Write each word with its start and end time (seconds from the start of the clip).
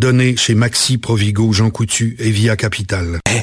Donnée 0.00 0.34
chez 0.34 0.54
Maxi, 0.54 0.96
Provigo, 0.96 1.52
Jean 1.52 1.68
Coutu 1.68 2.16
et 2.18 2.30
Via 2.30 2.56
Capital. 2.56 3.18
Eh, 3.28 3.42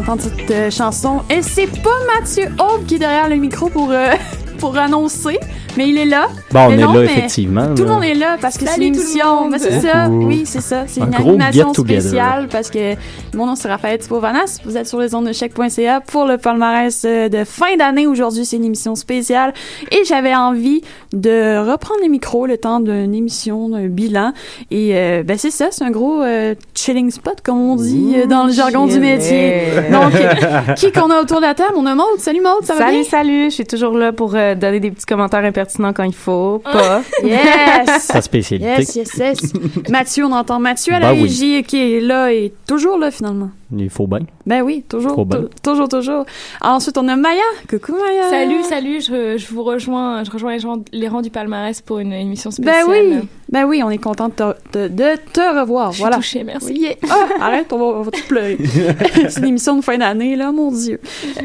D'entendre 0.00 0.22
cette 0.22 0.50
euh, 0.50 0.70
chanson. 0.70 1.22
Et 1.30 1.42
c'est 1.42 1.66
pas 1.66 1.90
Mathieu 2.14 2.44
Aube 2.58 2.86
qui 2.86 2.96
est 2.96 2.98
derrière 2.98 3.28
le 3.28 3.36
micro 3.36 3.68
pour, 3.68 3.90
euh, 3.90 4.12
pour 4.58 4.76
annoncer, 4.76 5.38
mais 5.78 5.88
il 5.88 5.96
est 5.96 6.06
là. 6.06 6.26
Bon, 6.50 6.66
on 6.66 6.68
Mais 6.70 6.74
est 6.74 6.78
non, 6.78 6.92
là, 6.92 7.04
effectivement. 7.04 7.74
Tout 7.74 7.84
le 7.84 7.88
monde 7.88 8.02
est 8.02 8.14
là 8.14 8.36
parce 8.40 8.58
que 8.58 8.66
c'est 8.66 8.72
Salut 8.72 8.90
monde. 8.90 9.52
Ben, 9.52 9.58
c'est 9.60 9.80
ça. 9.80 10.08
Oui, 10.10 10.42
c'est 10.44 10.60
ça. 10.60 10.84
C'est 10.88 11.00
Un 11.00 11.06
une 11.06 11.10
gros 11.12 11.30
animation 11.30 11.72
spéciale 11.72 12.48
parce 12.50 12.68
que 12.68 12.94
mon 13.36 13.46
nom 13.46 13.54
c'est 13.54 13.68
Raphaël 13.68 13.98
Thibault-Vanas. 14.00 14.58
Vous 14.64 14.76
êtes 14.76 14.88
sur 14.88 14.98
les 14.98 15.14
ondes 15.14 15.28
de 15.28 15.32
chèque.ca 15.32 16.00
pour 16.00 16.26
le 16.26 16.36
palmarès 16.36 17.04
euh, 17.04 17.28
de 17.28 17.44
fin 17.44 17.76
d'année. 17.76 18.08
Aujourd'hui, 18.08 18.44
c'est 18.44 18.56
une 18.56 18.64
émission 18.64 18.96
spéciale 18.96 19.54
et 19.92 20.04
j'avais 20.04 20.34
envie 20.34 20.82
de 21.12 21.58
reprendre 21.70 22.00
les 22.02 22.08
micros 22.08 22.46
le 22.46 22.58
temps 22.58 22.80
d'une 22.80 23.14
émission, 23.14 23.68
d'un 23.68 23.86
bilan. 23.86 24.32
Et 24.72 24.96
euh, 24.96 25.22
ben 25.22 25.38
c'est 25.38 25.52
ça, 25.52 25.68
c'est 25.70 25.84
un 25.84 25.92
gros 25.92 26.22
euh, 26.22 26.56
chilling 26.74 27.12
spot 27.12 27.40
comme 27.44 27.58
on 27.58 27.76
dit 27.76 28.16
dans 28.28 28.46
le 28.46 28.52
jargon 28.52 28.86
du 28.86 28.98
métier. 28.98 29.62
Donc, 29.92 30.12
qui 30.76 30.90
qu'on 30.90 31.10
a 31.10 31.20
autour 31.20 31.36
de 31.36 31.46
la 31.46 31.54
table? 31.54 31.74
On 31.76 31.86
a 31.86 31.94
Maude. 31.94 32.18
Salut 32.18 32.40
Maude, 32.40 32.64
ça 32.64 32.74
va 32.74 32.80
Salut, 32.80 33.00
bien? 33.00 33.04
salut, 33.04 33.44
je 33.44 33.54
suis 33.54 33.64
toujours 33.64 33.92
là 33.96 34.12
pour 34.12 34.34
euh, 34.34 34.54
donner 34.56 34.80
des 34.80 34.90
petits 34.90 35.06
commentaires 35.06 35.44
impertinents 35.44 35.67
quand 35.92 36.04
il 36.04 36.14
faut, 36.14 36.60
pas. 36.64 37.02
Yes! 37.22 38.02
Sa 38.02 38.20
spécialité. 38.20 38.68
Yes, 38.68 38.96
yes, 38.96 39.14
yes. 39.16 39.52
Mathieu, 39.88 40.24
on 40.24 40.32
entend 40.32 40.58
Mathieu 40.60 40.94
à 40.94 41.00
la 41.00 41.12
Ben 41.12 41.22
oui. 41.22 41.64
qui 41.66 41.96
est 41.96 42.00
là 42.00 42.32
et 42.32 42.52
toujours 42.66 42.98
là 42.98 43.10
finalement. 43.10 43.50
Il 43.76 43.90
faut 43.90 44.06
bien. 44.06 44.20
Ben 44.46 44.62
oui, 44.62 44.82
toujours, 44.88 45.26
toujours, 45.62 45.88
toujours. 45.88 46.24
Ensuite, 46.62 46.96
on 46.96 47.06
a 47.08 47.16
Maya. 47.16 47.42
Coucou 47.68 47.92
Maya. 47.92 48.30
Salut, 48.30 48.62
salut, 48.62 49.00
je, 49.02 49.36
je 49.36 49.46
vous 49.52 49.62
rejoins, 49.62 50.24
je 50.24 50.30
rejoins 50.30 50.52
les, 50.52 50.58
gens, 50.58 50.76
les 50.92 51.06
rangs 51.08 51.20
du 51.20 51.28
palmarès 51.28 51.80
pour 51.82 51.98
une 51.98 52.12
émission 52.14 52.48
Ben 52.60 52.72
spéciale. 52.84 52.86
oui, 53.20 53.28
ben 53.50 53.64
oui, 53.66 53.82
on 53.84 53.90
est 53.90 53.98
content 53.98 54.28
de 54.28 54.32
te, 54.34 54.48
de, 54.72 54.88
de 54.88 55.16
te 55.34 55.60
revoir. 55.60 55.90
Je 55.90 55.96
suis 55.96 56.00
voilà. 56.02 56.16
touchée, 56.16 56.44
merci. 56.44 56.72
Yeah. 56.74 56.94
Ah, 57.10 57.28
arrête, 57.42 57.70
on 57.72 57.78
va, 57.78 57.84
on 57.84 58.02
va 58.02 58.10
tout 58.10 58.22
pleurer. 58.26 58.56
C'est 59.28 59.40
une 59.40 59.46
émission 59.48 59.76
de 59.76 59.82
fin 59.82 59.98
d'année, 59.98 60.34
là, 60.34 60.50
mon 60.50 60.70
Dieu. 60.72 60.98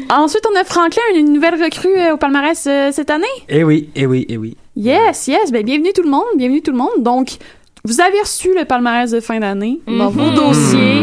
Ensuite, 0.08 0.44
on 0.50 0.58
a 0.58 0.64
Franklin, 0.64 1.02
une 1.16 1.30
nouvelle 1.32 1.62
recrue 1.62 1.94
euh, 1.94 2.14
au 2.14 2.16
palmarès 2.16 2.66
euh, 2.66 2.90
cette 2.90 3.10
année. 3.10 3.26
Eh 3.50 3.64
oui, 3.64 3.90
eh 3.96 4.06
oui, 4.06 4.24
eh 4.30 4.38
oui. 4.38 4.56
Yes, 4.76 5.28
yes. 5.28 5.52
Ben, 5.52 5.62
bienvenue 5.62 5.92
tout 5.94 6.02
le 6.02 6.10
monde, 6.10 6.24
bienvenue 6.36 6.62
tout 6.62 6.72
le 6.72 6.78
monde. 6.78 6.90
Donc, 7.02 7.36
vous 7.84 8.00
avez 8.00 8.18
reçu 8.20 8.48
le 8.58 8.64
palmarès 8.64 9.10
de 9.10 9.20
fin 9.20 9.40
d'année 9.40 9.80
dans 9.86 10.08
vos 10.08 10.22
Mhm. 10.30 10.34
dossiers. 10.34 11.02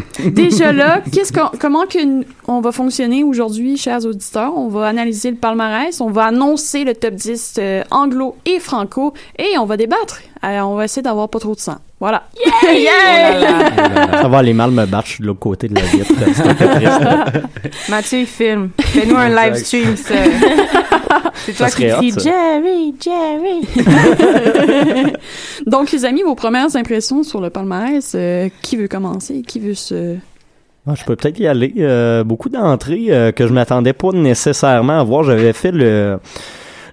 Déjà 0.24 0.72
là, 0.72 1.00
qu'est-ce 1.12 1.32
qu'on, 1.32 1.50
comment 1.58 1.86
que 1.86 1.98
n- 1.98 2.24
on 2.46 2.60
va 2.60 2.72
fonctionner 2.72 3.24
aujourd'hui, 3.24 3.76
chers 3.76 4.04
auditeurs? 4.04 4.52
On 4.56 4.68
va 4.68 4.86
analyser 4.86 5.30
le 5.30 5.36
palmarès, 5.36 6.00
on 6.00 6.10
va 6.10 6.24
annoncer 6.26 6.84
le 6.84 6.94
top 6.94 7.14
10 7.14 7.54
euh, 7.58 7.82
anglo 7.90 8.36
et 8.46 8.58
franco 8.60 9.12
et 9.38 9.58
on 9.58 9.64
va 9.66 9.76
débattre. 9.76 10.20
Alors, 10.42 10.70
on 10.70 10.74
va 10.74 10.84
essayer 10.86 11.02
d'avoir 11.02 11.28
pas 11.28 11.38
trop 11.38 11.54
de 11.54 11.60
sang. 11.60 11.76
Voilà. 12.00 12.24
Ça 14.20 14.28
va 14.28 14.38
aller 14.38 14.52
mal 14.52 14.72
me 14.72 14.84
battre, 14.86 15.06
je 15.06 15.12
suis 15.12 15.22
de 15.22 15.28
l'autre 15.28 15.38
côté 15.38 15.68
de 15.68 15.74
la 15.76 15.82
vitre. 15.82 16.12
Mathieu, 17.88 18.18
il 18.20 18.26
filme. 18.26 18.70
Fais-nous 18.80 19.16
un 19.16 19.28
live 19.28 19.54
stream, 19.54 19.96
ça. 19.96 20.14
C'est 21.34 21.52
toi 21.52 21.68
qui 21.68 21.86
crie. 21.88 22.12
Jerry, 22.18 22.94
Jerry. 23.00 23.60
Donc, 25.66 25.92
les 25.92 26.04
amis, 26.04 26.22
vos 26.22 26.34
premières 26.34 26.74
impressions 26.76 27.22
sur 27.22 27.40
le 27.40 27.50
palmarès, 27.50 28.12
euh, 28.14 28.48
qui 28.62 28.76
veut 28.76 28.88
commencer? 28.88 29.42
Qui 29.46 29.60
veut 29.60 29.74
se... 29.82 30.16
Ah, 30.86 30.94
je 30.96 31.04
peux 31.04 31.14
peut-être 31.14 31.38
y 31.38 31.46
aller. 31.46 31.74
Euh, 31.78 32.24
beaucoup 32.24 32.48
d'entrées 32.48 33.06
euh, 33.10 33.30
que 33.30 33.46
je 33.46 33.52
m'attendais 33.52 33.92
pas 33.92 34.10
nécessairement 34.12 34.98
à 34.98 35.04
voir. 35.04 35.22
J'avais 35.22 35.52
fait 35.52 35.70
le 35.70 36.18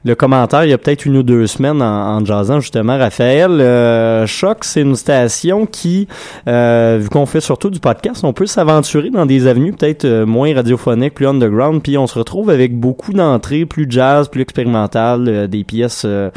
le 0.05 0.15
commentaire 0.15 0.63
il 0.63 0.69
y 0.69 0.73
a 0.73 0.77
peut-être 0.77 1.05
une 1.05 1.17
ou 1.17 1.23
deux 1.23 1.47
semaines 1.47 1.81
en, 1.81 2.17
en 2.17 2.25
jazzant 2.25 2.59
justement 2.59 2.97
Raphaël 2.97 3.51
euh, 3.51 4.25
Choc 4.25 4.63
c'est 4.63 4.81
une 4.81 4.95
station 4.95 5.65
qui 5.65 6.07
euh, 6.47 6.99
vu 7.01 7.09
qu'on 7.09 7.25
fait 7.25 7.41
surtout 7.41 7.69
du 7.69 7.79
podcast 7.79 8.23
on 8.23 8.33
peut 8.33 8.45
s'aventurer 8.45 9.09
dans 9.09 9.25
des 9.25 9.47
avenues 9.47 9.73
peut-être 9.73 10.05
euh, 10.05 10.25
moins 10.25 10.53
radiophoniques 10.53 11.15
plus 11.15 11.27
underground 11.27 11.81
puis 11.81 11.97
on 11.97 12.07
se 12.07 12.17
retrouve 12.17 12.49
avec 12.49 12.77
beaucoup 12.77 13.13
d'entrées 13.13 13.65
plus 13.65 13.87
jazz 13.89 14.29
plus 14.29 14.41
expérimentales 14.41 15.27
euh, 15.27 15.47
des 15.47 15.63
pièces 15.63 16.03
euh, 16.05 16.29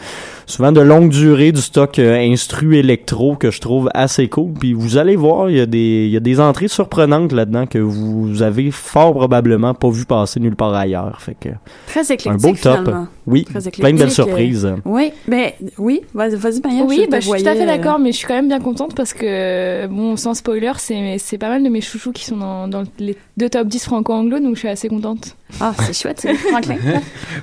souvent 0.52 0.72
de 0.72 0.80
longue 0.80 1.08
durée, 1.10 1.50
du 1.52 1.60
stock 1.60 1.98
euh, 1.98 2.14
instru 2.16 2.76
électro 2.76 3.36
que 3.36 3.50
je 3.50 3.60
trouve 3.60 3.88
assez 3.94 4.28
cool. 4.28 4.52
Puis 4.52 4.72
vous 4.74 4.98
allez 4.98 5.16
voir, 5.16 5.48
il 5.50 5.56
y 5.56 5.60
a 5.60 5.66
des, 5.66 6.04
il 6.06 6.10
y 6.10 6.16
a 6.16 6.20
des 6.20 6.38
entrées 6.40 6.68
surprenantes 6.68 7.32
là-dedans 7.32 7.66
que 7.66 7.78
vous 7.78 8.42
avez 8.42 8.70
fort 8.70 9.12
probablement 9.14 9.74
pas 9.74 9.90
vu 9.90 10.04
passer 10.04 10.40
nulle 10.40 10.56
part 10.56 10.74
ailleurs. 10.74 11.20
Fait 11.20 11.36
que 11.40 11.48
Très 11.86 12.02
éclectique, 12.12 12.28
un 12.28 12.36
beau 12.36 12.54
top. 12.60 12.78
finalement. 12.78 13.06
Oui, 13.26 13.44
Très 13.44 13.60
plein 13.70 13.92
de 13.92 13.98
belles 13.98 14.08
éclectique, 14.08 14.14
surprises. 14.24 14.64
euh, 14.66 14.76
Oui, 14.84 15.12
mais 15.28 15.54
oui, 15.78 16.00
vas-y, 16.12 16.34
vas-y, 16.34 16.60
Maya. 16.60 16.82
Oui, 16.86 17.04
te 17.06 17.10
bah, 17.10 17.20
je 17.20 17.28
suis 17.28 17.42
tout 17.42 17.48
à 17.48 17.54
fait 17.54 17.62
euh, 17.62 17.66
d'accord, 17.66 17.98
mais 18.00 18.10
je 18.12 18.16
suis 18.16 18.26
quand 18.26 18.34
même 18.34 18.48
bien 18.48 18.58
contente 18.60 18.94
parce 18.96 19.12
que, 19.14 19.86
bon, 19.86 20.16
sans 20.16 20.34
spoiler, 20.34 20.72
c'est 20.78 21.16
c'est 21.18 21.38
pas 21.38 21.48
mal 21.48 21.62
de 21.62 21.68
mes 21.68 21.80
chouchous 21.80 22.10
qui 22.12 22.24
sont 22.24 22.36
dans, 22.36 22.66
dans 22.66 22.82
les 22.98 23.16
deux 23.36 23.48
top 23.48 23.68
10 23.68 23.84
franco-anglo, 23.84 24.40
donc 24.40 24.54
je 24.54 24.58
suis 24.60 24.68
assez 24.68 24.88
contente. 24.88 25.36
Ah, 25.60 25.72
c'est 25.78 25.92
chouette, 25.94 26.26
Franklin. 26.50 26.76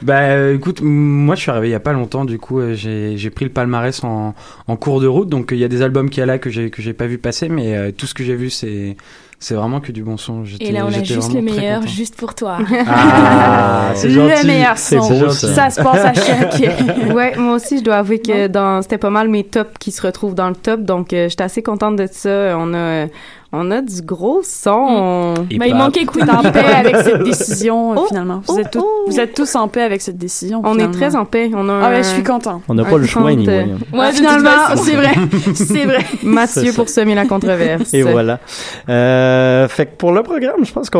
Bah 0.02 0.20
euh, 0.22 0.56
écoute, 0.56 0.82
moi 0.82 1.36
je 1.36 1.42
suis 1.42 1.52
arrivé 1.52 1.70
il 1.70 1.72
y 1.72 1.76
a 1.76 1.80
pas 1.80 1.94
longtemps, 1.94 2.26
du 2.26 2.40
coup 2.40 2.60
euh, 2.60 2.74
j'ai 2.74 2.99
j'ai 3.16 3.30
pris 3.30 3.46
le 3.46 3.52
palmarès 3.52 4.04
en, 4.04 4.34
en 4.68 4.76
cours 4.76 5.02
de 5.02 5.08
route, 5.08 5.30
donc 5.30 5.52
euh, 5.52 5.56
il 5.56 5.60
y 5.60 5.64
a 5.64 5.68
des 5.68 5.82
albums 5.82 6.10
qui 6.10 6.20
y 6.20 6.24
a 6.24 6.26
là 6.26 6.38
que 6.38 6.50
j'ai 6.50 6.70
que 6.70 6.82
j'ai 6.82 6.94
pas 6.94 7.08
vu 7.08 7.18
passer, 7.18 7.50
mais 7.50 7.76
euh, 7.76 7.92
tout 7.92 8.06
ce 8.06 8.14
que 8.14 8.24
j'ai 8.24 8.36
vu 8.36 8.50
c'est 8.50 8.96
c'est 9.42 9.56
vraiment 9.56 9.80
que 9.80 9.94
du 9.94 10.04
bon 10.04 10.18
son. 10.18 10.44
Et 10.60 10.72
là, 10.74 10.86
on 10.86 10.90
a 10.90 11.02
juste 11.02 11.34
le 11.34 11.42
meilleur, 11.42 11.80
content. 11.80 11.92
juste 11.92 12.18
pour 12.18 12.36
toi. 12.36 12.58
Ah, 12.88 13.92
c'est 13.96 14.10
gentil. 14.10 14.42
Le 14.42 14.48
meilleur 14.48 14.78
son. 14.78 14.98
beau, 14.98 15.30
ça. 15.30 15.48
ça. 15.48 15.70
se 15.70 15.82
passe 15.82 16.06
à 16.06 16.14
chaque. 16.14 16.60
ouais, 17.16 17.38
moi 17.38 17.56
aussi, 17.56 17.78
je 17.80 17.84
dois 17.84 17.96
avouer 17.96 18.20
que 18.20 18.48
dans 18.48 18.82
c'était 18.82 18.98
pas 18.98 19.10
mal 19.10 19.30
mes 19.30 19.46
tops 19.46 19.72
qui 19.80 19.92
se 19.92 20.02
retrouvent 20.02 20.36
dans 20.36 20.50
le 20.50 20.56
top, 20.56 20.82
donc 20.82 21.14
euh, 21.14 21.30
j'étais 21.30 21.44
assez 21.44 21.64
contente 21.64 21.96
de 21.96 22.08
ça. 22.12 22.58
On 22.58 22.74
a 22.74 23.06
on 23.52 23.72
a 23.72 23.82
du 23.82 24.02
gros 24.02 24.42
son. 24.44 25.34
Mais 25.52 25.58
Bah, 25.58 25.68
il 25.68 25.76
manquait 25.76 26.06
Queen 26.06 26.30
en 26.30 26.42
paix 26.44 26.66
avec 26.76 26.96
cette 26.98 27.24
décision, 27.24 27.94
euh, 27.94 28.06
finalement. 28.08 28.42
Vous, 28.48 28.60
êtes 28.60 28.72
tous, 28.72 28.86
vous 29.08 29.20
êtes 29.20 29.34
tous 29.34 29.56
en 29.56 29.68
paix 29.68 29.82
avec 29.82 30.02
cette 30.02 30.18
décision. 30.18 30.62
On 30.64 30.74
est 30.76 30.80
finalement. 30.80 30.94
très 30.94 31.16
en 31.16 31.26
paix. 31.26 31.52
On 31.56 31.68
a 31.70 31.80
Ah 31.84 31.90
ouais, 31.90 32.04
je 32.04 32.10
suis 32.10 32.24
content. 32.24 32.62
On 32.70 32.74
n'a 32.76 32.86
pas 32.86 32.98
le 32.98 33.06
choix, 33.06 33.24
compte, 33.24 33.32
anyway. 33.32 33.68
Ouais, 33.94 34.12
de 34.12 34.16
finalement, 34.16 34.50
c'est 34.76 34.96
vrai. 34.96 35.14
C'est 35.56 35.86
vrai. 35.86 36.06
Mathieu 36.24 36.74
pour 36.74 36.90
semer 36.90 37.16
la 37.16 37.26
controverse. 37.26 37.94
Et 37.94 38.04
voilà. 38.04 38.40
Euh, 38.88 39.68
fait 39.68 39.86
que 39.88 39.96
pour 39.98 40.12
le 40.12 40.24
programme, 40.24 40.64
je 40.64 40.72
pense 40.72 40.90
qu'on 40.90 41.00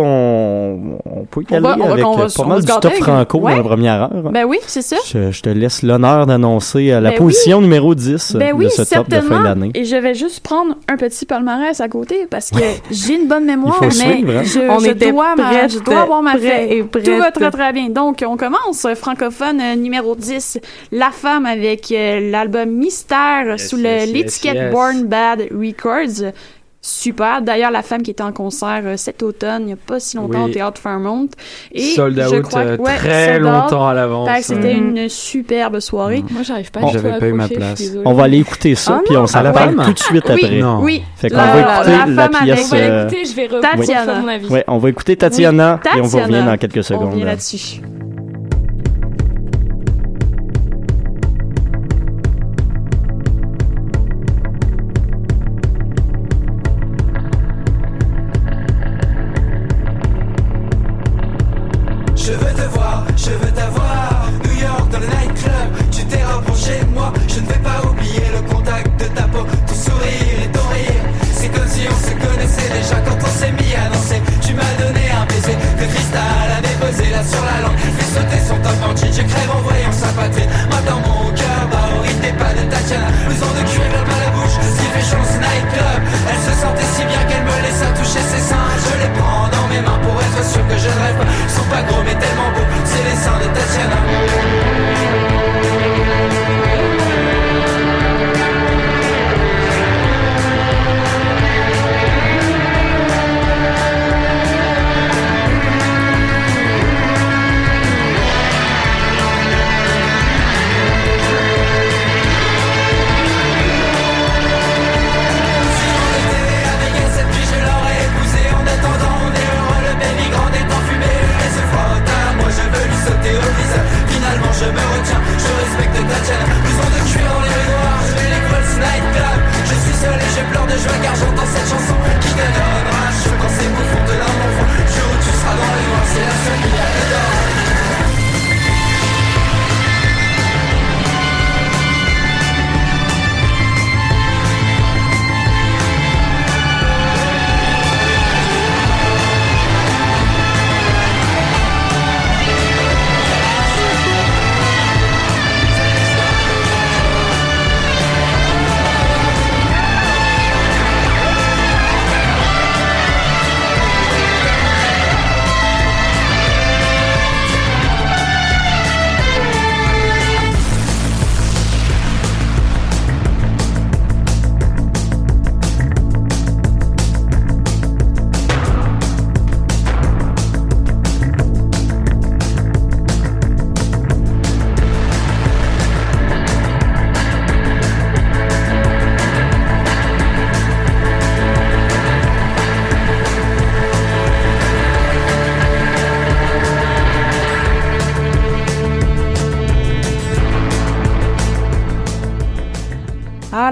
on 1.06 1.26
peut 1.30 1.42
y 1.42 1.46
On 1.52 1.56
aller 1.56 1.64
va- 1.64 1.76
on 1.80 1.88
va- 1.88 1.94
avec 1.94 2.06
on 2.06 2.16
va- 2.18 2.24
euh, 2.24 2.28
on 2.38 2.42
pas 2.44 2.48
mal 2.50 2.60
du 2.62 2.66
top 2.68 2.94
franco 2.94 3.40
Ouais. 3.40 3.52
dans 3.52 3.58
la 3.58 3.64
première 3.64 3.94
heure. 4.04 4.32
Ben 4.32 4.46
oui, 4.46 4.58
c'est 4.68 4.82
ça. 4.82 4.98
Je, 5.08 5.32
je 5.32 5.42
te 5.42 5.50
laisse 5.50 5.84
l'honneur 5.84 6.26
d'annoncer 6.26 6.88
la 6.90 7.02
Ben 7.12 7.16
position 7.18 7.62
numéro 7.62 7.96
10 7.96 8.36
Ben 8.36 8.50
de 8.50 8.54
oui, 8.54 8.68
ce 8.70 8.82
top 8.84 9.08
de 9.10 9.16
fin 9.16 9.22
certainement. 9.22 9.44
d'année. 9.44 9.72
Et 9.76 9.86
je 9.86 9.96
vais 9.96 10.14
juste 10.14 10.42
prendre 10.42 10.76
un 10.88 10.98
petit 10.98 11.26
palmarès 11.26 11.80
à 11.80 11.88
côté 11.88 12.28
parce 12.30 12.39
que 12.52 12.58
j'ai 12.92 13.16
une 13.16 13.28
bonne 13.28 13.46
mémoire, 13.46 13.80
mais 13.82 13.90
suivre, 13.92 14.38
hein. 14.38 14.44
je, 14.44 14.60
On 14.70 14.80
je 14.80 14.90
était 14.92 15.12
dois, 15.12 15.36
ma- 15.36 15.68
je 15.68 15.80
dois 15.80 16.02
avoir 16.02 16.22
ma 16.22 16.38
feuille. 16.38 16.86
Tout 16.92 17.18
va 17.18 17.32
très 17.32 17.52
très 17.52 17.74
bien. 17.74 17.90
Donc, 17.90 18.24
on 18.28 18.38
commence 18.38 18.86
francophone 18.96 19.60
euh, 19.62 19.76
numéro 19.76 20.16
10, 20.16 20.60
La 20.92 21.12
Femme 21.12 21.46
avec 21.46 21.92
euh, 21.92 22.32
l'album 22.32 22.70
Mystère 22.70 23.48
Yes, 23.52 23.70
sous 23.70 23.78
yes, 23.78 24.10
l'étiquette 24.12 24.54
yes, 24.56 24.64
yes. 24.66 24.72
Born 24.72 25.04
Bad 25.06 25.48
Records. 25.52 26.32
Super. 26.82 27.42
D'ailleurs, 27.42 27.72
la 27.72 27.82
femme 27.82 28.02
qui 28.04 28.12
était 28.12 28.24
en 28.24 28.32
concert 28.32 28.82
euh, 28.86 28.96
cet 28.96 29.22
automne, 29.22 29.64
il 29.64 29.66
n'y 29.66 29.74
a 29.74 29.76
pas 29.76 30.00
si 30.00 30.16
longtemps 30.16 30.46
Oui. 30.46 30.50
au 30.52 30.54
Théâtre 30.54 30.80
Fairmont. 30.82 31.28
Et 31.74 31.82
Sold 31.82 32.18
je 32.18 32.36
out 32.38 32.42
crois 32.44 32.62
euh, 32.62 32.78
que- 32.78 32.82
ouais, 32.84 32.96
très 32.96 33.34
sold 33.34 33.46
out. 33.46 33.52
longtemps 33.52 33.88
à 33.90 33.94
l'avance. 33.94 34.30
C'était 34.44 34.74
une 34.76 35.10
superbe 35.10 35.82
soirée. 35.82 36.24
Moi, 36.32 36.44
j'arrive 36.44 36.72
pas 36.72 36.80
j'avais 36.94 37.12
à 37.12 37.20
pas 37.20 37.28
eu 37.28 37.34
ma 37.34 37.50
place. 37.50 37.84
On 38.06 38.14
va 38.14 38.24
aller 38.24 38.38
écouter 38.40 38.76
ça, 38.76 38.96
Ah 39.00 39.02
puis 39.06 39.18
on 39.18 39.28
s'en 39.28 39.42
la 39.42 39.50
reparle 39.52 39.76
femme? 39.76 39.86
tout 39.88 39.94
de 39.94 40.00
suite 40.00 40.24
Oui, 40.30 40.34
après. 40.46 40.58
Non. 40.62 40.80
oui. 40.82 41.04
Fait 41.18 41.30
qu'on 41.30 41.36
La- 41.36 41.46
va 41.48 41.56
la 41.56 41.62
écouter 41.76 41.92
la, 41.92 41.98
femme 42.24 42.36
avec- 42.36 42.44
pièce. 42.56 42.72
On 42.72 42.76
va 42.76 42.82
euh, 42.82 43.04
l'écouter, 43.10 43.26
je 43.26 43.36
vais 43.36 43.48
Tatiana. 43.60 44.24
ouais, 44.50 44.64
on 44.68 44.78
va 44.78 44.90
écouter 44.90 45.16
Tatiana 45.18 45.80
Oui, 45.84 45.92
et 45.98 46.02
on 46.02 46.04
va 46.04 46.08
revenir 46.08 46.22
Tatiana. 46.28 46.52
dans 46.52 46.58
quelques 46.58 46.78
On 46.78 46.82
secondes. 46.84 47.12
revient 47.12 47.24
là-dessus. 47.26 47.82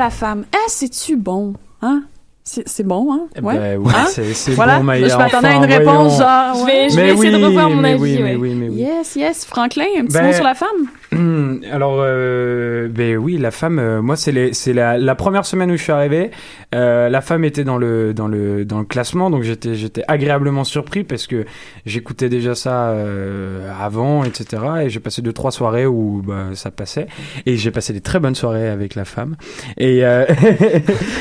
La 0.07 0.11
femme. 0.11 0.45
Ah, 0.53 0.57
c'est-tu 0.69 1.17
bon? 1.17 1.53
Hein? 1.81 2.03
C'est 2.45 2.83
bon, 2.87 3.11
hein? 3.13 3.27
Eh 3.35 3.41
Ouais. 3.41 3.57
ben 3.59 3.77
oui, 3.77 3.91
Hein? 3.93 4.05
c'est- 4.07 4.51
voilà. 4.53 4.79
bon, 4.79 4.85
Là, 4.85 4.95
je 5.09 5.17
m'attendais 5.17 5.47
enfin, 5.49 5.49
à 5.49 5.65
une 5.65 5.65
réponse 5.65 6.15
voyons. 6.15 6.17
genre. 6.17 6.55
Je 6.55 6.65
vais, 6.65 6.89
je 6.89 6.95
vais 6.95 7.01
Mais 7.03 7.13
essayer 7.13 7.31
de 7.31 7.35
oui, 7.35 7.43
revoir 7.43 7.69
mon 7.69 7.81
mais 7.81 7.91
avis. 7.91 8.01
oui, 8.01 8.15
ouais. 8.15 8.23
mais 8.23 8.35
oui, 8.37 8.55
mais 8.55 8.69
oui. 8.69 8.75
Yes, 8.77 9.15
yes. 9.17 9.43
Franklin, 9.43 9.83
un 9.99 10.05
petit 10.05 10.13
Ben- 10.13 10.27
mot 10.27 10.31
sur 10.33 10.45
la 10.45 10.53
femme? 10.55 10.87
Alors, 11.73 11.97
euh, 11.99 12.56
ben 12.88 13.17
oui, 13.17 13.38
la 13.38 13.51
femme. 13.51 13.79
euh, 13.79 14.01
moi, 14.01 14.15
c'est 14.15 14.32
la, 14.74 14.98
la 14.98 15.15
première 15.15 15.46
semaine 15.46 15.72
où 15.72 15.77
je 15.77 15.84
suis 15.84 15.91
arrivé. 15.91 16.32
euh, 16.75 17.10
la 17.10 17.22
femme 17.22 17.44
était 17.46 17.63
dans 17.63 17.77
le 17.77 18.13
dans 18.13 18.27
le 18.27 18.65
dans 18.65 18.79
le 18.79 18.86
classement, 18.86 19.29
donc 19.29 19.44
j'étais 19.44 19.75
j'étais 19.75 20.03
agréablement 20.08 20.63
surpris 20.63 21.03
parce 21.03 21.27
que 21.27 21.46
j'écoutais 21.86 22.29
déjà 22.29 22.56
ça 22.56 22.89
euh, 22.89 23.72
avant, 23.82 24.24
etc. 24.24 24.62
Et 24.84 24.89
j'ai 24.89 25.00
passé 25.00 25.22
deux 25.22 25.34
trois 25.34 25.51
soirées 25.51 25.86
où 25.86 26.22
bah, 26.25 26.48
ça 26.53 26.72
passait. 26.72 27.08
Et 27.46 27.58
j'ai 27.58 27.72
passé 27.72 27.94
des 27.94 28.01
très 28.01 28.20
bonnes 28.20 28.36
soirées 28.36 28.70
avec 28.70 28.96
la 28.96 29.06
femme. 29.06 29.36
Et 29.77 30.06
euh, 30.06 30.25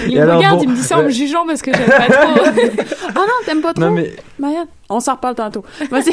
Il 0.07 0.13
et 0.13 0.17
me 0.17 0.23
alors, 0.23 0.39
regarde, 0.39 0.57
bon, 0.59 0.65
il 0.65 0.71
me 0.71 0.75
dit 0.77 0.83
ça 0.83 0.99
en 0.99 1.03
me 1.05 1.11
jugeant 1.11 1.47
parce 1.47 1.63
que 1.63 1.73
j'aime 1.73 1.87
pas 1.87 2.07
trop. 2.09 2.43
Ah 3.09 3.21
non, 3.21 3.47
t'aimes 3.47 3.63
pas 3.63 3.73
trop? 3.73 3.85
Non 3.85 3.93
mais 3.93 4.13
on 4.89 5.01
s'en 5.01 5.15
reparle 5.15 5.35
tantôt. 5.35 5.65
Vas-y. 5.91 6.13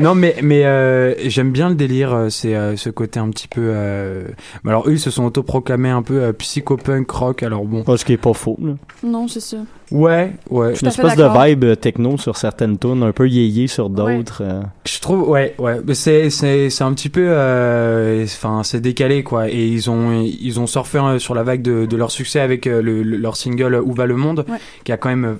non 0.00 0.14
mais 0.14 0.36
mais 0.42 0.64
euh, 0.64 1.14
j'aime 1.28 1.50
bien 1.50 1.68
le 1.68 1.74
délire 1.74 2.12
euh, 2.14 2.28
c'est 2.28 2.54
euh, 2.54 2.76
ce 2.76 2.90
côté 2.90 3.20
un 3.20 3.30
petit 3.30 3.48
peu 3.48 3.60
euh... 3.64 4.24
bah, 4.64 4.70
alors 4.72 4.88
eux 4.88 4.92
ils 4.92 5.00
se 5.00 5.10
sont 5.10 5.24
autoproclamés 5.24 5.90
un 5.90 6.02
peu 6.02 6.22
euh, 6.22 6.32
psychopunk 6.32 7.10
rock 7.10 7.42
alors 7.42 7.64
bon 7.64 7.84
ce 7.96 8.04
qui 8.04 8.12
est 8.12 8.16
pas 8.16 8.32
faux 8.32 8.56
là. 8.62 8.72
non, 9.02 9.28
c'est 9.28 9.40
ça. 9.40 9.58
ouais 9.90 10.32
ouais 10.50 10.74
Une 10.80 10.88
espèce 10.88 11.16
de 11.16 11.46
vibe 11.46 11.78
techno 11.80 12.16
sur 12.18 12.36
certaines 12.36 12.78
tunes, 12.78 13.02
un 13.02 13.12
peu 13.12 13.28
yéyé 13.28 13.66
sur 13.66 13.88
d'autres. 13.90 14.42
euh. 14.44 14.62
je 14.86 14.98
trouve 15.00 15.28
ouais 15.28 15.54
ouais 15.58 15.80
c'est 15.94 16.30
c'est 16.30 16.70
c'est 16.70 16.84
un 16.84 16.92
petit 16.92 17.08
peu 17.08 17.24
euh, 17.28 18.24
enfin 18.24 18.62
c'est 18.64 18.80
décalé 18.80 19.22
quoi 19.22 19.48
et 19.48 19.66
ils 19.66 19.90
ont 19.90 20.22
ils 20.22 20.58
ont 20.60 20.66
surfé 20.66 20.98
euh, 20.98 21.18
sur 21.18 21.34
la 21.34 21.42
vague 21.42 21.62
de, 21.62 21.86
de 21.86 21.96
leur 21.96 22.10
succès 22.10 22.40
avec 22.40 22.66
euh, 22.66 22.82
le, 22.82 23.02
le- 23.02 23.16
leur 23.16 23.36
single 23.36 23.80
Où 23.84 23.92
va 23.92 24.06
le 24.06 24.16
monde 24.16 24.44
Ouais. 24.48 24.58
qui 24.84 24.92
a 24.92 24.96
quand 24.96 25.08
même 25.08 25.24
euh, 25.24 25.34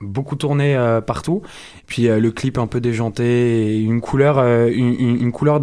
beaucoup 0.00 0.36
tourné 0.36 0.76
euh, 0.76 1.00
partout. 1.00 1.42
Puis 1.86 2.08
euh, 2.08 2.18
le 2.20 2.30
clip 2.30 2.58
un 2.58 2.66
peu 2.66 2.80
déjanté 2.80 3.74
et 3.76 3.80
une 3.80 4.00
couleur 4.00 4.38
euh, 4.38 4.68
une, 4.72 4.94
une- 4.98 5.20
une 5.22 5.32
couleur 5.32 5.60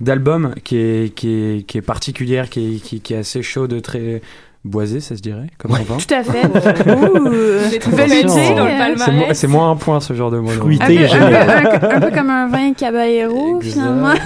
d'album 0.00 0.54
qui 0.64 0.76
est 0.76 1.14
qui 1.14 1.28
est 1.30 1.66
qui 1.66 1.78
est 1.78 1.82
particulière 1.82 2.50
qui 2.50 2.76
est 2.76 2.78
qui, 2.80 3.00
qui 3.00 3.14
est 3.14 3.18
assez 3.18 3.42
chaude 3.42 3.80
très 3.82 4.22
boisée 4.62 5.00
ça 5.00 5.16
se 5.16 5.22
dirait 5.22 5.46
comme 5.58 5.72
un 5.74 5.82
vin 5.82 5.96
Tout 5.96 6.14
à 6.14 6.22
fait. 6.22 6.46
Velouté, 6.46 7.80
fancy 7.80 8.54
dans 8.54 8.64
le 8.66 8.78
palmarès. 8.78 9.04
c'est 9.04 9.12
mo- 9.12 9.24
c'est 9.34 9.46
moins 9.46 9.70
un 9.70 9.76
point 9.76 10.00
ce 10.00 10.12
genre 10.12 10.30
de 10.30 10.38
mot 10.38 10.50
Un 10.50 10.54
Fruité. 10.54 11.06
un, 11.06 11.08
peu, 11.08 11.86
un- 11.86 11.96
un 11.96 12.00
peu 12.00 12.10
comme 12.10 12.28
un 12.30 12.48
vin 12.48 12.72
caballero, 12.74 13.60
Exact. 13.60 13.72
finalement. 13.72 14.12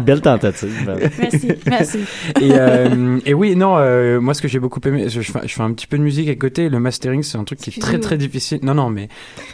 Belle 0.00 0.20
tentative. 0.20 0.98
merci, 1.20 1.48
merci. 1.66 1.98
et, 2.40 2.50
euh, 2.52 3.18
et 3.26 3.34
oui, 3.34 3.56
non, 3.56 3.76
euh, 3.78 4.20
moi 4.20 4.34
ce 4.34 4.42
que 4.42 4.48
j'ai 4.48 4.58
beaucoup 4.58 4.80
aimé, 4.86 5.08
je, 5.08 5.20
je 5.20 5.32
fais, 5.32 5.40
je 5.46 5.54
fais 5.54 5.62
un 5.62 5.72
petit 5.72 5.86
peu 5.86 5.98
de 5.98 6.02
musique 6.02 6.28
à 6.28 6.34
côté. 6.34 6.68
Le 6.68 6.80
mastering, 6.80 7.22
c'est 7.22 7.38
un 7.38 7.44
truc 7.44 7.58
qui 7.58 7.70
est 7.70 7.80
très 7.80 7.98
très 7.98 8.16
difficile. 8.16 8.60
Non, 8.62 8.74
non, 8.74 8.90
mais 8.90 9.08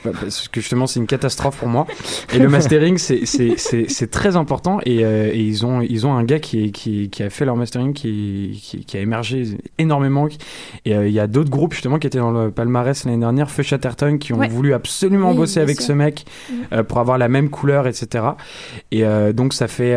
parce 0.05 0.49
que 0.49 0.61
justement, 0.61 0.87
c'est 0.87 1.01
une 1.01 1.07
catastrophe 1.07 1.57
pour 1.57 1.69
moi. 1.69 1.87
Et 2.33 2.39
le 2.39 2.49
mastering, 2.49 2.99
c'est 2.99 3.21
c'est 3.25 3.55
c'est 3.57 3.87
c'est 3.91 4.11
très 4.11 4.37
important. 4.37 4.79
Et, 4.85 5.05
euh, 5.05 5.31
et 5.33 5.41
ils 5.41 5.67
ont 5.67 5.81
ils 5.81 6.07
ont 6.07 6.15
un 6.15 6.25
gars 6.25 6.39
qui 6.39 6.73
qui 6.73 7.09
qui 7.11 7.23
a 7.23 7.31
fait 7.31 7.45
leur 7.45 7.57
mastering, 7.57 7.93
qui 7.93 8.59
qui, 8.69 8.85
qui 8.85 8.97
a 8.97 9.01
émergé 9.01 9.59
énormément. 9.79 10.29
Et 10.85 10.95
euh, 10.95 11.07
il 11.09 11.13
y 11.15 11.21
a 11.21 11.27
d'autres 11.27 11.51
groupes 11.51 11.73
justement 11.75 11.99
qui 11.99 12.07
étaient 12.07 12.19
dans 12.19 12.31
le 12.31 12.51
palmarès 12.51 13.05
l'année 13.05 13.19
dernière, 13.19 13.51
Feu 13.51 13.63
Chatterton, 13.63 14.19
qui 14.19 14.33
ont 14.33 14.39
Ouais. 14.39 14.49
voulu 14.49 14.75
absolument 14.75 15.31
Oui, 15.31 15.37
bosser 15.37 15.61
avec 15.61 15.77
sûr. 15.81 15.87
ce 15.89 15.93
mec 15.93 16.27
euh, 16.73 16.83
pour 16.83 16.99
avoir 16.99 17.19
la 17.19 17.29
même 17.29 17.49
couleur, 17.51 17.87
etc. 17.87 18.25
Et 18.91 19.05
euh, 19.05 19.33
donc 19.33 19.55
ça 19.55 19.69
fait 19.69 19.97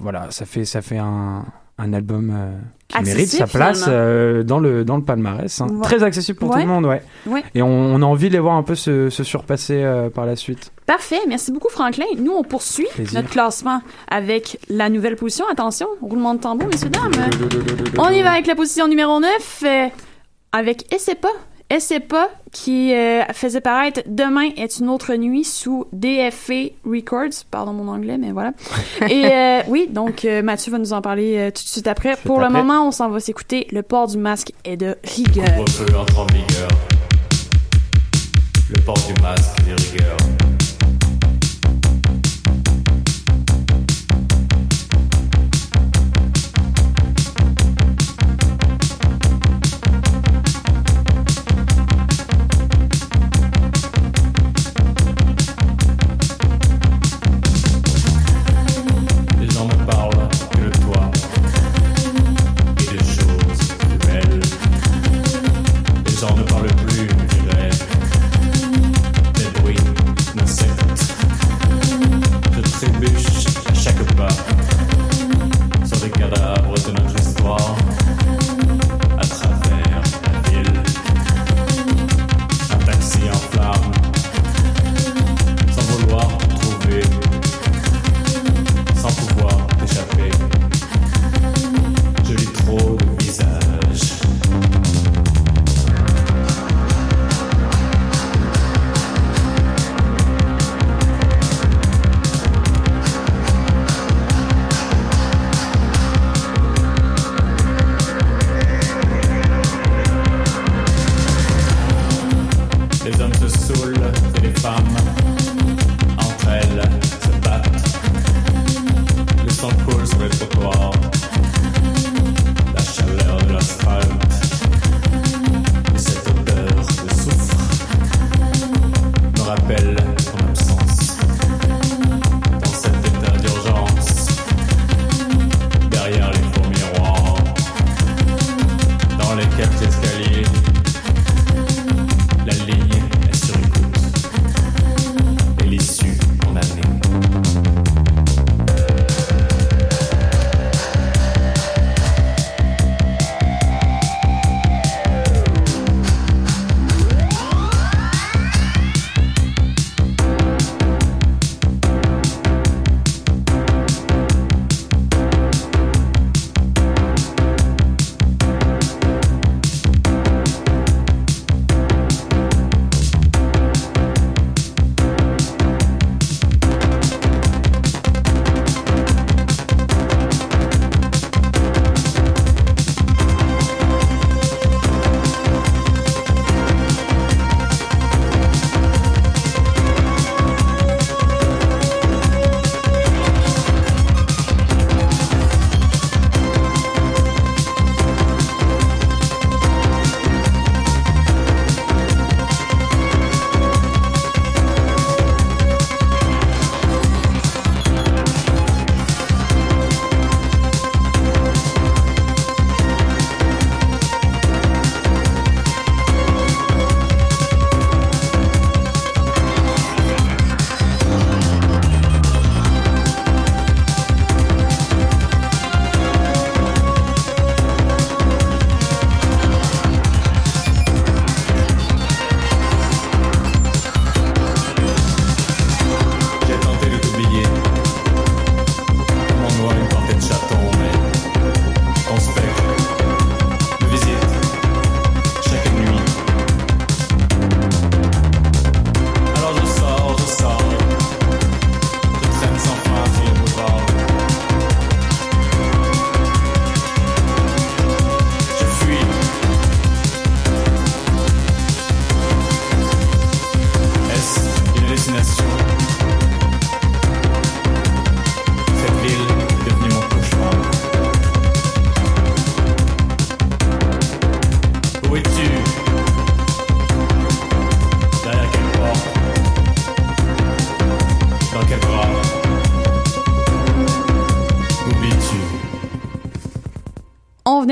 voilà, 0.00 0.28
ça 0.30 0.46
fait 0.46 0.64
ça 0.64 0.82
fait 0.82 0.98
un 0.98 1.44
un 1.80 1.92
album 1.92 2.30
euh, 2.34 2.50
qui 2.88 2.96
Accessible, 2.98 3.16
mérite 3.16 3.30
sa 3.30 3.46
place 3.46 3.84
euh, 3.88 4.42
dans 4.42 4.58
le 4.58 4.84
dans 4.84 4.96
le 4.96 5.02
palmarès. 5.02 5.60
hein. 5.60 5.66
Ouais. 5.70 5.82
Très 5.82 6.02
accessible 6.02 6.38
pour 6.38 6.50
tout 6.52 6.58
le 6.58 6.66
monde, 6.66 6.86
ouais. 6.86 7.02
Ouais. 7.26 7.42
Et 7.54 7.62
on, 7.62 7.68
on 7.68 8.02
a 8.02 8.04
envie 8.04 8.28
de 8.28 8.34
les 8.34 8.38
voir 8.40 8.54
un 8.56 8.62
peu 8.62 8.74
se, 8.74 9.10
se 9.10 9.24
surpasser 9.24 9.82
euh, 9.82 10.10
par 10.10 10.26
la 10.26 10.36
suite. 10.36 10.72
Parfait, 10.86 11.20
merci 11.28 11.52
beaucoup 11.52 11.68
Franklin. 11.70 12.04
Nous, 12.18 12.32
on 12.32 12.42
poursuit 12.42 12.86
Plaisir. 12.94 13.14
notre 13.20 13.30
classement 13.30 13.80
avec 14.10 14.58
la 14.68 14.88
nouvelle 14.88 15.16
position. 15.16 15.44
Attention, 15.50 15.86
roulement 16.02 16.34
de 16.34 16.40
tambour, 16.40 16.68
messieurs, 16.68 16.90
dames. 16.90 17.12
On 17.98 18.08
y 18.10 18.22
va 18.22 18.32
avec 18.32 18.46
la 18.46 18.54
position 18.56 18.88
numéro 18.88 19.20
9, 19.20 19.62
euh, 19.64 19.86
avec 20.52 20.92
Essaie 20.92 21.14
pas. 21.14 21.28
Pas, 22.08 22.28
qui 22.50 22.92
euh, 22.94 23.22
faisait 23.32 23.60
paraître 23.60 24.00
Demain 24.06 24.50
est 24.56 24.80
une 24.80 24.88
autre 24.88 25.14
nuit 25.14 25.44
sous 25.44 25.86
DFA 25.92 26.70
Records. 26.84 27.44
Pardon 27.48 27.72
mon 27.72 27.86
anglais, 27.86 28.18
mais 28.18 28.32
voilà. 28.32 28.52
Et 29.08 29.26
euh, 29.26 29.60
oui, 29.68 29.86
donc 29.88 30.24
euh, 30.24 30.42
Mathieu 30.42 30.72
va 30.72 30.78
nous 30.78 30.92
en 30.92 31.00
parler 31.00 31.36
euh, 31.38 31.50
tout 31.52 31.62
de 31.62 31.68
suite 31.68 31.86
après. 31.86 32.16
Pour 32.16 32.40
le 32.40 32.46
après. 32.46 32.58
moment, 32.58 32.88
on 32.88 32.90
s'en 32.90 33.08
va 33.08 33.20
s'écouter 33.20 33.68
Le 33.70 33.82
port 33.82 34.08
du 34.08 34.18
masque 34.18 34.52
est 34.64 34.76
de 34.76 34.96
rigueur. 35.04 35.46
Le 38.68 38.82
port 38.82 38.98
du 38.98 39.22
masque 39.22 39.64
des 39.64 39.74
rigueurs. 39.74 40.16
Les 40.18 40.39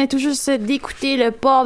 tout 0.08 0.18
juste 0.18 0.50
d'écouter 0.50 1.16
le 1.16 1.30
port 1.30 1.64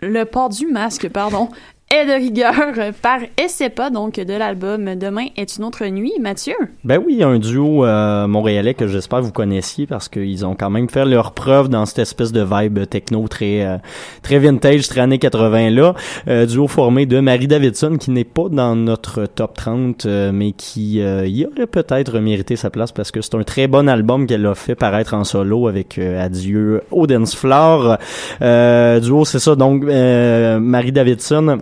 le 0.00 0.24
port 0.24 0.48
du 0.48 0.66
masque, 0.66 1.08
pardon, 1.08 1.48
est 1.90 2.06
de 2.06 2.12
rigueur 2.12 2.92
par 3.00 3.20
SCPA, 3.48 3.90
donc 3.90 4.20
de 4.20 4.34
l'album 4.34 4.94
Demain 4.94 5.26
est 5.36 5.56
une 5.56 5.64
autre 5.64 5.84
nuit. 5.86 6.12
Mathieu? 6.20 6.54
Ben 6.84 7.02
oui, 7.04 7.22
un 7.24 7.38
duo 7.38 7.84
euh, 7.84 8.26
montréalais 8.28 8.74
que 8.74 8.86
j'espère 8.86 9.20
vous 9.22 9.32
connaissiez 9.32 9.86
parce 9.86 10.08
qu'ils 10.08 10.46
ont 10.46 10.54
quand 10.54 10.70
même 10.70 10.88
fait 10.88 11.04
leur 11.04 11.32
preuve 11.32 11.68
dans 11.68 11.84
cette 11.86 11.98
espèce 11.98 12.30
de 12.30 12.42
vibe 12.42 12.86
techno 12.88 13.26
très 13.26 13.64
euh, 13.64 13.78
très 14.22 14.38
vintage, 14.38 14.88
très 14.88 15.00
années 15.00 15.18
80 15.18 15.70
là. 15.70 15.94
Euh, 16.28 16.46
duo 16.46 16.68
formé 16.68 17.06
de 17.06 17.18
Marie 17.20 17.48
Davidson 17.48 17.96
qui 17.98 18.12
n'est 18.12 18.24
pas 18.24 18.48
dans 18.48 18.76
notre 18.76 19.26
top 19.26 19.54
30 19.54 20.06
euh, 20.06 20.30
mais 20.32 20.52
qui 20.52 21.00
euh, 21.00 21.26
y 21.26 21.44
aurait 21.44 21.66
peut-être 21.66 22.18
mérité 22.20 22.56
sa 22.56 22.70
place 22.70 22.92
parce 22.92 23.10
que 23.10 23.20
c'est 23.20 23.34
un 23.34 23.42
très 23.42 23.66
bon 23.66 23.88
album 23.88 24.26
qu'elle 24.26 24.46
a 24.46 24.54
fait 24.54 24.74
paraître 24.74 25.14
en 25.14 25.24
solo 25.24 25.66
avec 25.66 25.98
euh, 25.98 26.24
Adieu 26.24 26.82
au 26.90 27.06
Dance 27.06 27.34
duo, 27.42 29.24
c'est 29.24 29.38
ça 29.38 29.56
donc 29.56 29.84
Marie 29.84 30.92
Davidson 30.92 31.58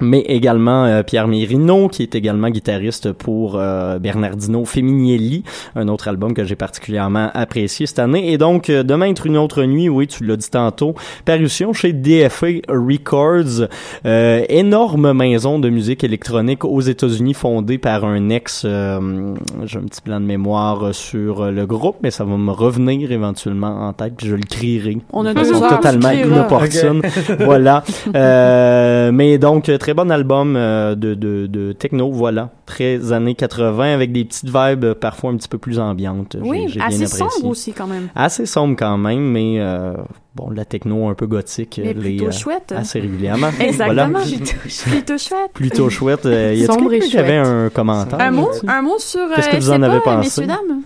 mais 0.00 0.20
également 0.20 0.84
euh, 0.84 1.02
Pierre 1.02 1.28
Mérino, 1.28 1.88
qui 1.88 2.02
est 2.02 2.14
également 2.14 2.50
guitariste 2.50 3.12
pour 3.12 3.56
euh, 3.56 3.98
Bernardino 3.98 4.64
Feminielli, 4.64 5.42
un 5.74 5.88
autre 5.88 6.08
album 6.08 6.34
que 6.34 6.44
j'ai 6.44 6.56
particulièrement 6.56 7.30
apprécié 7.34 7.86
cette 7.86 7.98
année. 7.98 8.32
Et 8.32 8.38
donc, 8.38 8.70
euh, 8.70 8.82
Demain 8.82 9.10
être 9.10 9.26
une 9.26 9.36
autre 9.36 9.64
nuit, 9.64 9.88
oui, 9.88 10.06
tu 10.06 10.24
l'as 10.24 10.36
dit 10.36 10.50
tantôt, 10.50 10.94
parution 11.24 11.72
chez 11.72 11.92
DFA 11.92 12.46
Records, 12.68 13.68
euh, 14.04 14.44
énorme 14.48 15.12
maison 15.12 15.58
de 15.58 15.68
musique 15.68 16.04
électronique 16.04 16.64
aux 16.64 16.80
États-Unis 16.80 17.34
fondée 17.34 17.78
par 17.78 18.04
un 18.04 18.28
ex, 18.28 18.62
euh, 18.64 19.34
j'ai 19.64 19.78
un 19.78 19.82
petit 19.82 20.02
plan 20.02 20.20
de 20.20 20.26
mémoire 20.26 20.94
sur 20.94 21.50
le 21.50 21.66
groupe, 21.66 21.96
mais 22.02 22.10
ça 22.10 22.24
va 22.24 22.36
me 22.36 22.52
revenir 22.52 23.12
éventuellement 23.12 23.88
en 23.88 23.92
tête, 23.92 24.14
puis 24.16 24.28
je 24.28 24.34
le 24.36 24.42
crierai. 24.42 24.98
On 25.12 25.24
a 25.26 25.34
de 25.34 25.40
deux 25.40 25.68
totalement 25.68 26.10
inopportune. 26.10 27.02
Ok. 27.04 27.42
voilà. 27.44 27.82
Euh, 28.14 29.10
mais 29.12 29.36
donc, 29.36 29.65
très 29.72 29.94
bon 29.94 30.10
album 30.10 30.56
euh, 30.56 30.94
de, 30.94 31.14
de, 31.14 31.46
de 31.46 31.72
techno, 31.72 32.10
voilà. 32.10 32.50
Très 32.66 33.12
années 33.12 33.34
80 33.34 33.92
avec 33.94 34.12
des 34.12 34.24
petites 34.24 34.46
vibes 34.46 34.84
euh, 34.84 34.94
parfois 34.94 35.30
un 35.30 35.36
petit 35.36 35.48
peu 35.48 35.58
plus 35.58 35.78
ambiantes. 35.78 36.36
Oui, 36.40 36.66
j'ai 36.68 36.80
assez 36.80 37.04
apprécié. 37.04 37.26
sombre 37.30 37.48
aussi 37.48 37.72
quand 37.72 37.86
même. 37.86 38.08
Assez 38.14 38.46
sombre 38.46 38.76
quand 38.78 38.96
même, 38.98 39.30
mais 39.30 39.56
euh, 39.58 39.94
bon, 40.34 40.50
la 40.50 40.64
techno 40.64 41.08
un 41.08 41.14
peu 41.14 41.26
gothique. 41.26 41.80
Mais 41.82 41.92
les, 41.94 42.16
plutôt 42.16 42.26
euh, 42.26 42.30
chouette. 42.30 42.72
Assez 42.76 43.00
régulièrement. 43.00 43.48
Exactement. 43.60 44.08
Voilà. 44.10 44.20
Plutôt 44.86 45.18
chouette. 45.18 45.50
Plutôt 45.54 45.90
chouette. 45.90 46.26
Euh, 46.26 46.54
y 46.54 46.64
a 46.64 46.66
Sombre 46.66 46.92
et 46.92 47.00
chouette. 47.00 47.30
un 47.30 47.68
commentaire? 47.70 48.20
Un 48.20 48.30
mot, 48.30 48.50
un 48.66 48.82
mot 48.82 48.98
sur 48.98 49.20
Qu'est-ce 49.34 49.48
que 49.50 49.56
vous 49.56 49.70
en 49.70 49.82
avez 49.82 50.00
pensé? 50.00 50.42
messieurs, 50.42 50.46
dames? 50.46 50.82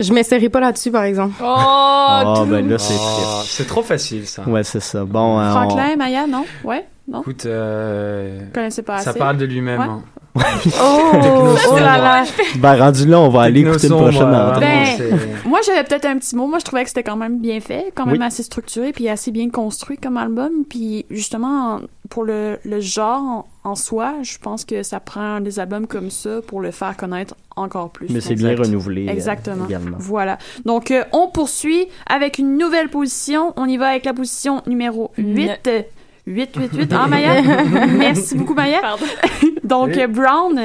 Je 0.00 0.12
m'essayerai 0.12 0.48
pas 0.48 0.60
là-dessus, 0.60 0.90
par 0.90 1.04
exemple. 1.04 1.34
Oh, 1.40 1.44
Ah, 1.46 2.34
tout. 2.36 2.46
ben 2.46 2.68
là, 2.68 2.78
c'est 2.78 2.94
Oh, 2.98 3.14
triste. 3.38 3.52
c'est 3.56 3.66
trop 3.66 3.82
facile, 3.82 4.26
ça. 4.26 4.42
Ouais, 4.42 4.64
c'est 4.64 4.80
ça. 4.80 5.04
Bon, 5.04 5.38
euh, 5.38 5.48
on- 5.48 5.50
Franklin, 5.52 5.96
Maya, 5.96 6.26
non? 6.26 6.44
Ouais? 6.64 6.84
Non? 7.06 7.20
Écoute, 7.20 7.46
euh, 7.46 8.40
pas 8.52 8.70
ça 8.70 9.10
assez? 9.10 9.18
parle 9.18 9.36
de 9.36 9.44
lui-même. 9.44 9.78
Ouais. 9.80 9.86
hein. 9.86 10.02
Oh, 10.36 11.54
oh 11.70 11.76
là 11.76 11.96
là. 11.98 12.24
Ben, 12.56 12.74
rendu 12.76 13.06
là, 13.06 13.20
on 13.20 13.28
va 13.28 13.42
aller 13.42 13.60
écouter 13.60 13.88
le 13.88 13.94
prochain 13.94 14.32
euh, 14.32 14.58
Ben, 14.60 15.18
moi, 15.46 15.60
j'avais 15.64 15.84
peut-être 15.84 16.06
un 16.06 16.18
petit 16.18 16.34
mot. 16.34 16.46
Moi, 16.48 16.58
je 16.58 16.64
trouvais 16.64 16.82
que 16.82 16.88
c'était 16.88 17.02
quand 17.04 17.16
même 17.16 17.38
bien 17.38 17.60
fait, 17.60 17.92
quand 17.94 18.06
même 18.06 18.16
Oui. 18.18 18.24
assez 18.26 18.42
structuré, 18.42 18.92
puis 18.92 19.08
assez 19.08 19.30
bien 19.30 19.48
construit 19.50 19.96
comme 19.96 20.16
album. 20.16 20.50
Puis 20.68 21.06
justement, 21.10 21.80
pour 22.10 22.24
le, 22.24 22.58
le 22.64 22.80
genre 22.80 23.46
en, 23.64 23.70
en 23.70 23.74
soi, 23.76 24.14
je 24.22 24.38
pense 24.38 24.64
que 24.64 24.82
ça 24.82 24.98
prend 25.00 25.40
des 25.40 25.60
albums 25.60 25.86
comme 25.86 26.10
ça 26.10 26.40
pour 26.46 26.60
le 26.60 26.70
faire 26.72 26.96
connaître 26.96 27.34
encore 27.56 27.90
plus. 27.90 28.08
Mais 28.10 28.20
c'est 28.20 28.34
bien 28.34 28.56
renouvelé. 28.56 29.06
euh, 29.08 29.12
Exactement. 29.12 29.66
également. 29.66 29.96
Voilà. 30.00 30.38
Donc, 30.64 30.90
euh, 30.90 31.04
on 31.12 31.28
poursuit 31.28 31.86
avec 32.06 32.38
une 32.38 32.58
nouvelle 32.58 32.88
position. 32.88 33.52
On 33.56 33.66
y 33.66 33.76
va 33.76 33.88
avec 33.90 34.04
la 34.04 34.12
position 34.14 34.62
numéro 34.66 35.12
8. 35.16 35.50
8, 35.64 35.86
8, 36.26 36.56
8. 36.56 36.70
Ah, 36.92 37.06
Maya? 37.06 37.42
Merci 37.86 38.34
beaucoup, 38.36 38.54
Maya. 38.54 38.80
donc, 39.64 39.90
Oui. 39.94 40.00
euh, 40.02 40.06
Brown, 40.06 40.58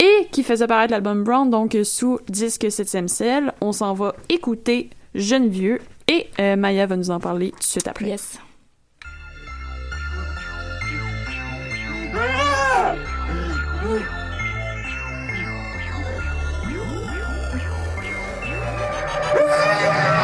et 0.00 0.28
qui 0.32 0.42
faisait 0.42 0.66
paraître 0.66 0.92
l'album 0.92 1.22
Brown, 1.24 1.48
donc 1.50 1.74
euh, 1.74 1.84
sous 1.84 2.18
disque 2.28 2.64
7e 2.64 3.08
ciel. 3.08 3.52
On 3.60 3.72
s'en 3.72 3.94
va 3.94 4.14
écouter 4.28 4.90
Jeune 5.14 5.48
Vieux. 5.48 5.80
Et 6.08 6.26
euh, 6.40 6.56
Maya 6.56 6.86
va 6.86 6.96
nous 6.96 7.10
en 7.10 7.20
parler 7.20 7.50
tout 7.52 7.58
de 7.58 7.64
suite 7.64 7.88
après. 7.88 8.06
Yes. 8.06 8.38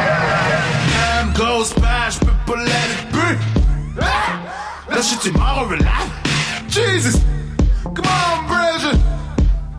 Time 0.01 1.33
goes 1.33 1.73
by, 1.73 2.09
je 2.11 2.19
peux 2.19 2.31
pas 2.45 2.55
Là, 5.01 5.07
je 5.07 5.19
suis 5.19 5.31
mort 5.31 5.65
en 5.65 5.71
alive. 5.71 6.11
Jesus, 6.69 7.17
come 7.95 8.05
on, 8.05 8.47
Bridget. 8.47 8.99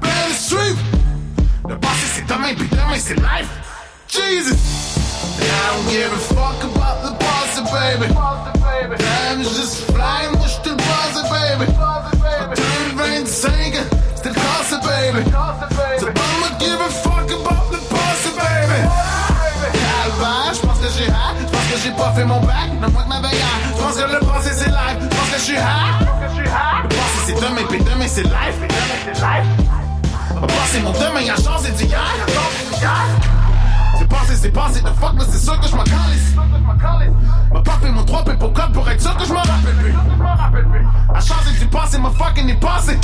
Better 0.00 0.34
street. 0.34 0.76
Le 1.68 1.78
passé, 1.78 2.06
c'est 2.16 2.26
demain, 2.26 2.52
puis 2.56 2.66
demain, 2.68 2.98
c'est 2.98 3.14
life. 3.14 3.48
Jesus. 4.08 4.58
And 5.38 5.44
I 5.44 5.76
don't 5.76 5.88
give 5.92 6.12
a 6.12 6.31
Passé 30.72 30.84
mon 30.84 30.92
demain 30.92 31.30
a 31.30 31.36
changé 31.36 31.70
d'hier. 31.72 32.00
C'est 33.98 34.08
passé, 34.08 34.36
c'est 34.36 34.50
passé, 34.50 34.80
the 34.80 34.88
fuck, 34.98 35.18
là 35.18 35.24
c'est 35.28 35.38
sûr 35.38 35.60
que 35.60 35.68
je 35.68 35.76
m'en 35.76 35.84
calisse. 35.84 36.34
M'a 37.52 37.60
pas 37.60 37.78
fait 37.82 37.90
mon 37.90 38.02
3 38.02 38.24
pour 38.24 38.52
code 38.54 38.72
pour 38.72 38.88
être 38.88 39.00
sûr 39.02 39.14
que 39.14 39.26
je 39.26 39.34
m'en 39.34 39.42
rappelle 39.42 39.76
plus. 39.82 39.94
A 41.14 41.20
changé 41.20 41.58
du 41.60 41.66
passé, 41.66 41.98
m'a 41.98 42.08
fucking 42.08 42.48
est 42.48 42.54
passé. 42.54 42.98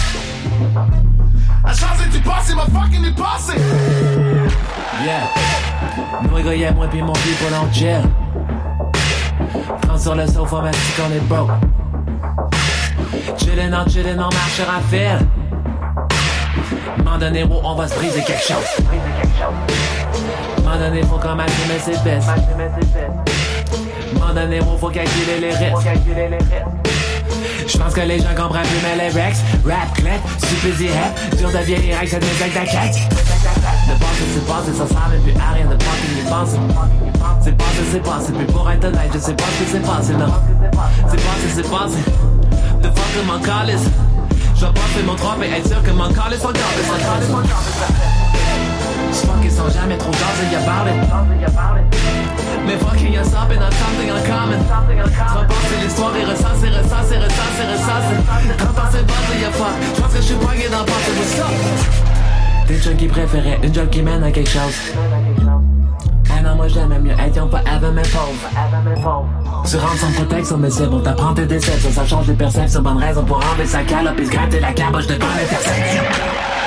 A 1.62 1.74
changé 1.74 2.08
du 2.10 2.20
passé, 2.20 2.54
m'a 2.54 2.62
fucking 2.62 3.04
est 3.04 3.18
passé. 3.18 3.52
Yeah. 5.04 5.28
Nous 6.22 6.34
rigoyons, 6.34 6.72
moi 6.74 6.86
pis 6.88 7.02
mon 7.02 7.12
people 7.12 7.52
on 7.52 7.70
chill. 7.70 8.00
Quand 9.86 9.98
sur 9.98 10.14
le 10.14 10.26
sofa, 10.26 10.62
qu'on 10.96 11.12
est 11.12 11.20
broke. 11.28 11.50
Chillin' 13.36 13.74
en 13.74 13.86
chillin' 13.86 14.18
en 14.18 14.30
marche 14.30 14.60
à 14.60 14.80
donné, 17.18 17.44
wow, 17.44 17.60
on 17.64 17.74
va 17.74 17.88
se 17.88 17.94
briser 17.94 18.22
quelque 18.22 18.42
chose. 18.42 18.86
M'en 20.64 20.76
donné, 20.76 21.02
faut 21.02 21.18
quand 21.18 21.34
maximer 21.34 21.78
ses 21.78 21.98
baisses. 21.98 22.26
M'en 24.18 24.32
donné, 24.34 24.60
wow, 24.60 24.76
faut 24.78 24.88
calculer 24.88 25.40
les 25.40 25.50
risques. 25.50 25.88
J'pense 27.66 27.92
que 27.92 28.00
les 28.00 28.18
gens 28.18 28.34
comprennent 28.36 28.66
plus 28.66 28.78
mais 28.82 28.96
les 28.96 29.08
Rex 29.10 29.40
Rap, 29.66 29.92
clip, 29.94 30.20
stupid 30.38 30.80
hip 30.80 31.36
Dur 31.36 31.50
de 31.50 31.58
vieillir 31.58 31.98
avec 31.98 32.08
cette 32.08 32.24
musique 32.24 32.54
d'enquête 32.54 32.96
Le 33.86 33.94
passé 33.94 34.24
c'est 34.34 34.46
passé, 34.46 34.72
ça 34.72 34.86
sert 34.86 35.08
même 35.10 35.20
plus 35.20 35.34
à 35.38 35.52
rien 35.52 35.66
de 35.66 35.82
fucking 35.82 36.18
y 36.18 36.30
penser 36.30 36.58
C'est 37.42 37.56
passé, 37.56 37.78
c'est 37.92 38.02
passé, 38.02 38.32
puis 38.32 38.46
pour 38.46 38.70
être 38.70 38.84
honnête 38.84 39.10
je 39.12 39.18
sais 39.18 39.34
pas 39.34 39.44
ce 39.44 39.64
qui 39.64 39.70
s'est 39.70 39.80
passé 39.80 40.12
non 40.14 40.32
C'est 41.10 41.16
passé, 41.16 41.48
c'est 41.54 41.70
passé 41.70 41.98
De 42.82 42.88
fuck 42.88 43.26
mon 43.26 43.38
calice 43.40 43.90
Je 44.58 44.66
vais 44.66 44.72
pas 44.72 44.80
faire 44.80 45.04
mon 45.06 45.14
trompe 45.14 45.42
et 45.44 45.56
être 45.56 45.68
sûr 45.68 45.80
que 45.84 45.90
mon 45.92 46.08
calice 46.08 46.40
soit 46.40 46.52
gardé 46.52 46.82
sans 46.82 46.98
calice 46.98 47.30
J'fuck 49.12 49.40
qu'ils 49.40 49.52
sont 49.52 49.70
jamais 49.70 49.96
trop 49.96 50.10
jasés 50.12 50.56
about 50.56 50.90
it 50.90 50.96
Mais 52.66 52.76
fucking 52.76 53.12
y'a 53.12 53.22
something 53.22 53.58
on 53.58 53.70
something 53.70 54.10
in 54.10 54.20
common. 54.26 54.58
Repasser 54.58 55.78
l'histoire 55.84 56.16
et 56.16 56.24
ressasser, 56.24 56.68
ressasser, 56.70 57.18
ressasser, 57.18 57.66
ressasser 57.72 58.16
Quand 58.58 58.82
on 58.82 58.90
s'est 58.90 59.04
battu 59.04 59.40
y'a 59.40 59.50
fuck 59.52 59.76
J'pense 59.96 60.14
que 60.14 60.22
j'suis 60.22 60.34
poigné 60.34 60.68
dans 60.68 60.80
le 60.80 60.86
passé, 60.86 61.12
what's 61.16 61.38
up 61.38 62.66
Des 62.66 62.78
junkies 62.78 63.06
préférés, 63.06 63.60
une 63.62 63.72
joke 63.72 63.90
qui 63.90 64.02
mène 64.02 64.24
à 64.24 64.32
quelque 64.32 64.50
chose. 64.50 64.74
Ah 66.30 66.42
non, 66.42 66.56
moi 66.56 66.66
j'aimais 66.66 66.98
mieux 66.98 67.12
être 67.12 67.36
young 67.36 67.48
forever 67.50 67.90
mais 67.94 68.02
pauvre 68.02 69.28
Tu 69.66 69.76
rentres 69.76 69.98
sans 69.98 70.12
protection 70.12 70.56
mais 70.58 70.70
c'est 70.70 70.86
bon, 70.86 71.00
t'apprends 71.00 71.34
tes 71.34 71.46
déceptions. 71.46 71.90
Ça 71.90 72.06
change 72.06 72.28
les 72.28 72.34
perceptions, 72.34 72.82
bonne 72.82 72.98
raison 72.98 73.24
pour 73.24 73.36
enlever 73.36 73.66
sa 73.66 73.82
calope 73.82 74.18
Et 74.18 74.24
se 74.24 74.30
gratter 74.30 74.60
la 74.60 74.72
caboche 74.72 75.06
devant 75.06 75.26
l'intersection 75.26 76.57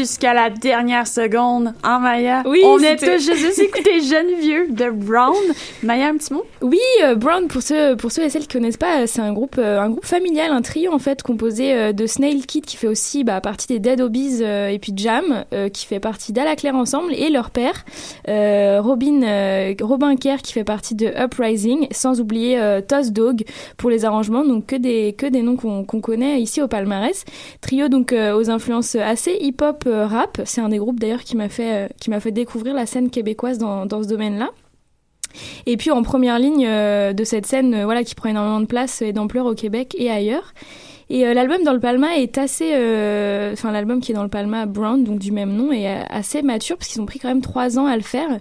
jusqu'à 0.00 0.32
la 0.32 0.48
dernière 0.48 1.06
seconde 1.06 1.74
en 1.84 2.00
Maya? 2.00 2.42
Oui, 2.46 2.62
on 2.64 2.78
est 2.78 2.96
tous 2.96 3.22
juste 3.22 3.58
écouté 3.58 4.00
Jeune 4.08 4.34
Vieux 4.40 4.68
de 4.70 4.88
Brown. 4.90 5.34
Maya, 5.82 6.08
un 6.08 6.16
petit 6.16 6.32
mot? 6.32 6.44
Oui, 6.62 6.78
euh, 7.04 7.14
Brown, 7.14 7.48
pour 7.48 7.60
ceux, 7.60 7.96
pour 7.96 8.10
ceux 8.10 8.22
et 8.22 8.30
celles 8.30 8.42
qui 8.42 8.56
connaissent 8.56 8.78
pas, 8.78 9.02
euh, 9.02 9.04
c'est 9.06 9.20
un 9.20 9.34
groupe, 9.34 9.56
euh, 9.58 9.78
un 9.78 9.90
groupe 9.90 10.06
familial, 10.06 10.52
un 10.52 10.62
trio 10.62 10.92
en 10.92 10.98
fait, 10.98 11.22
composé 11.22 11.74
euh, 11.74 11.92
de 11.92 12.06
Snail 12.06 12.46
Kid 12.46 12.64
qui 12.64 12.78
fait 12.78 12.86
aussi 12.86 13.24
bah, 13.24 13.42
partie 13.42 13.66
des 13.66 13.78
Dead 13.78 14.00
euh, 14.00 14.68
et 14.68 14.78
puis 14.78 14.92
Jam, 14.96 15.44
qui 15.72 15.86
fait 15.86 16.00
partie 16.00 16.32
d'À 16.32 16.44
la 16.44 16.56
Claire 16.56 16.74
Ensemble, 16.74 17.12
et 17.12 17.28
leur 17.28 17.50
père, 17.50 17.84
Robin, 18.26 19.74
Robin 19.80 20.16
Kerr, 20.16 20.38
qui 20.42 20.52
fait 20.52 20.64
partie 20.64 20.94
de 20.94 21.06
Uprising, 21.06 21.88
sans 21.90 22.20
oublier 22.20 22.80
Toss 22.88 23.10
Dog 23.10 23.44
pour 23.76 23.90
les 23.90 24.04
arrangements, 24.04 24.44
donc 24.44 24.66
que 24.66 24.76
des, 24.76 25.12
que 25.12 25.26
des 25.26 25.42
noms 25.42 25.56
qu'on 25.56 26.00
connaît 26.00 26.40
ici 26.40 26.62
au 26.62 26.68
palmarès. 26.68 27.24
Trio 27.60 27.88
donc 27.88 28.12
aux 28.12 28.50
influences 28.50 28.94
assez 28.94 29.36
hip-hop 29.40 29.84
rap, 29.92 30.40
c'est 30.44 30.60
un 30.60 30.68
des 30.68 30.78
groupes 30.78 31.00
d'ailleurs 31.00 31.22
qui 31.22 31.36
m'a 31.36 31.48
fait, 31.48 31.72
euh, 31.72 31.88
qui 32.00 32.10
m'a 32.10 32.20
fait 32.20 32.32
découvrir 32.32 32.74
la 32.74 32.86
scène 32.86 33.10
québécoise 33.10 33.58
dans, 33.58 33.86
dans 33.86 34.02
ce 34.02 34.08
domaine-là. 34.08 34.50
Et 35.66 35.76
puis 35.76 35.90
en 35.90 36.02
première 36.02 36.38
ligne 36.38 36.66
euh, 36.66 37.12
de 37.12 37.24
cette 37.24 37.46
scène, 37.46 37.74
euh, 37.74 37.84
voilà, 37.84 38.04
qui 38.04 38.14
prend 38.14 38.28
énormément 38.28 38.60
de 38.60 38.66
place 38.66 39.02
et 39.02 39.12
d'ampleur 39.12 39.46
au 39.46 39.54
Québec 39.54 39.94
et 39.98 40.10
ailleurs. 40.10 40.52
Et 41.10 41.26
euh, 41.26 41.34
l'album 41.34 41.64
dans 41.64 41.72
le 41.72 41.80
Palma 41.80 42.16
est 42.16 42.38
assez, 42.38 42.70
euh, 42.72 43.52
enfin 43.52 43.72
l'album 43.72 44.00
qui 44.00 44.12
est 44.12 44.14
dans 44.14 44.22
le 44.22 44.28
Palma 44.28 44.66
Brown, 44.66 45.02
donc 45.02 45.18
du 45.18 45.32
même 45.32 45.52
nom, 45.52 45.72
est 45.72 45.88
euh, 45.88 46.02
assez 46.08 46.40
mature 46.40 46.76
parce 46.76 46.88
qu'ils 46.88 47.00
ont 47.00 47.06
pris 47.06 47.18
quand 47.18 47.28
même 47.28 47.40
trois 47.40 47.80
ans 47.80 47.86
à 47.86 47.96
le 47.96 48.02
faire 48.02 48.38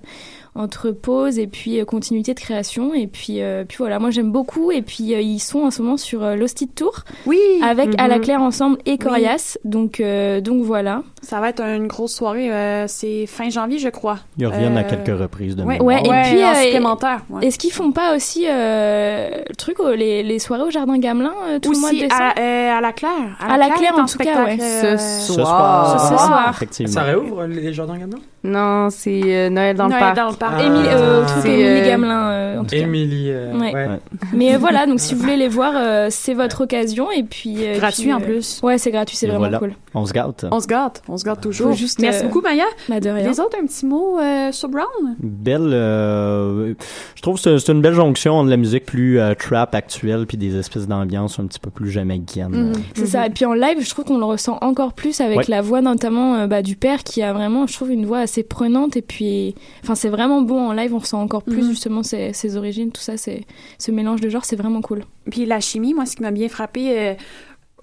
entre 0.55 0.91
pause 0.91 1.39
et 1.39 1.47
puis 1.47 1.79
euh, 1.79 1.85
continuité 1.85 2.33
de 2.33 2.39
création. 2.39 2.93
Et 2.93 3.07
puis, 3.07 3.41
euh, 3.41 3.63
puis 3.67 3.77
voilà, 3.79 3.99
moi 3.99 4.09
j'aime 4.09 4.31
beaucoup. 4.31 4.71
Et 4.71 4.81
puis 4.81 5.13
euh, 5.13 5.21
ils 5.21 5.39
sont 5.39 5.59
en 5.61 5.71
ce 5.71 5.81
moment 5.81 5.97
sur 5.97 6.23
euh, 6.23 6.35
l'Hostie 6.35 6.67
Tour. 6.67 7.03
Oui. 7.25 7.39
Avec 7.63 7.89
À 7.97 8.07
la. 8.07 8.19
Claire 8.19 8.41
ensemble 8.41 8.77
et 8.85 8.91
Oui. 8.91 8.97
Corias. 8.97 9.57
Donc, 9.63 9.99
euh, 9.99 10.41
donc 10.41 10.63
voilà. 10.63 11.03
Ça 11.21 11.39
va 11.39 11.49
être 11.49 11.61
une 11.61 11.87
grosse 11.87 12.13
soirée. 12.13 12.51
euh, 12.51 12.85
c'est 12.87 13.25
fin 13.27 13.49
janvier, 13.49 13.77
je 13.79 13.89
crois. 13.89 14.17
Ils 14.37 14.47
reviennent 14.47 14.77
à 14.77 14.83
quelques 14.83 15.17
reprises 15.17 15.55
de 15.55 15.63
Ouais. 15.63 15.81
Ouais, 15.81 15.99
et 15.99 16.03
puis 16.03 16.43
en 16.43 16.51
euh, 16.51 16.53
supplémentaire. 16.63 17.21
ouais. 17.29 17.47
Est-ce 17.47 17.57
qu'ils 17.57 17.71
font 17.71 17.91
pas 17.91 18.15
aussi 18.15 18.45
euh, 18.47 19.29
le 19.47 19.55
truc, 19.55 19.77
les, 19.95 20.23
les 20.23 20.39
soirées 20.39 20.63
au 20.63 20.69
Jardin 20.69 20.97
Gamelin 20.97 21.33
euh, 21.47 21.59
tout 21.59 21.71
le 21.71 21.79
mois 21.79 21.91
de 21.91 21.99
décembre 21.99 22.21
à, 22.35 22.39
euh, 22.39 22.77
à 22.77 22.81
la 22.81 22.91
Claire. 22.91 23.37
À 23.39 23.57
la 23.57 23.69
Claire, 23.69 23.93
en 23.97 24.05
tout 24.05 24.17
cas, 24.17 24.43
ouais. 24.45 24.57
euh, 24.59 24.97
Ce 24.97 25.27
Ce 25.27 25.33
soir. 25.33 25.99
Ce 26.09 26.17
soir. 26.17 26.49
Effectivement. 26.51 26.91
Ça 26.93 27.03
réouvre 27.03 27.45
les 27.45 27.59
les 27.61 27.73
jardins 27.73 27.97
Gamelin? 27.97 28.19
Non, 28.43 28.89
c'est 28.89 29.21
euh, 29.25 29.49
Noël 29.49 29.75
dans 29.75 29.87
Noël 29.89 29.99
le 29.99 30.05
parc. 30.05 30.15
dans 30.15 30.29
le 30.29 30.35
parc. 30.35 30.48
Ah. 30.57 30.63
Émilie, 30.63 30.87
euh, 30.89 31.25
truc 31.25 31.45
Émilie 31.45 31.63
euh, 31.65 31.85
Gamelin, 31.87 32.29
euh, 32.31 32.57
en 32.59 32.63
tout 32.63 32.69
cas. 32.69 32.77
Émilie. 32.77 33.29
euh, 33.31 33.53
Ouais. 33.53 33.73
ouais. 33.73 33.87
Ouais. 33.87 33.99
Mais 34.33 34.55
euh, 34.55 34.57
voilà, 34.57 34.85
donc 34.85 34.99
si 34.99 35.13
vous 35.15 35.21
voulez 35.21 35.37
les 35.37 35.47
voir, 35.47 35.73
euh, 35.75 36.07
c'est 36.09 36.33
votre 36.33 36.61
occasion. 36.61 37.11
Et 37.11 37.23
puis. 37.23 37.55
euh, 37.67 37.77
Gratuit 37.77 38.03
puis, 38.03 38.13
en 38.13 38.19
plus. 38.21 38.59
Ouais, 38.63 38.77
c'est 38.77 38.91
gratuit, 38.91 39.15
c'est 39.17 39.27
vraiment 39.27 39.39
voilà. 39.39 39.59
cool. 39.59 39.73
On 39.95 40.05
se 40.05 40.13
gâte. 40.13 40.45
On 40.51 40.59
se 40.59 40.67
gâte. 40.67 41.01
On 41.07 41.17
se 41.17 41.25
gâte 41.25 41.41
toujours. 41.41 41.73
Juste, 41.73 41.99
Merci 41.99 42.23
euh, 42.23 42.27
beaucoup, 42.27 42.41
Maya. 42.41 42.65
De 42.89 43.09
rien. 43.09 43.27
Les 43.29 43.39
autres, 43.39 43.57
un 43.61 43.65
petit 43.65 43.85
mot 43.85 44.19
euh, 44.19 44.51
sur 44.51 44.69
Brown? 44.69 45.15
Belle. 45.19 45.71
euh, 45.73 46.73
je 47.15 47.21
trouve 47.21 47.41
que 47.41 47.57
c'est 47.57 47.71
une 47.71 47.81
belle 47.81 47.93
jonction 47.93 48.43
de 48.43 48.49
la 48.49 48.57
musique 48.57 48.85
plus 48.85 49.19
euh, 49.19 49.33
trap 49.33 49.73
actuelle 49.75 50.25
puis 50.27 50.37
des 50.37 50.55
espèces 50.57 50.87
d'ambiance 50.87 51.39
un 51.39 51.45
petit 51.47 51.59
peu 51.59 51.69
plus 51.69 51.89
jamaïcaine. 51.89 52.49
Mhm. 52.69 52.73
C'est 52.93 53.07
ça. 53.07 53.25
Et 53.25 53.29
puis 53.29 53.45
en 53.45 53.53
live, 53.53 53.77
je 53.79 53.89
trouve 53.89 54.05
qu'on 54.05 54.17
le 54.17 54.25
ressent 54.25 54.57
encore 54.61 54.93
plus 54.93 55.21
avec 55.21 55.37
Ouais. 55.39 55.45
la 55.47 55.61
voix 55.61 55.81
notamment 55.81 56.35
euh, 56.35 56.47
bah, 56.47 56.61
du 56.61 56.75
père 56.75 57.03
qui 57.03 57.21
a 57.23 57.33
vraiment, 57.33 57.65
je 57.67 57.73
trouve, 57.73 57.91
une 57.91 58.05
voix 58.05 58.19
assez 58.19 58.43
prenante. 58.43 58.95
Et 58.97 59.01
puis, 59.01 59.55
enfin, 59.83 59.95
c'est 59.95 60.09
vraiment 60.09 60.41
bon 60.41 60.69
en 60.69 60.73
live. 60.73 60.93
On 60.93 60.99
ressent 60.99 61.21
encore 61.21 61.43
plus 61.43 61.63
Mhm. 61.63 61.69
justement 61.69 62.03
ses, 62.03 62.33
ses 62.33 62.57
origines, 62.57 62.91
tout 62.91 63.01
ça, 63.01 63.17
c'est 63.17 63.45
ce 63.77 63.91
mélange 63.91 64.21
de 64.21 64.29
genres, 64.29 64.45
c'est 64.45 64.55
vraiment 64.55 64.81
cool. 64.81 65.01
Puis 65.31 65.45
la 65.45 65.59
chimie, 65.59 65.93
moi, 65.93 66.05
ce 66.05 66.15
qui 66.15 66.21
m'a 66.21 66.31
bien 66.31 66.49
frappé. 66.49 67.15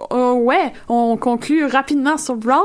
Euh, 0.00 0.04
euh, 0.12 0.32
ouais, 0.32 0.72
on 0.88 1.16
conclut 1.16 1.64
rapidement 1.66 2.16
sur 2.18 2.36
Brown. 2.36 2.60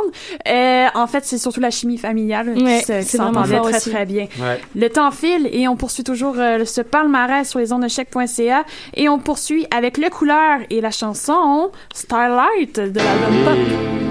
Euh, 0.48 0.88
en 0.94 1.08
fait, 1.08 1.24
c'est 1.26 1.38
surtout 1.38 1.60
la 1.60 1.72
chimie 1.72 1.98
familiale 1.98 2.54
qui 2.56 2.64
Ouais, 2.64 3.04
s'entendait 3.04 3.60
très 3.60 3.78
aussi. 3.78 3.90
très 3.92 4.06
bien. 4.06 4.28
Ouais. 4.40 4.60
Le 4.76 4.90
temps 4.90 5.12
file 5.12 5.50
et 5.52 5.68
on 5.68 5.76
poursuit 5.76 6.04
toujours 6.04 6.36
euh, 6.38 6.66
ce 6.66 6.82
palmarès 6.82 7.48
sur 7.50 7.60
les 7.60 7.72
ondes 7.74 7.84
de 7.84 7.88
chèque.ca 7.88 8.64
et 8.96 9.10
on 9.10 9.20
poursuit 9.20 9.66
avec 9.76 9.98
le 9.98 10.10
couleur 10.10 10.60
et 10.70 10.82
la 10.82 10.92
chanson 10.92 11.72
Starlight 11.94 12.80
de 12.80 13.00
l'album 13.00 13.44
Pop. 13.46 14.11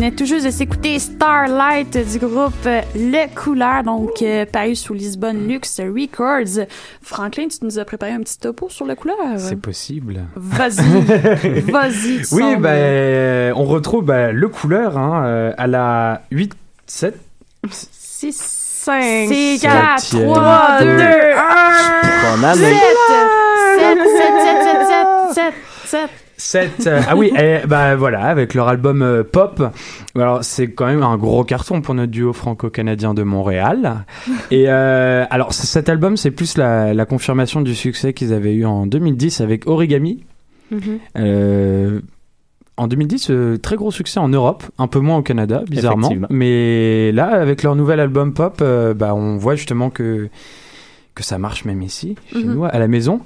Venait 0.00 0.12
tout 0.12 0.24
juste 0.24 0.46
de 0.46 0.50
s'écouter 0.50 0.98
Starlight 0.98 1.94
du 2.10 2.18
groupe 2.18 2.54
euh, 2.64 2.80
Le 2.94 3.26
Couleur, 3.34 3.82
donc 3.82 4.22
euh, 4.22 4.46
paru 4.50 4.74
sous 4.74 4.94
Lisbonne 4.94 5.46
Luxe 5.46 5.78
Records. 5.78 6.64
Franklin, 7.02 7.48
tu 7.48 7.58
nous 7.66 7.78
as 7.78 7.84
préparé 7.84 8.12
un 8.12 8.20
petit 8.20 8.38
topo 8.38 8.70
sur 8.70 8.86
Le 8.86 8.94
Couleur. 8.94 9.16
C'est 9.36 9.60
possible. 9.60 10.22
Vas-y, 10.34 10.80
vas-y. 11.70 12.16
Oui, 12.32 12.42
sembles- 12.42 12.62
bah, 12.62 13.54
on 13.56 13.64
retrouve 13.66 14.06
bah, 14.06 14.32
le 14.32 14.48
couleur 14.48 14.96
hein, 14.96 15.22
euh, 15.26 15.52
à 15.58 15.66
la 15.66 16.22
8, 16.30 16.54
7, 16.86 17.14
6, 17.70 18.32
5, 18.82 19.02
C'est 19.28 19.58
4, 19.60 19.74
4, 19.84 20.08
3, 20.08 20.78
2, 20.80 20.88
1. 20.88 20.96
Pas 20.96 22.36
mal, 22.40 22.56
7, 22.56 22.64
mais- 22.64 22.80
7, 23.78 23.98
7, 23.98 23.98
7, 25.34 25.34
7, 25.34 25.34
7, 25.34 25.54
7. 25.84 26.10
7. 26.40 26.86
euh, 26.86 27.00
ah 27.06 27.16
oui, 27.16 27.32
eh, 27.38 27.66
bah 27.66 27.96
voilà, 27.96 28.24
avec 28.24 28.54
leur 28.54 28.68
album 28.68 29.02
euh, 29.02 29.22
Pop. 29.22 29.62
Alors 30.14 30.42
c'est 30.42 30.72
quand 30.72 30.86
même 30.86 31.02
un 31.02 31.16
gros 31.16 31.44
carton 31.44 31.80
pour 31.80 31.94
notre 31.94 32.10
duo 32.10 32.32
franco-canadien 32.32 33.14
de 33.14 33.22
Montréal. 33.22 34.04
Et 34.50 34.64
euh, 34.68 35.24
alors 35.30 35.52
cet 35.52 35.88
album, 35.88 36.16
c'est 36.16 36.30
plus 36.30 36.56
la, 36.56 36.94
la 36.94 37.04
confirmation 37.04 37.60
du 37.60 37.74
succès 37.74 38.12
qu'ils 38.12 38.32
avaient 38.32 38.54
eu 38.54 38.64
en 38.64 38.86
2010 38.86 39.40
avec 39.40 39.66
Origami. 39.66 40.24
Mhm. 40.70 40.98
Euh, 41.18 42.00
en 42.76 42.86
2010, 42.86 43.30
euh, 43.30 43.58
très 43.58 43.76
gros 43.76 43.90
succès 43.90 44.20
en 44.20 44.28
Europe, 44.28 44.64
un 44.78 44.86
peu 44.86 45.00
moins 45.00 45.18
au 45.18 45.22
Canada, 45.22 45.62
bizarrement. 45.68 46.10
Mais 46.30 47.12
là, 47.12 47.26
avec 47.26 47.62
leur 47.62 47.76
nouvel 47.76 48.00
album 48.00 48.32
Pop, 48.32 48.60
euh, 48.62 48.94
bah, 48.94 49.14
on 49.14 49.36
voit 49.36 49.54
justement 49.54 49.90
que 49.90 50.30
que 51.14 51.22
ça 51.24 51.38
marche 51.38 51.64
même 51.64 51.82
ici, 51.82 52.14
chez 52.32 52.38
Mhm. 52.44 52.54
nous, 52.54 52.64
à 52.64 52.78
la 52.78 52.86
maison. 52.88 53.20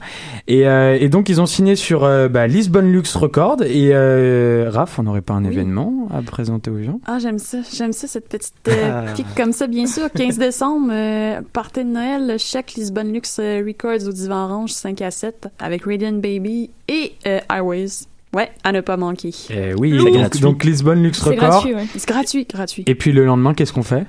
Et, 0.49 0.67
euh, 0.67 0.97
et 0.99 1.09
donc, 1.09 1.29
ils 1.29 1.41
ont 1.41 1.47
signé 1.47 1.77
sur 1.77 2.05
euh, 2.05 2.29
bah, 2.29 2.47
Lisbonne 2.47 2.91
Lux 2.91 3.15
Records. 3.15 3.63
Et 3.63 3.91
euh, 3.93 4.69
Raph, 4.73 4.99
on 4.99 5.03
n'aurait 5.05 5.21
pas 5.21 5.35
un 5.35 5.45
événement 5.45 6.09
à 6.13 6.23
présenter 6.23 6.71
aux 6.71 6.83
gens? 6.83 7.01
Ah, 7.07 7.19
j'aime 7.21 7.39
ça. 7.39 7.59
J'aime 7.73 7.93
ça, 7.93 8.07
cette 8.07 8.29
petite 8.29 8.55
euh, 8.69 9.05
Ah. 9.09 9.13
pique 9.15 9.27
comme 9.37 9.53
ça, 9.53 9.67
bien 9.67 9.87
sûr. 9.87 10.11
15 10.11 10.39
décembre, 10.39 10.89
euh, 10.93 11.41
party 11.53 11.85
de 11.85 11.91
Noël, 11.91 12.39
chèque 12.39 12.73
Lisbonne 12.75 13.13
Luxe 13.13 13.39
Records 13.39 14.09
au 14.09 14.13
Divan 14.13 14.45
Orange 14.47 14.71
5 14.71 15.03
à 15.03 15.11
7 15.11 15.49
avec 15.59 15.85
Radiant 15.85 16.13
Baby 16.13 16.71
et 16.89 17.13
euh, 17.27 17.41
Highways. 17.49 18.07
Ouais, 18.35 18.51
à 18.65 18.73
ne 18.73 18.81
pas 18.81 18.97
manquer. 18.97 19.31
Eh 19.51 19.75
oui, 19.75 19.91
C'est 19.97 20.05
donc, 20.05 20.13
gratuit. 20.15 20.41
donc 20.41 20.65
Lisbonne 20.65 21.03
Lux 21.05 21.19
C'est 21.23 21.31
Records. 21.31 21.49
gratuit, 21.51 21.75
ouais. 21.75 21.87
C'est 21.97 22.09
gratuit, 22.09 22.47
gratuit. 22.53 22.83
Et 22.89 22.95
puis 22.97 23.13
le 23.13 23.25
lendemain, 23.25 23.55
qu'est-ce 23.55 23.73
qu'on 23.73 23.85
fait? 23.85 24.07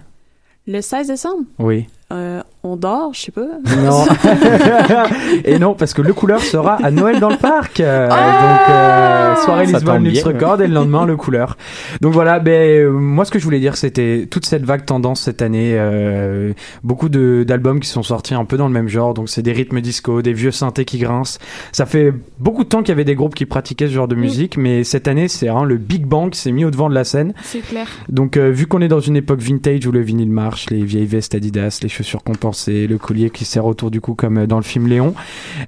Le 0.67 0.81
16 0.81 1.07
décembre, 1.09 1.43
Oui. 1.59 1.85
Euh, 2.13 2.41
on 2.61 2.75
dort, 2.75 3.13
je 3.13 3.21
sais 3.21 3.31
pas. 3.31 3.47
Non. 3.83 4.05
et 5.43 5.57
non, 5.57 5.73
parce 5.73 5.95
que 5.95 6.03
le 6.03 6.13
couleur 6.13 6.39
sera 6.39 6.75
à 6.75 6.91
Noël 6.91 7.19
dans 7.19 7.29
le 7.29 7.37
parc. 7.37 7.79
Euh, 7.79 8.07
Ah 8.11 8.41
donc, 8.41 8.69
euh, 8.69 9.43
soirée 9.43 9.65
Lisbonne 9.65 9.95
tombe 9.95 10.05
Lux 10.05 10.13
bien. 10.13 10.23
Record 10.23 10.61
et 10.61 10.67
le 10.67 10.73
lendemain, 10.73 11.05
le 11.05 11.17
couleur. 11.17 11.57
Donc 12.01 12.13
voilà, 12.13 12.39
ben, 12.39 12.51
euh, 12.51 12.91
moi, 12.91 13.25
ce 13.25 13.31
que 13.31 13.39
je 13.39 13.43
voulais 13.43 13.59
dire, 13.59 13.75
c'était 13.75 14.27
toute 14.29 14.45
cette 14.45 14.63
vague 14.63 14.85
tendance 14.85 15.21
cette 15.21 15.41
année. 15.41 15.75
beaucoup 16.83 17.09
d'albums 17.09 17.79
qui 17.79 17.89
sont 17.89 18.03
sortis 18.03 18.35
un 18.35 18.45
peu 18.45 18.57
dans 18.57 18.67
le 18.67 18.73
même 18.73 18.87
genre. 18.87 19.15
Donc, 19.15 19.29
c'est 19.29 19.41
des 19.41 19.53
rythmes 19.53 19.81
disco, 19.81 20.21
des 20.21 20.33
vieux 20.33 20.51
synthés 20.51 20.85
qui 20.85 20.99
grincent. 20.99 21.39
Ça 21.71 21.87
fait 21.87 22.13
beaucoup 22.39 22.63
de 22.63 22.69
temps 22.69 22.81
qu'il 22.81 22.89
y 22.89 22.91
avait 22.91 23.03
des 23.03 23.15
groupes 23.15 23.35
qui 23.35 23.47
pratiquaient 23.47 23.87
ce 23.87 23.93
genre 23.93 24.07
de 24.07 24.15
musique, 24.15 24.57
mais 24.57 24.83
cette 24.83 25.07
année, 25.07 25.27
c'est 25.27 25.47
vraiment 25.47 25.65
le 25.65 25.77
Big 25.77 26.05
Bang 26.05 26.29
qui 26.29 26.39
s'est 26.39 26.51
mis 26.51 26.65
au 26.65 26.71
devant 26.71 26.89
de 26.89 26.95
la 26.95 27.03
scène. 27.03 27.33
C'est 27.43 27.61
clair. 27.61 27.87
Donc, 28.09 28.37
vu 28.37 28.67
qu'on 28.67 28.81
est 28.81 28.87
dans 28.87 28.99
une 28.99 29.15
époque 29.15 29.39
vintage 29.39 29.87
où 29.87 29.91
le 29.91 30.01
vinyle 30.01 30.31
marche, 30.31 30.69
les 30.69 30.83
vieilles 30.83 31.05
vestes 31.05 31.33
Adidas, 31.33 31.79
les 31.81 31.89
chaussures 31.95 32.23
compensées, 32.23 32.88
le 32.88 32.97
collier 32.97 33.29
qui 33.29 33.45
serre 33.45 33.65
autour 33.65 33.91
du 33.91 34.01
cou 34.01 34.15
comme 34.15 34.39
euh, 34.39 34.47
dans 34.47 34.58
le 34.58 34.63
film 34.63 34.88
Léon, 34.88 35.13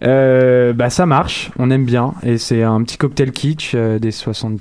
euh, 0.03 0.73
bah 0.73 0.89
ça 0.89 1.05
marche, 1.05 1.51
on 1.57 1.69
aime 1.71 1.85
bien. 1.85 2.13
Et 2.23 2.37
c'est 2.37 2.63
un 2.63 2.81
petit 2.83 2.97
cocktail 2.97 3.31
kitsch 3.31 3.73
euh, 3.75 3.99
des 3.99 4.11
60 4.11 4.59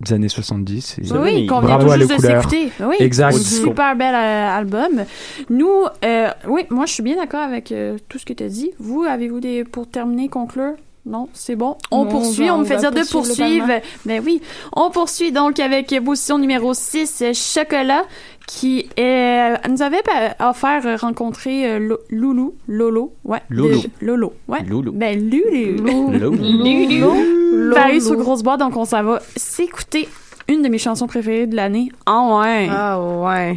des 0.00 0.12
années 0.12 0.28
70. 0.28 0.98
Et 0.98 1.12
Oui, 1.12 1.46
qu'on 1.46 1.60
vient 1.60 1.78
tout 1.78 1.90
juste 1.90 2.16
de 2.16 2.18
s'écouter. 2.20 2.70
Oui, 2.80 2.96
Exact. 3.00 3.36
super 3.36 3.96
bel 3.96 4.14
euh, 4.14 4.48
album. 4.58 5.04
Nous, 5.48 5.84
euh, 6.04 6.28
oui, 6.48 6.62
moi 6.70 6.84
je 6.86 6.92
suis 6.92 7.02
bien 7.02 7.16
d'accord 7.16 7.40
avec 7.40 7.72
euh, 7.72 7.96
tout 8.08 8.18
ce 8.18 8.26
que 8.26 8.32
tu 8.34 8.44
as 8.44 8.48
dit. 8.48 8.72
Vous, 8.78 9.04
avez-vous 9.04 9.40
des 9.40 9.64
pour 9.64 9.88
terminer, 9.88 10.28
conclure? 10.28 10.74
Non, 11.06 11.28
c'est 11.32 11.54
bon. 11.54 11.76
On 11.92 12.04
Non, 12.04 12.10
poursuit, 12.10 12.44
on 12.44 12.46
va- 12.48 12.54
on, 12.54 12.58
me 12.58 12.64
fait 12.64 12.76
dire 12.78 12.90
de 12.90 13.08
poursuivre. 13.08 13.68
Ben 14.04 14.20
oui, 14.24 14.42
on 14.74 14.90
poursuit 14.90 15.30
donc 15.30 15.60
avec 15.60 15.94
position 16.04 16.38
numéro 16.38 16.74
6, 16.74 17.22
euh, 17.22 17.32
Chocolat, 17.32 18.02
qui 18.48 18.88
euh, 18.98 19.56
nous 19.68 19.82
avait 19.82 20.02
offert 20.40 20.82
euh, 20.84 20.96
rencontrer 20.96 21.78
Lo- 21.78 21.98
Loulou, 22.10 22.54
Lolo, 22.66 23.12
ouais. 23.24 23.40
Loulou. 23.50 23.82
de- 23.82 23.90
Lolo, 24.06 24.32
ouais. 24.48 24.62
Loulou. 24.64 24.92
Ben 24.92 25.30
Loulou. 25.30 26.10
Loulou. 26.12 26.34
Loulou. 26.34 27.74
Paru 27.74 28.00
sous 28.00 28.16
grosse 28.16 28.42
boîte, 28.42 28.60
donc 28.60 28.76
on 28.76 28.84
s'en 28.84 29.02
va 29.04 29.20
s'écouter 29.36 30.08
une 30.48 30.62
de 30.62 30.68
mes 30.68 30.78
chansons 30.78 31.06
préférées 31.06 31.46
de 31.46 31.54
l'année. 31.56 31.88
Ah 32.06 32.38
ouais. 32.40 32.68
Ah 32.70 33.00
ouais. 33.00 33.56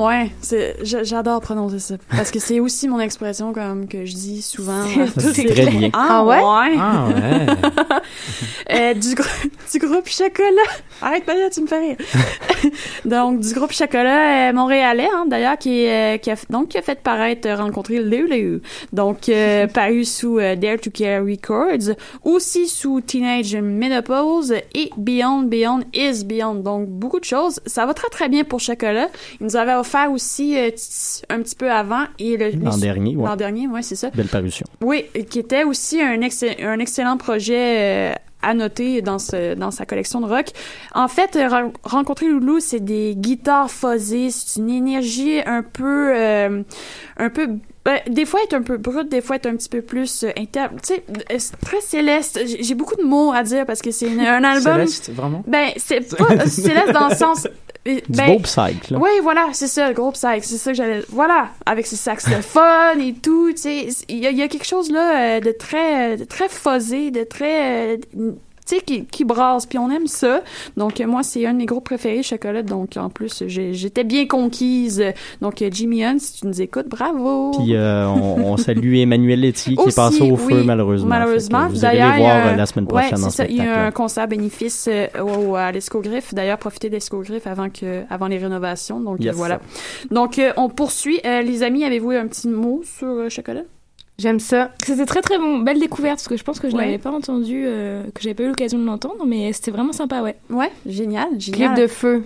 Ah 0.00 0.06
ouais. 0.06 0.30
J'adore 0.82 1.40
prononcer 1.40 1.78
ça 1.78 1.94
parce 2.10 2.30
que 2.30 2.38
c'est 2.38 2.60
aussi 2.60 2.88
mon 2.88 3.00
expression 3.00 3.52
comme 3.52 3.86
que 3.88 4.04
je 4.06 4.12
dis 4.14 4.42
souvent. 4.42 4.84
C'est- 5.18 5.44
très 5.52 5.66
bien. 5.66 5.90
Ah, 5.92 6.06
Ah 6.20 6.24
ouais? 6.24 6.38
ouais? 6.38 6.76
Ah 6.78 7.06
ouais. 7.08 7.46
Euh, 8.72 8.94
du, 8.94 9.14
grou- 9.14 9.50
du 9.72 9.78
groupe 9.80 10.08
Chocolat. 10.08 10.62
Arrête 11.02 11.24
pas 11.24 11.34
là, 11.34 11.50
tu 11.50 11.60
me 11.60 11.66
fais 11.66 11.80
rire. 11.80 11.96
donc 13.04 13.40
du 13.40 13.52
groupe 13.54 13.72
Chocolat 13.72 14.50
euh, 14.50 14.52
montréalais 14.52 15.08
hein, 15.12 15.26
d'ailleurs 15.26 15.58
qui, 15.58 15.86
euh, 15.86 16.18
qui 16.18 16.30
a 16.30 16.36
donc 16.48 16.68
qui 16.68 16.78
a 16.78 16.82
fait 16.82 17.00
paraître 17.00 17.48
euh, 17.48 17.56
rencontrer 17.56 18.00
Léo 18.02 18.26
Léo. 18.26 18.60
Donc 18.92 19.30
paru 19.74 20.04
sous 20.04 20.38
Dare 20.38 20.78
to 20.82 20.90
Care 20.90 21.24
Records, 21.24 21.94
aussi 22.24 22.68
sous 22.68 23.00
Teenage 23.00 23.56
Menopause 23.56 24.52
et 24.74 24.90
Beyond 24.96 25.42
Beyond 25.42 25.80
is 25.94 26.24
Beyond. 26.24 26.56
Donc 26.56 26.88
beaucoup 26.88 27.20
de 27.20 27.24
choses. 27.24 27.60
Ça 27.66 27.86
va 27.86 27.94
très 27.94 28.08
très 28.08 28.28
bien 28.28 28.44
pour 28.44 28.60
Chocolat. 28.60 29.08
Il 29.40 29.46
nous 29.46 29.56
avait 29.56 29.74
offert 29.74 30.10
aussi 30.10 30.56
un 30.56 31.42
petit 31.42 31.56
peu 31.56 31.70
avant 31.70 32.04
et 32.18 32.36
le 32.36 32.50
L'an 32.50 32.76
dernier, 32.76 33.16
ouais. 33.16 33.26
L'an 33.26 33.36
dernier, 33.36 33.66
ouais, 33.68 33.82
c'est 33.82 33.96
ça. 33.96 34.10
Belle 34.10 34.26
parution. 34.26 34.66
Oui, 34.82 35.06
qui 35.30 35.38
était 35.38 35.64
aussi 35.64 36.00
un, 36.00 36.20
un 36.20 36.78
excellent 36.78 37.16
projet 37.16 38.14
à 38.42 38.54
noter 38.54 39.02
dans, 39.02 39.18
sa 39.18 39.86
collection 39.86 40.20
de 40.20 40.26
rock. 40.26 40.46
En 40.94 41.08
fait, 41.08 41.36
euh, 41.36 41.48
Ren- 41.48 41.72
Rencontrer 41.82 42.28
Loulou, 42.28 42.60
c'est 42.60 42.80
des 42.80 43.14
guitares 43.16 43.70
fuzzées, 43.70 44.30
c'est 44.30 44.60
une 44.60 44.70
énergie 44.70 45.40
un 45.44 45.62
peu... 45.62 46.12
euh, 46.16 46.62
un 47.16 47.30
peu 47.30 47.48
ben, 47.84 47.98
des 48.08 48.24
fois 48.26 48.40
être 48.44 48.54
un 48.54 48.62
peu 48.62 48.76
brute, 48.76 49.08
des 49.08 49.20
fois 49.22 49.36
être 49.36 49.46
un 49.46 49.56
petit 49.56 49.68
peu 49.68 49.80
plus 49.82 50.24
euh, 50.24 50.30
inter... 50.38 50.66
Tu 50.82 50.94
sais, 50.94 51.04
euh, 51.32 51.38
très 51.64 51.80
céleste. 51.80 52.38
J'ai 52.60 52.74
beaucoup 52.74 52.96
de 52.96 53.02
mots 53.02 53.32
à 53.32 53.42
dire 53.42 53.64
parce 53.66 53.80
que 53.80 53.90
c'est 53.90 54.08
un 54.08 54.44
album... 54.44 54.74
Céleste, 54.74 55.10
vraiment? 55.14 55.42
Ben, 55.46 55.70
c'est 55.76 56.14
pas 56.16 56.32
euh, 56.32 56.46
céleste 56.46 56.92
dans 56.92 57.08
le 57.08 57.14
sens... 57.14 57.46
Du 57.86 58.02
ben, 58.10 58.26
beau 58.34 58.40
psych, 58.40 58.90
là. 58.90 58.98
oui, 59.00 59.08
voilà, 59.22 59.46
c'est 59.54 59.66
ça, 59.66 59.88
le 59.88 59.94
groupe 59.94 60.12
psych, 60.12 60.44
c'est 60.44 60.58
ça 60.58 60.72
que 60.72 60.76
j'allais. 60.76 61.00
Voilà, 61.08 61.48
avec 61.64 61.86
ses 61.86 61.96
saxophones 61.96 63.00
et 63.00 63.14
tout, 63.14 63.52
tu 63.52 63.62
sais, 63.62 63.88
il 64.10 64.18
y, 64.18 64.26
a- 64.26 64.30
il 64.30 64.36
y 64.36 64.42
a 64.42 64.48
quelque 64.48 64.66
chose 64.66 64.90
là 64.92 65.36
euh, 65.38 65.40
de 65.40 65.50
très, 65.50 66.18
de 66.18 66.24
très 66.24 66.50
fuzzé, 66.50 67.10
de 67.10 67.24
très, 67.24 67.98
sais, 68.76 68.80
qui, 68.80 69.04
qui 69.04 69.24
brasse, 69.24 69.66
puis 69.66 69.78
on 69.78 69.90
aime 69.90 70.06
ça. 70.06 70.42
Donc 70.76 71.00
euh, 71.00 71.06
moi, 71.06 71.22
c'est 71.22 71.46
un 71.46 71.52
de 71.52 71.58
mes 71.58 71.66
groupes 71.66 71.84
préférés, 71.84 72.22
Chocolat. 72.22 72.62
Donc 72.62 72.96
en 72.96 73.10
plus, 73.10 73.44
j'étais 73.46 74.04
bien 74.04 74.26
conquise. 74.26 75.02
Donc 75.40 75.62
euh, 75.62 75.68
Jimmy 75.72 76.04
Hunt, 76.04 76.18
si 76.18 76.40
tu 76.40 76.46
nous 76.46 76.60
écoutes, 76.62 76.88
bravo. 76.88 77.52
Puis 77.58 77.74
euh, 77.74 78.06
on, 78.08 78.52
on 78.52 78.56
salue 78.56 78.96
Emmanuel 79.00 79.40
Letty 79.40 79.74
qui 79.74 79.80
Aussi, 79.80 79.88
est 79.90 79.96
passé 79.96 80.30
au 80.30 80.36
feu 80.36 80.58
oui, 80.60 80.64
malheureusement. 80.64 81.08
Malheureusement. 81.08 81.68
Vous 81.68 81.84
allez 81.84 81.98
les 82.00 82.18
voir 82.18 82.46
euh, 82.46 82.56
la 82.56 82.66
semaine 82.66 82.84
ouais, 82.86 82.90
prochaine 83.08 83.24
en 83.24 83.30
c'est 83.30 83.44
ça. 83.44 83.46
Il 83.46 83.56
y 83.56 83.60
a 83.60 83.84
un 83.86 83.90
concert 83.90 84.26
bénéfice 84.28 84.88
euh, 84.90 85.06
au- 85.22 85.54
à 85.56 85.70
l'Escogriffe. 85.72 86.34
D'ailleurs, 86.34 86.58
profitez 86.58 86.88
de 86.88 86.94
l'Escogriffe 86.94 87.46
avant 87.46 87.68
que, 87.70 88.02
avant 88.10 88.26
les 88.26 88.38
rénovations. 88.38 89.00
Donc 89.00 89.22
Yes. 89.22 89.34
voilà. 89.34 89.60
Donc 90.10 90.40
on 90.56 90.68
poursuit. 90.68 91.20
Les 91.24 91.62
amis, 91.62 91.84
avez-vous 91.84 92.10
un 92.12 92.26
petit 92.26 92.48
mot 92.48 92.82
sur 92.84 93.30
Chocolat? 93.30 93.62
J'aime 94.20 94.38
ça. 94.38 94.70
C'était 94.84 95.06
très 95.06 95.22
très 95.22 95.38
bon, 95.38 95.60
belle 95.60 95.78
découverte 95.80 96.16
parce 96.18 96.28
que 96.28 96.36
je 96.36 96.44
pense 96.44 96.60
que 96.60 96.68
je 96.68 96.76
Ouais. 96.76 96.84
l'avais 96.84 96.98
pas 96.98 97.10
entendu, 97.10 97.62
euh, 97.64 98.02
que 98.14 98.20
j'avais 98.20 98.34
pas 98.34 98.42
eu 98.42 98.48
l'occasion 98.48 98.78
de 98.78 98.84
l'entendre, 98.84 99.24
mais 99.26 99.50
c'était 99.54 99.70
vraiment 99.70 99.94
sympa, 99.94 100.20
ouais. 100.20 100.36
Ouais, 100.50 100.70
génial, 100.84 101.28
génial. 101.38 101.72
Clip 101.74 101.82
de 101.82 101.86
feu. 101.86 102.24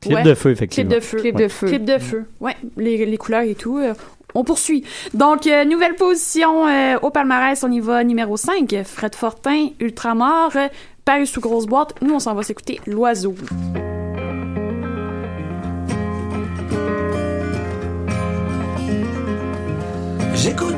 Clip 0.00 0.14
Ouais. 0.14 0.22
de 0.22 0.32
feu, 0.34 0.50
effectivement. 0.52 0.88
Clip 0.90 0.96
de 0.98 1.04
feu. 1.04 1.18
Clip 1.18 1.34
Ouais. 1.36 1.42
de 1.42 1.48
feu. 1.48 1.66
Clip 1.66 1.84
de 1.84 1.98
feu. 1.98 2.24
Ouais, 2.40 2.56
les, 2.78 3.04
les 3.04 3.16
couleurs 3.18 3.42
et 3.42 3.54
tout. 3.54 3.76
euh, 3.76 3.92
on 4.34 4.42
poursuit. 4.42 4.84
Donc, 5.12 5.46
euh, 5.46 5.64
nouvelle 5.66 5.96
position 5.96 6.66
euh, 6.66 6.96
au 7.02 7.10
palmarès, 7.10 7.62
on 7.62 7.70
y 7.70 7.80
va 7.80 8.04
numéro 8.04 8.38
5. 8.38 8.74
Fred 8.84 9.14
Fortin, 9.14 9.68
Ultramar, 9.80 10.50
euh, 10.56 10.68
paru 11.04 11.26
sous 11.26 11.40
grosse 11.42 11.66
boîte. 11.66 11.94
Nous, 12.00 12.14
on 12.14 12.18
s'en 12.20 12.34
va 12.34 12.42
s'écouter 12.42 12.80
L'Oiseau. 12.86 13.34
J'écoutais 20.34 20.77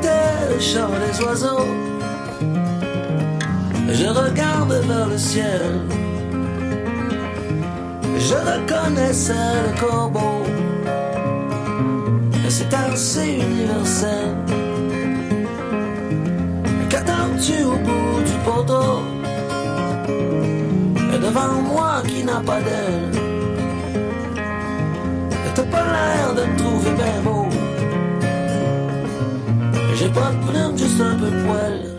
chant 0.61 0.89
des 1.05 1.23
oiseaux. 1.23 1.67
Je 3.89 4.05
regarde 4.05 4.73
vers 4.87 5.07
le 5.07 5.17
ciel. 5.17 5.61
Je 8.27 8.35
reconnaissais 8.35 9.33
le 9.65 9.81
corbeau. 9.81 10.43
C'est 12.47 12.73
assez 12.73 13.39
universel. 13.47 14.35
Qu'attends-tu 16.89 17.63
au 17.63 17.77
bout 17.85 18.21
du 18.29 18.37
poteau? 18.45 18.99
Et 21.13 21.17
devant 21.17 21.53
moi 21.73 22.03
qui 22.07 22.23
n'a 22.23 22.39
pas 22.45 22.61
d'aile. 22.61 23.09
T'as 25.55 25.63
pas 25.63 25.83
l'air 25.93 26.33
de 26.35 26.57
trouver 26.57 26.91
bien 26.91 27.21
beau. 27.23 27.40
J'ai 30.01 30.09
pas 30.09 30.31
de 30.31 30.47
plume, 30.47 30.75
juste 30.75 30.99
un 30.99 31.15
peu 31.15 31.27
de 31.27 31.45
poil. 31.45 31.90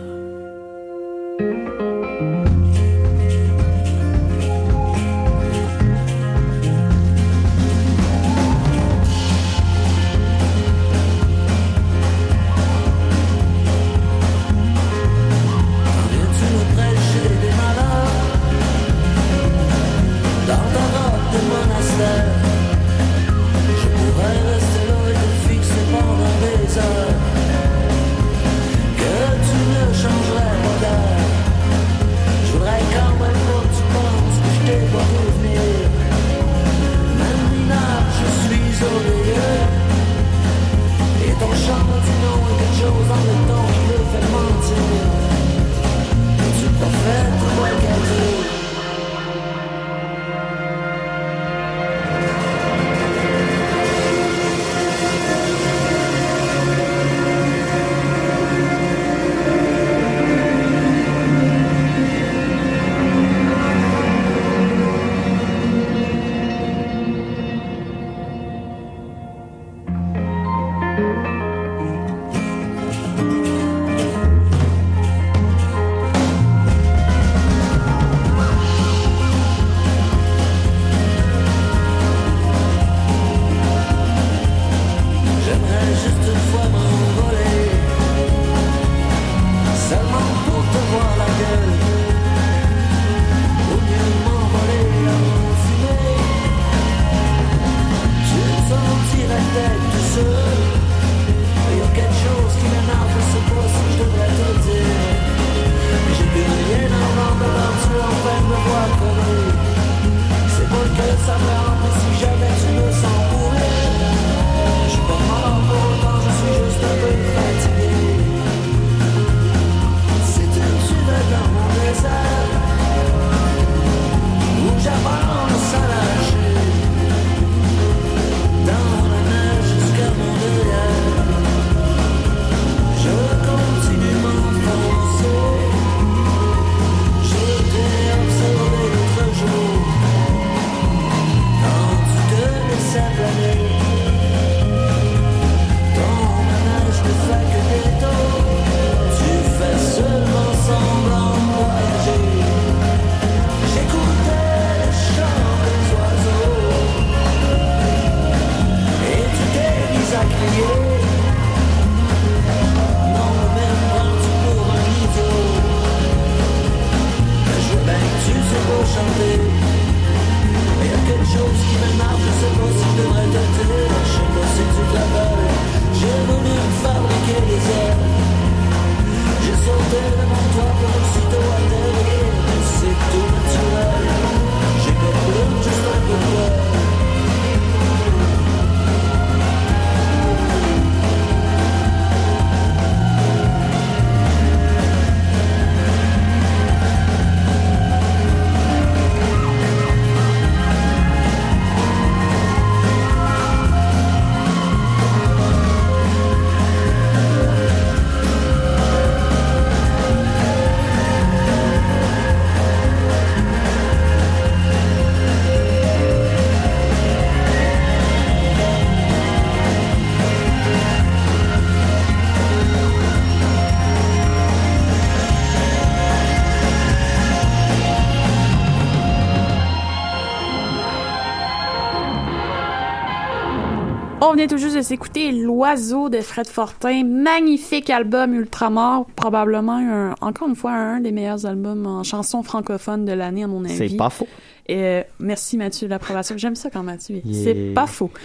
Vient 234.42 234.48
tout 234.48 234.58
juste 234.58 234.74
de 234.74 234.82
s'écouter 234.82 235.30
L'Oiseau 235.30 236.08
de 236.08 236.18
Fred 236.20 236.48
Fortin. 236.48 237.04
Magnifique 237.04 237.88
album 237.90 238.34
Ultramar. 238.34 239.04
Probablement, 239.14 239.76
un- 239.76 240.16
encore 240.20 240.48
une 240.48 240.56
fois, 240.56 240.72
un 240.72 240.98
des 240.98 241.12
meilleurs 241.12 241.46
albums 241.46 241.86
en 241.86 242.02
chanson 242.02 242.42
francophone 242.42 243.04
de 243.04 243.12
l'année, 243.12 243.44
à 243.44 243.46
mon 243.46 243.64
avis. 243.64 243.76
C'est 243.90 243.96
pas 243.96 244.10
faux. 244.10 244.26
Et, 244.68 244.76
euh, 244.78 245.02
merci 245.18 245.56
Mathieu 245.56 245.86
de 245.88 245.90
l'approbation. 245.90 246.36
J'aime 246.38 246.54
ça 246.54 246.70
quand 246.70 246.82
Mathieu. 246.82 247.20
Yeah. 247.24 247.44
C'est 247.44 247.74
pas 247.74 247.86
faux. 247.86 248.10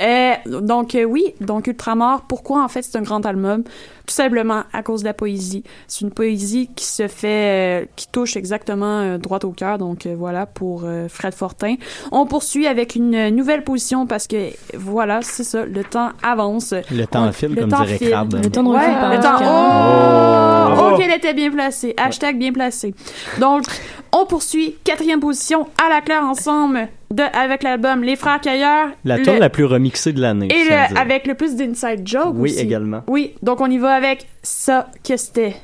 Euh, 0.00 0.32
donc 0.60 0.94
euh, 0.94 1.04
oui, 1.04 1.34
donc 1.40 1.66
Ultramar, 1.66 2.22
pourquoi 2.28 2.62
en 2.64 2.68
fait 2.68 2.82
c'est 2.82 2.96
un 2.98 3.02
grand 3.02 3.24
album? 3.26 3.62
Tout 4.06 4.14
simplement 4.14 4.62
à 4.72 4.82
cause 4.82 5.00
de 5.02 5.06
la 5.06 5.14
poésie. 5.14 5.62
C'est 5.86 6.00
une 6.00 6.10
poésie 6.10 6.68
qui 6.74 6.84
se 6.84 7.06
fait, 7.08 7.82
euh, 7.82 7.86
qui 7.94 8.08
touche 8.08 8.36
exactement 8.36 9.16
droit 9.18 9.38
au 9.44 9.50
cœur. 9.52 9.78
Donc 9.78 10.06
euh, 10.06 10.14
voilà 10.18 10.46
pour 10.46 10.82
euh, 10.84 11.08
Fred 11.08 11.34
Fortin. 11.34 11.76
On 12.10 12.26
poursuit 12.26 12.66
avec 12.66 12.96
une 12.96 13.28
nouvelle 13.30 13.62
position 13.64 14.06
parce 14.06 14.26
que 14.26 14.50
voilà, 14.74 15.20
c'est 15.22 15.44
ça, 15.44 15.64
le 15.64 15.84
temps 15.84 16.10
avance. 16.22 16.74
Le 16.90 17.06
temps 17.06 17.28
On- 17.28 17.32
file, 17.32 17.50
le 17.54 17.60
comme 17.62 17.70
temps 17.70 17.84
dirait 17.84 17.98
file. 17.98 18.08
Le 18.42 18.50
temps 18.50 18.62
de 18.64 18.68
Ouais, 18.70 18.78
le 18.86 19.20
temps. 19.22 19.38
Pascal. 19.38 19.48
Oh, 19.48 20.92
Oh. 20.94 20.96
qu'elle 20.96 21.12
était 21.12 21.34
bien 21.34 21.50
placée. 21.50 21.94
Hashtag 21.96 22.38
bien 22.38 22.52
placé. 22.52 22.94
Donc, 23.40 23.64
on 24.12 24.26
poursuit 24.26 24.76
quatrième 24.84 25.20
position 25.20 25.66
à 25.84 25.88
la 25.88 26.00
claire 26.00 26.22
ensemble 26.24 26.88
de, 27.10 27.22
avec 27.34 27.62
l'album 27.62 28.02
Les 28.02 28.16
Frères 28.16 28.40
Cailleurs. 28.40 28.88
La 29.04 29.18
tune 29.18 29.38
la 29.38 29.50
plus 29.50 29.64
remixée 29.64 30.12
de 30.12 30.20
l'année. 30.20 30.48
et 30.54 30.64
le- 30.64 30.98
avec 30.98 31.26
le 31.26 31.34
plus 31.34 31.56
d'inside 31.56 32.06
joke 32.06 32.34
Oui, 32.36 32.50
aussi. 32.52 32.60
également. 32.60 33.02
Oui, 33.06 33.34
donc 33.42 33.60
on 33.60 33.70
y 33.70 33.78
va 33.78 33.92
avec 33.94 34.26
ça 34.42 34.88
que 35.06 35.16
c'était. 35.16 35.56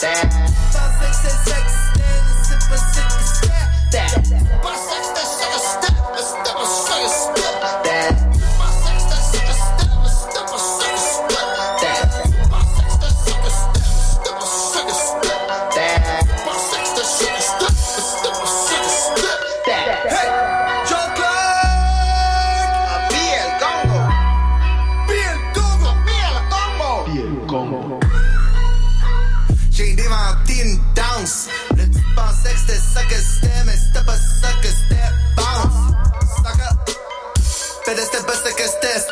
that. 0.00 0.30
Five, 0.72 1.14
six, 1.14 1.34
and 1.34 1.46
seven. 1.46 1.57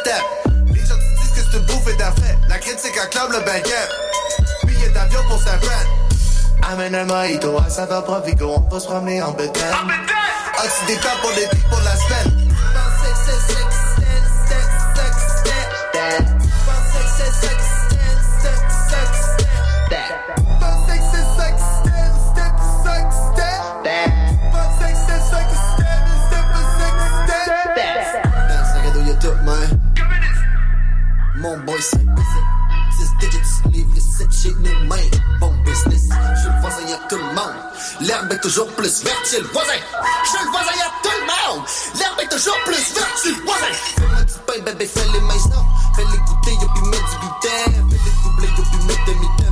Les 0.07 0.81
gens 0.85 0.95
te 0.95 1.21
disent 1.21 1.33
que 1.35 1.51
c'est 1.51 1.59
une 1.59 1.65
bouffe 1.65 1.89
et 1.93 1.97
d'affaires. 1.97 2.39
La 2.49 2.59
critique 2.59 2.97
acclame 2.97 3.33
le 3.33 3.41
baguette. 3.41 3.91
Billet 4.65 4.89
d'avion 4.91 5.21
pour 5.29 5.39
sa 5.43 5.59
friend. 5.59 5.89
Amène 6.71 6.95
un 6.95 7.05
mojito, 7.07 7.57
à 7.59 7.87
va 7.87 8.03
provigo, 8.03 8.53
on 8.57 8.61
peut 8.63 8.79
se 8.79 8.87
promener 8.87 9.21
en 9.23 9.33
bétail. 9.33 9.65
Ah, 9.73 10.63
tu 10.63 10.87
déclares 10.87 11.21
pour 11.21 11.31
l'été, 11.31 11.57
pour 11.69 11.81
la 11.81 11.97
semaine. 11.97 12.47
Ça 16.03 16.36
Mon 31.47 31.59
boy, 31.59 31.81
c'est 31.81 32.05
10 32.05 32.07
digits, 33.21 33.39
livre 33.71 33.91
les 33.95 34.01
7 34.01 34.27
chez 34.33 34.51
nous, 34.51 34.87
mains. 34.89 34.97
Bon 35.39 35.55
business, 35.65 36.09
je 36.43 36.49
le 36.49 36.61
voisin, 36.61 36.99
tout 37.09 37.17
le 37.17 37.23
monde. 37.23 37.55
L'herbe 38.01 38.33
est 38.33 38.41
toujours 38.41 38.67
plus 38.73 39.05
verte 39.05 39.25
chez 39.31 39.39
le 39.39 39.47
voisin. 39.47 39.79
Je 40.25 40.29
suis 40.29 40.45
le 40.45 40.51
voisin, 40.51 40.73
y'a 40.77 40.91
tout 41.05 41.17
le 41.21 41.21
monde. 41.23 41.65
L'herbe 42.01 42.19
est 42.21 42.29
toujours 42.35 42.59
plus 42.65 42.95
verte 42.95 43.23
chez 43.23 43.31
le 43.31 43.45
voisin. 43.45 43.73
Fais-moi 43.95 44.23
du 44.25 44.33
pain, 44.45 44.59
bébé, 44.65 44.87
fais 44.87 45.07
les 45.13 45.21
mains, 45.21 45.35
non. 45.55 45.65
Fais-les 45.95 46.19
goûter, 46.19 46.51
y'a 46.51 46.69
puis 46.75 46.83
mettre 46.91 47.11
du 47.11 47.17
gluten. 47.23 47.73
Fais-les 47.91 48.15
doubler, 48.25 48.49
y'a 48.49 48.65
puis 48.65 48.81
mettre 48.89 49.05
demi-temps. 49.07 49.37
Bébé, 49.37 49.46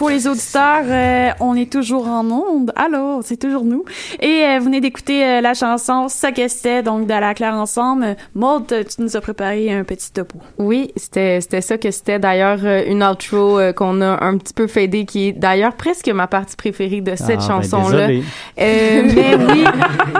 pour 0.00 0.08
les 0.08 0.26
auditeurs, 0.26 0.84
euh, 0.86 1.28
on 1.40 1.54
est 1.54 1.70
toujours 1.70 2.08
en 2.08 2.24
onde. 2.30 2.72
Allô, 2.74 3.20
c'est 3.22 3.36
toujours 3.36 3.64
nous. 3.64 3.84
Et 4.18 4.44
euh, 4.46 4.58
vous 4.58 4.64
venez 4.64 4.80
d'écouter 4.80 5.22
euh, 5.22 5.40
la 5.42 5.52
chanson 5.52 6.08
Ça 6.08 6.32
que 6.32 6.48
c'était, 6.48 6.82
donc 6.82 7.06
de 7.06 7.12
la 7.12 7.34
Claire 7.34 7.52
Ensemble. 7.52 8.16
Maud, 8.34 8.66
tu 8.66 9.02
nous 9.02 9.14
as 9.14 9.20
préparé 9.20 9.70
un 9.70 9.84
petit 9.84 10.10
topo. 10.10 10.38
Oui, 10.56 10.90
c'était 10.96 11.42
c'était 11.42 11.60
ça 11.60 11.76
que 11.76 11.90
c'était 11.90 12.18
d'ailleurs 12.18 12.60
euh, 12.64 12.82
une 12.86 13.04
outro 13.04 13.58
euh, 13.58 13.74
qu'on 13.74 14.00
a 14.00 14.24
un 14.24 14.38
petit 14.38 14.54
peu 14.54 14.66
fadé 14.66 15.04
qui 15.04 15.28
est 15.28 15.32
d'ailleurs 15.32 15.74
presque 15.74 16.08
ma 16.08 16.26
partie 16.26 16.56
préférée 16.56 17.02
de 17.02 17.14
cette 17.14 17.40
Ah, 17.42 17.58
ben, 17.58 17.62
chanson 17.62 17.88
là. 17.90 18.06
désolé. 18.06 18.22
mais 18.56 19.34
oui, 19.36 19.64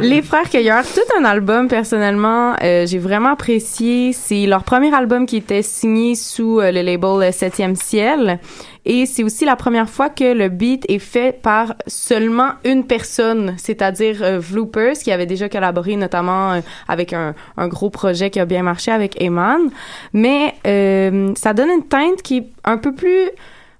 les 0.03 0.21
frères 0.21 0.51
Cueilleurs, 0.51 0.85
tout 0.85 1.19
un 1.19 1.25
album 1.25 1.69
personnellement, 1.69 2.55
euh, 2.63 2.85
j'ai 2.87 2.99
vraiment 2.99 3.31
apprécié. 3.31 4.13
C'est 4.13 4.45
leur 4.45 4.63
premier 4.65 4.95
album 4.95 5.25
qui 5.25 5.39
était 5.39 5.63
signé 5.63 6.15
sous 6.17 6.61
euh, 6.61 6.71
le 6.71 6.83
label 6.83 7.29
euh, 7.29 7.33
Septième 7.33 7.77
Ciel. 7.77 8.41
Et 8.85 9.07
c'est 9.07 9.23
aussi 9.23 9.45
la 9.45 9.57
première 9.57 9.89
fois 9.89 10.09
que 10.09 10.33
le 10.33 10.49
beat 10.49 10.85
est 10.89 10.99
fait 10.99 11.41
par 11.41 11.75
seulement 11.87 12.53
une 12.65 12.87
personne, 12.87 13.55
c'est-à-dire 13.59 14.23
euh, 14.23 14.39
Vloopers, 14.39 14.99
qui 14.99 15.13
avait 15.13 15.27
déjà 15.27 15.49
collaboré 15.49 15.97
notamment 15.97 16.53
euh, 16.53 16.61
avec 16.89 17.13
un, 17.13 17.35
gros 17.59 17.91
projet 17.91 18.31
qui 18.31 18.41
a 18.41 18.47
bien 18.47 18.63
marché 18.63 18.91
avec 18.91 19.21
Eman. 19.21 19.71
Mais 20.13 20.55
euh, 20.67 21.33
ça 21.37 21.53
donne 21.53 21.71
une 21.71 21.85
teinte 21.85 22.23
qui 22.23 22.39
est 22.39 22.49
un 22.65 22.79
peu 22.79 22.95
plus 22.95 23.31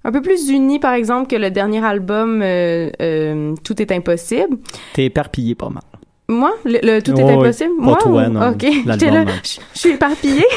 un 0.03 0.11
peu 0.11 0.21
plus 0.21 0.49
unie, 0.49 0.79
par 0.79 0.93
exemple, 0.93 1.27
que 1.27 1.35
le 1.35 1.51
dernier 1.51 1.83
album 1.83 2.41
euh, 2.41 2.89
euh, 3.01 3.55
Tout 3.63 3.81
est 3.81 3.91
impossible. 3.91 4.57
T'es 4.93 5.05
éparpillé 5.05 5.55
pas 5.55 5.69
mal. 5.69 5.83
Moi, 6.31 6.51
le, 6.65 6.79
le 6.81 7.01
Tout 7.01 7.13
Oh, 7.15 7.19
est 7.19 7.23
oui. 7.23 7.33
impossible? 7.33 7.69
Pas 7.77 7.83
Moi, 7.83 7.97
toi, 8.01 8.23
ou- 8.23 8.29
non. 8.29 8.49
Ok, 8.49 8.61
j'étais 8.61 8.81
L'album, 8.85 9.25
là, 9.25 9.33
je 9.43 9.79
suis 9.79 9.89
éparpillée. 9.91 10.45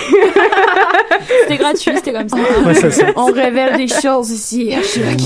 C'était 1.42 1.56
gratuit, 1.56 1.92
c'était 1.96 2.12
comme 2.12 2.28
ça. 2.28 2.36
Ouais, 2.64 2.74
c'est 2.74 2.90
ça. 2.90 3.06
On 3.16 3.26
révèle 3.26 3.76
des 3.76 3.88
choses 3.88 4.30
ici. 4.30 4.72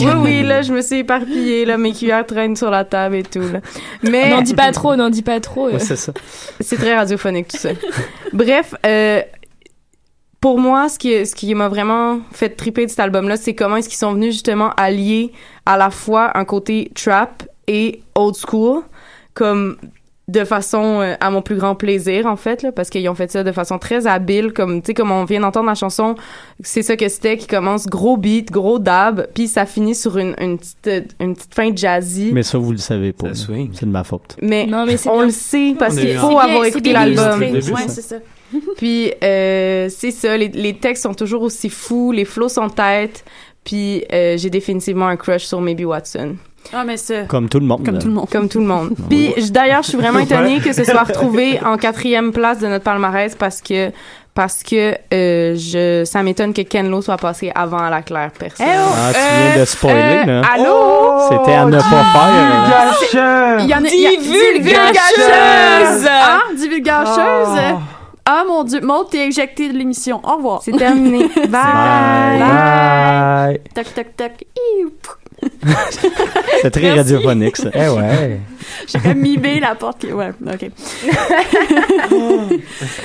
oui, 0.01 0.07
oui, 0.23 0.43
là, 0.43 0.63
je 0.63 0.73
me 0.73 0.81
suis 0.81 0.99
éparpillée, 0.99 1.65
là, 1.65 1.77
mes 1.77 1.93
cuillères 1.93 2.27
traînent 2.27 2.57
sur 2.57 2.71
la 2.71 2.85
table 2.85 3.17
et 3.17 3.23
tout, 3.23 3.41
là. 3.41 3.61
Mais. 4.03 4.33
On 4.33 4.37
n'en 4.37 4.43
dit 4.43 4.55
pas 4.55 4.71
trop, 4.73 4.97
n'en 4.97 5.11
dit 5.11 5.23
pas 5.23 5.41
trop. 5.41 5.69
euh. 5.69 5.73
Ouais, 5.73 5.79
c'est 5.79 5.97
ça. 5.97 6.13
C'est 6.61 6.77
très 6.77 6.97
radiophonique, 6.97 7.49
tout 7.49 7.57
ça. 7.57 7.71
Bref, 8.33 8.75
euh, 8.87 9.23
pour 10.41 10.59
moi, 10.59 10.89
ce 10.89 10.99
qui, 10.99 11.27
ce 11.27 11.35
qui 11.35 11.55
m'a 11.55 11.69
vraiment 11.69 12.21
fait 12.33 12.51
triper 12.51 12.85
de 12.87 12.91
cet 12.91 13.01
album-là, 13.01 13.37
c'est 13.37 13.55
comment 13.55 13.77
est-ce 13.77 13.89
qu'ils 13.89 13.99
sont 13.99 14.13
venus 14.13 14.33
justement 14.35 14.71
allier 14.77 15.33
à 15.67 15.77
la 15.77 15.91
fois 15.91 16.37
un 16.39 16.45
côté 16.45 16.91
trap 16.95 17.43
et 17.67 18.01
old 18.15 18.35
school, 18.37 18.83
comme 19.35 19.77
de 20.29 20.45
façon 20.45 21.01
euh, 21.01 21.15
à 21.21 21.31
mon 21.31 21.41
plus 21.43 21.57
grand 21.57 21.75
plaisir 21.75 22.27
en 22.27 22.37
fait 22.37 22.63
là 22.63 22.71
parce 22.71 22.91
qu'ils 22.91 23.09
ont 23.09 23.15
fait 23.15 23.31
ça 23.31 23.43
de 23.43 23.51
façon 23.53 23.79
très 23.79 24.07
habile 24.07 24.53
comme 24.53 24.83
tu 24.83 24.89
sais 24.89 24.95
comme 24.95 25.11
on 25.11 25.25
vient 25.25 25.41
d'entendre 25.41 25.67
la 25.69 25.75
chanson 25.75 26.17
c'est 26.63 26.83
ça 26.83 26.97
que 26.97 27.09
c'était 27.09 27.39
qui 27.39 27.47
commence 27.47 27.87
gros 27.87 28.17
beat 28.19 28.51
gros 28.53 28.79
dab 28.79 29.27
puis 29.35 29.49
ça 29.49 29.65
finit 29.65 29.95
sur 29.95 30.19
une, 30.19 30.35
une 30.39 30.59
petite 30.59 31.15
une 31.19 31.35
petite 31.35 31.55
fin 31.55 31.75
jazzy 31.75 32.31
Mais 32.33 32.43
ça, 32.43 32.59
vous 32.59 32.73
le 32.73 32.79
savez 32.79 33.13
pas. 33.13 33.29
C'est 33.35 33.87
de 33.87 33.91
ma 33.91 34.05
faute. 34.05 34.37
mais, 34.43 34.67
Non, 34.67 34.85
mais 34.87 34.97
c'est 34.99 35.09
on 35.09 35.17
bien. 35.17 35.25
le 35.27 35.31
sait 35.33 35.75
parce 35.79 35.97
qu'il 35.97 36.17
faut 36.19 36.29
bien- 36.29 36.39
avoir 36.41 36.63
c'est 36.65 36.69
écouté 36.69 36.93
l'album. 36.93 37.41
Ouais, 37.41 37.89
c'est 37.89 38.03
ça. 38.03 38.17
Puis 38.77 39.13
euh, 39.25 39.89
c'est 39.91 40.11
ça, 40.11 40.37
les, 40.37 40.49
les 40.49 40.75
textes 40.75 41.03
sont 41.05 41.15
toujours 41.15 41.43
aussi 41.43 41.69
fous, 41.71 42.13
les 42.13 42.25
flows 42.25 42.49
sont 42.49 42.69
têtes. 42.69 43.25
Puis 43.65 44.05
euh, 44.13 44.37
j'ai 44.37 44.51
définitivement 44.51 45.07
un 45.09 45.17
crush 45.17 45.45
sur 45.45 45.61
Maybe 45.61 45.85
Watson. 45.87 46.37
Ah, 46.73 46.85
mais 46.85 46.97
ça. 46.99 47.23
Comme 47.29 47.49
tout 47.49 47.61
le 47.61 47.67
monde. 47.67 47.85
Comme 47.85 47.99
tout 47.99 48.09
le 48.09 48.13
monde. 48.15 48.29
Comme 48.31 48.49
tout 48.49 48.59
le 48.61 48.67
monde. 48.67 48.91
Puis 49.09 49.33
d'ailleurs, 49.51 49.83
je 49.83 49.89
suis 49.91 49.99
vraiment 49.99 50.19
étonnée 50.29 50.61
que 50.61 50.73
ce 50.73 50.85
soit 50.85 51.03
retrouvé 51.05 51.59
en 51.65 51.77
quatrième 51.77 52.33
place 52.33 52.59
de 52.59 52.67
notre 52.69 52.85
palmarès 52.85 53.35
parce 53.35 53.61
que 53.63 53.91
parce 54.35 54.63
que 54.63 54.95
euh, 55.13 55.57
je 55.57 56.05
ça 56.05 56.23
m'étonne 56.23 56.53
que 56.55 56.63
Ken 56.63 56.89
Lo 56.89 57.03
soit 57.03 57.17
passé 57.17 57.51
avant 57.57 57.79
à 57.79 57.91
la 57.91 58.03
claire 58.03 58.31
personne. 58.39 58.67
Ah, 58.69 59.11
tu 59.13 59.19
viens 59.19 59.61
de 59.61 59.65
spoiler, 59.65 60.25
là. 60.27 60.43
Allô? 60.55 61.29
C'était 61.31 61.55
à 61.57 61.65
ne 61.65 61.73
pas 61.77 61.83
faire. 61.83 63.15
là. 63.15 63.57
Il 63.61 63.69
y 63.69 63.75
en 63.75 63.85
a. 63.85 63.89
il 63.89 64.01
y 64.01 64.07
a- 64.07 64.11
Divulgacheuse! 64.11 66.09
Ah, 66.09 66.41
divulgacheuse! 66.57 67.59
Oh. 67.75 67.79
Ah, 68.27 68.45
mon 68.47 68.63
Dieu. 68.63 68.81
Maud, 68.83 69.09
t'es 69.11 69.27
éjectée 69.27 69.71
de 69.73 69.79
l'émission. 69.79 70.21
Au 70.23 70.37
revoir. 70.37 70.61
C'est 70.63 70.73
terminé. 70.73 71.29
Bye. 71.49 72.39
Bye. 72.39 73.61
Toc, 73.75 73.95
toc, 73.95 74.07
toc. 74.17 74.33
Iou, 74.81 74.91
pouf. 75.03 75.17
C'est 76.63 76.71
très 76.71 76.83
Merci. 76.83 76.99
radiophonique, 76.99 77.57
ça. 77.57 77.71
Eh 77.75 77.89
ouais. 77.89 78.41
J'ai 78.89 78.99
comme 78.99 79.25
la 79.61 79.75
porte 79.75 79.99
qui... 80.01 80.13
Ouais, 80.13 80.31
OK. 80.47 80.71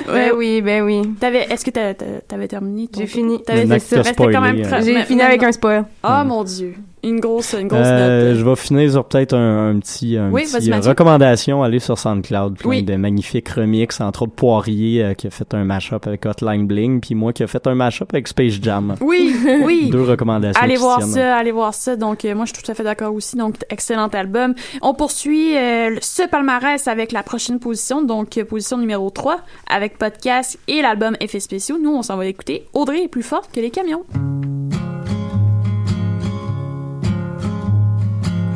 Ben 0.07 0.31
oui, 0.35 0.61
ben 0.61 0.83
oui. 0.83 1.01
T'avais... 1.19 1.47
Est-ce 1.49 1.63
que 1.65 1.71
t'as- 1.71 1.93
t'as- 1.93 2.21
t'avais 2.27 2.47
terminé? 2.47 2.87
ton- 2.87 2.99
J'ai 2.99 3.07
fini. 3.07 3.41
T'avais 3.43 3.65
fait 3.67 3.79
ça. 3.79 3.97
Restait 3.97 4.31
quand 4.31 4.41
même... 4.41 4.61
très- 4.61 4.81
J'ai 4.83 5.03
fini 5.03 5.21
avec 5.21 5.43
un 5.43 5.51
spoil. 5.51 5.85
Ah, 6.01 6.23
mon 6.23 6.43
Dieu. 6.43 6.75
Une 7.03 7.19
grosse, 7.19 7.53
une 7.59 7.67
grosse 7.67 7.81
Euh, 7.85 8.29
note. 8.29 8.37
je 8.39 8.45
vais 8.45 8.55
finir 8.55 8.91
sur 8.91 9.03
peut-être 9.05 9.33
un, 9.33 9.71
un 9.75 9.79
petit, 9.79 10.17
un 10.17 10.31
Oui, 10.31 10.43
petit, 10.43 10.71
recommandation. 10.71 11.61
Allez 11.61 11.79
sur 11.79 11.97
SoundCloud, 11.99 12.57
plein 12.57 12.69
Oui. 12.69 12.83
de 12.83 12.95
magnifiques 12.95 13.49
remixes, 13.49 13.99
entre 13.99 14.21
autres 14.23 14.33
Poirier 14.33 15.03
euh, 15.03 15.13
qui 15.13 15.27
a 15.27 15.29
fait 15.29 15.53
un 15.53 15.65
mashup 15.65 16.07
avec 16.07 16.25
Hotline 16.25 16.65
Bling, 16.65 17.01
puis 17.01 17.13
moi 17.13 17.33
qui 17.33 17.43
a 17.43 17.47
fait 17.47 17.65
un 17.67 17.75
mashup 17.75 18.07
avec 18.13 18.27
Space 18.29 18.53
Jam. 18.61 18.95
Oui, 19.01 19.35
oui. 19.65 19.89
Deux 19.91 20.03
recommandations. 20.03 20.61
Allez 20.63 20.77
voir 20.77 20.99
tiennent. 20.99 21.11
ça, 21.11 21.35
allez 21.35 21.51
voir 21.51 21.73
ça. 21.73 21.95
Donc, 21.97 22.23
euh, 22.23 22.35
moi, 22.35 22.45
je 22.45 22.53
suis 22.53 22.63
tout 22.63 22.71
à 22.71 22.73
fait 22.75 22.83
d'accord 22.83 23.13
aussi. 23.13 23.35
Donc, 23.35 23.55
excellent 23.69 24.07
album. 24.07 24.53
On 24.81 24.93
poursuit 24.93 25.53
ce 26.01 26.27
palmarès 26.29 26.87
avec 26.87 27.11
la 27.11 27.23
prochaine 27.23 27.59
position. 27.59 28.01
Donc, 28.01 28.41
position 28.49 28.77
numéro 28.77 29.09
3 29.09 29.39
avec 29.69 29.97
podcast 29.97 30.57
et 30.67 30.81
l'album 30.81 31.15
Effets 31.19 31.39
spéciaux. 31.41 31.77
Nous, 31.81 31.91
on 31.93 32.01
s'en 32.01 32.15
va 32.17 32.25
écouter. 32.27 32.65
Audrey 32.73 33.03
est 33.03 33.07
plus 33.09 33.23
forte 33.23 33.51
que 33.53 33.59
les 33.59 33.71
camions. 33.71 34.03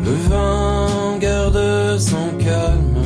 Le 0.08 0.14
vent 0.30 1.18
garde 1.20 1.99
son 1.99 2.30
calme, 2.39 3.03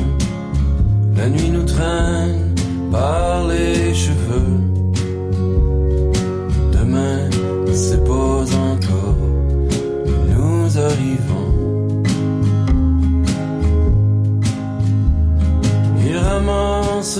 la 1.16 1.28
nuit 1.28 1.50
nous 1.50 1.64
traîne 1.64 2.54
par 2.92 3.48
les 3.48 3.92
cheveux. 3.92 4.60
Demain, 6.70 7.28
c'est 7.72 8.04
pas 8.04 8.44
encore, 8.70 9.24
nous 10.28 10.78
arrivons. 10.78 11.52
Il 16.06 16.16
ramasse 16.18 17.18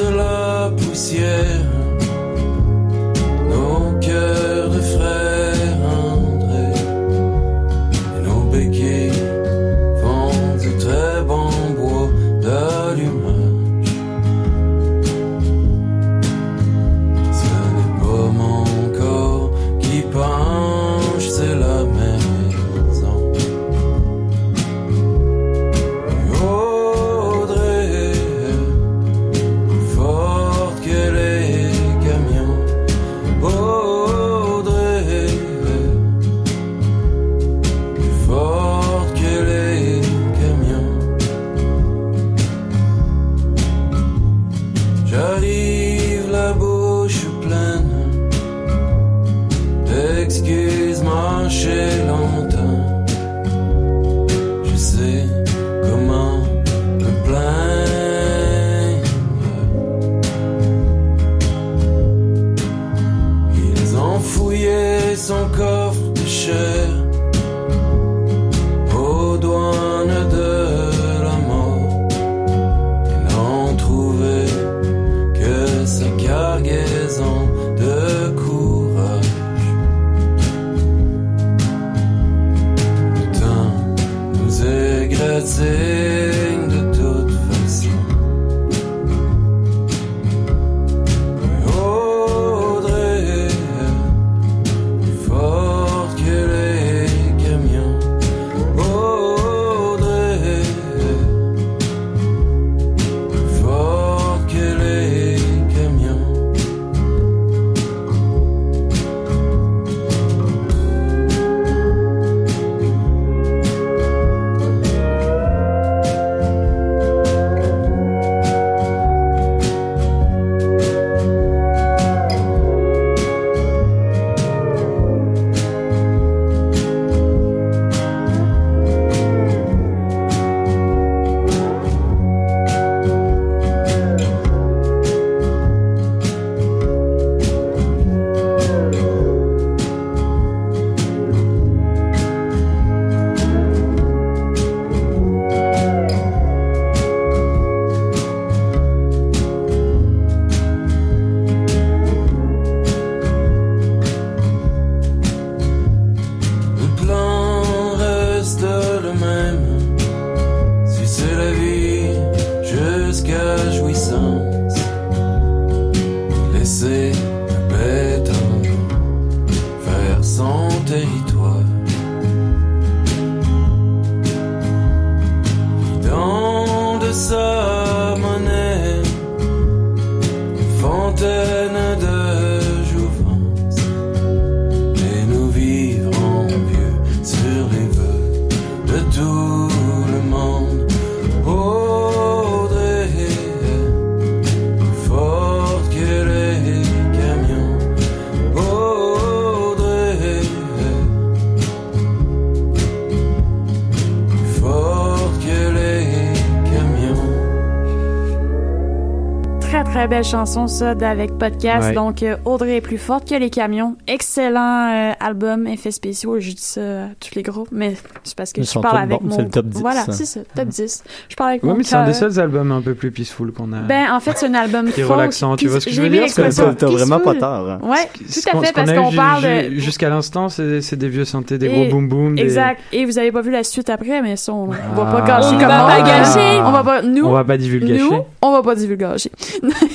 Très 210.03 210.09
belle 210.09 210.25
chanson 210.25 210.67
ça 210.67 210.97
d'avec 210.97 211.39
podcast. 211.39 211.91
Ouais. 211.91 211.95
Donc 211.95 212.25
euh, 212.25 212.35
Audrey 212.45 212.79
est 212.79 212.81
plus 212.81 212.99
forte 212.99 213.29
que 213.29 213.37
les 213.37 213.51
camions. 213.51 213.95
Excellent 214.09 214.89
euh, 214.93 215.13
album, 215.21 215.69
effets 215.69 215.93
spéciaux. 215.93 216.41
Je 216.41 216.51
dis 216.51 216.57
ça 216.61 216.81
à 216.81 217.07
tous 217.21 217.37
les 217.37 217.43
groupes, 217.45 217.69
mais 217.71 217.95
c'est 218.25 218.35
parce 218.35 218.53
que 218.53 218.63
Ils 218.63 218.67
je 218.69 218.81
parle 218.81 218.99
avec 218.99 219.21
bons, 219.21 219.29
mon. 219.29 219.37
c'est 219.37 219.43
le 219.43 219.49
top 219.51 219.67
10, 219.67 219.81
Voilà, 219.81 220.05
c'est 220.11 220.25
ça, 220.25 220.41
top 220.57 220.67
10. 220.67 221.05
Je 221.29 221.37
parle 221.37 221.51
avec 221.51 221.63
Ouais, 221.63 221.69
mon 221.71 221.77
mais 221.77 221.85
c'est 221.85 221.95
un 221.95 222.05
des 222.05 222.15
seuls 222.15 222.41
albums 222.41 222.73
un 222.73 222.81
peu 222.83 222.95
plus 222.95 223.13
peaceful 223.13 223.53
qu'on 223.53 223.73
a. 223.73 223.77
Ben 223.79 224.11
en 224.13 224.19
fait 224.19 224.33
c'est 224.39 224.47
un 224.47 224.55
album 224.55 224.91
Qui 224.91 225.03
est 225.03 225.05
relaxant, 225.05 225.55
tu 225.55 225.69
vois 225.69 225.79
ce 225.79 225.87
que 225.87 225.93
je 225.93 226.03
veux 226.03 226.09
dire? 226.09 226.25
T'as- 226.35 226.87
vraiment 226.89 227.21
pas 227.21 227.37
tort, 227.37 227.71
hein. 227.71 227.79
Ouais, 227.85 228.09
tout 228.17 228.59
à 228.59 228.61
fait 228.61 228.73
parce 228.73 228.93
qu'on 228.93 229.13
parle 229.13 229.71
Jusqu'à 229.77 230.09
l'instant, 230.09 230.49
c'est 230.49 230.81
c'est 230.81 230.97
des 230.97 231.09
vieux 231.09 231.25
synthés, 231.25 231.59
des 231.59 231.67
Et- 231.67 231.71
gros 231.71 231.85
boom 231.89 232.09
boom. 232.09 232.39
Exact. 232.39 232.81
Et 232.93 233.05
vous 233.05 233.19
avez 233.19 233.31
pas 233.31 233.41
vu 233.43 233.53
la 233.53 233.63
suite 233.63 233.89
après, 233.89 234.21
mais 234.21 234.35
ça, 234.35 234.53
on, 234.53 234.65
on 234.65 234.95
va 234.97 235.05
pas 235.13 235.23
Ah. 235.23 235.27
gâcher 235.29 235.49
On 235.55 235.59
comme 235.61 235.69
va 235.69 235.87
pas 235.87 236.01
on- 236.01 236.05
gâcher. 236.05 236.61
On 236.61 236.71
va 236.73 236.83
pas, 236.83 237.03
nous. 237.03 237.25
On 237.25 237.31
va 237.31 237.45
pas 237.45 237.57
divulgacher. 237.57 238.03
Nous, 238.03 238.19
on 238.43 238.51
va 238.51 238.63
pas 238.65 238.75
divulgacher. 238.75 239.31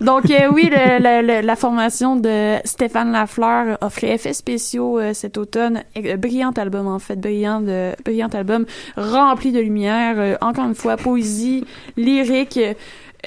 Donc, 0.00 0.30
euh, 0.30 0.48
oui, 0.52 0.70
le- 0.70 0.98
le- 1.00 1.26
le- 1.26 1.46
la 1.46 1.56
formation 1.56 2.14
de 2.16 2.56
Stéphane 2.64 3.10
Lafleur 3.12 3.78
offrait 3.80 4.10
effets 4.14 4.32
spéciaux 4.32 4.98
euh, 4.98 5.12
cet 5.12 5.36
automne. 5.38 5.82
Euh, 5.96 6.16
brillant 6.16 6.52
album, 6.52 6.86
en 6.86 6.98
fait. 7.00 7.16
Brillant, 7.16 7.60
de, 7.60 7.92
brillant 8.04 8.28
album. 8.28 8.64
Rempli 8.96 9.50
de 9.50 9.60
lumière. 9.60 10.14
Euh, 10.18 10.36
encore 10.40 10.66
une 10.66 10.74
fois, 10.76 10.96
poésie, 10.96 11.64
lyrique, 11.96 12.60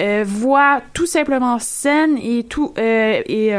euh, 0.00 0.24
voix 0.26 0.80
tout 0.94 1.06
simplement 1.06 1.58
saine 1.58 2.16
et 2.16 2.44
tout, 2.44 2.72
et, 2.78 3.52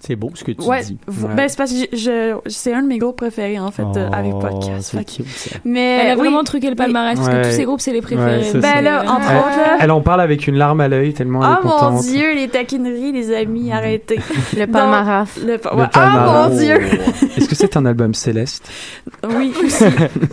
C'est 0.00 0.14
beau 0.16 0.30
ce 0.34 0.44
que 0.44 0.52
tu 0.52 0.62
ouais, 0.64 0.82
dis. 0.82 0.96
ben, 1.08 1.48
c'est 1.48 1.58
parce 1.58 1.72
que 1.72 1.78
je, 1.92 1.96
je- 1.98 2.36
c'est 2.50 2.72
un 2.72 2.82
de 2.82 2.86
mes 2.86 2.98
groupes 2.98 3.16
préférés, 3.16 3.58
en 3.58 3.70
fait, 3.72 3.82
euh, 3.96 4.08
avec 4.12 4.32
Oh, 4.36 4.38
podcast. 4.38 4.90
c'est 4.92 4.98
Fait 4.98 5.04
que- 5.04 5.10
cute, 5.10 5.26
ça. 5.28 5.56
Mais 5.64 5.98
Elle 6.04 6.10
a 6.10 6.14
oui. 6.14 6.20
vraiment 6.20 6.44
truqué 6.44 6.70
le 6.70 6.76
palmarès 6.76 7.16
parce 7.18 7.28
que 7.28 7.34
Ouais. 7.34 7.42
tous 7.42 7.56
ces 7.56 7.64
groupes, 7.64 7.80
c'est 7.80 7.92
les 7.92 8.00
préférés. 8.00 8.48
Ben 8.54 8.62
ça. 8.62 8.80
là, 8.80 9.02
entre 9.10 9.30
Elle- 9.30 9.36
autres, 9.38 9.48
là. 9.58 9.76
Elle 9.80 9.90
en 9.90 10.00
parle 10.00 10.20
avec 10.20 10.46
une 10.46 10.54
larme 10.56 10.80
à 10.80 10.86
l'œil 10.88 11.12
tellement 11.14 11.42
elle 11.42 11.50
Ah 11.50 11.58
est 11.60 11.62
contente. 11.68 11.92
mon 11.94 12.00
dieu, 12.00 12.34
les 12.34 12.48
taquineries, 12.48 13.10
les 13.12 13.34
amis, 13.34 13.72
arrêtez. 13.72 14.20
Le 14.56 14.66
palmarès. 14.66 15.28
le 15.44 15.58
pa- 15.58 15.70
Le 15.74 15.80
ouais. 15.80 15.88
palmarès. 15.92 16.30
Ah 16.32 16.48
mon 16.48 16.56
dieu. 16.56 16.80
Est-ce 17.36 17.48
que 17.48 17.56
c'est 17.56 17.76
un 17.76 17.84
album 17.84 18.14
céleste? 18.14 18.68
Oui, 19.28 19.52
aussi. 19.64 19.84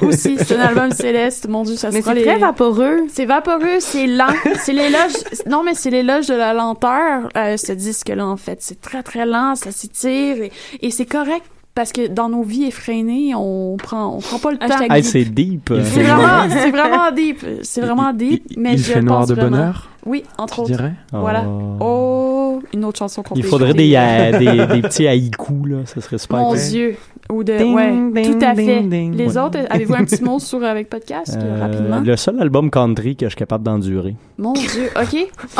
aussi, 0.02 0.38
c'est 0.38 0.56
un 0.58 0.62
album 0.62 0.92
céleste. 0.92 1.48
Mon 1.50 1.64
dieu, 1.64 1.76
ça 1.76 1.90
Mais 1.92 2.02
sera 2.02 2.14
c'est 2.14 2.20
les- 2.20 2.26
très 2.26 2.38
vaporeux. 2.38 3.00
C'est 3.12 3.26
vaporeux, 3.26 3.80
c'est 3.80 4.06
lent. 4.08 4.26
c'est 4.62 4.74
l'éloge. 4.74 5.14
Non, 5.50 5.64
mais 5.64 5.74
c'est 5.74 5.90
l'éloge 5.90 6.28
de 6.28 6.36
la 6.36 6.54
lenteur, 6.54 7.30
euh, 7.36 7.58
ce 7.58 7.72
disque-là, 7.72 8.26
en 8.26 8.38
fait. 8.38 8.60
C'est 8.62 8.80
très, 8.80 9.02
très 9.04 9.26
lent, 9.26 9.55
ça 9.56 9.72
s'étire 9.72 10.38
et, 10.42 10.52
et 10.82 10.92
c'est 10.92 11.06
correct 11.06 11.44
parce 11.74 11.92
que 11.92 12.08
dans 12.08 12.30
nos 12.30 12.44
vies 12.44 12.64
effrénées, 12.66 13.36
on 13.36 13.76
prend, 13.76 14.16
on 14.16 14.20
prend 14.22 14.40
pas 14.40 14.52
le 14.52 14.58
temps. 14.58 14.80
Hey, 14.90 15.04
c'est 15.04 15.26
deep. 15.26 15.74
C'est 15.76 15.84
fait 15.84 16.04
vraiment, 16.04 16.22
noir. 16.22 16.46
c'est 16.50 16.72
vraiment 16.72 17.12
deep. 17.12 17.46
C'est 17.64 17.82
vraiment 17.82 18.14
deep, 18.14 18.46
mais 18.56 18.74
il 18.74 18.78
je 18.80 18.84
fait 18.94 19.02
noir 19.02 19.20
pense 19.20 19.28
de 19.30 19.34
vraiment- 19.36 19.50
bonheur? 19.58 19.90
Oui, 20.06 20.24
entre 20.38 20.56
Tu 20.56 20.62
autres. 20.62 20.72
dirais? 20.72 20.94
Voilà. 21.12 21.46
Oh, 21.80 22.60
une 22.74 22.86
autre 22.86 23.00
chanson 23.00 23.24
qu'on 23.24 23.36
Il 23.36 23.44
faudrait 23.44 23.70
écouter. 23.72 23.90
des, 23.90 23.96
euh, 23.96 24.40
des, 24.68 24.76
des 24.76 24.82
petits 24.88 25.08
haïkus, 25.08 25.66
là. 25.68 25.78
Ça 25.86 26.00
serait 26.02 26.18
super 26.18 26.38
Mon 26.38 26.50
cool. 26.50 26.58
Dieu. 26.60 26.96
Ou 27.32 27.44
de, 27.44 27.58
Ding, 27.58 27.74
ouais, 27.74 27.92
ding, 28.22 28.38
tout 28.40 28.46
à 28.46 28.54
fait. 28.54 28.82
ding, 28.82 28.88
ding. 28.90 29.16
Les 29.16 29.26
Ouais. 29.36 29.38
autres, 29.44 29.58
avez-vous 29.72 29.96
un 29.96 30.06
petit 30.06 30.24
mot 30.24 30.38
sur 30.38 30.64
avec 30.64 30.92
podcast, 30.92 31.36
Euh, 31.42 31.60
rapidement? 31.60 32.00
le 32.02 32.16
seul 32.18 32.40
album 32.40 32.70
country 32.70 33.16
que 33.16 33.26
je 33.26 33.30
suis 33.32 33.38
capable 33.40 33.64
d'endurer. 33.64 34.16
Mon 34.38 34.54
Dieu, 34.54 34.90
ok. 34.96 35.14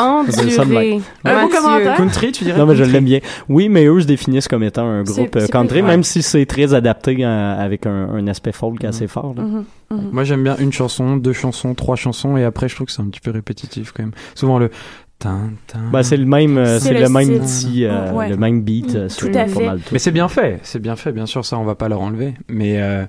Même. 0.68 1.00
Un 1.24 1.42
beau 1.42 1.48
commentaire. 1.48 1.96
Country, 1.96 2.30
tu 2.30 2.44
dirais 2.44 2.58
Non, 2.58 2.66
mais 2.66 2.76
je 2.76 2.84
l'aime 2.84 3.04
bien. 3.04 3.18
Oui, 3.48 3.68
mais 3.68 3.84
eux 3.86 4.00
se 4.00 4.06
définissent 4.06 4.46
comme 4.46 4.62
étant 4.62 4.86
un 4.86 5.02
groupe 5.02 5.34
euh, 5.34 5.48
country, 5.48 5.82
même 5.82 6.04
si 6.04 6.22
c'est 6.22 6.46
très 6.46 6.72
adapté 6.72 7.16
euh, 7.20 7.58
avec 7.58 7.84
un, 7.86 8.10
un 8.14 8.26
aspect 8.28 8.52
folk 8.52 8.84
assez 8.84 9.08
fort. 9.08 9.34
là. 9.36 9.42
Mhm, 9.42 9.64
mhm. 9.90 10.10
Moi 10.12 10.24
j'aime 10.24 10.42
bien 10.42 10.56
une 10.56 10.72
chanson, 10.72 11.16
deux 11.16 11.32
chansons, 11.32 11.74
trois 11.74 11.96
chansons 11.96 12.36
et 12.36 12.44
après 12.44 12.68
je 12.68 12.74
trouve 12.74 12.86
que 12.86 12.92
c'est 12.92 13.02
un 13.02 13.08
petit 13.08 13.20
peu 13.20 13.30
répétitif 13.30 13.92
quand 13.92 14.02
même. 14.02 14.12
Souvent 14.34 14.58
le 14.58 14.70
tin, 15.18 15.50
tin. 15.66 15.90
Ben, 15.90 16.02
c'est 16.02 16.16
le 16.16 16.26
même, 16.26 16.58
euh, 16.58 16.78
C'est 16.78 16.94
le 16.94 17.00
le 17.00 17.08
même 17.08 17.40
petit, 17.40 17.84
euh, 17.84 18.12
Ouais. 18.12 18.28
le 18.28 18.36
même 18.36 18.62
beat 18.62 19.08
sur 19.08 19.30
mal 19.30 19.80
tout. 19.80 19.92
Mais 19.92 19.98
c'est 19.98 20.10
bien 20.12 20.28
fait, 20.28 20.60
c'est 20.62 20.80
bien 20.80 20.96
fait, 20.96 21.12
bien 21.12 21.26
sûr, 21.26 21.44
ça 21.44 21.58
on 21.58 21.64
va 21.64 21.74
pas 21.74 21.88
leur 21.88 22.00
enlever. 22.00 22.34
Mais, 22.48 22.80
euh, 22.80 23.06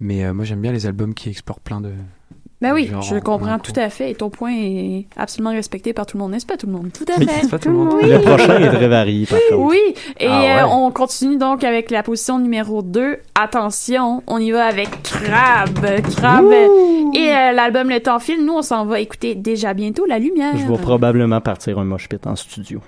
mais 0.00 0.24
euh, 0.24 0.34
moi 0.34 0.44
j'aime 0.44 0.60
bien 0.60 0.72
les 0.72 0.86
albums 0.86 1.14
qui 1.14 1.28
explorent 1.28 1.60
plein 1.60 1.80
de. 1.80 1.92
Ben 2.62 2.72
oui, 2.72 2.86
Genre, 2.86 3.02
je 3.02 3.16
comprends 3.18 3.58
tout 3.58 3.72
à 3.76 3.90
fait. 3.90 4.12
Et 4.12 4.14
ton 4.14 4.30
point 4.30 4.50
est 4.54 5.06
absolument 5.16 5.50
respecté 5.50 5.92
par 5.92 6.06
tout 6.06 6.16
le 6.16 6.22
monde, 6.22 6.32
n'est-ce 6.32 6.46
pas 6.46 6.56
tout 6.56 6.66
le 6.66 6.72
monde? 6.72 6.88
Tout 6.90 7.04
à 7.14 7.20
fait. 7.20 7.48
pas 7.50 7.58
tout 7.58 7.68
le 7.68 7.74
monde. 7.74 8.00
Le 8.02 8.18
prochain 8.20 8.58
est 8.58 8.68
très 8.70 8.88
varié, 8.88 9.26
par 9.26 9.38
contre. 9.50 9.60
Oui, 9.62 9.78
et 10.18 10.26
Ah 10.26 10.40
ouais. 10.40 10.62
euh, 10.62 10.66
on 10.68 10.90
continue 10.90 11.36
donc 11.36 11.64
avec 11.64 11.90
la 11.90 12.02
position 12.02 12.38
numéro 12.38 12.80
2. 12.80 13.18
Attention, 13.34 14.22
on 14.26 14.38
y 14.38 14.52
va 14.52 14.64
avec 14.64 14.88
Crab. 15.02 15.78
Crab. 16.16 16.46
Et 17.14 17.28
euh, 17.28 17.52
l'album 17.52 17.90
Le 17.90 18.00
Temps 18.00 18.18
file, 18.20 18.44
nous 18.44 18.54
on 18.54 18.62
s'en 18.62 18.86
va 18.86 19.00
écouter 19.00 19.34
déjà 19.34 19.74
bientôt 19.74 20.06
La 20.06 20.18
Lumière. 20.18 20.56
Je 20.56 20.64
vais 20.66 20.78
probablement 20.78 21.40
partir 21.42 21.78
un 21.78 21.84
mosh 21.84 22.08
pit 22.08 22.26
en 22.26 22.36
studio. 22.36 22.80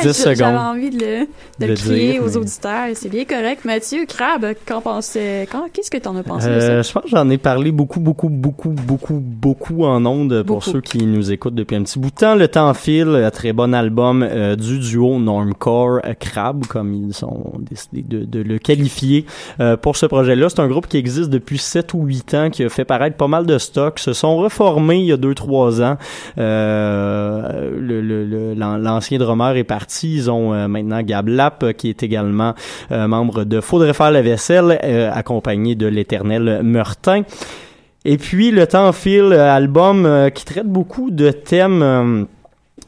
Ouais, 0.00 0.12
10 0.12 0.18
je- 0.18 0.22
j'avais 0.24 0.36
secondes. 0.36 0.56
envie 0.56 0.90
de 1.60 1.66
le, 1.72 1.74
crier 1.74 2.12
dire, 2.12 2.22
aux 2.22 2.26
mais- 2.26 2.36
auditeurs. 2.36 2.86
C'est 2.94 3.08
bien 3.08 3.24
correct. 3.24 3.64
Mathieu, 3.64 4.04
Crabe, 4.06 4.46
qu'en 4.66 4.80
pensais, 4.80 5.46
quand, 5.50 5.64
qu'est-ce 5.72 5.90
que 5.90 5.98
t'en 5.98 6.16
as 6.16 6.22
pensé 6.22 6.48
de 6.48 6.52
Euh, 6.52 6.82
ça? 6.82 6.88
je 6.88 6.92
pense 6.92 7.02
que 7.04 7.08
j'en 7.10 7.28
ai 7.30 7.38
parlé 7.38 7.72
beaucoup, 7.72 8.00
beaucoup, 8.00 8.28
beaucoup, 8.28 8.70
beaucoup, 8.70 9.20
beaucoup 9.22 9.84
en 9.84 10.04
ondes 10.06 10.42
pour 10.42 10.64
ceux 10.64 10.80
qui 10.80 11.04
nous 11.06 11.32
écoutent 11.32 11.54
depuis 11.54 11.76
un 11.76 11.82
petit 11.82 11.98
bout 11.98 12.10
de 12.10 12.14
temps. 12.14 12.34
Le 12.34 12.48
temps 12.48 12.72
file, 12.74 13.08
un 13.08 13.30
très 13.30 13.52
bon 13.52 13.74
album 13.74 14.22
euh, 14.28 14.56
du 14.56 14.78
duo 14.78 15.18
Normcore 15.18 16.00
euh, 16.04 16.14
Crab, 16.18 16.66
comme 16.66 16.94
ils 16.94 17.24
ont 17.24 17.52
décidé 17.58 18.02
de, 18.02 18.24
de 18.24 18.40
le 18.42 18.58
qualifier 18.58 19.26
euh, 19.60 19.76
pour 19.76 19.96
ce 19.96 20.06
projet-là. 20.06 20.48
C'est 20.48 20.60
un 20.60 20.68
groupe 20.68 20.86
qui 20.86 20.96
existe 20.96 21.30
depuis 21.30 21.58
7 21.58 21.94
ou 21.94 22.04
8 22.04 22.34
ans, 22.34 22.50
qui 22.50 22.64
a 22.64 22.68
fait 22.68 22.84
paraître 22.84 23.16
pas 23.16 23.28
mal 23.28 23.46
de 23.46 23.58
stocks, 23.58 23.98
se 23.98 24.12
sont 24.12 24.36
reformés 24.36 24.98
il 24.98 25.06
y 25.06 25.12
a 25.12 25.16
2-3 25.16 25.82
ans. 25.82 25.96
Euh, 26.38 27.70
L'ancien 28.80 29.18
drummer 29.18 29.56
est 29.56 29.64
parti. 29.64 30.14
Ils 30.14 30.30
ont 30.30 30.68
maintenant 30.68 31.02
Gab 31.02 31.28
Qui 31.76 31.88
est 31.88 32.02
également 32.02 32.54
euh, 32.92 33.06
membre 33.06 33.44
de 33.44 33.60
Faudrait 33.60 33.94
faire 33.94 34.10
la 34.10 34.22
vaisselle, 34.22 34.78
euh, 34.82 35.10
accompagné 35.12 35.74
de 35.74 35.86
l'éternel 35.86 36.60
Meurtin. 36.62 37.22
Et 38.04 38.16
puis, 38.16 38.50
Le 38.50 38.66
temps 38.66 38.92
file, 38.92 39.32
euh, 39.32 39.52
album 39.52 40.30
qui 40.34 40.44
traite 40.44 40.66
beaucoup 40.66 41.10
de 41.10 41.30
thèmes... 41.30 42.26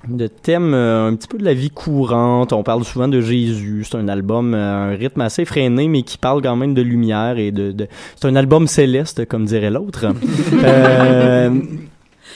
de 0.09 0.27
thèmes 0.27 0.75
euh, 0.75 1.09
un 1.09 1.15
petit 1.15 1.29
peu 1.29 1.39
de 1.39 1.45
la 1.45 1.55
vie 1.55 1.71
courante. 1.71 2.53
On 2.53 2.63
parle 2.63 2.85
souvent 2.85 3.09
de 3.09 3.21
Jésus. 3.21 3.85
C'est 3.89 3.97
un 3.97 4.09
album, 4.09 4.55
euh, 4.55 4.93
un 4.93 4.97
rythme 4.97 5.21
assez 5.21 5.45
freiné, 5.45 5.89
mais 5.89 6.03
qui 6.03 6.19
parle 6.19 6.43
quand 6.43 6.57
même 6.57 6.75
de 6.75 6.83
lumière 6.83 7.39
et 7.39 7.51
de... 7.53 7.73
de... 7.73 7.87
C'est 8.17 8.29
un 8.29 8.37
album 8.37 8.67
céleste, 8.67 9.27
comme 9.27 9.45
dirait 9.45 9.71
l'autre. 9.71 10.07
Euh, 10.65 11.51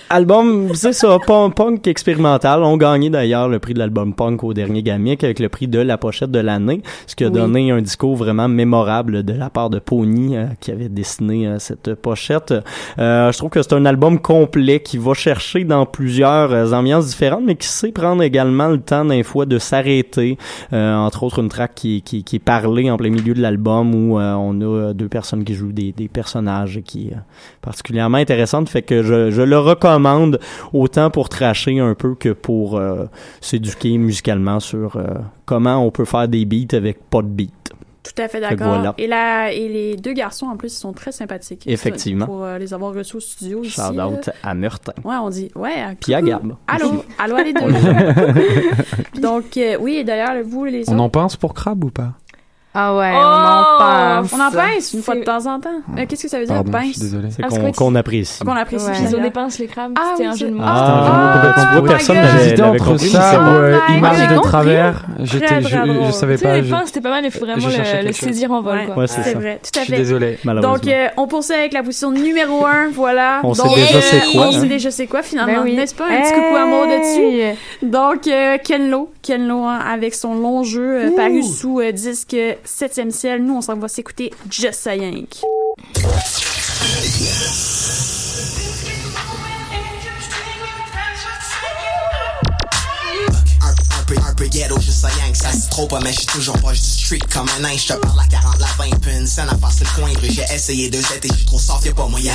Album, 0.09 0.73
c'est 0.75 0.93
ça, 0.93 1.19
punk, 1.27 1.57
punk 1.57 1.87
expérimental. 1.89 2.63
On 2.63 2.77
gagné 2.77 3.11
d'ailleurs 3.11 3.49
le 3.49 3.59
prix 3.59 3.75
de 3.75 3.81
l'album 3.81 4.15
punk 4.15 4.45
au 4.45 4.55
dernier 4.55 4.85
Gamic 4.85 5.25
avec 5.25 5.41
le 5.41 5.49
prix 5.49 5.67
de 5.67 5.81
la 5.81 5.99
pochette 5.99 6.31
de 6.31 6.39
l'année, 6.39 6.81
ce 7.09 7.17
qui 7.17 7.25
a 7.25 7.27
Oui. 7.27 7.33
donné 7.33 7.73
un 7.73 7.83
discours 7.83 8.15
vraiment 8.15 8.47
mémorable 8.47 9.25
de 9.25 9.33
la 9.33 9.51
part 9.51 9.69
de 9.69 9.81
Pony 9.81 10.37
euh, 10.37 10.45
qui 10.61 10.71
avait 10.71 10.89
dessiné 10.89 11.49
euh, 11.49 11.59
cette 11.59 11.95
pochette. 11.97 12.55
Euh, 13.01 13.33
je 13.33 13.37
trouve 13.39 13.51
que 13.51 13.61
c'est 13.63 13.73
un 13.73 13.85
album 13.85 14.21
complet 14.21 14.79
qui 14.79 14.97
va 14.97 15.13
chercher 15.13 15.65
dans 15.65 15.87
plusieurs 15.87 16.53
euh, 16.53 16.71
ambiances 16.71 17.09
différentes, 17.09 17.43
mais 17.45 17.57
qui 17.57 17.67
sait 17.67 17.91
prendre 17.91 18.23
également 18.23 18.69
le 18.69 18.79
temps 18.79 19.05
d'un 19.05 19.25
fois 19.25 19.45
de 19.45 19.59
s'arrêter. 19.59 20.39
Euh, 20.73 20.95
entre 20.95 21.25
autres, 21.25 21.41
une 21.41 21.49
track 21.49 21.73
qui, 21.75 22.03
qui, 22.03 22.23
qui 22.23 22.37
est 22.37 22.39
parlée 22.39 22.89
en 22.93 22.97
plein 22.97 23.11
milieu 23.11 23.35
de 23.35 23.43
l'album 23.43 23.93
où 23.93 24.21
on 24.21 24.61
a 24.61 24.93
deux 24.95 25.09
personnes 25.09 25.43
qui 25.43 25.55
jouent 25.55 25.73
des, 25.73 25.91
des 25.91 26.07
personnages 26.07 26.81
qui 26.85 27.09
est 27.09 27.17
particulièrement 27.61 28.19
intéressante. 28.19 28.69
Fait 28.69 28.83
que 28.83 29.03
je, 29.03 29.33
je 29.33 29.43
le 29.43 29.59
recommande 29.59 29.96
autant 30.73 31.11
pour 31.11 31.29
tracher 31.29 31.79
un 31.79 31.95
peu 31.95 32.15
que 32.15 32.31
pour 32.31 32.77
euh, 32.77 33.07
s'éduquer 33.41 33.97
musicalement 33.99 34.61
sur 34.61 34.97
euh, 34.97 35.07
comment 35.45 35.85
on 35.85 35.91
peut 35.91 36.05
faire 36.05 36.29
des 36.29 36.45
beats 36.45 36.77
avec 36.77 37.09
pas 37.09 37.23
de 37.23 37.29
beat. 37.29 37.53
Tout 38.03 38.23
à 38.23 38.29
fait 38.29 38.41
d'accord. 38.41 38.69
voilà. 38.69 38.95
Et, 38.99 39.09
la, 39.09 39.53
et 39.53 39.69
les 39.69 39.97
deux 39.97 40.13
garçons, 40.13 40.47
en 40.47 40.57
plus, 40.57 40.73
ils 40.73 40.79
sont 40.79 40.93
très 40.93 41.11
sympathiques. 41.11 41.65
Effectivement. 41.67 42.27
Pour 42.27 42.45
euh, 42.45 42.57
les 42.57 42.73
avoir 42.73 42.95
reçus 42.95 43.17
au 43.17 43.21
studio 43.21 43.65
ici. 43.65 43.81
Shout 43.81 44.01
out 44.01 44.31
à 44.45 44.55
Meurtin. 44.55 44.93
Ouais, 45.03 45.17
on 45.21 45.29
dit, 45.29 45.51
ouais. 45.57 45.75
Puis 46.01 46.15
à. 46.15 46.23
Gab. 46.23 46.55
Allô, 46.69 47.05
allô 47.19 47.35
à 47.35 47.43
les 47.43 47.53
deux. 47.53 47.61
Donc, 49.21 49.57
euh, 49.57 49.77
oui, 49.81 49.97
et 49.97 50.05
d'ailleurs, 50.05 50.35
vous, 50.45 50.65
les 50.67 50.89
On 50.89 50.93
autres? 50.95 51.03
en 51.03 51.09
pense 51.09 51.37
pour 51.37 51.53
Crab 51.53 51.83
ou 51.83 51.91
pas? 51.91 52.13
Ah 52.79 52.95
ouais, 52.95 53.11
Oh! 53.15 53.19
on 53.19 53.23
en 53.23 54.21
pense. 54.23 54.33
On 54.35 54.41
en 54.41 54.51
pince 54.51 54.93
une 54.93 55.03
fois 55.03 55.15
de 55.17 55.23
temps 55.23 55.47
en 55.47 55.59
temps. 55.61 55.71
Mais 55.95 56.07
qu'est-ce 56.07 56.25
que 56.25 56.29
ça 56.29 56.39
veut 56.39 56.45
dire, 56.45 56.55
Pardon, 56.57 56.73
je 56.73 56.77
pince? 56.79 56.93
suis 56.93 57.01
désolé. 57.01 57.29
C'est 57.31 57.43
Ah, 57.43 57.49
qu'on 57.49 57.73
qu'on 57.73 57.95
apprécie. 57.95 58.45
Qu'on 58.45 58.53
apprécie. 58.57 58.85
Ouais. 58.87 58.93
puis 58.93 59.03
Ils 59.05 59.15
ont 59.15 59.19
là- 59.19 59.25
des 59.25 59.31
pinces, 59.31 59.59
les 59.59 59.67
crabes. 59.67 59.93
Ah, 59.99 60.03
C'était 60.13 60.23
oui, 60.29 60.29
un 60.29 60.37
jeu 60.37 60.47
de 60.49 60.53
mots. 60.55 60.63
Ah, 60.67 60.75
c'est 60.77 60.93
un 60.93 60.97
jeu 60.97 61.17
de 61.17 61.17
mots 61.17 61.33
complètement. 61.33 61.63
Oh 61.65 61.67
Tu 61.67 61.71
vois, 61.73 61.81
my 61.83 61.89
personne 61.89 62.17
n'avait 62.17 62.63
entre 62.63 62.97
ça 62.99 63.31
c'est 63.31 63.37
ou 63.39 63.41
euh, 63.41 63.79
Oh 63.89 63.93
image 63.93 64.29
de 64.29 64.41
travers. 64.43 65.07
J'étais, 65.23 65.63
je, 65.63 65.69
je 66.07 66.11
savais 66.13 66.35
Tu 66.35 66.41
sais, 66.41 66.47
pas. 66.49 66.55
les 66.57 66.65
je- 66.65 66.71
pinces, 66.71 66.87
c'était 66.89 67.01
pas 67.01 67.11
mal, 67.11 67.23
mais 67.23 67.29
il 67.29 67.31
faut 67.31 67.47
vraiment 67.47 67.61
je 67.61 68.07
le, 68.07 68.13
saisir 68.13 68.53
en 68.53 68.61
vol. 68.61 68.77
Ouais. 68.77 68.95
Ouais, 68.95 69.07
c'est 69.07 69.33
vrai, 69.35 69.61
tout 69.63 69.71
Je 69.75 69.81
à 69.81 69.85
suis 69.85 69.93
fait. 69.93 69.99
désolé. 69.99 70.39
Malheureusement. 70.45 70.75
Donc, 70.75 70.87
euh, 70.87 71.07
on 71.17 71.27
poursuit 71.27 71.55
avec 71.55 71.73
la 71.73 71.83
position 71.83 72.11
numéro 72.11 72.67
1, 72.67 72.91
voilà. 72.93 73.41
On 73.43 73.55
sait 73.55 73.63
déjà 73.75 74.01
c'est 74.03 74.21
quoi, 74.33 74.47
On 74.47 74.49
hein. 74.49 74.61
sait 74.61 74.67
déjà 74.69 74.91
c'est 74.91 75.07
quoi, 75.07 75.23
finalement, 75.23 75.65
Ben 75.65 75.77
n'est-ce 75.77 75.95
pas? 75.95 76.05
Un 76.05 76.21
petit 76.21 76.33
coucou 76.35 76.57
à 76.57 76.67
Maud 76.67 76.89
dessus. 76.89 77.57
Donc, 77.83 78.27
euh, 78.29 78.59
Ken 78.63 78.91
Lo, 78.91 79.11
Ken 79.23 79.47
Lo, 79.49 79.65
hein, 79.65 79.79
avec 79.91 80.15
son 80.15 80.35
long 80.35 80.63
jeu 80.63 81.07
euh, 81.07 81.11
paru 81.17 81.43
sous 81.43 81.81
disque 81.93 82.37
7e 82.67 83.11
ciel. 83.11 83.45
Nous, 83.45 83.55
on 83.55 83.63
s'en 83.63 83.77
va 83.77 83.89
s'écouter 83.89 84.33
Just 84.51 84.81
Saying. 84.81 85.27
peu, 94.37 94.47
ghetto, 94.49 94.79
juste 94.81 95.01
ça 95.01 95.09
yang, 95.19 95.35
ça 95.35 95.51
se 95.51 95.69
trop 95.71 95.87
pas, 95.87 95.99
mais 96.01 96.13
j'suis 96.13 96.27
toujours 96.27 96.57
du 96.57 96.77
street 96.77 97.19
comme 97.33 97.49
un 97.57 97.61
nain. 97.61 97.77
J'te 97.77 97.95
parle 97.95 98.21
à 98.21 98.27
40, 98.27 98.59
la 98.59 98.67
20, 98.79 99.01
puis 99.01 99.17
une 99.17 99.27
scène 99.27 99.49
à 99.49 99.55
passer 99.55 99.85
le 99.85 100.01
coin, 100.01 100.13
j'ai 100.23 100.45
essayé 100.55 100.91
deux 100.91 101.03
trop 101.47 101.59
soft, 101.59 101.87
y'a 101.87 101.95
pas 101.95 102.07
moyen. 102.07 102.33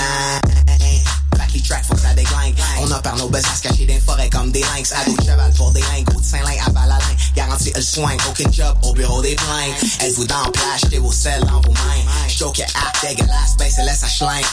Back 1.38 1.54
les 1.54 1.62
tracks, 1.62 1.86
faut 1.86 1.96
que 1.96 2.02
ça 2.02 2.14
déglingue. 2.14 2.56
On 2.80 2.92
a 2.92 3.00
par 3.00 3.16
nos 3.18 3.28
buzz 3.30 3.44
à 3.46 3.56
se 3.56 3.62
cacher 3.62 3.86
des 3.86 4.00
forêts 4.00 4.30
comme 4.30 4.52
des 4.52 4.62
lynx. 4.62 4.92
À 4.92 5.06
dos 5.06 5.16
cheval 5.24 5.54
pour 5.54 5.72
des 5.72 5.82
lingots 5.82 6.20
de 6.20 6.26
Saint-Lin 6.26 6.56
à 6.66 6.70
Balalin. 6.70 7.00
Garantie 7.36 7.72
le 7.76 7.82
soin, 7.82 8.12
aucun 8.30 8.52
job 8.52 8.78
au 8.84 8.94
bureau 8.94 9.22
des 9.22 9.36
plaintes. 9.36 10.02
Êtes-vous 10.02 10.26
dans 10.26 10.46
le 10.46 10.52
plat, 10.52 10.78
jetez 10.84 11.00
vos 11.00 11.12
selles 11.12 11.42
dans 11.42 11.62
vos 11.62 11.74
mains. 11.74 12.04
J'joke 12.28 12.62
app 12.62 13.02
dégueulasse, 13.02 13.56
ben 13.58 13.68
c'est 13.74 13.84
laisse 13.84 14.04
à 14.04 14.08
schling. 14.08 14.46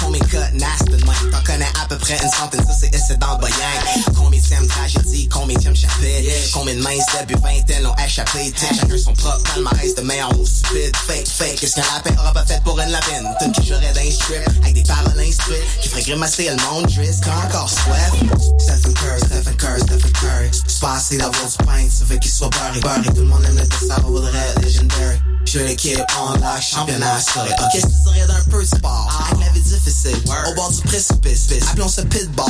Combien 0.00 0.20
de 0.20 0.26
cut 0.26 0.36
nasty 0.54 0.84
de 0.90 1.04
main? 1.04 1.12
T'en 1.30 1.42
connais 1.42 1.68
à 1.82 1.86
peu 1.88 1.98
près 1.98 2.18
une 2.22 2.30
centaine, 2.30 2.64
ça 2.66 2.72
c'est 2.78 2.94
ici 2.94 3.16
dans 3.18 3.34
le 3.34 3.38
boyang. 3.38 4.14
Combien 4.16 4.40
de 4.40 4.66
tragédie, 4.68 5.28
combien 5.28 5.56
de 5.56 5.62
chapitre? 5.62 6.52
Combien 6.52 6.74
de 6.74 6.82
mains 6.82 6.90
début 7.26 7.40
vingtaine 7.40 7.86
ont 7.86 7.94
échappé? 8.04 8.52
Chacun 8.58 8.98
son 8.98 9.12
propre 9.14 9.42
palmarès 9.54 9.94
de 9.94 10.02
meilleurs 10.02 10.34
mots 10.34 10.46
stupides. 10.46 10.96
Fake, 10.96 11.28
fake, 11.28 11.56
qu'est-ce 11.60 11.74
qu'un 11.74 11.82
lapin 11.94 12.14
aura 12.20 12.32
pas 12.32 12.44
fait 12.44 12.62
pour 12.64 12.78
une 12.80 12.90
lapine? 12.90 13.28
T'une 13.38 13.52
que 13.52 13.62
j'aurais 13.62 13.92
d'un 13.92 14.10
strip, 14.10 14.42
avec 14.62 14.74
des 14.74 14.82
paroles 14.82 15.20
instruites, 15.20 15.62
qui 15.84 15.90
ferait 15.90 16.02
grimacer 16.02 16.48
le 16.48 16.56
monde. 16.64 16.86
Quand 17.22 17.46
encore 17.46 17.68
soif? 17.68 18.12
Stephen 18.58 18.94
Curry, 18.94 19.20
Stephen 19.20 19.56
Curry, 19.56 19.80
Stephen 19.80 20.12
Curry. 20.12 20.50
Assez 20.96 21.16
d'avoir 21.18 21.46
du 21.46 21.56
pain, 21.58 21.88
ça 21.90 22.04
fait 22.06 22.18
qu'il 22.18 22.30
soit 22.30 22.48
beurré, 22.50 22.80
beurré. 22.80 23.14
Tout 23.14 23.22
le 23.22 23.24
monde 23.24 23.44
aime 23.44 23.56
le 23.56 23.66
dessin, 23.66 23.94
ça 23.96 24.00
vaudrait 24.00 24.54
legendary. 24.62 25.18
Je 25.46 25.58
l'équipe 25.58 26.00
en 26.18 26.34
la 26.38 26.60
championnat 26.60 27.14
assuré. 27.14 27.50
Ok, 27.50 27.64
qu'est-ce 27.72 27.86
que 27.86 28.20
tu 28.20 28.26
d'un 28.26 28.50
peu 28.50 28.60
de 28.62 28.66
sport? 28.66 29.28
Avec 29.30 29.44
la 29.44 29.52
vie 29.52 29.60
difficile, 29.60 30.16
au 30.50 30.54
bord 30.54 30.70
du 30.70 30.80
précipice. 30.82 31.48
Appelons 31.70 31.88
ce 31.88 32.02
pitball. 32.02 32.46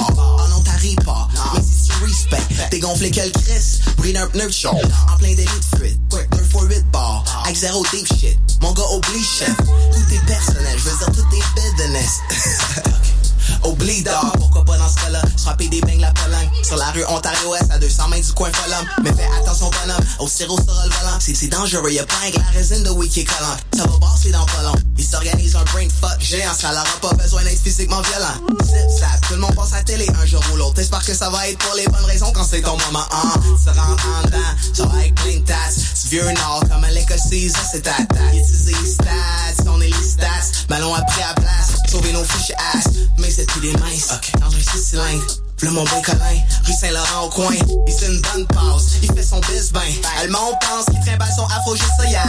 Non, 0.51 0.61
t'arrives 0.65 0.97
pas. 1.05 1.29
Mais 1.55 1.61
si 1.63 1.89
tu 1.89 2.05
respect, 2.05 2.69
t'es 2.71 2.79
gonflé 2.79 3.11
quel 3.11 3.33
Chris? 3.33 3.81
Brille 3.97 4.17
un 4.17 4.27
pneu 4.29 4.51
show. 4.51 4.71
En 5.13 5.17
plein 5.17 5.35
délit 5.35 5.45
de 5.45 5.79
fuite. 5.79 6.01
Quick, 6.11 6.31
2 6.31 6.39
for 6.45 6.63
8 6.63 6.85
ball. 6.93 7.23
Avec 7.45 7.57
zéro 7.57 7.85
deep 7.93 8.07
shit. 8.19 8.39
Mon 8.61 8.73
gars 8.73 8.83
oublie 8.95 9.25
chef. 9.25 9.57
Tout 9.57 10.15
est 10.15 10.27
personnel, 10.27 10.79
je 10.79 10.89
veux 10.89 10.99
dire 10.99 11.13
tout 11.13 11.37
est 11.37 11.77
business. 11.77 12.21
Oublie 13.65 14.03
d'or, 14.03 14.33
pourquoi 14.39 14.65
pas 14.65 14.77
dans 14.77 14.89
ce 14.89 14.97
cas-là? 14.97 15.23
Frapper 15.39 15.69
des 15.69 15.81
beignes 15.81 16.01
la 16.01 16.13
pelangue 16.13 16.49
Sur 16.63 16.77
la 16.77 16.91
rue 16.91 17.05
Ontario-Est 17.09 17.71
à 17.71 17.79
200 17.79 18.09
mètres 18.09 18.27
du 18.27 18.33
coin 18.33 18.51
Folum 18.53 18.87
Mais 19.03 19.13
fais 19.13 19.29
attention 19.41 19.71
bonhomme, 19.71 20.05
au 20.19 20.29
sirop 20.29 20.57
sera 20.59 20.85
le 20.85 20.91
volant. 20.91 21.19
C'est 21.21 21.49
dangereux, 21.49 21.91
y'a 21.91 22.05
pas 22.07 22.15
un 22.27 22.39
la 22.39 22.59
résine 22.59 22.83
de 22.83 22.91
collant. 22.91 23.57
Ça 23.77 23.83
va 23.83 23.99
passer 23.99 24.31
dans 24.31 24.45
pas 24.47 24.73
Ils 24.99 25.05
s'organisent 25.05 25.57
un 25.57 25.65
brain 25.65 25.87
fuck 25.89 26.21
géant. 26.21 26.55
Ça 26.59 26.73
leur 26.73 26.83
a 26.83 27.01
pas 27.01 27.15
besoin 27.15 27.43
d'être 27.45 27.61
physiquement 27.61 28.01
violent. 28.03 28.55
Zip 28.65 28.99
zap, 28.99 29.21
tout 29.29 29.35
le 29.35 29.41
monde 29.41 29.55
passe 29.55 29.73
à 29.75 29.83
télé. 29.83 30.07
Un 30.21 30.27
jour 30.27 30.43
ou 30.53 30.57
l'autre. 30.57 30.75
T'espères 30.75 31.05
que 31.05 31.15
ça 31.15 31.31
va 31.31 31.49
être 31.49 31.59
pour 31.59 31.75
les 31.75 31.87
bonnes 31.87 32.05
raisons 32.05 32.33
quand 32.33 32.45
c'est 32.45 32.63
ton 32.63 32.77
moment 32.77 33.05
hein. 33.13 33.41
Se 33.63 33.71
rentre 33.71 34.07
en 34.19 34.27
dedans, 34.27 34.39
ça 34.73 34.85
va 34.85 34.99
plein 35.23 35.37
de 35.37 35.45
tasses. 35.45 36.07
Vieux 36.11 36.31
nord 36.33 36.63
comme 36.71 36.87
l'écossais, 36.91 37.49
ça 37.49 37.61
c'est 37.71 37.83
ta 37.83 37.93
tasse. 37.93 38.35
Utiliser 38.35 38.75
les 38.83 38.91
stats, 38.91 39.71
on 39.71 39.81
est 39.81 39.87
les 39.87 39.93
stats 39.93 40.67
Ballon 40.69 40.95
après 40.95 41.23
à 41.23 41.35
place, 41.35 41.75
sauver 41.91 42.13
nos 42.13 42.25
fiches 42.25 42.55
ass 42.75 42.85
c'est 43.35 43.47
plus 43.47 43.61
des 43.61 43.73
minces, 43.79 44.11
dans 44.41 44.47
un 44.47 44.73
six 44.73 44.91
cylindres. 44.91 45.25
V'là 45.59 45.71
mon 45.73 45.85
bon 45.85 46.03
colin, 46.03 46.19
rue 46.65 46.73
Saint-Laurent 46.73 47.27
au 47.27 47.29
coin. 47.31 47.53
Il 47.87 47.93
fait 47.93 48.07
une 48.07 48.21
bonne 48.21 48.47
passe, 48.47 48.99
il 49.03 49.13
fait 49.13 49.23
son 49.23 49.41
bis 49.41 49.73
ben 49.73 49.81
Allemand 50.21 50.51
on 50.53 50.67
pense. 50.67 50.85
Qu'il 50.87 51.01
trimballe 51.01 51.33
son 51.35 51.45
afro 51.47 51.75
juste 51.75 51.91
ça 51.99 52.09
y'a 52.09 52.23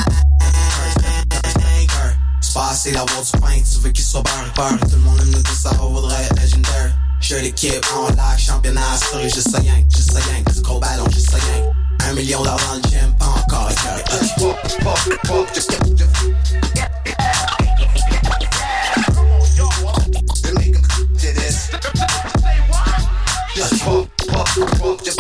C'est 2.41 2.53
pas 2.53 2.69
assez 2.69 2.91
d'avoir 2.91 3.21
du 3.21 3.31
pain, 3.39 3.61
tu 3.71 3.79
veux 3.81 3.91
qu'il 3.91 4.03
soit 4.03 4.23
beurre 4.23 4.53
beurre. 4.55 4.79
Tout 4.79 4.95
le 4.95 5.01
monde 5.01 5.19
aime 5.21 5.29
nous 5.29 5.43
tout 5.43 5.55
ça 5.55 5.69
vaudrait 5.73 6.23
être 6.23 6.41
légendaire 6.41 6.91
Je 7.19 7.35
l'équipe 7.35 7.85
en 7.95 8.07
live, 8.09 8.39
championnat 8.39 8.81
assuré, 8.93 9.29
juste 9.29 9.51
ça 9.51 9.59
yank, 9.59 9.85
juste 9.95 10.11
ça 10.11 10.19
yank 10.31 10.53
Du 10.53 10.61
gros 10.61 10.79
ballon, 10.79 11.05
juste 11.11 11.29
ça 11.29 11.37
yank 11.37 11.71
Un 12.01 12.13
million 12.13 12.43
dans 12.43 12.55
le 12.55 12.89
gym, 12.89 13.13
pas 13.19 13.27
encore 13.27 13.69
Just 23.55 23.83
pop, 23.83 24.07
pop, 24.27 24.47
pop, 24.79 25.03
just 25.03 25.19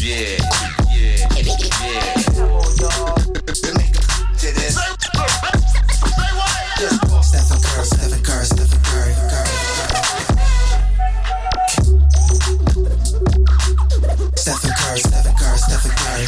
yeah, 0.00 0.38
yeah, 0.90 1.28
yeah. 1.40 2.12
Come 2.32 2.48
on, 2.48 2.64
y'all, 2.80 3.16
make 3.76 3.92
a 3.92 4.02
to 4.40 4.48
this. 4.54 4.74
Just 6.78 6.98
pop, 7.02 7.22
Stephen 7.24 7.60
Curry, 7.62 7.84
Stephen 7.84 8.22
Curry, 8.22 8.44
Stephen 8.46 8.80
Curry, 8.84 9.12
Curry. 9.28 9.52
Stephen 14.36 14.72
Curry, 14.78 14.98
Stephen 14.98 15.34
Curry, 15.36 15.58
Stephen 15.58 15.92
Curry. 16.00 16.26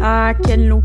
Ah, 0.00 0.34
quel 0.42 0.58
nom 0.58 0.82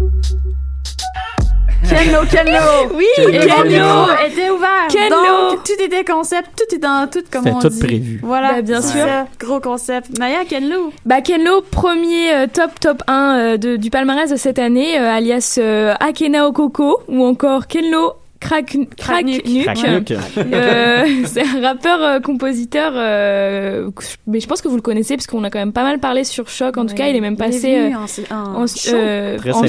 Kenlo, 1.87 2.19
Kenlo. 2.29 2.93
Oui, 2.95 3.05
Kenlo. 3.15 3.63
micro 3.63 4.25
était 4.27 4.49
ouvert. 4.49 4.87
Kenlo. 4.89 5.49
Donc, 5.51 5.63
tout 5.63 5.81
était 5.83 6.03
concept, 6.03 6.49
tout 6.57 6.75
est 6.75 6.79
dans 6.79 7.07
tout, 7.09 7.23
comme 7.31 7.47
on 7.47 7.59
tout 7.59 7.69
dit. 7.69 7.79
prévu. 7.79 8.19
Voilà, 8.23 8.53
Bah, 8.55 8.61
bien 8.61 8.81
sûr. 8.81 9.05
ça. 9.05 9.27
Gros 9.39 9.59
concept. 9.59 10.17
Naya, 10.17 10.43
Kenlo. 10.45 10.91
Bah 11.05 11.21
Kenlo, 11.21 11.61
premier 11.61 12.33
euh, 12.33 12.47
top 12.51 12.79
top 12.79 13.03
1 13.07 13.37
euh, 13.37 13.57
de- 13.57 13.75
du 13.77 13.89
palmarès 13.89 14.29
de 14.29 14.35
cette 14.35 14.59
année, 14.59 14.97
euh, 14.99 15.07
alias 15.15 15.55
euh, 15.59 15.93
Akena 15.99 16.47
Okoko 16.47 16.99
ou 17.07 17.23
encore 17.23 17.67
Kenlo 17.67 18.13
Crack 18.39 18.77
Crack. 18.97 19.25
Euh, 20.37 21.05
c'est 21.25 21.41
un 21.43 21.61
rappeur 21.61 22.01
euh, 22.01 22.19
compositeur 22.19 22.91
euh, 22.95 23.89
mais 24.27 24.39
je 24.39 24.47
pense 24.47 24.61
que 24.61 24.67
vous 24.67 24.75
le 24.75 24.81
connaissez 24.81 25.15
parce 25.15 25.27
qu'on 25.27 25.43
a 25.43 25.49
quand 25.49 25.59
même 25.59 25.73
pas 25.73 25.83
mal 25.83 25.99
parlé 25.99 26.23
sur 26.23 26.47
Choc 26.49 26.77
en 26.77 26.85
tout 26.85 26.95
cas 26.95 27.07
il 27.07 27.15
est 27.15 27.21
même 27.21 27.33
est 27.33 27.37
passé 27.37 27.77
euh, 27.77 27.89
en- 28.31 28.35
en 28.59 28.63
en, 28.63 28.67
show. 28.67 28.95
euh, 28.95 29.37
en. 29.53 29.61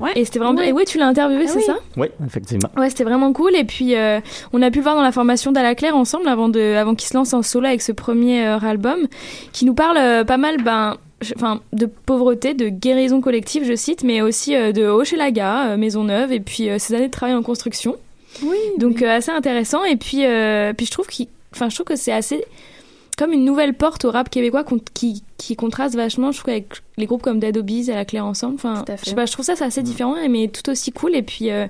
Ouais. 0.00 0.10
et 0.16 0.24
c'était 0.24 0.38
vraiment 0.38 0.60
et 0.62 0.72
ouais 0.72 0.84
tu 0.84 0.98
l'as 0.98 1.06
interviewé 1.06 1.44
Ah 1.46 1.50
c'est 1.50 1.58
oui. 1.58 1.64
ça? 1.66 1.76
Oui, 1.96 2.06
effectivement. 2.26 2.68
Ouais, 2.76 2.88
c'était 2.90 3.04
vraiment 3.04 3.32
cool. 3.32 3.54
Et 3.56 3.64
puis, 3.64 3.94
euh, 3.96 4.20
on 4.52 4.62
a 4.62 4.70
pu 4.70 4.78
le 4.78 4.82
voir 4.84 4.94
dans 4.94 5.02
la 5.02 5.12
formation 5.12 5.52
d'Ala 5.52 5.74
Claire 5.74 5.96
ensemble 5.96 6.28
avant, 6.28 6.48
de, 6.48 6.74
avant 6.76 6.94
qu'il 6.94 7.08
se 7.08 7.14
lance 7.14 7.32
en 7.34 7.42
solo 7.42 7.66
avec 7.66 7.82
ce 7.82 7.92
premier 7.92 8.46
euh, 8.46 8.58
album, 8.58 8.98
qui 9.52 9.64
nous 9.64 9.74
parle 9.74 9.96
euh, 9.98 10.24
pas 10.24 10.36
mal 10.36 10.56
ben, 10.62 10.96
enfin, 11.36 11.60
de 11.72 11.86
pauvreté, 11.86 12.54
de 12.54 12.68
guérison 12.68 13.20
collective, 13.20 13.64
je 13.64 13.74
cite, 13.74 14.02
mais 14.04 14.20
aussi 14.22 14.54
euh, 14.56 14.72
de 14.72 14.84
Hochelaga, 14.84 15.70
euh, 15.72 15.76
Maisonneuve, 15.76 16.32
et 16.32 16.40
puis 16.40 16.68
euh, 16.70 16.78
ses 16.78 16.94
années 16.94 17.06
de 17.08 17.12
travail 17.12 17.34
en 17.34 17.42
construction. 17.42 17.96
Oui. 18.42 18.56
Donc, 18.78 19.02
assez 19.02 19.30
intéressant. 19.30 19.84
Et 19.84 19.96
puis, 19.96 20.24
puis 20.76 20.86
je 20.86 20.90
trouve 20.90 21.06
qu'il- 21.06 21.28
enfin, 21.52 21.68
je 21.68 21.74
trouve 21.74 21.86
que 21.86 21.96
c'est 21.96 22.12
assez 22.12 22.44
comme 23.16 23.32
une 23.32 23.44
nouvelle 23.44 23.74
porte 23.74 24.04
au 24.04 24.10
rap 24.12 24.30
québécois 24.30 24.64
qui, 24.94 25.24
qui 25.38 25.56
contraste 25.56 25.96
vachement, 25.96 26.30
je 26.30 26.38
trouve, 26.38 26.50
avec 26.52 26.68
les 26.98 27.06
groupes 27.06 27.22
comme 27.22 27.38
Dead 27.38 27.56
Obies 27.56 27.90
et 27.90 27.94
La 27.94 28.04
Claire 28.04 28.26
Ensemble. 28.26 28.54
Enfin, 28.56 28.84
à 28.88 28.96
je 29.02 29.08
sais 29.10 29.14
pas, 29.14 29.24
je 29.26 29.32
trouve 29.32 29.44
ça 29.44 29.56
c'est 29.56 29.64
assez 29.64 29.82
différent, 29.82 30.14
mais 30.28 30.48
tout 30.48 30.68
aussi 30.70 30.92
cool. 30.92 31.14
Et 31.14 31.22
puis, 31.22 31.50
euh, 31.50 31.66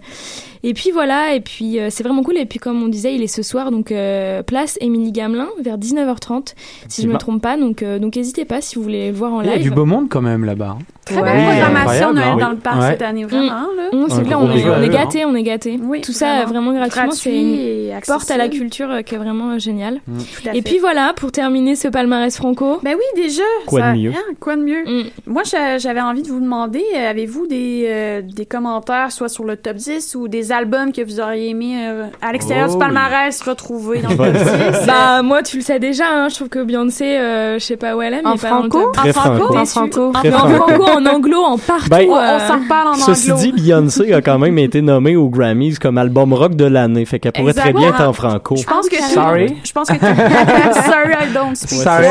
et 0.62 0.74
puis 0.74 0.90
voilà, 0.90 1.34
et 1.34 1.40
puis 1.40 1.78
euh, 1.78 1.88
c'est 1.90 2.02
vraiment 2.02 2.22
cool. 2.22 2.36
Et 2.38 2.46
puis 2.46 2.58
comme 2.58 2.82
on 2.82 2.88
disait, 2.88 3.14
il 3.14 3.22
est 3.22 3.26
ce 3.28 3.42
soir, 3.42 3.70
donc 3.70 3.92
euh, 3.92 4.42
place 4.42 4.76
Émilie 4.80 5.12
Gamelin 5.12 5.48
vers 5.60 5.78
19h30, 5.78 6.54
si 6.88 7.02
je 7.02 7.06
me 7.06 7.12
Effectivement. 7.12 7.18
trompe 7.18 7.42
pas. 7.42 7.56
Donc, 7.56 7.82
euh, 7.82 7.98
donc 7.98 8.16
n'hésitez 8.16 8.44
pas 8.44 8.60
si 8.60 8.76
vous 8.76 8.82
voulez 8.82 9.08
le 9.10 9.16
voir 9.16 9.32
en 9.34 9.40
Il 9.42 9.46
y 9.46 9.50
a 9.50 9.54
live. 9.56 9.62
du 9.64 9.70
beau 9.70 9.84
monde 9.84 10.08
quand 10.08 10.22
même 10.22 10.44
là-bas. 10.44 10.76
hein. 10.78 10.82
Très 11.04 11.22
Ouais, 11.22 11.32
belle 11.32 11.44
programmation 11.46 12.12
Noël 12.12 12.28
hein. 12.32 12.36
dans 12.36 12.50
le 12.50 12.56
parc 12.56 12.80
Ouais. 12.82 12.90
cette 12.90 13.00
année, 13.02 13.24
vraiment. 13.24 13.66
c'est 14.10 14.22
gros 14.24 14.34
on 14.34 14.50
est, 14.50 14.62
on 14.68 14.76
est 14.76 14.80
dégueu, 14.82 14.92
gâtés, 14.92 15.24
on 15.24 15.34
est 15.34 15.42
gâtés. 15.42 15.78
Oui, 15.82 16.02
Tout 16.02 16.12
ça 16.12 16.44
vraiment. 16.44 16.72
gratuitement, 16.74 17.12
c'est 17.12 17.34
une 17.34 18.00
porte 18.06 18.30
à 18.30 18.36
la 18.36 18.48
culture 18.50 18.90
euh, 18.90 19.00
qui 19.00 19.14
est 19.14 19.18
vraiment 19.18 19.52
euh, 19.52 19.58
géniale. 19.58 20.00
À 20.46 20.54
Et 20.54 20.60
puis 20.60 20.78
voilà, 20.78 21.14
pour 21.16 21.32
terminer 21.32 21.76
ce 21.76 21.88
palmarès 21.88 22.36
franco. 22.36 22.78
Ben 22.82 22.94
oui, 22.94 23.22
déjà. 23.22 23.42
Quoi 23.66 23.92
de 23.92 23.98
mieux? 23.98 24.10
hein, 24.10 24.34
quoi 24.38 24.56
de 24.56 24.62
mieux? 24.62 24.84
Moi, 25.26 25.42
j'a- 25.44 25.78
j'avais 25.78 26.00
envie 26.00 26.22
de 26.22 26.28
vous 26.28 26.40
demander, 26.40 26.82
euh, 26.96 27.10
avez-vous 27.10 27.46
des, 27.46 27.84
euh, 27.86 28.22
des 28.22 28.46
commentaires, 28.46 29.12
soit 29.12 29.28
sur 29.28 29.44
le 29.44 29.56
top 29.56 29.76
10 29.76 30.14
ou 30.14 30.28
des 30.28 30.52
albums 30.52 30.92
que 30.92 31.02
vous 31.04 31.20
auriez 31.20 31.50
aimé 31.50 31.84
euh, 31.86 32.06
à 32.22 32.32
l'extérieur 32.32 32.66
Oh 32.68 32.72
du 32.72 32.76
oui. 32.76 32.80
palmarès 32.80 33.40
retrouver 33.42 34.00
dans 34.00 34.10
le 34.10 34.16
top 34.16 34.26
10? 34.32 34.86
Bah 34.86 35.22
moi 35.22 35.42
tu 35.42 35.56
le 35.58 35.62
sais 35.62 35.78
déjà, 35.78 36.04
hein, 36.10 36.28
je 36.28 36.34
trouve 36.36 36.48
que 36.48 36.62
Beyoncé, 36.62 37.04
euh, 37.18 37.58
je 37.58 37.64
sais 37.64 37.76
pas 37.76 37.94
où 37.96 38.02
elle 38.02 38.14
est, 38.14 38.22
mais 38.22 38.28
En 38.28 38.36
pas 38.36 38.48
dans 38.50 38.62
le 38.62 38.70
franco? 38.70 38.80
top. 38.84 38.92
Très 38.94 39.10
en 39.10 39.12
franco, 39.12 39.56
En 39.56 39.64
franco. 39.66 40.12
En 40.14 40.22
franco. 40.30 40.84
en 40.84 41.06
anglo, 41.06 41.38
en 41.42 41.58
partout. 41.58 41.90
Ben, 41.90 42.06
On, 42.08 42.16
euh, 42.16 42.36
on 42.36 42.48
s'en 42.48 42.58
reparle 42.60 42.88
en 42.88 42.94
Ceci 42.94 43.32
anglo. 43.32 43.42
dit, 43.44 43.52
Beyoncé 43.52 44.12
a 44.14 44.22
quand 44.22 44.38
même 44.38 44.58
été 44.58 44.80
nommée 44.80 45.16
aux 45.16 45.28
Grammys 45.28 45.78
comme 45.78 45.98
album 45.98 46.32
rock 46.32 46.54
de 46.54 46.64
l'année, 46.64 47.04
fait 47.04 47.18
qu'elle 47.18 47.32
pourrait 47.32 47.52
très 47.54 47.72
bien 47.72 47.88
être 47.90 48.00
en 48.06 48.12
franco. 48.12 48.56
Je 48.56 48.64
pense 48.64 48.88
que 48.88 48.96
Sorry. 49.02 49.56
Je 49.64 49.72
pense 49.72 49.88
que 49.88 49.94
Sorry, 49.98 51.12
I 51.12 51.32
don't 51.34 51.54
speak 51.54 51.80
Sorry. 51.80 52.06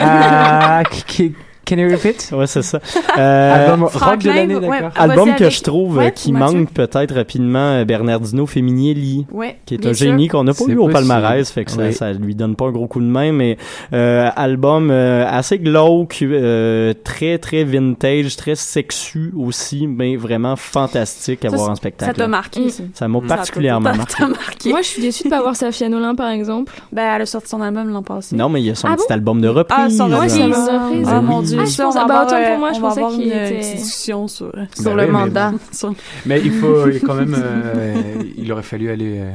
Ah, 0.00 0.82
qui- 1.06 1.32
Can 1.68 1.76
you 1.76 1.90
repeat? 1.90 2.30
Ouais, 2.32 2.46
c'est 2.46 2.62
ça. 2.62 2.80
Euh, 3.18 3.64
Album 3.72 3.84
rock 3.84 4.18
de 4.20 4.28
l'année, 4.28 4.54
d'accord. 4.60 4.90
Ah, 4.94 5.02
album 5.02 5.34
que 5.34 5.42
avec- 5.42 5.50
je 5.52 5.62
trouve 5.62 5.96
Ouais, 5.96 6.06
euh, 6.06 6.10
qui 6.10 6.30
Mathieu. 6.32 6.58
manque 6.60 6.70
peut-être 6.72 7.14
rapidement 7.16 7.58
euh, 7.72 7.84
Bernardino 7.84 8.46
Feminielli 8.46 9.26
Ouais, 9.32 9.58
qui 9.66 9.74
est 9.74 9.86
un 9.86 9.92
sûr. 9.92 10.06
génie 10.06 10.28
qu'on 10.28 10.44
n'a 10.44 10.52
pas 10.52 10.62
C'est 10.64 10.70
eu 10.72 10.76
au 10.76 10.88
palmarès 10.88 11.50
fait 11.50 11.64
que 11.64 11.72
ça, 11.72 11.90
ça 11.90 12.12
lui 12.12 12.36
donne 12.36 12.54
pas 12.54 12.66
un 12.66 12.70
gros 12.70 12.86
coup 12.86 13.00
de 13.00 13.06
main 13.06 13.32
mais 13.32 13.56
euh, 13.92 14.28
album 14.36 14.90
euh, 14.92 15.26
assez 15.28 15.58
glauque 15.58 16.18
euh, 16.22 16.94
très 17.02 17.38
très 17.38 17.64
vintage 17.64 18.36
très 18.36 18.54
sexu 18.54 19.32
aussi 19.36 19.88
mais 19.88 20.14
vraiment 20.16 20.54
fantastique 20.54 21.44
à 21.44 21.50
Ça, 21.50 21.56
voir 21.56 21.70
en 21.70 21.74
ça 21.74 21.76
spectacle 21.76 22.14
t'a 22.14 22.28
marqué, 22.28 22.60
Mm. 22.60 22.70
ça. 22.70 22.82
ça 22.94 23.08
m'a 23.08 23.20
Ça 23.20 23.26
particulièrement 23.26 23.90
t'a- 23.90 23.96
marqué 23.96 24.14
t'a 24.16 24.28
marqué. 24.28 24.70
Moi 24.70 24.82
je 24.82 24.86
suis 24.86 25.02
déçue 25.02 25.24
de 25.24 25.30
pas 25.30 25.40
voir 25.42 25.56
Safia 25.56 25.88
Nolin 25.88 26.14
par 26.14 26.28
exemple. 26.30 26.72
Ben, 26.92 27.14
elle 27.16 27.22
a 27.22 27.26
sorti 27.26 27.48
son 27.48 27.60
album 27.62 27.88
l'an 27.90 28.02
passé. 28.04 28.36
non 28.36 28.48
mais 28.48 28.60
il 28.60 28.66
y 28.66 28.70
a 28.70 28.74
son 28.76 28.86
Ah 28.88 28.94
petit 28.94 29.06
bon? 29.08 29.14
album 29.14 29.40
de 29.40 29.48
reprise 29.48 29.78
Ah, 29.80 29.90
son 29.90 30.14
reprise. 30.14 30.32
c'est 30.34 30.40
une 30.46 30.54
Ah, 30.54 30.86
reprise. 30.86 31.06
Ah, 31.08 31.12
Ben 31.14 31.22
mon. 31.22 31.42
Dieu, 31.42 31.57
Ah, 31.60 31.64
je 31.64 31.76
pense- 31.82 31.96
on 31.96 31.98
va 31.98 32.04
bah, 32.06 32.20
avoir, 32.20 32.26
autant 32.26 32.42
pour 32.44 32.54
euh, 32.54 32.58
moi, 32.58 32.72
je 32.72 32.78
on 32.78 32.80
va 32.82 32.88
pensais 32.88 33.00
avoir 33.00 33.12
qu'il 33.14 33.22
une 33.26 33.32
était- 33.32 33.58
petite 33.58 33.76
discussion 33.76 34.28
sur, 34.28 34.52
sur 34.74 34.84
Bah 34.84 34.90
le 34.94 35.06
mais 35.06 35.12
mandat. 35.12 35.50
bon. 35.52 35.58
Sur- 35.72 35.94
Mais 36.26 36.40
il 36.40 36.52
faut 36.52 36.84
quand 37.06 37.14
même, 37.14 37.34
euh, 37.38 38.22
il 38.36 38.52
aurait 38.52 38.62
fallu 38.62 38.90
aller 38.90 39.18
euh, 39.18 39.32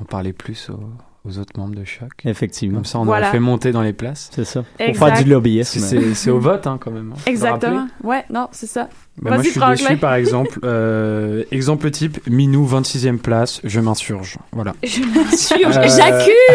en 0.00 0.04
parler 0.04 0.32
plus 0.32 0.70
aux, 0.70 0.80
aux 1.28 1.38
autres 1.38 1.58
membres 1.58 1.74
de 1.74 1.84
Choc. 1.84 2.10
effectivement 2.24 2.76
Comme 2.78 2.84
ça, 2.84 2.98
on 2.98 3.04
Voilà. 3.04 3.26
aurait 3.28 3.32
fait 3.36 3.40
monter 3.40 3.72
dans 3.72 3.82
les 3.82 3.92
places. 3.92 4.28
c'est 4.32 4.44
ça 4.44 4.62
pour 4.78 4.96
faire 4.96 5.22
du 5.22 5.28
lobbyisme 5.30 5.80
C'est 6.14 6.30
au 6.30 6.38
vote, 6.38 6.66
hein, 6.66 6.78
quand 6.80 6.90
même. 6.90 7.12
hein. 7.14 7.20
Exactement. 7.26 7.86
Ouais, 8.04 8.24
non, 8.30 8.48
c'est 8.52 8.66
ça. 8.68 8.88
Bah, 9.20 9.30
moi, 9.34 9.42
je 9.42 9.48
suis 9.50 9.60
déçu, 9.60 9.96
par 9.96 10.14
exemple. 10.14 10.58
Euh, 10.64 11.44
exemple 11.52 11.90
type, 11.90 12.18
Minou, 12.28 12.66
26e 12.66 13.18
place, 13.18 13.60
je 13.64 13.80
m'insurge. 13.80 14.36
Voilà. 14.52 14.74
Je 14.82 15.00
m'insurge, 15.00 15.76
Euh, 15.76 15.82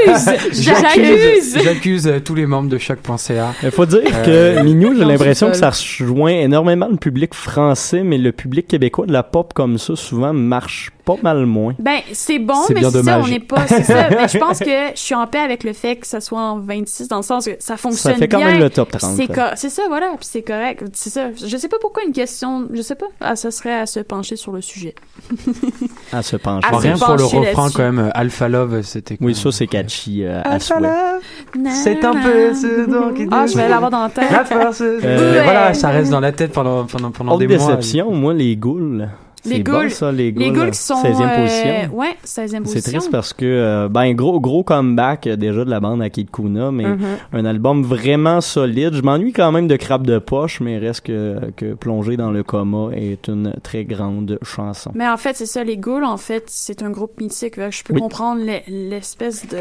j'accuse, 0.07 0.61
j'accuse. 0.63 1.57
J'accuse 1.63 2.07
euh, 2.07 2.19
tous 2.19 2.35
les 2.35 2.45
membres 2.45 2.69
de 2.69 2.77
choc.ca. 2.77 3.53
Il 3.63 3.71
faut 3.71 3.85
dire 3.85 4.01
Euh, 4.05 4.57
que 4.57 4.63
Minou, 4.63 4.93
j'ai 4.97 5.05
l'impression 5.05 5.49
que 5.49 5.57
ça 5.57 5.69
rejoint 5.69 6.31
énormément 6.31 6.87
le 6.89 6.97
public 6.97 7.33
français, 7.33 8.03
mais 8.03 8.17
le 8.17 8.31
public 8.31 8.67
québécois 8.67 9.05
de 9.05 9.13
la 9.13 9.23
pop 9.23 9.53
comme 9.53 9.77
ça, 9.77 9.95
souvent, 9.95 10.33
marche 10.33 10.91
pas 11.05 11.15
mal 11.23 11.45
moins. 11.45 11.73
Ben, 11.79 11.99
c'est 12.13 12.37
bon, 12.39 12.53
C'est 12.67 12.73
mais 12.75 12.81
bien 12.81 12.91
c'est 12.91 13.03
ça, 13.03 13.19
on 13.23 13.27
n'est 13.27 13.39
pas, 13.39 13.65
c'est 13.67 13.83
ça. 13.83 14.07
Mais 14.11 14.27
je 14.27 14.37
pense 14.37 14.59
que 14.59 14.65
je 14.93 14.99
suis 14.99 15.15
en 15.15 15.25
paix 15.25 15.39
avec 15.39 15.63
le 15.63 15.73
fait 15.73 15.95
que 15.95 16.05
ça 16.05 16.21
soit 16.21 16.39
en 16.39 16.59
26, 16.59 17.07
dans 17.07 17.17
le 17.17 17.23
sens 17.23 17.45
que 17.45 17.51
ça 17.57 17.75
fonctionne 17.75 18.13
Ça 18.13 18.19
fait 18.19 18.27
quand 18.27 18.37
bien. 18.37 18.51
même 18.51 18.59
le 18.59 18.69
top 18.69 18.91
30. 18.91 19.15
C'est 19.15 19.27
co- 19.27 19.41
c'est 19.55 19.69
ça, 19.69 19.81
voilà, 19.87 20.09
puis 20.19 20.27
c'est 20.29 20.43
correct. 20.43 20.83
C'est 20.93 21.09
ça. 21.09 21.29
Je 21.43 21.57
sais 21.57 21.67
pas 21.69 21.77
pourquoi 21.81 22.03
une 22.03 22.13
question, 22.13 22.50
je 22.73 22.81
sais 22.81 22.95
pas. 22.95 23.07
Ah, 23.19 23.35
ça 23.35 23.51
serait 23.51 23.79
à 23.79 23.85
se 23.85 23.99
pencher 23.99 24.35
sur 24.35 24.51
le 24.51 24.61
sujet. 24.61 24.95
À 26.13 26.21
se 26.21 26.35
pencher. 26.35 26.67
Rien 26.71 26.97
pour 26.97 27.15
le 27.15 27.23
refrain, 27.23 27.69
quand 27.73 27.83
même. 27.91 28.11
Alpha 28.13 28.49
Love, 28.49 28.81
c'était. 28.81 29.17
Oui, 29.21 29.33
ça, 29.35 29.51
c'est 29.51 29.67
catchy 29.67 30.23
euh, 30.23 30.41
Alpha. 30.43 30.79
Love, 30.79 31.69
c'est 31.71 32.03
un 32.03 32.13
peu 32.13 32.53
ce 32.53 33.27
Ah, 33.31 33.45
je 33.47 33.55
vais 33.55 33.69
l'avoir 33.69 33.89
dans 33.91 34.03
la 34.03 34.09
tête. 34.09 34.29
La 34.31 34.43
force. 34.45 34.81
Euh, 34.81 34.99
Euh, 35.03 35.41
Voilà, 35.43 35.73
ça 35.73 35.89
reste 35.89 36.11
dans 36.11 36.19
la 36.19 36.31
tête 36.31 36.51
pendant, 36.51 36.85
pendant, 36.85 37.11
pendant 37.11 37.31
Autre 37.33 37.45
des 37.45 37.47
mois. 37.47 37.57
déception, 37.75 38.11
moi, 38.11 38.33
les 38.33 38.55
ghouls. 38.57 39.07
Les 39.43 39.55
C'est 39.57 39.63
ghouls. 39.63 39.73
bon, 39.83 39.89
ça, 39.89 40.11
les 40.11 40.31
ghouls. 40.31 40.43
Les 40.43 40.51
ghouls 40.51 40.69
qui 40.71 40.77
sont. 40.77 41.01
16e 41.01 41.21
euh, 41.21 41.41
position. 41.41 41.95
Ouais, 41.97 42.15
16e 42.23 42.59
position. 42.63 42.65
C'est 42.65 42.81
triste 42.91 43.11
parce 43.11 43.33
que, 43.33 43.43
euh, 43.45 43.89
ben, 43.89 44.13
gros, 44.13 44.39
gros 44.39 44.63
comeback 44.63 45.25
euh, 45.27 45.35
déjà 45.35 45.65
de 45.65 45.69
la 45.69 45.79
bande 45.79 46.01
à 46.01 46.09
Kuna, 46.09 46.71
mais 46.71 46.85
Mhm. 46.85 46.99
un 47.33 47.45
album 47.45 47.81
vraiment 47.83 48.39
solide. 48.41 48.93
Je 48.93 49.01
m'ennuie 49.01 49.33
quand 49.33 49.51
même 49.51 49.67
de 49.67 49.75
Crabe 49.77 50.05
de 50.05 50.19
Poche, 50.19 50.61
mais 50.61 50.77
reste 50.77 51.05
que, 51.07 51.39
que 51.57 51.73
Plonger 51.73 52.17
dans 52.17 52.29
le 52.31 52.43
coma 52.43 52.89
est 52.93 53.27
une 53.27 53.53
très 53.63 53.83
grande 53.83 54.37
chanson. 54.43 54.91
Mais 54.93 55.07
en 55.09 55.17
fait, 55.17 55.35
c'est 55.35 55.45
ça, 55.47 55.63
les 55.63 55.77
Ghouls, 55.77 56.03
en 56.03 56.17
fait, 56.17 56.43
c'est 56.47 56.83
un 56.83 56.91
groupe 56.91 57.19
mythique. 57.19 57.55
Je 57.57 57.83
peux 57.83 57.93
Oui. 57.95 58.01
comprendre 58.01 58.41
l'e- 58.45 58.61
l'espèce 58.67 59.47
de. 59.47 59.57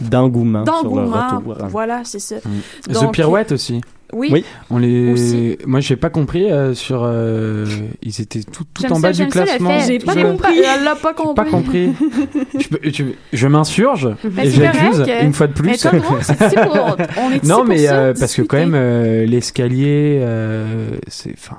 D'engouement 0.00 0.64
sur 0.64 0.74
le 0.76 0.82
D'engouement. 0.82 1.36
retour. 1.36 1.56
hein. 1.64 1.68
Voilà, 1.68 2.00
c'est 2.04 2.18
ça. 2.18 2.36
Mm. 2.36 2.92
Donc, 2.94 3.10
The 3.10 3.12
Pirouette 3.12 3.52
aussi. 3.52 3.80
Oui. 4.12 4.30
Oui. 4.32 4.44
On 4.70 4.78
les. 4.78 5.12
Aussi. 5.12 5.58
Moi, 5.66 5.80
j'ai 5.80 5.96
pas 5.96 6.08
compris 6.10 6.50
euh, 6.50 6.74
sur. 6.74 7.02
euh, 7.04 7.66
Ils 8.02 8.20
étaient 8.20 8.42
tout, 8.42 8.64
tout 8.72 8.90
en 8.92 9.00
bas 9.00 9.12
du 9.12 9.18
ça, 9.18 9.26
classement. 9.26 9.78
J'ai 9.86 9.98
pas 9.98 10.14
Je- 10.14 10.20
compris. 10.22 10.58
Elle 10.76 10.84
l'a 10.84 10.94
pas 10.96 11.12
compris. 11.14 11.34
Pas 11.34 11.50
compris. 11.50 11.92
je, 12.58 12.68
peux- 12.68 12.90
tu- 12.90 13.14
je 13.32 13.46
m'insurge 13.48 14.08
Mais 14.34 14.46
et 14.46 14.50
j'accuse 14.50 14.98
correct. 14.98 15.22
une 15.22 15.32
fois 15.34 15.46
de 15.46 15.52
plus. 15.52 15.84
Mais 15.92 16.00
pour- 16.00 16.18
on 17.18 17.30
est 17.32 17.44
non, 17.44 17.64
mais 17.64 17.88
euh, 17.88 18.14
parce 18.18 18.34
que 18.34 18.42
quand 18.42 18.56
même 18.56 18.74
euh, 18.74 19.26
l'escalier, 19.26 20.18
euh, 20.22 20.90
c'est, 21.06 21.32
enfin, 21.36 21.56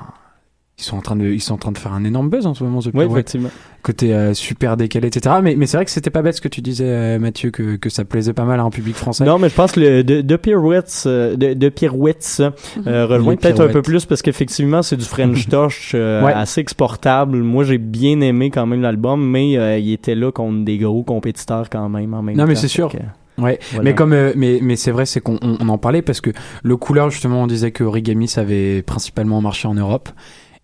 ils 0.80 0.84
sont 0.84 0.98
en 0.98 1.02
train 1.02 1.16
de, 1.16 1.26
ils 1.26 1.42
sont 1.42 1.54
en 1.54 1.58
train 1.58 1.72
de 1.72 1.78
faire 1.78 1.94
un 1.94 2.04
énorme 2.06 2.30
buzz 2.30 2.48
en 2.48 2.54
ce 2.54 2.64
moment. 2.64 2.80
The 2.80 2.86
Oui, 2.86 2.92
Pirouette. 2.92 3.12
effectivement. 3.12 3.50
Côté 3.82 4.14
euh, 4.14 4.34
super 4.34 4.76
décalé, 4.78 5.08
etc. 5.08 5.36
Mais, 5.44 5.56
mais 5.56 5.66
c'est 5.66 5.78
vrai 5.78 5.86
que 5.86 5.92
c'était 5.92 6.10
pas 6.10 6.22
bête 6.22 6.36
ce 6.36 6.42
que 6.42 6.48
tu 6.48 6.62
disais, 6.62 6.86
euh, 6.88 7.20
Mathieu, 7.20 7.50
que, 7.52 7.76
que 7.78 7.90
ça 7.90 8.04
plaisait 8.06 8.34
pas 8.34 8.44
mal 8.44 8.60
à 8.60 8.64
un 8.64 8.70
public 8.70 8.96
français. 8.96 9.24
Non, 9.26 9.40
mais 9.40 9.50
je 9.50 9.56
pense 9.56 9.72
que 9.74 9.80
le, 9.80 10.04
de, 10.04 10.22
de 10.22 10.36
Pirouettes, 10.36 11.04
euh, 11.06 11.36
de, 11.36 11.54
de 11.54 11.70
Pirouettes 11.70 12.42
euh, 12.88 13.06
rejoint 13.06 13.32
Les 13.32 13.38
peut-être 13.38 13.62
un 13.62 13.68
peu 13.68 13.82
plus 13.82 14.06
parce 14.06 14.22
qu'effectivement, 14.22 14.82
c'est 14.82 14.98
du 14.98 15.06
French 15.06 15.48
touch 15.50 15.92
euh, 15.96 16.24
Ouais. 16.24 16.34
assez 16.34 16.60
exportable. 16.62 17.38
Moi, 17.38 17.64
j'ai 17.64 17.78
bien 17.78 18.20
aimé 18.22 18.50
quand 18.50 18.66
même 18.66 18.82
l'album, 18.82 19.26
mais 19.30 19.58
euh, 19.58 19.78
il 19.78 19.92
était 19.94 20.16
là 20.16 20.32
contre 20.32 20.64
des 20.66 20.78
gros 20.78 21.04
compétiteurs 21.04 21.70
quand 21.70 21.88
même 21.90 22.14
en 22.14 22.22
même 22.22 22.36
Non, 22.36 22.44
temps. 22.44 22.48
mais 22.50 22.56
c'est 22.56 22.68
sûr. 22.68 22.90
Que, 22.90 22.98
Ouais, 23.42 23.58
Voilà. 23.72 23.84
mais 23.86 23.96
comme 23.96 24.12
euh, 24.12 24.34
mais 24.36 24.60
mais 24.62 24.76
c'est 24.76 24.92
vrai, 24.92 25.06
c'est 25.06 25.22
qu'on 25.22 25.38
on, 25.42 25.56
on 25.62 25.70
en 25.70 25.78
parlait 25.78 26.02
parce 26.02 26.20
que 26.20 26.32
le 26.62 26.76
couleur 26.76 27.10
justement, 27.10 27.44
on 27.44 27.48
disait 27.48 27.72
que 27.72 27.86
Origami 27.86 28.28
ça 28.28 28.42
avait 28.42 28.82
principalement 28.82 29.40
marché 29.40 29.66
en 29.70 29.76
Europe. 29.76 30.10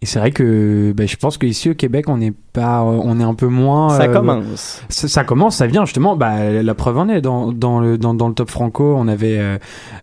Et 0.06 0.08
c'est 0.08 0.20
vrai 0.20 0.30
que 0.30 0.93
ben, 0.95 1.08
je 1.08 1.16
pense 1.16 1.39
qu'ici 1.39 1.72
au 1.72 1.74
Québec, 1.74 2.10
on 2.10 2.18
n'est 2.18 2.34
pas, 2.53 2.84
on 2.84 3.20
est 3.20 3.24
un 3.24 3.34
peu 3.34 3.47
moins. 3.47 3.89
Ça 3.89 4.03
euh, 4.03 4.14
commence. 4.14 4.84
Ça, 4.88 5.08
ça 5.08 5.24
commence, 5.24 5.56
ça 5.56 5.66
vient 5.66 5.84
justement. 5.84 6.16
Bah, 6.16 6.51
la 6.51 6.76
preuve 6.76 6.99
en 6.99 7.10
est 7.10 7.22
dans, 7.22 7.51
dans 7.51 7.80
le 7.80 7.97
dans, 7.97 8.14
dans 8.14 8.28
le 8.28 8.36
top 8.36 8.51
franco, 8.51 8.93
on 8.95 9.08
avait 9.08 9.39
euh, 9.39 9.58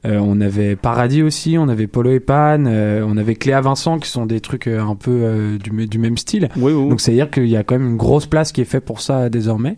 euh, 0.05 0.19
on 0.21 0.41
avait 0.41 0.75
Paradis 0.75 1.23
aussi, 1.23 1.57
on 1.57 1.69
avait 1.69 1.87
Polo 1.87 2.11
et 2.11 2.19
Pan, 2.19 2.65
euh, 2.67 3.07
on 3.09 3.17
avait 3.17 3.37
Cléa 3.37 3.61
Vincent 3.61 4.01
qui 4.01 4.09
sont 4.09 4.27
des 4.27 4.41
trucs 4.41 4.67
euh, 4.67 4.83
un 4.83 4.97
peu 4.97 5.13
euh, 5.13 5.59
du, 5.59 5.87
du 5.87 5.99
même 5.99 6.19
style. 6.19 6.49
Donc 6.57 7.01
c'est 7.01 7.13
à 7.13 7.15
dire 7.15 7.31
qu'il 7.31 7.47
y 7.47 7.57
a 7.57 7.63
quand 7.63 7.79
même 7.79 7.91
une 7.91 7.97
grosse 7.97 8.27
place 8.27 8.51
qui 8.51 8.61
est 8.61 8.65
faite 8.65 8.85
pour 8.85 9.01
ça 9.01 9.29
désormais. 9.29 9.77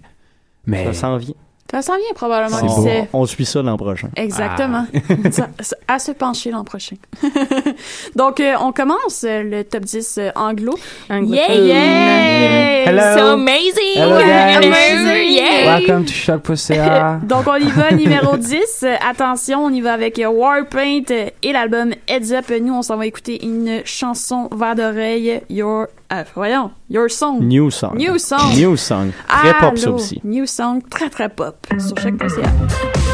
Mais 0.66 0.90
Ça 0.94 1.18
vient. 1.18 1.34
Ça 1.74 1.82
s'en 1.82 1.96
vient 1.96 2.14
probablement, 2.14 2.84
sait. 2.84 3.08
On 3.12 3.26
suit 3.26 3.44
ça 3.44 3.60
l'an 3.60 3.76
prochain. 3.76 4.08
Exactement. 4.14 4.86
Ça- 5.32 5.48
à 5.88 5.98
se 5.98 6.12
pencher 6.12 6.52
l'an 6.52 6.62
prochain. 6.62 6.94
Donc, 8.14 8.38
euh, 8.38 8.54
on 8.60 8.70
commence 8.70 9.24
euh, 9.24 9.42
le 9.42 9.64
top 9.64 9.82
10 9.82 10.18
euh, 10.18 10.30
anglo. 10.36 10.78
Yeah, 11.10 11.52
yeah! 11.52 12.84
Hello. 12.86 13.18
So 13.18 13.32
amazing! 13.32 13.96
Hello, 13.96 14.18
guys. 14.20 14.64
Amazing! 14.64 15.32
Yeah! 15.32 15.78
Welcome 15.78 16.04
to 16.04 16.12
Choc.ca. 16.12 17.18
Donc, 17.24 17.48
on 17.48 17.56
y 17.56 17.70
va, 17.72 17.90
numéro 17.90 18.36
10. 18.36 18.84
Euh, 18.84 18.94
attention, 19.04 19.64
on 19.64 19.70
y 19.70 19.80
va 19.80 19.94
avec 19.94 20.22
Warpaint 20.24 21.32
et 21.42 21.52
l'album 21.52 21.92
Heads 22.06 22.32
Up. 22.34 22.52
Nous, 22.62 22.72
on 22.72 22.82
s'en 22.82 22.96
va 22.96 23.06
écouter 23.06 23.44
une 23.44 23.82
chanson 23.84 24.48
vers 24.56 24.76
d'oreille. 24.76 25.40
Your... 25.50 25.88
euh, 26.12 26.24
voyons, 26.34 26.70
Your 26.90 27.10
Song. 27.10 27.40
New 27.40 27.70
song. 27.70 27.96
New 27.96 28.18
Song. 28.18 28.54
New 28.56 28.76
song. 28.76 29.10
Très 29.28 29.54
pop 29.58 29.78
ça 29.78 29.86
Allô, 29.86 29.96
aussi. 29.96 30.20
New 30.24 30.46
Song, 30.46 30.80
très 30.90 31.08
très 31.10 31.28
pop. 31.28 31.66
Sur 31.78 31.98
chaque.ca. 31.98 32.42
You 33.08 33.13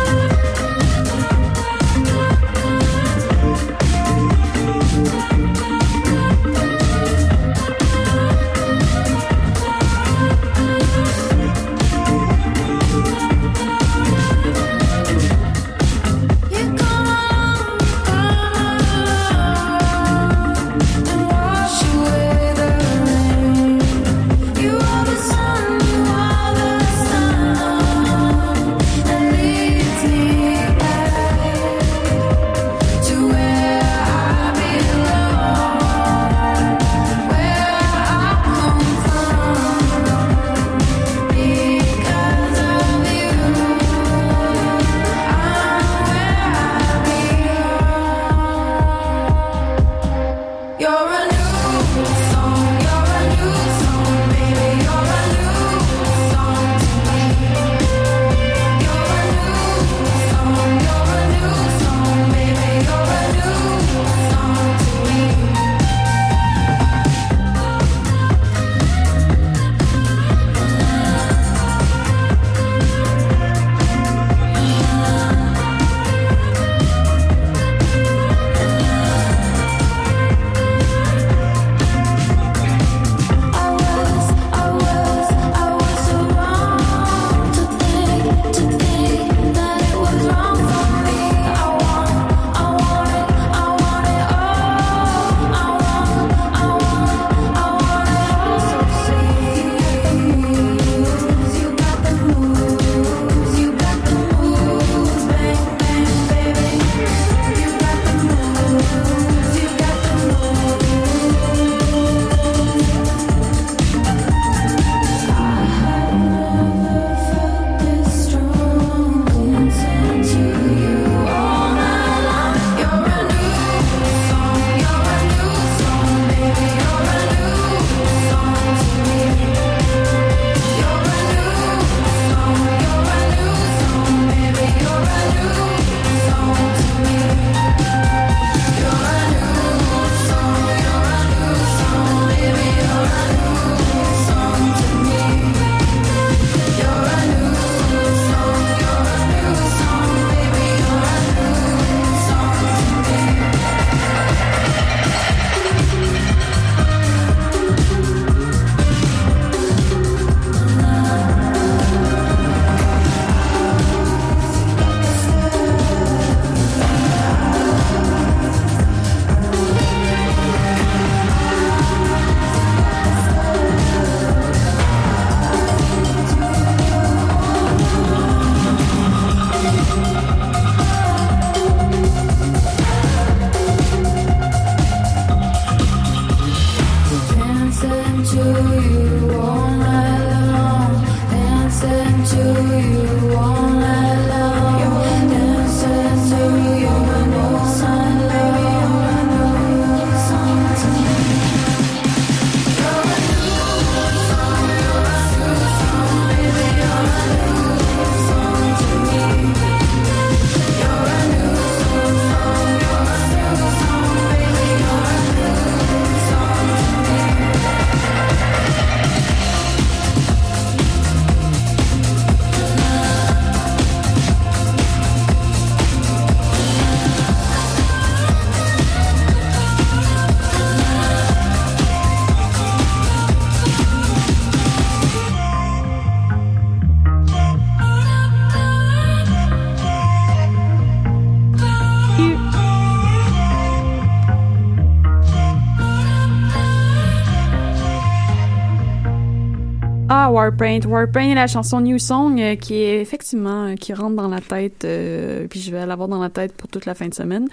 Warpaint. 250.50 250.80
Warpaint, 250.84 251.34
la 251.34 251.46
chanson 251.46 251.80
New 251.80 251.98
Song 251.98 252.40
euh, 252.40 252.56
qui 252.56 252.74
est 252.74 253.00
effectivement, 253.00 253.66
euh, 253.66 253.74
qui 253.76 253.94
rentre 253.94 254.16
dans 254.16 254.28
la 254.28 254.40
tête, 254.40 254.84
euh, 254.84 255.46
puis 255.48 255.60
je 255.60 255.70
vais 255.70 255.86
l'avoir 255.86 256.08
dans 256.08 256.20
la 256.20 256.28
tête 256.28 256.52
pour 256.54 256.68
toute 256.68 256.86
la 256.86 256.94
fin 256.94 257.06
de 257.06 257.14
semaine. 257.14 257.48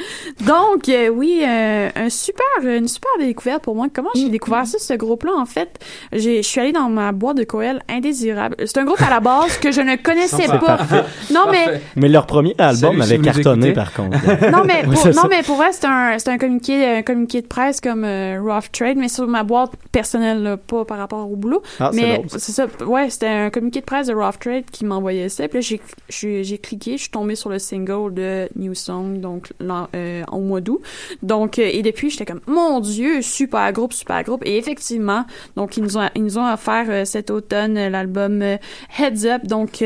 Donc, 0.47 0.89
euh, 0.89 1.09
oui, 1.09 1.41
euh, 1.43 1.89
un 1.95 2.09
super, 2.09 2.45
une 2.63 2.87
super 2.87 3.09
découverte 3.19 3.63
pour 3.63 3.75
moi. 3.75 3.87
Comment 3.93 4.09
j'ai 4.15 4.29
découvert 4.29 4.65
ça, 4.65 4.79
ce 4.79 4.93
groupe-là? 4.93 5.33
En 5.37 5.45
fait, 5.45 5.79
j'ai, 6.13 6.41
je 6.41 6.47
suis 6.47 6.59
allée 6.61 6.71
dans 6.71 6.89
ma 6.89 7.11
boîte 7.11 7.37
de 7.37 7.43
courriel 7.43 7.81
indésirable. 7.89 8.55
C'est 8.59 8.77
un 8.77 8.85
groupe 8.85 9.01
à 9.01 9.09
la 9.09 9.19
base 9.19 9.57
que 9.57 9.71
je 9.71 9.81
ne 9.81 9.95
connaissais 10.01 10.47
pas. 10.47 10.57
parfait. 10.59 11.03
Non, 11.33 11.45
mais 11.51 11.81
Mais 11.95 12.07
leur 12.09 12.25
premier 12.25 12.55
album 12.57 13.01
avait 13.01 13.19
cartonné, 13.19 13.67
écoutez. 13.69 13.73
par 13.73 13.93
contre. 13.93 14.17
non 14.51 14.63
mais 14.65 14.83
Oui, 14.87 14.93
pour, 14.93 15.03
c'est 15.03 15.15
non 15.15 15.23
mais 15.29 15.43
pour 15.43 15.55
vrai 15.57 15.71
c'est 15.71 15.85
un 15.85 16.17
c'est 16.17 16.29
un 16.29 16.37
communiqué 16.37 16.85
un 16.97 17.01
communiqué 17.01 17.41
de 17.41 17.47
presse 17.47 17.81
comme 17.81 18.03
euh, 18.05 18.39
Rough 18.41 18.71
Trade 18.71 18.97
mais 18.97 19.09
sur 19.09 19.27
ma 19.27 19.43
boîte 19.43 19.71
personnelle 19.91 20.43
là, 20.43 20.57
pas 20.57 20.85
par 20.85 20.97
rapport 20.97 21.29
au 21.29 21.35
boulot 21.35 21.61
Ah, 21.79 21.89
c'est 21.91 21.99
mais 22.01 22.21
c'est 22.29 22.51
ça 22.51 22.67
ouais 22.85 23.09
c'était 23.09 23.27
un 23.27 23.49
communiqué 23.49 23.79
de 23.81 23.85
presse 23.85 24.07
de 24.07 24.13
Rough 24.13 24.37
Trade 24.39 24.65
qui 24.71 24.85
m'envoyait 24.85 25.29
ça 25.29 25.47
puis 25.47 25.57
là 25.57 25.61
j'ai 25.61 25.81
j'ai 26.09 26.43
j'ai 26.43 26.57
cliqué 26.57 26.93
je 26.97 27.01
suis 27.03 27.11
tombée 27.11 27.35
sur 27.35 27.49
le 27.49 27.59
single 27.59 28.13
de 28.13 28.47
New 28.55 28.73
Song 28.75 29.19
donc 29.19 29.51
euh, 29.95 30.23
au 30.37 30.41
mois 30.41 30.61
d'août 30.61 30.81
donc 31.21 31.59
euh, 31.59 31.69
et 31.71 31.81
depuis 31.81 32.09
j'étais 32.09 32.25
comme 32.25 32.41
mon 32.47 32.79
dieu 32.79 33.21
super 33.21 33.71
groupe 33.73 33.93
super 33.93 34.23
groupe 34.23 34.43
et 34.45 34.57
effectivement 34.57 35.25
donc 35.55 35.77
ils 35.77 35.83
nous 35.83 35.97
ont 35.97 36.09
ils 36.15 36.23
nous 36.23 36.37
ont 36.37 36.53
offert 36.53 36.85
euh, 36.89 37.05
cet 37.05 37.29
automne 37.29 37.77
euh, 37.77 37.89
l'album 37.89 38.41
Heads 38.41 39.25
Up 39.25 39.45
donc 39.45 39.83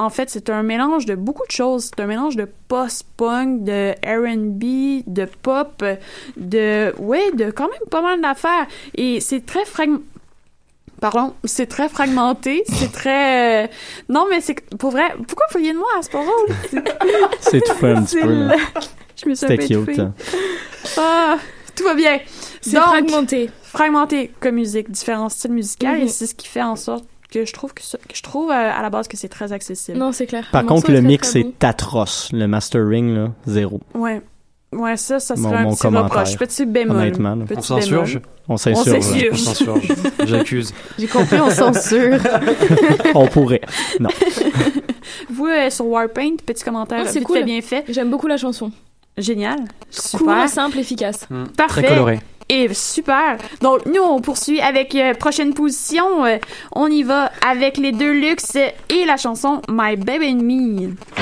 en 0.00 0.08
fait, 0.08 0.30
c'est 0.30 0.48
un 0.48 0.62
mélange 0.62 1.04
de 1.04 1.14
beaucoup 1.14 1.46
de 1.46 1.52
choses. 1.52 1.90
C'est 1.94 2.00
un 2.00 2.06
mélange 2.06 2.34
de 2.34 2.48
post-punk, 2.68 3.64
de 3.64 3.92
R&B, 4.02 5.04
de 5.06 5.26
pop, 5.42 5.84
de... 6.38 6.94
Ouais, 6.98 7.30
de 7.34 7.50
quand 7.50 7.68
même 7.68 7.88
pas 7.90 8.00
mal 8.00 8.22
d'affaires. 8.22 8.66
Et 8.94 9.20
c'est 9.20 9.44
très 9.44 9.66
fragmenté. 9.66 10.02
Pardon, 11.02 11.34
c'est 11.44 11.66
très 11.66 11.90
fragmenté, 11.90 12.62
c'est 12.68 12.92
très... 12.92 13.64
euh, 13.64 13.68
Non, 14.08 14.26
mais 14.30 14.40
c'est... 14.40 14.54
Pour 14.78 14.90
vrai, 14.90 15.04
pourquoi 15.28 15.46
vous 15.52 15.58
riez 15.58 15.74
de 15.74 15.78
moi? 15.78 15.88
C'est 16.00 16.12
pas 16.12 16.24
drôle. 16.24 16.84
C'est 17.40 17.58
étouffé 17.58 17.88
un 17.88 18.02
petit 18.02 18.20
C'est. 18.20 18.52
Je 19.22 19.28
me 19.28 19.34
suis 19.34 19.46
un 19.46 19.48
C'était 19.48 19.66
cute. 19.66 20.00
Ah, 20.98 21.36
tout 21.76 21.84
va 21.84 21.94
bien. 21.94 22.18
C'est 22.60 22.72
Donc, 22.76 22.84
fragmenté. 22.84 23.50
Fragmenté 23.62 24.32
comme 24.40 24.56
musique, 24.56 24.90
différents 24.90 25.28
styles 25.28 25.52
musicaux, 25.52 25.86
Mhm. 25.86 26.00
et 26.02 26.08
c'est 26.08 26.26
ce 26.26 26.34
qui 26.34 26.48
fait 26.48 26.62
en 26.62 26.76
sorte 26.76 27.04
que 27.32 27.44
je 27.44 27.52
trouve 27.52 27.72
que, 27.74 27.82
ça- 27.82 27.98
que 27.98 28.16
je 28.16 28.22
trouve 28.22 28.50
euh, 28.50 28.54
à 28.54 28.82
la 28.82 28.90
base 28.90 29.06
que 29.06 29.16
c'est 29.16 29.28
très 29.28 29.52
accessible. 29.52 29.96
Non, 29.98 30.10
c'est 30.12 30.26
clair. 30.26 30.48
Par 30.50 30.64
contre, 30.66 30.90
le 30.90 31.00
mix 31.00 31.36
est 31.36 31.62
atroce. 31.62 32.30
Le 32.32 32.46
mastering, 32.48 33.14
là, 33.14 33.28
zéro. 33.46 33.80
Ouais. 33.94 34.20
Ouais, 34.72 34.96
ça, 34.96 35.18
ça 35.18 35.34
Mon- 35.36 35.48
serait 35.48 35.60
un 35.60 35.62
mon 35.64 35.70
petit 35.72 35.80
commentaire, 35.82 36.18
reproche. 36.20 36.36
Petit 36.36 36.64
bémol. 36.64 36.96
honnêtement. 36.96 37.36
Petit 37.38 37.58
On 37.58 37.62
s'insurge. 37.62 38.14
bémol. 38.14 38.28
On 38.48 38.56
s'insurge. 38.56 38.88
On 38.88 39.00
s'insurge. 39.02 39.30
On 39.32 39.36
s'insurge. 39.36 39.88
J'accuse. 40.26 40.74
J'ai 40.98 41.06
compris, 41.08 41.40
on 41.40 41.50
censure. 41.50 42.18
On 43.14 43.26
pourrait. 43.26 43.60
Non. 43.98 44.10
Vous, 45.30 45.46
euh, 45.46 45.70
sur 45.70 45.86
Warpaint, 45.86 46.36
petit 46.44 46.62
commentaire 46.64 47.02
Ah, 47.04 47.08
c'est 47.08 47.18
vite 47.18 47.26
cool. 47.26 47.38
fait, 47.38 47.44
bien 47.44 47.60
fait. 47.62 47.84
J'aime 47.88 48.10
beaucoup 48.10 48.26
la 48.28 48.36
chanson. 48.36 48.70
Génial. 49.20 49.58
Court, 49.58 50.20
Super. 50.20 50.48
simple, 50.48 50.78
efficace. 50.78 51.26
Parfait. 51.56 51.82
Très 51.82 51.90
coloré. 51.90 52.20
Et 52.48 52.72
super. 52.74 53.36
Donc, 53.60 53.86
nous, 53.86 54.02
on 54.02 54.20
poursuit 54.20 54.60
avec 54.60 54.94
euh, 54.96 55.14
prochaine 55.14 55.54
position. 55.54 56.24
Euh, 56.24 56.38
on 56.72 56.88
y 56.88 57.04
va 57.04 57.30
avec 57.48 57.76
les 57.76 57.92
deux 57.92 58.12
luxe 58.12 58.56
et 58.56 59.04
la 59.04 59.16
chanson 59.16 59.62
My 59.68 59.94
Baby 59.96 60.32
and 60.32 60.42
Me. 60.42 61.19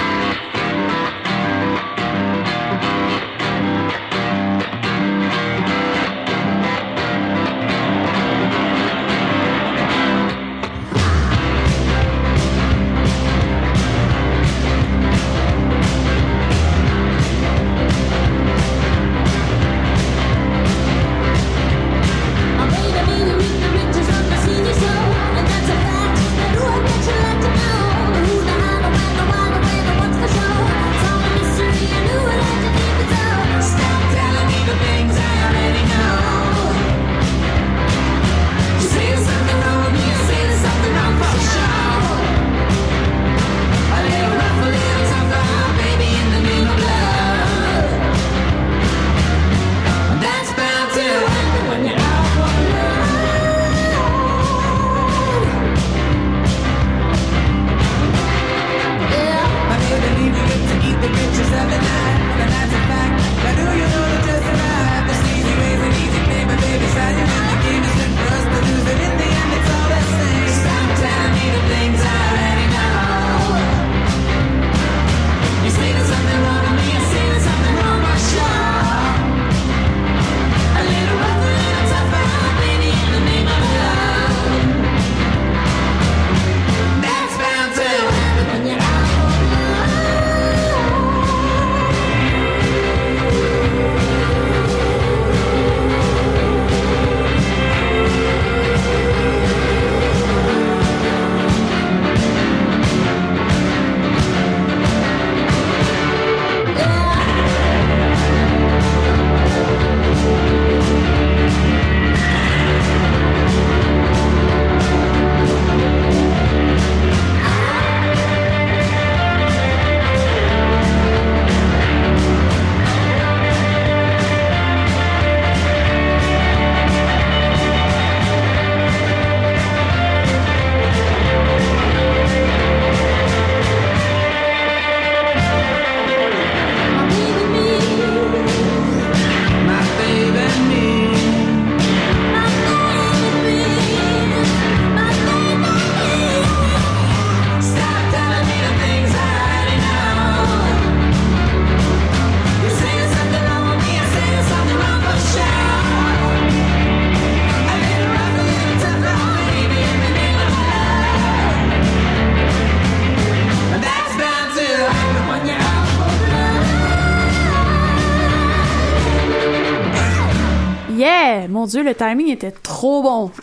Dieu, 171.68 171.82
le 171.82 171.94
timing 171.94 172.28
était 172.28 172.50
trop 172.50 173.02
bon. 173.02 173.30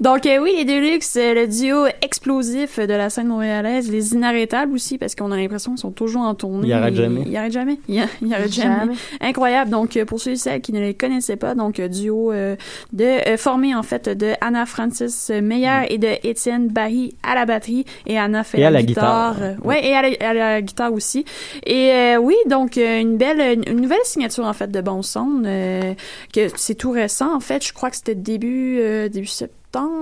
Donc 0.00 0.24
euh, 0.24 0.38
oui, 0.38 0.54
les 0.56 0.64
Deluxe, 0.64 1.16
euh, 1.16 1.34
le 1.34 1.46
duo 1.46 1.86
explosif 2.30 2.80
de 2.80 2.92
la 2.92 3.08
scène 3.08 3.28
montréalaise, 3.28 3.90
les 3.90 4.14
inarrêtables 4.14 4.72
aussi, 4.74 4.98
parce 4.98 5.14
qu'on 5.14 5.30
a 5.30 5.36
l'impression 5.36 5.72
qu'ils 5.72 5.80
sont 5.80 5.92
toujours 5.92 6.22
en 6.22 6.34
tournée. 6.34 6.66
Ils 6.68 6.72
arrêtent 6.72 6.94
jamais. 6.96 7.22
Ils 7.26 7.36
arrêtent 7.36 7.52
jamais. 7.52 7.78
Ils, 7.88 8.04
ils 8.20 8.34
arrêtent 8.34 8.52
jamais. 8.52 8.76
Jamais. 8.80 8.94
Incroyable. 9.20 9.70
Donc 9.70 9.96
euh, 9.96 10.04
pour 10.04 10.20
ceux 10.20 10.32
et 10.32 10.36
celles 10.36 10.60
qui 10.60 10.72
ne 10.72 10.80
les 10.80 10.94
connaissaient 10.94 11.36
pas, 11.36 11.54
donc 11.54 11.78
euh, 11.78 11.86
duo 11.88 12.32
euh, 12.32 12.56
de 12.92 13.04
euh, 13.04 13.36
formé 13.36 13.74
en 13.74 13.82
fait 13.84 14.08
de 14.08 14.32
Anna 14.40 14.66
Francis 14.66 15.30
Meyer 15.30 15.82
et 15.88 15.98
de 15.98 16.08
Étienne 16.26 16.68
Barry 16.68 17.14
à 17.22 17.34
la 17.36 17.46
batterie 17.46 17.84
et 18.06 18.18
Anna 18.18 18.42
fait 18.42 18.58
Et 18.60 18.64
à 18.64 18.70
la 18.70 18.82
guitare. 18.82 19.34
guitare. 19.36 19.64
Ouais, 19.64 19.86
et 19.86 19.94
à 19.94 20.02
la, 20.02 20.28
à 20.28 20.34
la 20.34 20.62
guitare 20.62 20.92
aussi. 20.92 21.24
Et 21.64 21.92
euh, 21.92 22.16
oui, 22.16 22.34
donc 22.48 22.76
une 22.76 23.16
belle, 23.16 23.60
une 23.68 23.80
nouvelle 23.80 23.98
signature 24.04 24.44
en 24.44 24.52
fait 24.52 24.70
de 24.70 24.80
Bon 24.80 25.02
Son, 25.02 25.42
euh, 25.44 25.94
que 26.32 26.48
c'est 26.56 26.74
tout 26.74 26.90
récent 26.90 27.34
en 27.34 27.40
fait. 27.40 27.64
Je 27.64 27.72
crois 27.72 27.90
que 27.90 27.96
c'était 27.96 28.14
début 28.16 28.78
euh, 28.80 29.08
début 29.08 29.26
septembre. 29.26 29.52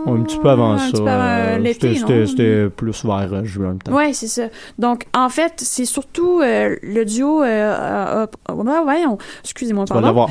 Un 0.06 0.22
petit 0.22 0.38
peu 0.38 0.48
avant 0.50 0.72
un 0.72 0.78
ça. 0.78 0.90
petit 0.92 1.02
peu 1.02 1.08
avant 1.08 1.24
euh, 1.24 1.58
l'été, 1.58 1.94
c'était- 1.94 2.00
non? 2.00 2.06
C'était 2.06 2.26
c'était 2.26 2.68
plus 2.70 3.04
vers 3.04 3.32
euh, 3.32 3.44
juin. 3.44 3.76
peut-être. 3.82 3.94
Ouais, 3.96 4.12
c'est 4.12 4.26
ça. 4.26 4.42
Donc, 4.78 5.04
en 5.14 5.28
fait, 5.28 5.52
c'est 5.58 5.84
surtout 5.84 6.40
euh, 6.42 6.76
le 6.82 7.04
duo. 7.04 7.42
Euh, 7.42 7.46
euh, 7.46 8.26
euh, 8.50 8.54
ouais, 8.54 8.82
voyons. 8.82 9.18
Excusez-moi, 9.42 9.84
Tu 9.86 9.92
vas 9.94 10.00
pardon. 10.02 10.26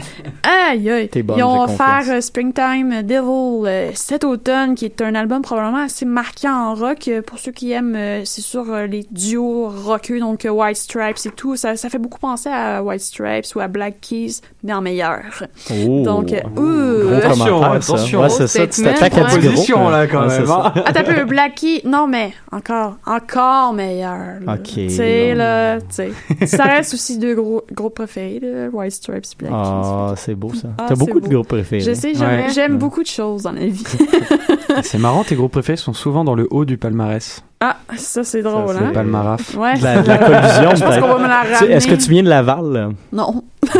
Aïe, 0.69 0.89
aïe. 0.89 1.09
T'es 1.09 1.23
bonne, 1.23 1.37
Ils 1.37 1.43
ont 1.43 1.61
offert 1.63 2.03
euh, 2.09 2.21
Springtime 2.21 3.01
Devil 3.03 3.65
euh, 3.67 3.91
cet 3.93 4.23
automne, 4.23 4.75
qui 4.75 4.85
est 4.85 5.01
un 5.01 5.15
album 5.15 5.41
probablement 5.41 5.83
assez 5.83 6.05
marquant 6.05 6.71
en 6.71 6.75
rock. 6.75 7.07
Euh, 7.07 7.21
Pour 7.21 7.39
ceux 7.39 7.51
qui 7.51 7.71
aiment, 7.71 7.95
euh, 7.95 8.21
c'est 8.25 8.41
sûr, 8.41 8.65
euh, 8.69 8.85
les 8.87 9.05
duos 9.11 9.69
rockeux, 9.69 10.19
donc 10.19 10.45
euh, 10.45 10.49
White 10.49 10.77
Stripes 10.77 11.17
et 11.25 11.29
tout. 11.29 11.55
Ça, 11.55 11.75
ça 11.75 11.89
fait 11.89 11.97
beaucoup 11.99 12.19
penser 12.19 12.49
à 12.49 12.83
White 12.83 13.01
Stripes 13.01 13.45
ou 13.55 13.59
à 13.59 13.67
Black 13.67 13.95
Keys, 14.01 14.41
mais 14.63 14.73
en 14.73 14.81
meilleur. 14.81 15.21
Oh. 15.71 16.03
Donc, 16.03 16.31
euh, 16.33 16.39
Gros 16.53 17.21
ça. 17.21 17.73
attention. 17.75 18.21
Ouais, 18.21 18.29
c'est 18.29 18.47
ça. 18.47 18.67
Tu 18.67 18.83
t'attaques 18.83 19.17
à 19.17 19.25
ouais. 19.35 19.41
gros. 19.41 19.51
Position, 19.51 19.89
là, 19.89 20.07
quand 20.07 20.22
Ouais, 20.22 20.27
même, 20.27 20.41
c'est 20.41 20.45
ça. 20.47 20.73
hein. 20.76 20.81
Attends 20.85 20.99
un 20.99 21.14
peu, 21.14 21.23
Blackie. 21.26 21.81
Non, 21.85 22.07
mais 22.07 22.31
encore, 22.51 22.95
encore 23.05 23.73
meilleur. 23.73 24.18
là. 24.45 24.53
Ok, 24.53 24.64
Tu 24.64 24.89
sais, 24.89 25.34
là, 25.35 25.80
tu 25.81 25.85
sais. 25.91 26.11
Ça 26.45 26.64
reste 26.64 26.93
aussi 26.93 27.18
deux 27.18 27.35
gros, 27.35 27.64
groupes 27.72 27.95
préférés, 27.95 28.41
White 28.72 28.91
Stripes, 28.93 29.26
Black 29.39 29.51
Keys. 29.51 29.57
Ah, 29.64 30.14
c'est 30.15 30.35
beau 30.35 30.53
ça. 30.53 30.69
Ah, 30.77 30.85
T'as 30.89 30.95
beaucoup 30.95 31.19
de 31.19 31.27
groupes 31.27 31.47
préférés. 31.47 31.81
Je 31.81 31.93
sais, 31.93 32.14
j'aime 32.14 32.27
Ouais. 32.30 32.45
j'aime 32.53 32.77
beaucoup 32.77 33.01
de 33.03 33.07
choses 33.07 33.43
dans 33.43 33.51
la 33.51 33.65
vie. 33.65 33.84
C'est 34.81 34.97
marrant, 34.97 35.23
tes 35.23 35.35
groupes 35.35 35.51
préférés 35.51 35.76
sont 35.77 35.93
souvent 35.93 36.23
dans 36.23 36.34
le 36.35 36.47
haut 36.49 36.65
du 36.65 36.77
palmarès. 36.77 37.43
ah, 37.61 37.77
ça, 37.95 38.23
c'est 38.23 38.41
drôle, 38.41 38.76
Le 38.76 38.88
hein? 38.88 38.91
palmaraf. 38.93 39.55
Ouais. 39.55 39.77
De 39.77 39.84
la, 39.84 40.01
la 40.01 40.18
collusion, 40.18 40.72
Est-ce 41.69 41.88
que 41.88 41.93
tu 41.95 42.10
viens 42.10 42.23
de 42.23 42.30
Laval? 42.30 42.72
là? 42.72 42.89
Non. 43.11 43.43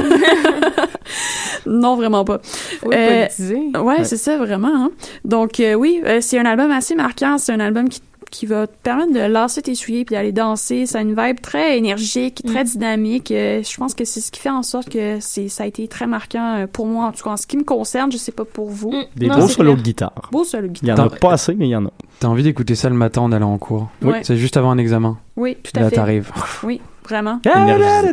non, 1.66 1.96
vraiment 1.96 2.24
pas. 2.26 2.40
Faut 2.82 2.92
Euh. 2.94 3.28
Ouais, 3.40 3.80
Ouais. 3.80 4.04
c'est 4.04 4.18
ça, 4.18 4.38
vraiment. 4.38 4.68
hein. 4.86 4.92
Donc, 5.26 5.60
euh, 5.60 5.74
oui, 5.74 6.02
euh, 6.06 6.20
c'est 6.22 6.38
un 6.40 6.46
album 6.46 6.72
assez 6.72 6.96
marquant. 6.96 7.38
C'est 7.38 7.52
un 7.52 7.60
album 7.60 7.90
qui, 7.90 8.02
qui 8.32 8.46
va 8.48 8.66
te 8.68 8.74
permettre 8.82 9.14
de 9.14 9.20
lasser 9.20 9.62
tes 9.62 9.76
souliers 9.76 10.06
puis 10.06 10.16
d'aller 10.16 10.32
danser. 10.32 10.86
Ça 10.88 11.00
a 11.00 11.02
une 11.02 11.16
vibe 11.16 11.40
très 11.40 11.78
énergique, 11.78 12.42
très 12.46 12.64
dynamique. 12.64 13.30
Euh, 13.32 13.62
je 13.64 13.78
pense 13.78 13.94
que 13.94 14.06
c'est 14.06 14.22
ce 14.22 14.32
qui 14.32 14.40
fait 14.40 14.50
en 14.50 14.64
sorte 14.64 14.90
que 14.90 15.18
c'est 15.20 15.50
ça 15.50 15.64
a 15.64 15.68
été 15.68 15.88
très 15.88 16.08
marquant 16.08 16.66
pour 16.74 16.88
moi, 16.88 17.06
en 17.06 17.12
tout 17.12 17.24
cas 17.24 17.30
en 17.32 17.38
ce 17.38 17.46
qui 17.46 17.58
me 17.58 17.64
concerne. 17.64 18.12
Je 18.12 18.18
sais 18.18 18.32
pas 18.32 18.46
pour 18.46 18.70
vous. 18.70 18.94
Des 19.16 19.28
Non, 19.28 19.38
beaux 19.38 19.48
solos 19.48 19.76
de 19.76 19.82
guitare. 19.82 20.30
Beau 20.32 20.44
solo 20.44 20.70
Il 20.82 20.88
y 20.88 20.92
en 20.92 20.96
a 20.98 21.10
pas 21.10 21.34
assez, 21.34 21.54
mais 21.54 21.68
il 21.68 21.72
y 21.72 21.76
en 21.76 21.86
a. 21.86 21.90
T'as 22.20 22.28
envie 22.28 22.44
d'écouter 22.44 22.74
ça 22.76 22.90
le 22.90 22.96
matin 22.96 23.22
en 23.22 23.32
allant 23.32 23.54
en 23.54 23.58
cours? 23.58 23.90
Oui. 24.02 24.14
C'est 24.24 24.38
juste 24.38 24.58
avant 24.58 24.72
un 24.72 24.78
examen? 24.78 25.18
Oui, 25.36 25.58
tout 25.62 25.72
à 25.76 25.82
Là, 25.82 25.90
fait. 25.90 25.96
t'arrives. 25.98 26.32
Oui, 26.64 26.80
vraiment. 27.08 27.40
Énergisé. 27.46 28.12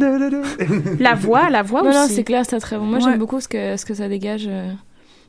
La 1.00 1.14
voix, 1.14 1.50
la 1.50 1.62
voix 1.62 1.82
Non, 1.82 1.92
non, 1.92 2.04
aussi. 2.04 2.14
c'est 2.14 2.24
clair, 2.24 2.44
c'est 2.48 2.58
très 2.60 2.76
bon. 2.76 2.84
Moi, 2.84 2.98
Ouais. 2.98 3.04
j'aime 3.04 3.18
beaucoup 3.18 3.40
ce 3.40 3.48
que, 3.48 3.76
ce 3.76 3.84
que 3.84 3.94
ça 3.94 4.08
dégage. 4.08 4.46
euh. 4.48 4.70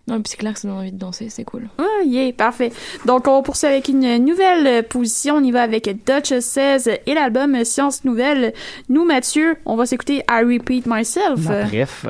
Non, 0.08 0.16
et 0.16 0.20
puis 0.20 0.32
c'est 0.32 0.38
clair 0.38 0.54
que 0.54 0.60
ça 0.60 0.68
donne 0.68 0.78
envie 0.78 0.92
de 0.92 0.98
danser, 0.98 1.28
c'est 1.30 1.44
cool. 1.44 1.70
Ah, 1.78 1.84
yeah, 2.04 2.34
parfait. 2.34 2.72
Donc, 3.06 3.28
on 3.28 3.44
poursuit 3.44 3.68
avec 3.68 3.88
une 3.88 4.18
nouvelle 4.26 4.84
position. 4.88 5.36
On 5.36 5.44
y 5.44 5.52
va 5.52 5.62
avec 5.62 5.86
Dutch 6.08 6.34
16 6.40 6.90
et 7.06 7.14
l'album 7.14 7.64
Science 7.64 8.04
Nouvelle. 8.04 8.54
Nous, 8.90 9.06
Mathieu, 9.06 9.58
on 9.66 9.76
va 9.76 9.86
s'écouter 9.86 10.24
I 10.30 10.44
Repeat 10.44 10.86
Myself. 10.88 11.42
Bref. 11.42 12.06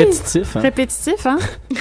Répétitif, 0.00 0.56
hein? 0.56 0.60
Répétitif, 0.60 1.26
hein? 1.26 1.38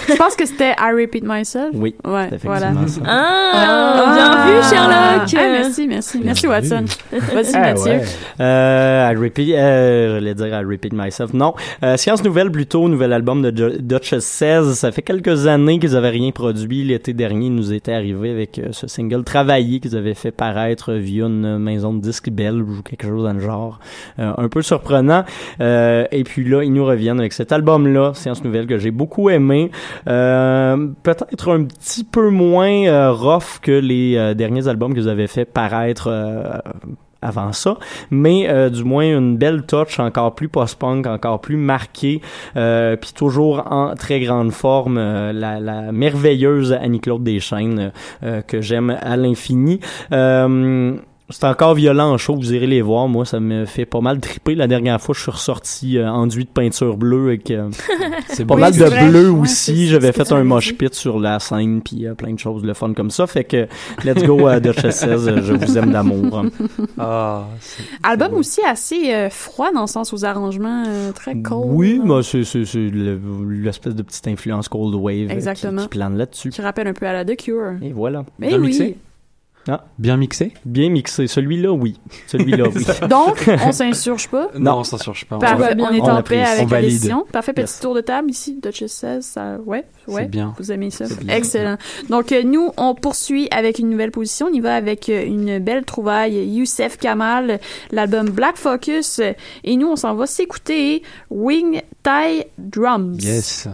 Je 0.09 0.15
pense 0.15 0.35
que 0.35 0.45
c'était 0.45 0.71
I 0.79 0.91
Repeat 1.01 1.23
Myself. 1.25 1.69
Oui, 1.73 1.95
Ouais, 2.05 2.29
voilà. 2.43 2.71
ça. 2.87 3.01
Ah, 3.05 4.13
bien 4.15 4.45
vu, 4.45 4.67
Sherlock. 4.69 5.33
Ah, 5.37 5.61
merci, 5.61 5.87
merci. 5.87 6.21
Merci, 6.23 6.47
Watson. 6.47 6.85
Vas-y, 7.33 7.51
Ah, 7.53 7.59
Mathieu. 7.73 7.91
ouais. 7.91 8.01
Euh, 8.39 9.11
I 9.11 9.15
repeat, 9.15 9.53
euh, 9.55 10.13
j'allais 10.15 10.33
dire 10.35 10.47
I 10.47 10.63
repeat 10.63 10.93
myself. 10.93 11.33
Non. 11.33 11.53
Euh, 11.83 11.97
Science 11.97 12.23
Nouvelle 12.23 12.51
plutôt, 12.51 12.87
nouvel 12.87 13.13
album 13.13 13.41
de 13.41 13.55
Jo- 13.55 13.77
Duchess 13.79 14.25
16. 14.25 14.73
Ça 14.73 14.91
fait 14.91 15.01
quelques 15.01 15.47
années 15.47 15.79
qu'ils 15.79 15.95
avaient 15.95 16.09
rien 16.09 16.31
produit. 16.31 16.83
L'été 16.83 17.13
dernier, 17.13 17.47
ils 17.47 17.55
nous 17.55 17.73
étaient 17.73 17.93
arrivé 17.93 18.31
avec 18.31 18.59
euh, 18.59 18.67
ce 18.71 18.87
single 18.87 19.23
travaillé 19.23 19.79
qu'ils 19.79 19.95
avaient 19.95 20.13
fait 20.13 20.31
paraître 20.31 20.93
via 20.93 21.25
une 21.25 21.57
maison 21.59 21.93
de 21.93 22.01
disques 22.01 22.29
belge 22.29 22.61
ou 22.61 22.81
quelque 22.83 23.07
chose 23.07 23.23
dans 23.23 23.33
le 23.33 23.39
genre. 23.39 23.79
Euh, 24.19 24.31
un 24.37 24.47
peu 24.49 24.61
surprenant. 24.61 25.23
Euh, 25.61 26.05
et 26.11 26.23
puis 26.23 26.43
là, 26.47 26.63
ils 26.63 26.71
nous 26.73 26.85
reviennent 26.85 27.19
avec 27.19 27.33
cet 27.33 27.51
album-là, 27.51 28.13
Science 28.13 28.43
Nouvelle, 28.43 28.67
que 28.67 28.77
j'ai 28.77 28.91
beaucoup 28.91 29.29
aimé. 29.29 29.71
Euh, 30.07 30.87
Peut-être 31.03 31.51
un 31.51 31.63
petit 31.63 32.03
peu 32.03 32.29
moins 32.29 32.85
euh, 32.87 33.11
rough 33.11 33.59
que 33.61 33.71
les 33.71 34.33
derniers 34.35 34.67
albums 34.67 34.93
que 34.93 34.99
vous 34.99 35.07
avez 35.07 35.27
fait 35.27 35.45
paraître 35.45 36.07
euh, 36.11 36.43
avant 37.21 37.51
ça, 37.51 37.77
mais 38.11 38.49
euh, 38.49 38.69
du 38.69 38.83
moins 38.83 39.05
une 39.05 39.37
belle 39.37 39.63
touch 39.63 39.99
encore 39.99 40.35
plus 40.35 40.49
post-punk, 40.49 41.05
encore 41.07 41.41
plus 41.41 41.57
marquée, 41.57 42.21
euh, 42.55 42.95
puis 42.95 43.11
toujours 43.13 43.71
en 43.71 43.95
très 43.95 44.19
grande 44.19 44.51
forme, 44.51 44.97
euh, 44.97 45.33
la, 45.33 45.59
la 45.59 45.91
merveilleuse 45.91 46.73
Annie-Claude 46.73 47.23
Deschaines 47.23 47.91
que 48.47 48.61
j'aime 48.61 48.95
à 49.01 49.17
l'infini. 49.17 49.79
Euh, 51.29 51.33
c'est 51.33 51.45
encore 51.45 51.75
violent 51.75 52.11
en 52.11 52.17
show, 52.17 52.35
vous 52.35 52.53
irez 52.53 52.67
les 52.67 52.81
voir. 52.81 53.07
Moi, 53.07 53.25
ça 53.25 53.39
me 53.39 53.65
fait 53.65 53.85
pas 53.85 54.01
mal 54.01 54.19
triper. 54.19 54.55
La 54.55 54.67
dernière 54.67 54.99
fois, 54.99 55.13
je 55.15 55.21
suis 55.21 55.31
ressorti 55.31 55.97
euh, 55.97 56.09
enduit 56.09 56.45
de 56.45 56.49
peinture 56.49 56.97
bleue 56.97 57.27
avec 57.27 57.49
euh, 57.51 57.69
C'est 58.29 58.45
pas 58.45 58.55
mal 58.55 58.73
de 58.73 58.83
vrai. 58.83 59.07
bleu 59.09 59.29
Ouais, 59.29 59.39
aussi. 59.41 59.87
J'avais 59.87 60.11
fait 60.11 60.31
un 60.31 60.43
mosh 60.43 60.73
pit 60.75 60.93
sur 60.93 61.19
la 61.19 61.39
scène, 61.39 61.81
puis 61.81 62.07
euh, 62.07 62.13
plein 62.15 62.33
de 62.33 62.39
choses 62.39 62.63
de 62.63 62.73
fun 62.73 62.93
comme 62.93 63.11
ça. 63.11 63.27
Fait 63.27 63.43
que 63.43 63.67
let's 64.03 64.23
go 64.23 64.47
à 64.47 64.59
Duchess 64.59 64.99
16, 65.01 65.27
euh, 65.27 65.41
je 65.43 65.53
vous 65.53 65.77
aime 65.77 65.91
d'amour. 65.91 66.45
Ah, 66.97 67.45
Album 68.03 68.33
aussi 68.33 68.61
assez 68.65 69.13
euh, 69.13 69.29
froid 69.29 69.71
dans 69.73 69.81
le 69.81 69.87
sens 69.87 70.13
aux 70.13 70.25
arrangements 70.25 70.83
euh, 70.87 71.11
très 71.11 71.35
cold. 71.41 71.65
Oui, 71.67 72.01
mais 72.03 72.23
c'est 72.23 72.43
c'est- 72.43 72.65
c'est 72.65 72.79
le- 72.89 73.19
l'espèce 73.49 73.95
de 73.95 74.01
petite 74.01 74.27
influence 74.27 74.67
cold 74.67 74.95
wave 74.95 75.15
euh, 75.25 75.27
qui- 75.27 75.33
Exactement. 75.33 75.83
Qui, 75.83 75.87
plane 75.89 76.17
là-dessus. 76.17 76.49
Qui 76.49 76.61
rappelle 76.61 76.87
un 76.87 76.93
peu 76.93 77.05
à 77.05 77.13
la 77.13 77.25
The 77.25 77.35
Cure. 77.35 77.73
Et 77.81 77.91
voilà. 77.93 78.25
Mais 78.39 78.47
Bien 78.47 78.59
oui. 78.59 78.67
mixé? 78.67 78.97
Ah. 79.71 79.85
Bien 79.99 80.17
mixé? 80.17 80.53
Bien 80.65 80.89
mixé. 80.89 81.27
Celui-là, 81.27 81.71
oui. 81.71 81.99
Celui-là, 82.25 82.65
oui. 82.73 82.83
Donc, 83.09 83.47
on 83.65 83.71
s'insurge 83.71 84.27
pas? 84.29 84.47
Non. 84.57 84.77
on 84.79 84.83
s'insurge 84.83 85.25
pas. 85.25 85.37
Parfait, 85.37 85.75
on 85.77 85.91
est 85.91 86.01
On 86.01 86.05
en 86.09 86.23
paix 86.23 86.41
avec 86.41 86.61
On 86.67 86.69
la 86.71 86.75
valide. 86.77 86.89
décision. 86.89 87.25
Parfait, 87.31 87.53
petit 87.53 87.61
Yes. 87.73 87.79
tour 87.79 87.93
de 87.93 88.01
table 88.01 88.31
ici. 88.31 88.59
Duchess 88.63 88.91
16, 88.93 89.25
ça, 89.25 89.57
ouais, 89.65 89.85
ouais. 90.07 90.25
bien. 90.27 90.55
Vous 90.57 90.71
aimez 90.71 90.89
ça. 90.89 91.05
Excellent. 91.27 91.77
Donc, 92.09 92.31
euh, 92.31 92.41
nous, 92.43 92.71
on 92.77 92.95
poursuit 92.95 93.47
avec 93.51 93.77
une 93.79 93.89
nouvelle 93.89 94.11
position. 94.11 94.47
On 94.49 94.53
y 94.53 94.59
va 94.59 94.75
avec 94.75 95.07
euh, 95.09 95.23
une 95.23 95.59
belle 95.59 95.85
trouvaille. 95.85 96.43
Youssef 96.47 96.97
Kamal, 96.97 97.59
l'album 97.91 98.29
Black 98.29 98.57
Focus. 98.57 99.21
Et 99.63 99.75
nous, 99.77 99.87
on 99.87 99.95
s'en 99.95 100.15
va 100.15 100.25
s'écouter 100.25 101.03
Wing 101.29 101.81
Thai 102.01 102.47
Drums. 102.57 103.17
Yes. 103.23 103.67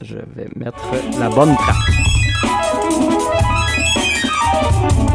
Je 0.00 0.14
vais 0.16 0.48
mettre 0.56 0.78
la 1.18 1.28
bonne 1.28 1.54
trappe. 1.56 3.31
Thank 4.52 5.10
you. 5.10 5.11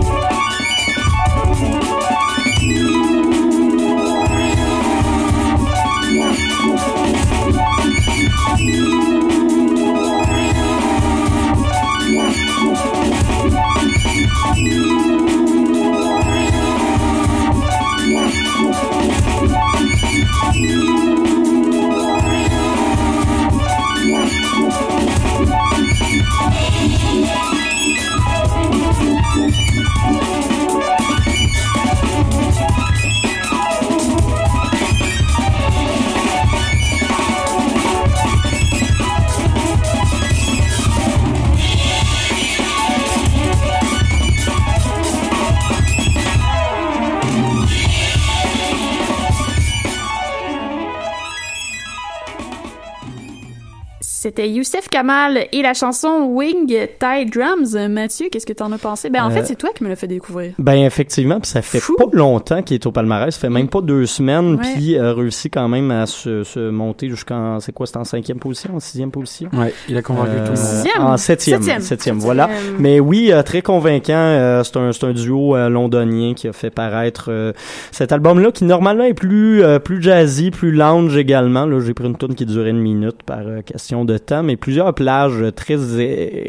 C'était 54.27 54.49
Youssef 54.49 54.89
Kamal 54.89 55.45
et 55.53 55.61
la 55.61 55.73
chanson 55.73 56.25
Wing 56.33 56.67
Thai 56.99 57.23
Drums. 57.23 57.77
Mathieu, 57.89 58.27
qu'est-ce 58.29 58.45
que 58.45 58.51
t'en 58.51 58.69
as 58.73 58.77
pensé? 58.77 59.09
Ben, 59.09 59.23
en 59.23 59.29
Euh, 59.29 59.33
fait, 59.33 59.45
c'est 59.45 59.55
toi 59.55 59.69
qui 59.73 59.85
me 59.85 59.87
l'as 59.89 59.95
fait 59.95 60.05
découvrir. 60.07 60.51
Ben 60.59 60.73
effectivement, 60.83 61.39
puis 61.39 61.49
ça 61.49 61.61
fait 61.61 61.79
pas 61.97 62.03
longtemps 62.11 62.61
qu'il 62.61 62.75
est 62.75 62.85
au 62.85 62.91
palmarès, 62.91 63.33
ça 63.33 63.39
fait 63.39 63.49
même 63.49 63.69
pas 63.69 63.79
deux 63.79 64.05
semaines, 64.05 64.57
puis 64.59 64.97
euh, 64.97 65.13
réussi 65.13 65.49
quand 65.49 65.69
même 65.69 65.91
à 65.91 66.05
se, 66.07 66.43
se 66.43 66.69
monter 66.69 67.07
jusqu'en, 67.09 67.61
c'est 67.61 67.71
quoi, 67.71 67.85
c'est 67.87 67.95
en 67.95 68.03
cinquième 68.03 68.37
position, 68.39 68.75
en 68.75 68.81
sixième 68.81 69.11
position? 69.11 69.49
Ouais, 69.53 69.73
il 69.87 69.95
a 69.95 70.01
convaincu 70.01 70.31
tout 70.31 70.41
le 70.41 70.47
monde. 70.49 70.57
Sixième? 70.57 71.01
En 71.01 71.15
septième, 71.15 71.61
Septième. 71.61 71.81
septième, 71.81 72.19
voilà. 72.19 72.49
Septième. 72.49 72.75
Mais 72.79 72.99
oui, 72.99 73.31
euh, 73.31 73.43
très 73.43 73.61
convaincant. 73.61 74.11
euh, 74.13 74.61
c'est 74.65 74.75
un, 74.75 74.91
c'est 74.91 75.05
un 75.05 75.13
duo 75.13 75.55
euh, 75.55 75.69
londonien 75.69 76.33
qui 76.33 76.49
a 76.49 76.53
fait 76.53 76.69
paraître 76.69 77.27
euh, 77.29 77.53
cet 77.93 78.11
album-là, 78.11 78.51
qui 78.51 78.65
normalement 78.65 79.05
est 79.05 79.13
plus, 79.13 79.63
euh, 79.63 79.79
plus 79.79 80.01
jazzy, 80.03 80.51
plus 80.51 80.73
lounge 80.73 81.15
également. 81.15 81.65
Là, 81.65 81.79
j'ai 81.79 81.93
pris 81.93 82.07
une 82.07 82.17
tune 82.17 82.35
qui 82.35 82.45
durait 82.45 82.71
une 82.71 82.81
minute 82.81 83.23
par 83.25 83.39
euh, 83.47 83.61
question 83.61 84.03
de 84.03 84.16
temps, 84.19 84.43
mais 84.43 84.55
plusieurs 84.55 84.93
plages 84.93 85.43
très 85.55 85.77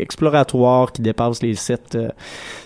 exploratoires 0.00 0.92
qui 0.92 1.02
dépassent 1.02 1.42
les 1.42 1.54
7 1.54 1.98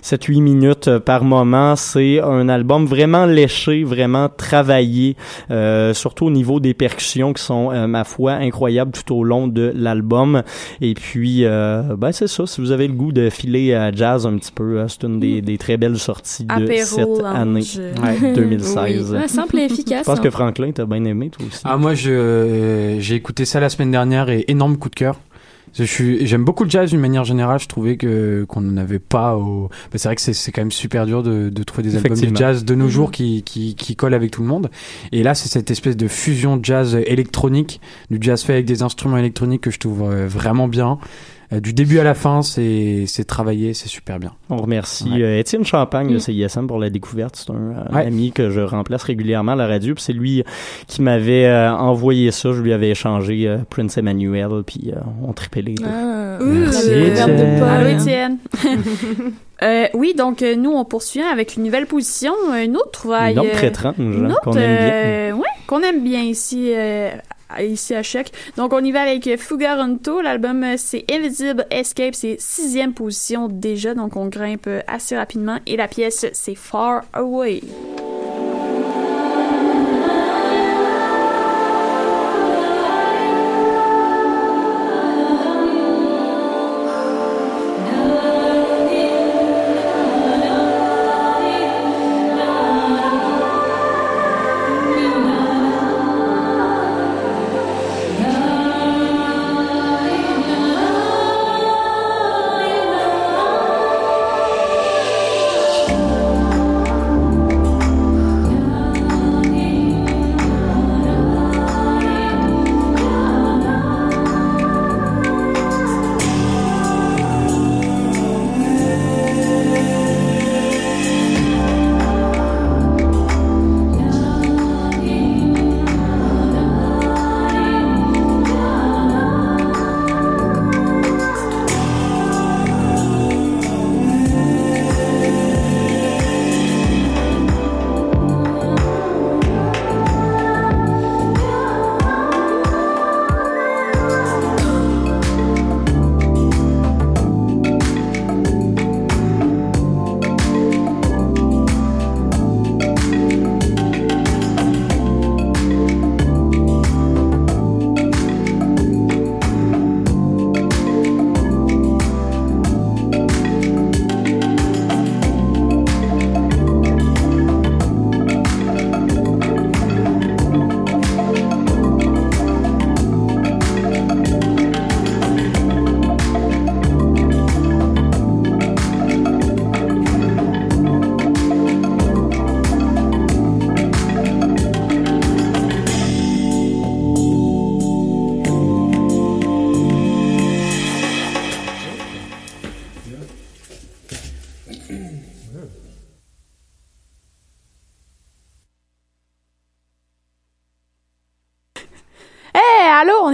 7-8 0.02 0.40
minutes 0.42 0.88
euh, 0.88 1.00
par 1.00 1.24
moment. 1.24 1.76
C'est 1.76 2.20
un 2.20 2.48
album 2.48 2.86
vraiment 2.86 3.26
léché, 3.26 3.84
vraiment 3.84 4.28
travaillé, 4.28 5.16
euh, 5.50 5.94
surtout 5.94 6.26
au 6.26 6.30
niveau 6.30 6.60
des 6.60 6.74
percussions 6.74 7.32
qui 7.32 7.42
sont, 7.42 7.70
euh, 7.72 7.86
ma 7.86 8.04
foi, 8.04 8.32
incroyables 8.32 8.92
tout 8.92 9.14
au 9.14 9.24
long 9.24 9.46
de 9.48 9.72
l'album. 9.74 10.42
Et 10.80 10.94
puis, 10.94 11.44
euh, 11.44 11.82
ben 11.96 12.12
c'est 12.12 12.26
ça, 12.26 12.46
si 12.46 12.60
vous 12.60 12.70
avez 12.72 12.88
le 12.88 12.94
goût 12.94 13.12
de 13.12 13.30
filer 13.30 13.74
à 13.74 13.92
jazz 13.92 14.26
un 14.26 14.36
petit 14.36 14.52
peu, 14.52 14.84
c'est 14.88 15.04
une 15.04 15.20
des, 15.20 15.40
des 15.42 15.58
très 15.58 15.76
belles 15.76 15.98
sorties 15.98 16.44
de 16.44 16.52
Apéro, 16.52 16.84
cette 16.86 17.06
lounge. 17.08 17.24
année. 17.24 17.62
Ouais, 18.02 18.32
2016. 18.34 19.10
Oui. 19.12 19.18
Ouais, 19.18 19.28
simple 19.28 19.58
et 19.58 19.64
efficace, 19.64 20.00
Je 20.00 20.04
pense 20.04 20.18
hein. 20.18 20.22
que 20.22 20.30
Franklin, 20.30 20.70
t'as 20.72 20.84
bien 20.86 21.04
aimé, 21.04 21.30
toi 21.30 21.46
aussi. 21.46 21.60
Ah 21.64 21.76
moi 21.76 21.94
je 21.94 22.10
euh, 22.10 23.00
j'ai 23.00 23.14
écouté 23.14 23.44
ça 23.44 23.60
la 23.60 23.68
semaine 23.68 23.90
dernière 23.90 24.28
et 24.28 24.44
énorme 24.48 24.76
coup 24.76 24.88
de 24.88 24.91
cœur. 24.94 25.18
Je 25.74 25.84
suis 25.84 26.26
j'aime 26.26 26.44
beaucoup 26.44 26.64
le 26.64 26.70
jazz 26.70 26.90
d'une 26.90 27.00
manière 27.00 27.24
générale. 27.24 27.58
Je 27.58 27.66
trouvais 27.66 27.96
que 27.96 28.44
qu'on 28.46 28.60
n'en 28.60 28.76
avait 28.76 28.98
pas 28.98 29.36
au. 29.36 29.68
bah, 29.90 29.96
c'est 29.96 30.06
vrai 30.08 30.16
que 30.16 30.20
c'est 30.20 30.34
c'est 30.34 30.52
quand 30.52 30.60
même 30.60 30.70
super 30.70 31.06
dur 31.06 31.22
de, 31.22 31.48
de 31.48 31.62
trouver 31.62 31.82
des 31.82 31.96
albums 31.96 32.18
de 32.20 32.36
jazz 32.36 32.64
de 32.66 32.74
nos 32.74 32.84
Mhm. 32.84 32.90
jours 32.90 33.10
qui, 33.10 33.42
qui 33.42 33.74
qui 33.74 33.96
collent 33.96 34.12
avec 34.12 34.30
tout 34.32 34.42
le 34.42 34.48
monde. 34.48 34.70
Et 35.12 35.22
là 35.22 35.34
c'est 35.34 35.48
cette 35.48 35.70
espèce 35.70 35.96
de 35.96 36.08
fusion 36.08 36.60
jazz 36.62 36.94
électronique, 37.06 37.80
du 38.10 38.18
jazz 38.20 38.42
fait 38.42 38.52
avec 38.52 38.66
des 38.66 38.82
instruments 38.82 39.16
électroniques 39.16 39.62
que 39.62 39.70
je 39.70 39.78
trouve 39.78 40.02
euh, 40.02 40.26
vraiment 40.28 40.68
bien. 40.68 40.98
Euh, 41.52 41.60
du 41.60 41.72
début 41.72 41.98
à 41.98 42.04
la 42.04 42.14
fin, 42.14 42.42
c'est 42.42 43.04
c'est 43.06 43.24
travaillé, 43.24 43.74
c'est 43.74 43.88
super 43.88 44.18
bien. 44.18 44.32
On 44.48 44.56
remercie 44.56 45.10
Ouais. 45.10 45.22
euh, 45.22 45.38
Étienne 45.38 45.64
Champagne 45.64 46.08
de 46.08 46.16
Mm. 46.16 46.20
CISM 46.20 46.66
pour 46.66 46.78
la 46.78 46.88
découverte. 46.90 47.36
C'est 47.36 47.50
un, 47.50 47.54
euh, 47.54 47.94
Ouais. 47.94 48.06
ami 48.06 48.32
que 48.32 48.50
je 48.50 48.60
remplace 48.60 49.02
régulièrement 49.02 49.52
à 49.52 49.56
la 49.56 49.66
radio. 49.66 49.94
Puis 49.94 50.02
c'est 50.04 50.12
lui 50.12 50.44
qui 50.86 51.02
m'avait 51.02 51.46
euh, 51.46 51.72
envoyé 51.72 52.30
ça. 52.30 52.52
Je 52.52 52.62
lui 52.62 52.72
avais 52.72 52.90
échangé 52.90 53.46
euh, 53.48 53.58
Prince 53.68 53.98
Emmanuel. 53.98 54.62
Puis 54.66 54.92
euh, 54.96 55.00
on 55.26 55.32
tripait 55.32 55.62
les 55.62 55.74
deux. 55.74 55.84
Ah, 55.86 56.38
Merci, 56.40 56.90
Étienne. 56.90 57.98
Étienne. 58.00 58.38
Euh, 59.62 59.86
oui, 59.94 60.12
donc 60.18 60.42
euh, 60.42 60.56
nous, 60.56 60.72
on 60.72 60.84
poursuit 60.84 61.20
avec 61.22 61.54
une 61.56 61.62
nouvelle 61.62 61.86
position, 61.86 62.32
une 62.60 62.76
autre 62.76 62.90
trouvaille. 62.90 63.34
Une 63.34 63.38
autre 63.38 63.50
euh, 63.50 63.54
très 63.54 63.66
étrange, 63.68 63.94
une 63.96 64.26
hein, 64.26 64.30
autre, 64.30 64.40
qu'on 64.42 64.52
aime 64.54 64.76
bien. 64.76 64.92
euh, 64.92 65.32
ouais, 65.34 65.48
qu'on 65.68 65.80
aime 65.82 66.02
bien 66.02 66.20
ici, 66.22 66.72
euh, 66.74 67.10
ici 67.60 67.94
à 67.94 68.02
Choc. 68.02 68.26
Donc, 68.56 68.72
on 68.72 68.82
y 68.84 68.92
va 68.92 69.02
avec 69.02 69.38
Fugaronto. 69.38 70.20
L'album, 70.20 70.62
euh, 70.62 70.74
c'est 70.76 71.04
Invisible 71.10 71.66
Escape. 71.70 72.14
C'est 72.14 72.36
sixième 72.40 72.94
position 72.94 73.48
déjà, 73.48 73.94
donc 73.94 74.16
on 74.16 74.26
grimpe 74.26 74.66
euh, 74.66 74.80
assez 74.86 75.16
rapidement. 75.16 75.58
Et 75.66 75.76
la 75.76 75.88
pièce, 75.88 76.26
c'est 76.32 76.54
Far 76.54 77.02
Away. 77.12 77.60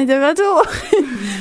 De 0.08 0.14
retour. 0.14 0.62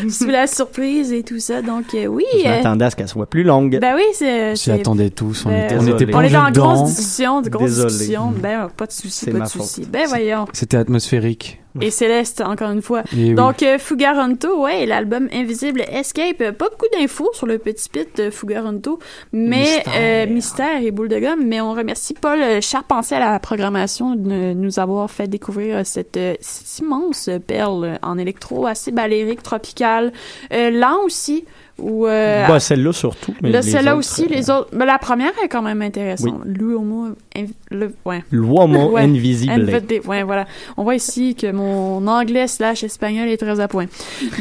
Sous 0.10 0.28
la 0.28 0.46
surprise 0.48 1.12
et 1.12 1.24
tout 1.24 1.40
ça. 1.40 1.62
Donc, 1.62 1.94
euh, 1.94 2.06
oui. 2.06 2.24
Je 2.44 2.48
euh, 2.48 2.58
m'attendais 2.58 2.86
à 2.86 2.90
ce 2.92 2.96
qu'elle 2.96 3.08
soit 3.08 3.26
plus 3.26 3.44
longue. 3.44 3.80
ben 3.80 3.96
oui, 3.96 4.04
c'est. 4.14 4.52
On 4.52 4.56
s'y 4.56 4.64
c'est- 4.66 4.72
attendait 4.72 5.10
tous, 5.10 5.46
on 5.46 5.50
ben, 5.50 5.66
était, 5.66 5.78
on 5.80 5.88
était 5.88 6.06
On 6.06 6.20
plongés 6.20 6.38
en 6.38 6.52
grosse 6.52 6.84
discussion, 6.84 7.42
de 7.42 7.50
grosse 7.50 7.86
discussion. 7.86 8.32
Ben, 8.38 8.70
pas 8.76 8.86
de 8.86 8.92
souci, 8.92 9.32
pas 9.32 9.40
de 9.40 9.46
souci. 9.46 9.86
Ben, 9.90 10.08
voyons. 10.08 10.46
C'était 10.54 10.78
atmosphérique. 10.78 11.60
Et 11.80 11.92
Céleste, 11.92 12.42
encore 12.42 12.72
une 12.72 12.82
fois. 12.82 13.02
Et 13.16 13.30
oui. 13.30 13.34
Donc, 13.36 13.62
euh, 13.62 13.78
Fugaronto, 13.78 14.64
ouais, 14.64 14.86
l'album 14.86 15.28
Invisible 15.32 15.82
Escape. 15.82 16.42
euh, 16.42 16.52
Pas 16.52 16.70
beaucoup 16.70 16.88
d'infos 16.98 17.30
sur 17.34 17.46
le 17.46 17.60
petit 17.60 17.88
pit 17.90 18.08
de 18.18 18.30
Fugaronto, 18.32 18.98
mais 19.32 19.62
Mystère. 19.62 19.94
euh, 19.96 20.26
mystère 20.28 20.82
et 20.82 20.92
boule 20.92 21.08
de 21.10 21.20
gomme. 21.20 21.46
Mais 21.46 21.62
on 21.62 21.74
remercie 21.74 22.14
Paul 22.16 22.40
Charpentier 22.62 23.18
à 23.18 23.20
la 23.20 23.40
programmation 23.40 24.16
de 24.16 24.54
nous 24.54 24.80
avoir 24.80 25.10
fait 25.12 25.28
découvrir 25.28 25.86
cette, 25.86 26.20
cette 26.40 26.80
immense 26.80 27.30
perle 27.46 28.00
en 28.02 28.18
électro 28.18 28.66
assez 28.66 28.92
balérique, 28.92 29.44
tropicale, 29.44 30.12
lent 30.52 30.98
aussi. 31.06 31.46
Ou 31.80 32.08
euh, 32.08 32.48
Bah, 32.48 32.60
celle-là 32.60 32.92
surtout. 32.92 33.36
mais 33.42 33.62
celle-là 33.62 33.92
autres, 33.96 34.00
aussi, 34.00 34.24
euh, 34.24 34.28
les 34.30 34.50
autres. 34.50 34.70
Mais 34.74 34.86
la 34.86 34.98
première 34.98 35.32
est 35.44 35.48
quand 35.48 35.62
même 35.62 35.82
intéressante. 35.84 36.42
L'Uomo, 36.46 37.10
inv- 37.36 37.50
le, 37.70 37.94
ouais. 38.06 38.24
L'Uomo 38.32 38.92
Ouais. 38.94 39.02
Invisible. 39.04 39.70
Ouais, 40.06 40.24
voilà. 40.24 40.46
On 40.76 40.84
voit 40.84 40.96
ici 40.96 41.36
que 41.36 41.52
mon 41.52 42.06
anglais 42.08 42.48
slash 42.48 42.84
espagnol 42.84 43.28
est 43.28 43.38
très 43.38 43.60
à 43.60 43.68
point. 43.68 43.86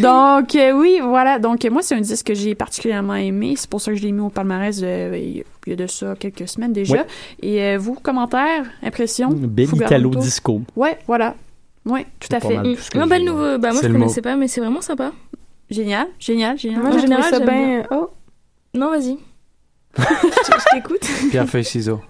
Donc, 0.01 0.55
euh, 0.55 0.73
oui, 0.73 0.99
voilà. 1.03 1.39
Donc, 1.39 1.65
euh, 1.65 1.71
moi, 1.71 1.83
c'est 1.83 1.95
un 1.95 2.01
disque 2.01 2.27
que 2.29 2.35
j'ai 2.35 2.55
particulièrement 2.55 3.15
aimé. 3.17 3.55
C'est 3.57 3.69
pour 3.69 3.81
ça 3.81 3.93
que 3.93 3.99
je 3.99 4.03
l'ai 4.03 4.13
mis 4.13 4.21
au 4.21 4.31
palmarès 4.31 4.81
euh, 4.83 5.13
il 5.21 5.37
y 5.39 5.41
a- 5.41 5.45
il 5.67 5.71
y 5.71 5.73
a 5.73 5.77
de 5.77 5.87
ça 5.89 6.15
quelques 6.19 6.49
semaines 6.49 6.73
déjà. 6.73 6.95
Ouais. 6.95 7.07
Et 7.43 7.61
euh, 7.61 7.77
vous, 7.79 7.95
commentaires, 7.95 8.65
impressions? 8.83 9.31
Bel 9.31 9.67
Fugaronto? 9.67 9.95
Italo 9.97 10.11
Disco. 10.23 10.63
Ouais, 10.77 10.97
voilà. 11.09 11.35
Ouais, 11.85 12.05
tout 12.19 12.29
à 12.35 12.41
fait. 12.41 12.57
que 12.91 12.99
Non, 12.99 13.05
j'ai, 13.07 13.09
bah, 13.09 13.59
bah, 13.59 13.69
moi, 13.73 13.81
C'est 13.81 13.87
je 13.89 13.93
le 13.93 13.99
connaissais 13.99 14.21
pas, 14.23 14.35
mais 14.37 14.49
c'est 14.49 14.61
vraiment 14.61 14.81
sympa. 14.81 15.13
Génial, 15.71 16.07
génial, 16.19 16.59
génial. 16.59 16.83
Moi, 16.83 16.93
en 16.95 16.99
général, 16.99 17.25
ça 17.25 17.39
j'aime 17.39 17.47
bien. 17.49 17.83
Oh, 17.91 18.11
Non, 18.75 18.91
vas-y. 18.91 19.19
je 19.99 20.03
je 20.03 20.75
t'écoute. 20.77 21.09
Pierre, 21.31 21.49
feuille, 21.49 21.65
ciseaux. 21.65 22.01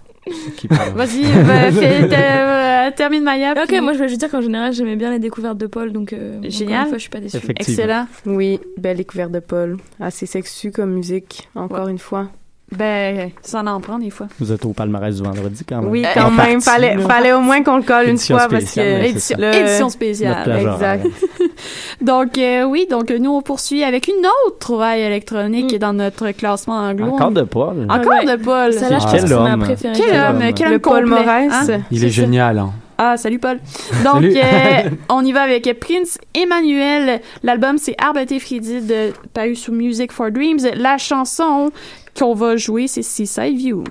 Qui 0.57 0.67
parle 0.67 0.91
Vas-y, 0.91 1.23
bah, 1.45 2.87
euh, 2.87 2.91
termine 2.91 3.23
Maya. 3.23 3.53
Ok, 3.53 3.67
puis- 3.67 3.79
moi 3.79 3.93
je 3.93 3.99
veux 3.99 4.07
juste 4.09 4.19
dire 4.19 4.29
qu'en 4.29 4.41
général 4.41 4.73
j'aimais 4.73 4.97
bien 4.97 5.09
les 5.09 5.19
découvertes 5.19 5.57
de 5.57 5.67
Paul, 5.67 5.93
donc 5.93 6.11
euh, 6.11 6.41
Génial. 6.43 6.81
une 6.83 6.87
fois, 6.89 6.97
je 6.97 7.01
suis 7.01 7.09
pas 7.09 7.21
déçue. 7.21 7.37
Excellent. 7.57 8.07
oui, 8.25 8.59
belle 8.77 8.97
découverte 8.97 9.31
de 9.31 9.39
Paul. 9.39 9.77
Assez 10.01 10.25
sexu 10.25 10.71
comme 10.71 10.91
musique, 10.93 11.47
encore 11.55 11.87
une 11.87 11.97
fois. 11.99 12.29
Ben, 12.69 13.31
ça 13.43 13.61
en 13.61 13.67
en 13.67 13.79
prend 13.79 13.97
des 13.97 14.09
fois. 14.09 14.27
Vous 14.41 14.51
êtes 14.51 14.65
au 14.65 14.73
palmarès 14.73 15.15
du 15.15 15.23
vendredi 15.23 15.63
quand 15.67 15.81
même. 15.81 15.89
Oui, 15.89 16.03
Euh, 16.05 16.09
quand 16.13 16.25
En 16.25 16.31
même. 16.31 16.61
partie, 16.61 16.61
Fallait, 16.69 16.95
là. 16.95 17.01
fallait 17.07 17.31
au 17.31 17.39
moins 17.39 17.63
qu'on 17.63 17.77
le 17.77 17.83
colle 17.83 18.09
une 18.09 18.17
fois 18.17 18.47
parce 18.49 18.65
que. 18.65 18.69
c'est 18.71 19.09
Édition, 19.09 19.37
Le- 19.39 19.53
édition 19.55 19.79
Notre 19.85 19.91
spéciale. 19.93 20.59
exact. 20.59 21.07
Donc, 22.01 22.37
euh, 22.37 22.63
oui, 22.63 22.85
donc 22.89 23.09
nous, 23.09 23.31
on 23.31 23.41
poursuit 23.41 23.83
avec 23.83 24.07
une 24.07 24.25
autre 24.45 24.59
trouvaille 24.59 25.01
électronique 25.01 25.79
dans 25.79 25.93
notre 25.93 26.31
classement 26.31 26.77
anglo. 26.79 27.05
Encore 27.07 27.31
de 27.31 27.41
Paul. 27.43 27.87
Encore 27.89 28.05
Ouais. 28.05 28.25
de 28.25 28.41
Paul. 28.41 28.73
Celle-là, 28.73 28.99
je 28.99 29.05
Ah, 29.05 29.11
pense 29.11 29.11
que 29.13 29.17
quel 29.19 29.27
c'est 29.29 29.35
ma 29.35 29.53
homme. 29.53 29.59
préférée. 29.63 29.93
Quel 29.97 30.05
Quel 30.11 30.19
homme, 30.19 30.53
quel 30.53 30.67
Le 30.69 30.73
homme 30.75 30.79
Paul 30.81 31.05
Morès. 31.05 31.49
hein? 31.51 31.79
Il 31.89 31.99
C'est 31.99 32.05
est 32.07 32.09
génial. 32.09 32.59
Hein. 32.59 32.71
Ah, 32.99 33.15
salut 33.15 33.39
Paul. 33.39 33.59
Donc, 34.03 34.15
Salut. 34.15 34.35
euh, 34.37 34.89
on 35.09 35.23
y 35.23 35.31
va 35.31 35.43
avec 35.43 35.79
Prince 35.79 36.17
Emmanuel. 36.33 37.21
L'album, 37.43 37.77
c'est 37.77 37.95
Arbete 37.99 38.39
Fridide, 38.39 39.13
paru 39.33 39.55
sous 39.55 39.71
Music 39.71 40.11
for 40.11 40.31
Dreams. 40.31 40.59
La 40.75 40.97
chanson 40.97 41.69
qu'on 42.17 42.33
va 42.33 42.57
jouer, 42.57 42.87
c'est 42.87 43.03
Seaside 43.03 43.57
View. 43.57 43.83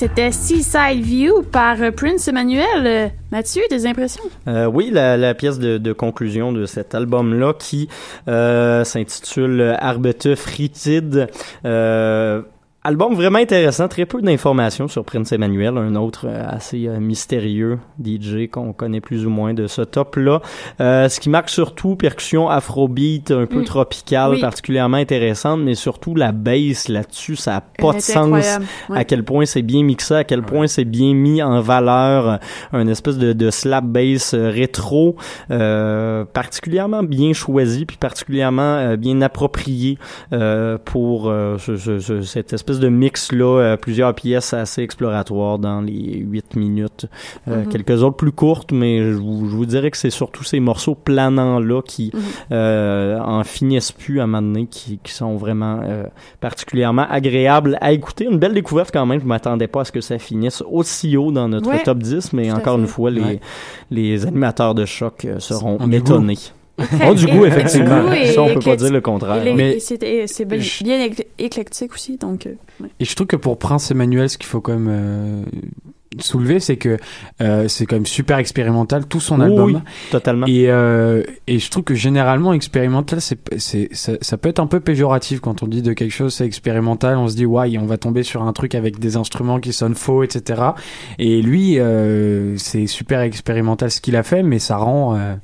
C'était 0.00 0.32
Seaside 0.32 1.02
View 1.02 1.42
par 1.42 1.76
euh, 1.82 1.90
Prince 1.90 2.26
Emmanuel. 2.26 2.86
Euh, 2.86 3.08
Mathieu, 3.30 3.60
des 3.68 3.84
impressions? 3.84 4.24
Euh, 4.48 4.64
oui, 4.64 4.88
la, 4.90 5.34
pièce 5.34 5.58
de, 5.58 5.92
conclusion 5.92 6.52
de 6.52 6.64
cet 6.64 6.94
album-là 6.94 7.52
qui 7.52 7.90
s'intitule 8.26 9.76
Arbete 9.78 10.36
Fritide. 10.36 11.28
Euh, 11.66 12.40
Album 12.82 13.12
vraiment 13.14 13.38
intéressant, 13.40 13.88
très 13.88 14.06
peu 14.06 14.22
d'informations 14.22 14.88
sur 14.88 15.04
Prince 15.04 15.32
Emmanuel, 15.32 15.76
un 15.76 15.96
autre 15.96 16.24
euh, 16.26 16.46
assez 16.48 16.88
euh, 16.88 16.98
mystérieux 16.98 17.78
DJ 18.02 18.48
qu'on 18.50 18.72
connaît 18.72 19.02
plus 19.02 19.26
ou 19.26 19.28
moins 19.28 19.52
de 19.52 19.66
ce 19.66 19.82
top-là. 19.82 20.40
Euh, 20.80 21.10
ce 21.10 21.20
qui 21.20 21.28
marque 21.28 21.50
surtout 21.50 21.94
percussion 21.94 22.48
afrobeat 22.48 23.32
un 23.32 23.44
peu 23.44 23.60
Mm. 23.60 23.64
tropicale, 23.64 24.30
Oui. 24.30 24.40
particulièrement 24.40 24.96
intéressante, 24.96 25.60
mais 25.60 25.74
surtout 25.74 26.14
la 26.14 26.32
bass 26.32 26.88
là-dessus, 26.88 27.36
ça 27.36 27.56
a 27.58 27.62
Elle 27.76 27.84
pas 27.84 27.92
de 27.92 28.00
sens 28.00 28.30
ouais. 28.30 28.96
à 28.96 29.04
quel 29.04 29.24
point 29.24 29.44
c'est 29.44 29.60
bien 29.60 29.82
mixé, 29.84 30.14
à 30.14 30.24
quel 30.24 30.40
point 30.40 30.66
c'est 30.66 30.86
bien 30.86 31.12
mis 31.12 31.42
en 31.42 31.60
valeur, 31.60 32.28
euh, 32.30 32.36
un 32.72 32.86
espèce 32.86 33.18
de, 33.18 33.34
de 33.34 33.50
slap 33.50 33.84
bass 33.84 34.32
rétro, 34.34 35.16
euh, 35.50 36.24
particulièrement 36.24 37.02
bien 37.02 37.34
choisi, 37.34 37.84
puis 37.84 37.98
particulièrement 37.98 38.62
euh, 38.76 38.96
bien 38.96 39.20
approprié 39.20 39.98
euh, 40.32 40.78
pour 40.82 41.28
euh, 41.28 41.58
ce- 41.58 41.76
ce- 41.76 41.98
ce- 41.98 42.22
cette 42.22 42.54
espèce 42.54 42.69
de 42.78 42.88
mix-là, 42.88 43.58
euh, 43.60 43.76
plusieurs 43.76 44.14
pièces 44.14 44.52
assez 44.54 44.82
exploratoires 44.82 45.58
dans 45.58 45.80
les 45.80 46.18
8 46.18 46.54
minutes, 46.56 47.06
euh, 47.48 47.62
Mhm. 47.64 47.68
quelques 47.68 48.02
autres 48.04 48.16
plus 48.16 48.30
courtes, 48.32 48.70
mais 48.70 48.98
je 49.10 49.16
vous, 49.16 49.48
je 49.48 49.56
vous 49.56 49.66
dirais 49.66 49.90
que 49.90 49.96
c'est 49.96 50.10
surtout 50.10 50.44
ces 50.44 50.60
morceaux 50.60 50.94
planants-là 50.94 51.82
qui 51.82 52.10
Mhm. 52.14 52.20
euh, 52.52 53.18
en 53.18 53.42
finissent 53.44 53.92
plus 53.92 54.20
à 54.20 54.24
un 54.24 54.26
moment 54.26 54.42
donné, 54.46 54.66
qui, 54.66 54.98
qui 55.02 55.12
sont 55.12 55.36
vraiment 55.36 55.80
euh, 55.82 56.04
particulièrement 56.40 57.06
agréables 57.08 57.78
à 57.80 57.92
écouter. 57.92 58.26
Une 58.30 58.38
belle 58.38 58.54
découverte 58.54 58.90
quand 58.92 59.06
même, 59.06 59.20
je 59.20 59.26
m'attendais 59.26 59.66
pas 59.66 59.80
à 59.80 59.84
ce 59.84 59.92
que 59.92 60.00
ça 60.00 60.18
finisse 60.18 60.62
aussi 60.70 61.16
haut 61.16 61.32
dans 61.32 61.48
notre 61.48 61.68
Ouais, 61.70 61.82
top 61.82 61.98
10, 61.98 62.32
mais 62.32 62.52
encore 62.52 62.78
une 62.78 62.86
fois, 62.86 63.10
les, 63.10 63.20
Ouais. 63.22 63.40
les 63.90 64.26
animateurs 64.26 64.74
de 64.74 64.84
choc 64.84 65.26
seront 65.38 65.78
Ont 65.80 65.88
du 65.88 65.96
étonnés. 65.96 66.36
Très- 66.36 66.52
Ont 67.04 67.14
du 67.14 67.26
goût, 67.26 67.44
effectivement. 67.44 68.02
du 68.04 68.08
goût 68.08 68.12
et 68.14 68.26
Ça, 68.32 68.42
on 68.42 68.54
peut 68.54 68.60
pas 68.60 68.76
dire 68.76 68.92
le 68.92 69.00
contraire. 69.00 69.42
Les- 69.44 69.54
Mais- 69.54 69.78
c'est 69.80 70.44
bien, 70.44 71.06
éclectique 71.38 71.92
aussi, 71.94 72.16
donc. 72.16 72.46
euh, 72.46 72.54
ouais. 72.80 72.88
Et 73.00 73.04
je 73.04 73.14
trouve 73.14 73.26
que 73.26 73.36
pour 73.36 73.58
Prince 73.58 73.90
Emmanuel, 73.90 74.28
ce 74.28 74.38
qu'il 74.38 74.46
faut 74.46 74.60
quand 74.60 74.72
même 74.72 74.88
euh, 74.90 75.42
soulever, 76.18 76.58
c'est 76.60 76.76
que 76.76 76.98
euh, 77.40 77.68
c'est 77.68 77.86
quand 77.86 77.96
même 77.96 78.06
super 78.06 78.38
expérimental 78.38 79.06
tout 79.06 79.20
son 79.20 79.40
album. 79.40 79.74
oui, 79.76 79.80
totalement. 80.10 80.46
Et, 80.46 80.64
euh, 80.68 81.22
et 81.46 81.58
je 81.58 81.70
trouve 81.70 81.84
que 81.84 81.94
généralement 81.94 82.52
expérimental, 82.52 83.20
c'est, 83.20 83.38
c'est, 83.58 83.88
ça, 83.92 84.12
ça 84.20 84.36
peut 84.36 84.48
être 84.48 84.58
un 84.58 84.66
peu 84.66 84.80
péjoratif 84.80 85.40
quand 85.40 85.62
on 85.62 85.66
dit 85.66 85.82
de 85.82 85.92
quelque 85.92 86.10
chose 86.12 86.34
c'est 86.34 86.44
expérimental. 86.46 87.16
On 87.16 87.28
se 87.28 87.36
dit 87.36 87.46
ouais, 87.46 87.78
on 87.78 87.86
va 87.86 87.96
tomber 87.96 88.22
sur 88.24 88.42
un 88.42 88.52
truc 88.52 88.74
avec 88.74 88.98
des 88.98 89.16
instruments 89.16 89.60
qui 89.60 89.72
sonnent 89.72 89.94
faux, 89.94 90.22
etc. 90.24 90.62
Et 91.18 91.40
lui, 91.42 91.78
euh, 91.78 92.56
c'est 92.58 92.86
super 92.86 93.20
expérimental 93.20 93.90
ce 93.90 94.00
qu'il 94.00 94.16
a 94.16 94.22
fait, 94.24 94.42
mais 94.42 94.58
ça 94.58 94.76
rend 94.78 95.14
euh, 95.16 95.34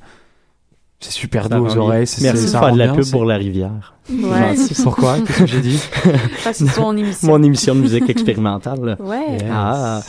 c'est 0.99 1.11
super 1.11 1.49
doux 1.49 1.65
aux 1.65 1.77
oreilles. 1.77 2.07
Merci 2.21 2.45
de 2.45 2.49
faire 2.49 2.71
de 2.71 2.77
la 2.77 2.93
pub 2.93 3.09
pour 3.09 3.25
la 3.25 3.37
rivière. 3.37 3.96
Ouais. 4.09 4.55
Gentil. 4.55 4.81
Pourquoi? 4.83 5.17
Qu'est-ce 5.19 5.39
que 5.39 5.45
j'ai 5.47 5.59
dit? 5.61 5.79
C'est 6.53 6.67
son 6.69 6.95
émission. 6.95 7.27
Mon 7.27 7.43
émission 7.43 7.75
de 7.75 7.81
musique 7.81 8.09
expérimentale. 8.09 8.97
Ouais. 9.07 9.37
Ah, 9.51 10.01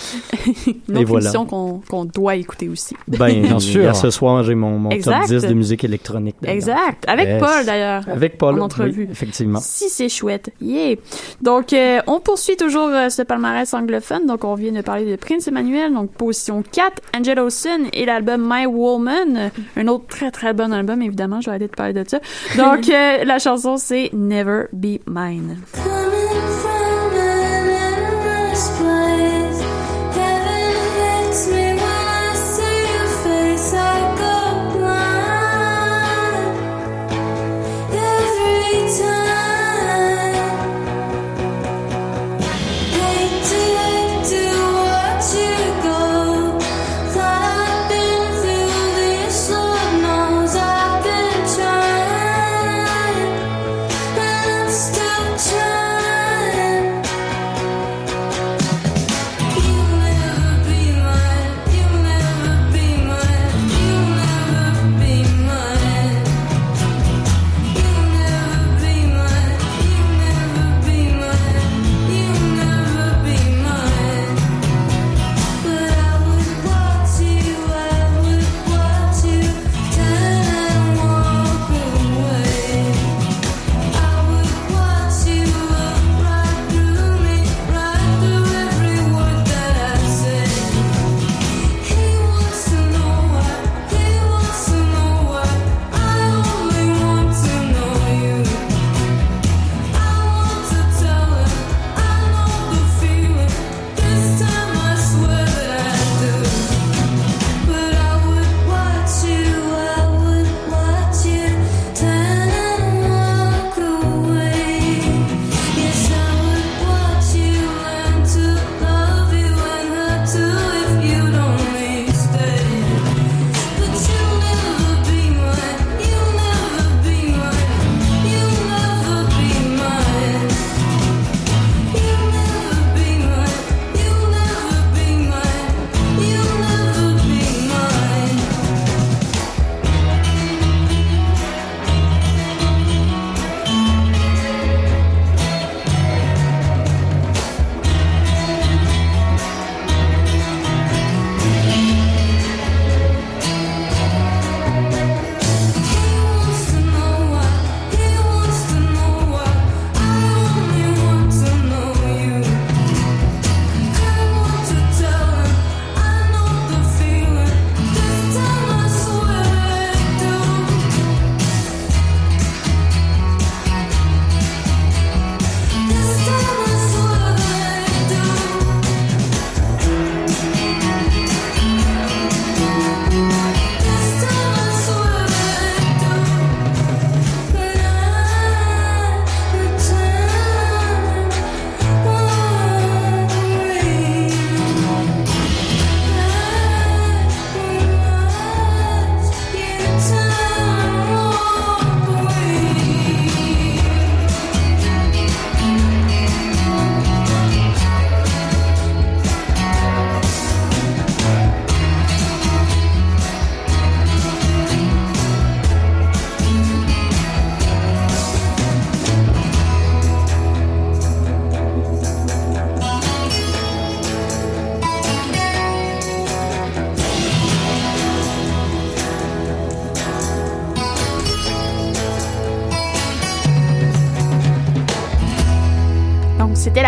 Une 0.88 1.04
voilà. 1.04 1.24
émission 1.26 1.46
qu'on 1.46 1.80
qu'on 1.88 2.04
doit 2.04 2.36
écouter 2.36 2.68
aussi. 2.68 2.94
ben, 3.06 3.42
Bien 3.42 3.58
sûr. 3.58 3.94
Ce 3.96 4.10
soir, 4.10 4.42
j'ai 4.44 4.54
mon, 4.54 4.78
mon 4.78 4.88
top 4.90 4.98
Exact. 4.98 5.26
10 5.28 5.42
de 5.46 5.54
musique 5.54 5.84
électronique. 5.84 6.36
d'ailleurs. 6.40 6.56
Exact. 6.56 7.04
Avec 7.08 7.28
Yes. 7.28 7.40
Paul, 7.42 7.66
d'ailleurs. 7.66 8.08
Avec 8.08 8.38
Paul, 8.38 8.60
En 8.60 8.64
entrevue. 8.64 9.02
oui, 9.04 9.08
effectivement. 9.10 9.58
Si 9.62 9.88
c'est 9.88 10.08
chouette. 10.08 10.50
Yeah. 10.60 10.96
Donc, 11.42 11.72
euh, 11.72 12.00
on 12.06 12.20
poursuit 12.20 12.56
toujours 12.56 12.88
euh, 12.88 13.08
ce 13.08 13.22
palmarès 13.22 13.72
anglophone. 13.74 14.26
Donc, 14.26 14.44
on 14.44 14.54
vient 14.54 14.72
de 14.72 14.80
parler 14.80 15.10
de 15.10 15.16
Prince 15.16 15.46
Emmanuel. 15.48 15.92
Donc, 15.92 16.10
position 16.12 16.62
4, 16.70 17.02
Angel 17.16 17.38
Olsen 17.38 17.82
et 17.92 18.04
l'album 18.06 18.46
My 18.48 18.66
Woman. 18.66 19.50
Un 19.76 19.88
autre 19.88 20.06
très, 20.08 20.30
très 20.30 20.52
bon 20.54 20.72
album, 20.72 21.02
évidemment. 21.02 21.40
Je 21.40 21.46
vais 21.46 21.50
arrêter 21.56 21.66
de 21.68 21.76
parler 21.76 21.92
de 21.92 22.04
ça. 22.06 22.18
Donc, 22.56 22.88
euh, 22.88 23.24
la 23.24 23.38
chanson, 23.38 23.76
c'est 23.89 24.10
Never 24.12 24.66
Be 24.70 24.98
Mine. 25.06 25.62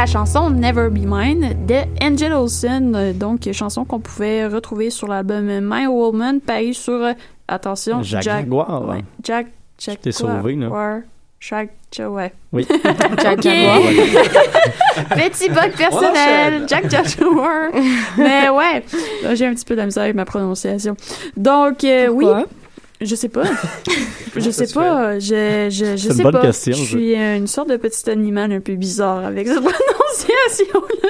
La 0.01 0.07
chanson 0.07 0.49
Never 0.49 0.89
Be 0.89 1.05
Mine 1.05 1.67
de 1.67 1.83
Angel 2.03 2.33
Olsen, 2.33 3.13
donc 3.19 3.47
chanson 3.53 3.85
qu'on 3.85 4.01
pouvait 4.01 4.47
retrouver 4.47 4.89
sur 4.89 5.07
l'album 5.07 5.61
My 5.63 5.87
Woman, 5.89 6.41
paru 6.41 6.73
sur, 6.73 7.07
attention, 7.47 8.03
Jack 8.03 8.23
Jack, 8.23 8.45
Jaguar, 8.45 8.89
ouais. 8.89 9.05
Jack, 9.23 9.49
Jack, 9.79 10.01
t'ai 10.01 10.13
sauvé, 10.13 10.55
là. 10.55 10.69
Jaguar, 10.69 11.01
Jack, 11.39 11.71
Ja- 11.95 12.09
ouais. 12.09 12.33
Oui. 12.51 12.67
Jack. 13.23 13.43
Jaguar. 13.43 13.79
Petit 15.17 15.51
bug 15.51 15.73
personnel, 15.77 16.65
Jack 16.67 16.91
Jaguar. 16.91 17.69
Mais 18.17 18.49
ouais, 18.49 18.83
j'ai 19.35 19.45
un 19.45 19.53
petit 19.53 19.67
peu 19.67 19.75
de 19.75 19.81
la 19.81 19.85
misère 19.85 20.05
avec 20.05 20.17
ma 20.17 20.25
prononciation. 20.25 20.97
Donc, 21.37 21.85
euh, 21.85 22.09
oui. 22.09 22.25
Je 23.01 23.15
sais 23.15 23.29
pas. 23.31 23.45
je 24.37 24.51
sais 24.51 24.67
pas. 24.73 25.19
Je, 25.19 25.69
je, 25.71 25.97
je 25.97 25.97
C'est 25.97 26.09
une 26.09 26.15
sais 26.17 26.23
bonne 26.23 26.33
pas. 26.33 26.43
question, 26.43 26.73
Je 26.77 26.85
suis 26.85 27.15
euh, 27.17 27.37
une 27.37 27.47
sorte 27.47 27.71
de 27.71 27.77
petit 27.77 28.09
animal 28.11 28.53
un 28.53 28.61
peu 28.61 28.75
bizarre 28.75 29.25
avec 29.25 29.49
cette 29.49 29.61
prononciation-là. 29.63 31.09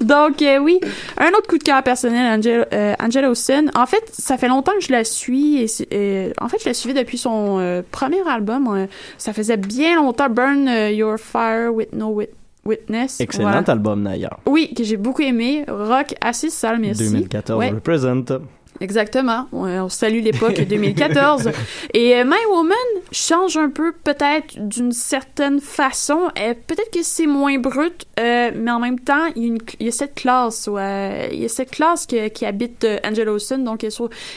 Donc, 0.00 0.42
euh, 0.42 0.58
oui. 0.58 0.80
Un 1.18 1.28
autre 1.30 1.46
coup 1.48 1.56
de 1.58 1.62
cœur 1.62 1.82
personnel, 1.82 2.38
Angel, 2.38 2.66
euh, 2.72 2.94
Angela 3.02 3.30
Austin. 3.30 3.66
En 3.74 3.86
fait, 3.86 4.02
ça 4.12 4.36
fait 4.36 4.48
longtemps 4.48 4.72
que 4.78 4.84
je 4.84 4.92
la 4.92 5.04
suis. 5.04 5.62
Et, 5.62 5.66
et, 5.92 6.32
en 6.40 6.48
fait, 6.48 6.58
je 6.60 6.68
la 6.68 6.74
suivais 6.74 6.98
depuis 7.02 7.16
son 7.18 7.58
euh, 7.58 7.82
premier 7.90 8.20
album. 8.28 8.68
euh, 8.74 8.86
ça 9.16 9.32
faisait 9.32 9.56
bien 9.56 9.96
longtemps. 9.96 10.28
Burn 10.28 10.68
euh, 10.68 10.90
Your 10.90 11.18
Fire 11.18 11.72
with 11.72 11.92
No 11.94 12.08
Wit- 12.20 12.30
Witness. 12.66 13.20
Excellent 13.20 13.50
Voilà. 13.50 13.64
album 13.70 14.04
d'ailleurs. 14.04 14.40
Oui, 14.46 14.72
que 14.76 14.84
j'ai 14.84 14.96
beaucoup 14.96 15.22
aimé. 15.22 15.64
Rock 15.68 16.14
assez 16.20 16.50
sale, 16.50 16.78
mais 16.80 16.90
aussi. 16.90 17.04
2014 17.10 17.58
Ouais. 17.58 17.70
represent. 17.70 18.24
Exactement. 18.80 19.46
On 19.52 19.88
salue 19.88 20.20
l'époque 20.22 20.60
2014. 20.60 21.50
Et 21.94 22.16
euh, 22.16 22.24
My 22.24 22.44
Woman 22.50 22.74
change 23.12 23.56
un 23.56 23.70
peu, 23.70 23.92
peut-être 23.92 24.58
d'une 24.58 24.90
certaine 24.92 25.60
façon. 25.60 26.28
Euh, 26.38 26.54
peut-être 26.66 26.90
que 26.90 27.02
c'est 27.02 27.26
moins 27.26 27.56
brut, 27.58 28.04
euh, 28.18 28.50
mais 28.54 28.70
en 28.72 28.80
même 28.80 28.98
temps, 28.98 29.26
il 29.36 29.42
y 29.42 29.44
a, 29.44 29.48
une- 29.48 29.58
il 29.78 29.86
y 29.86 29.88
a 29.88 29.92
cette 29.92 30.14
classe, 30.16 30.66
ouais, 30.66 31.28
il 31.32 31.40
y 31.40 31.44
a 31.44 31.48
cette 31.48 31.70
classe 31.70 32.06
que- 32.06 32.28
qui 32.28 32.44
habite 32.46 32.84
euh, 32.84 32.98
Angela 33.04 33.32
Olsen. 33.32 33.62
Donc, 33.62 33.84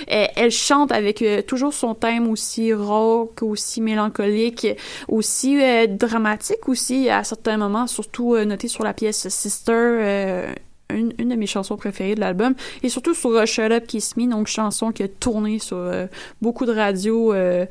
elle, 0.08 0.52
chante 0.52 0.92
avec 0.92 1.22
euh, 1.24 1.42
toujours 1.42 1.74
son 1.74 1.96
thème 1.96 2.30
aussi 2.30 2.74
rock, 2.74 3.42
aussi 3.42 3.82
mélancolique, 3.82 4.68
aussi 5.08 5.60
euh, 5.62 5.88
dramatique 5.88 6.68
aussi 6.70 7.10
à 7.10 7.24
certains 7.24 7.58
moments, 7.58 7.88
surtout 7.88 8.38
noté 8.38 8.68
sur 8.68 8.84
la 8.84 8.94
pièce 8.94 9.28
Sister. 9.30 10.54
Une, 10.94 11.14
une 11.18 11.30
de 11.30 11.36
mes 11.36 11.48
chansons 11.48 11.78
préférées 11.78 12.16
de 12.16 12.20
l'album. 12.20 12.54
Et 12.84 12.90
surtout 12.90 13.14
sur 13.14 13.32
euh, 13.32 13.46
Shut 13.46 13.72
Up 13.72 13.88
Kiss 13.88 14.18
Me 14.18 14.30
donc 14.30 14.48
chanson 14.48 14.92
qui 14.92 15.04
a 15.04 15.08
tourné 15.08 15.60
sur 15.60 15.78
euh, 15.78 16.08
beaucoup 16.42 16.66
de 16.66 16.74
radios 16.74 17.34
euh, 17.34 17.66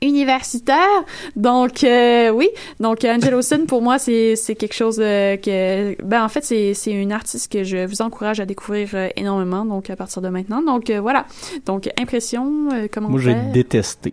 universitaires. 0.00 1.04
Donc 1.36 1.84
euh, 1.84 2.30
oui. 2.30 2.48
Donc 2.80 3.04
Angela 3.04 3.36
Olsen 3.36 3.66
pour 3.66 3.82
moi 3.82 3.98
c'est 3.98 4.36
c'est 4.36 4.54
quelque 4.56 4.74
chose 4.74 4.98
euh, 5.00 5.36
que 5.36 5.96
ben 6.02 6.24
en 6.24 6.28
fait 6.28 6.44
c'est 6.44 6.74
c'est 6.74 6.92
une 6.92 7.12
artiste 7.12 7.52
que 7.52 7.62
je 7.64 7.86
vous 7.86 8.02
encourage 8.02 8.40
à 8.40 8.44
découvrir 8.46 8.88
euh, 8.94 9.08
énormément 9.16 9.64
donc 9.64 9.90
à 9.90 9.96
partir 9.96 10.20
de 10.20 10.28
maintenant. 10.28 10.62
Donc 10.62 10.90
euh, 10.90 11.00
voilà. 11.00 11.26
Donc 11.66 11.88
impression 11.98 12.68
euh, 12.72 12.88
comment 12.92 13.08
Moi, 13.08 13.20
j'ai 13.20 13.34
détesté. 13.52 14.12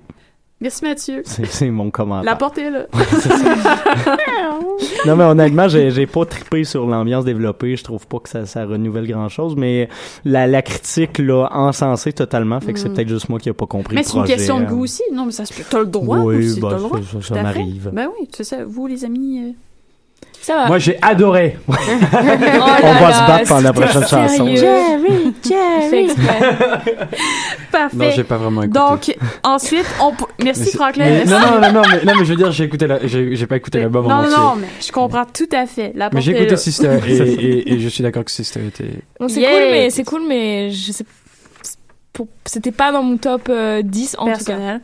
Merci 0.62 0.84
Mathieu 0.84 1.24
C'est 1.26 1.70
mon 1.70 1.90
commentaire. 1.92 2.24
la 2.32 2.36
porte 2.36 2.58
est 2.58 2.70
là 2.70 2.86
Non, 5.06 5.16
mais 5.16 5.24
honnêtement, 5.24 5.68
j'ai 5.68 6.06
pas 6.08 6.26
trippé 6.26 6.64
sur 6.64 6.86
l'ambiance 6.88 7.26
développée. 7.26 7.76
Je 7.76 7.84
trouve 7.84 8.06
pas 8.08 8.20
que 8.20 8.30
ça, 8.30 8.46
ça 8.46 8.66
renouvelle 8.66 9.08
grand-chose, 9.08 9.56
mais 9.56 9.88
la, 10.26 10.48
la 10.48 10.62
critique 10.62 11.18
l'a 11.20 11.48
encensé 11.54 12.12
totalement, 12.14 12.60
fait 12.60 12.74
que 12.74 12.80
c'est 12.80 12.90
Mm. 12.90 12.94
peut-être 12.94 13.10
juste 13.10 13.30
moi 13.30 13.40
qui 13.40 13.50
a 13.50 13.54
pas 13.54 13.66
compris 13.68 13.96
mais 13.96 14.04
c'est 14.04 14.18
une 14.18 14.24
question 14.24 14.60
de 14.60 14.66
euh. 14.66 14.68
goût 14.68 14.84
aussi 14.84 15.04
non 15.14 15.26
mais 15.26 15.32
ça 15.32 15.46
se 15.46 15.54
peut 15.54 15.64
t'as 15.70 15.80
le 15.80 15.86
droit 15.86 16.18
Oui, 16.20 16.38
aussi 16.50 16.60
t'as 16.60 16.72
le 16.72 16.78
droit 16.80 17.00
ça- 17.22 17.44
m'arrive. 17.44 17.90
ben 17.94 18.08
oui 18.20 18.28
c'est 18.36 18.44
ça 18.44 18.66
vous 18.66 18.88
les 18.88 19.06
amis 19.06 19.42
euh, 19.44 19.52
Ça 20.42 20.56
va. 20.56 20.68
Moi, 20.68 20.80
j'ai 20.80 20.98
adoré. 21.02 21.58
Oh 21.70 21.74
On 22.84 22.94
va 22.94 23.14
se 23.14 23.28
battre 23.28 23.48
pendant 23.50 23.62
la 23.62 23.74
prochaine 23.74 24.08
chanson. 24.08 24.56
Jerry, 24.56 25.34
Jerry. 25.48 26.08
Parfait. 27.72 27.98
Non, 27.98 28.10
j'ai 28.16 28.24
pas 28.24 28.38
vraiment 28.38 28.64
écouté. 28.64 28.80
Donc, 28.80 29.16
ensuite, 29.44 29.86
on. 30.02 30.12
p- 30.14 30.24
Merci, 30.44 30.72
Franklin. 30.72 31.06
mais- 31.06 31.26
non, 31.26 31.40
non, 31.40 31.60
non, 31.62 31.72
non, 31.74 31.82
mais, 31.90 32.04
non, 32.06 32.14
mais 32.20 32.26
je 32.26 32.30
veux 32.32 32.36
dire, 32.36 32.52
j'ai 32.52 32.64
écouté 32.64 32.88
la, 32.88 33.06
j'ai, 33.06 33.36
j'ai 33.36 33.48
pas 33.48 33.58
écouté 33.58 33.80
l'album 33.80 34.06
en 34.06 34.10
non, 34.10 34.16
entier. 34.16 34.30
non, 34.32 34.44
non, 34.44 34.56
mais 34.56 34.68
je 34.82 34.92
comprends 34.92 35.26
tout 35.26 35.50
à 35.52 35.66
fait. 35.66 35.92
La 35.96 36.06
Mais 36.06 36.12
porte 36.12 36.24
j'ai 36.24 36.32
est 36.32 36.36
écouté 36.36 36.52
là. 36.52 36.58
Sister 36.58 37.00
et, 37.08 37.14
et, 37.18 37.74
et 37.74 37.80
je 37.80 37.90
suis 37.90 38.02
d'accord 38.04 38.24
que 38.24 38.32
Sister 38.32 38.62
était. 38.66 38.90
Non, 39.20 39.28
c'est 39.28 39.42
Yeah. 39.42 39.52
cool, 39.52 39.60
mais 39.72 39.90
c'est 39.90 40.04
cool, 40.04 40.22
mais 40.28 40.72
je 40.72 40.92
sais. 40.92 41.06
pour- 42.14 42.28
C'était 42.46 42.72
pas 42.72 42.92
dans 42.92 43.04
mon 43.04 43.18
top 43.18 43.48
euh, 43.50 43.82
10 43.84 44.16
en 44.18 44.26
tout 44.26 44.32
cas. 44.32 44.36
Personnel. 44.38 44.82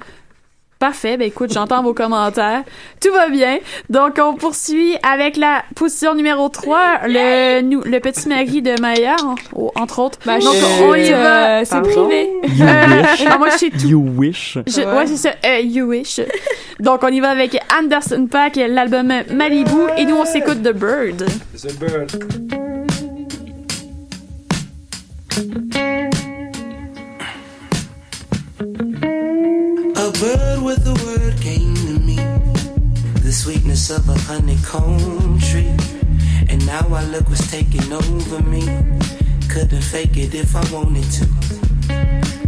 Parfait. 0.85 1.17
Ben 1.17 1.27
écoute, 1.27 1.51
j'entends 1.51 1.81
vos 1.81 1.95
commentaires. 1.95 2.63
Tout 3.01 3.11
va 3.11 3.27
bien. 3.29 3.57
Donc, 3.89 4.19
on 4.21 4.35
poursuit 4.35 4.95
avec 5.01 5.35
la 5.35 5.63
position 5.75 6.13
numéro 6.13 6.47
3, 6.47 7.07
le, 7.07 7.61
nous, 7.61 7.81
le 7.81 7.99
petit 7.99 8.29
mari 8.29 8.61
de 8.61 8.79
Maya, 8.79 9.15
en- 9.23 9.71
entre 9.81 9.97
autres. 9.97 10.19
Bah, 10.27 10.37
Donc, 10.37 10.53
on 10.83 10.93
y 10.93 11.09
va. 11.09 11.61
euh, 11.61 11.61
c'est 11.65 11.81
privé. 11.81 12.29
You 12.43 12.65
Euh, 12.67 13.01
wish. 13.01 13.25
ah, 13.27 13.37
moi, 13.39 13.49
je 13.49 13.57
sais 13.57 13.69
tout. 13.71 13.87
You 13.87 13.99
wish. 14.15 14.57
Je- 14.67 14.81
ouais, 14.81 15.07
c'est 15.07 15.17
ça. 15.17 15.29
euh, 15.43 15.59
you 15.61 15.87
wish. 15.87 16.21
Donc, 16.79 16.99
on 17.03 17.07
y 17.07 17.19
va 17.19 17.29
avec 17.31 17.57
Anderson 17.75 18.27
Paak, 18.29 18.57
l'album 18.57 19.11
Malibu, 19.33 19.71
et 19.97 20.05
nous, 20.05 20.15
on 20.17 20.25
s'écoute 20.25 20.61
The 20.61 20.71
Bird. 20.71 21.25
The 21.57 21.79
Bird. 21.79 22.11
A 30.05 30.11
bird 30.11 30.61
with 30.61 30.85
a 30.85 30.93
word 31.03 31.41
came 31.41 31.73
to 31.73 31.99
me. 31.99 32.17
The 33.23 33.31
sweetness 33.31 33.89
of 33.89 34.07
a 34.07 34.13
honeycomb 34.13 35.39
tree. 35.39 35.73
And 36.47 36.63
now 36.67 36.85
I 36.93 37.03
look 37.05 37.27
what's 37.27 37.49
taking 37.49 37.91
over 37.91 38.43
me. 38.43 38.61
Couldn't 39.49 39.81
fake 39.81 40.15
it 40.15 40.35
if 40.35 40.55
I 40.55 40.61
wanted 40.71 41.09
to. 41.17 41.25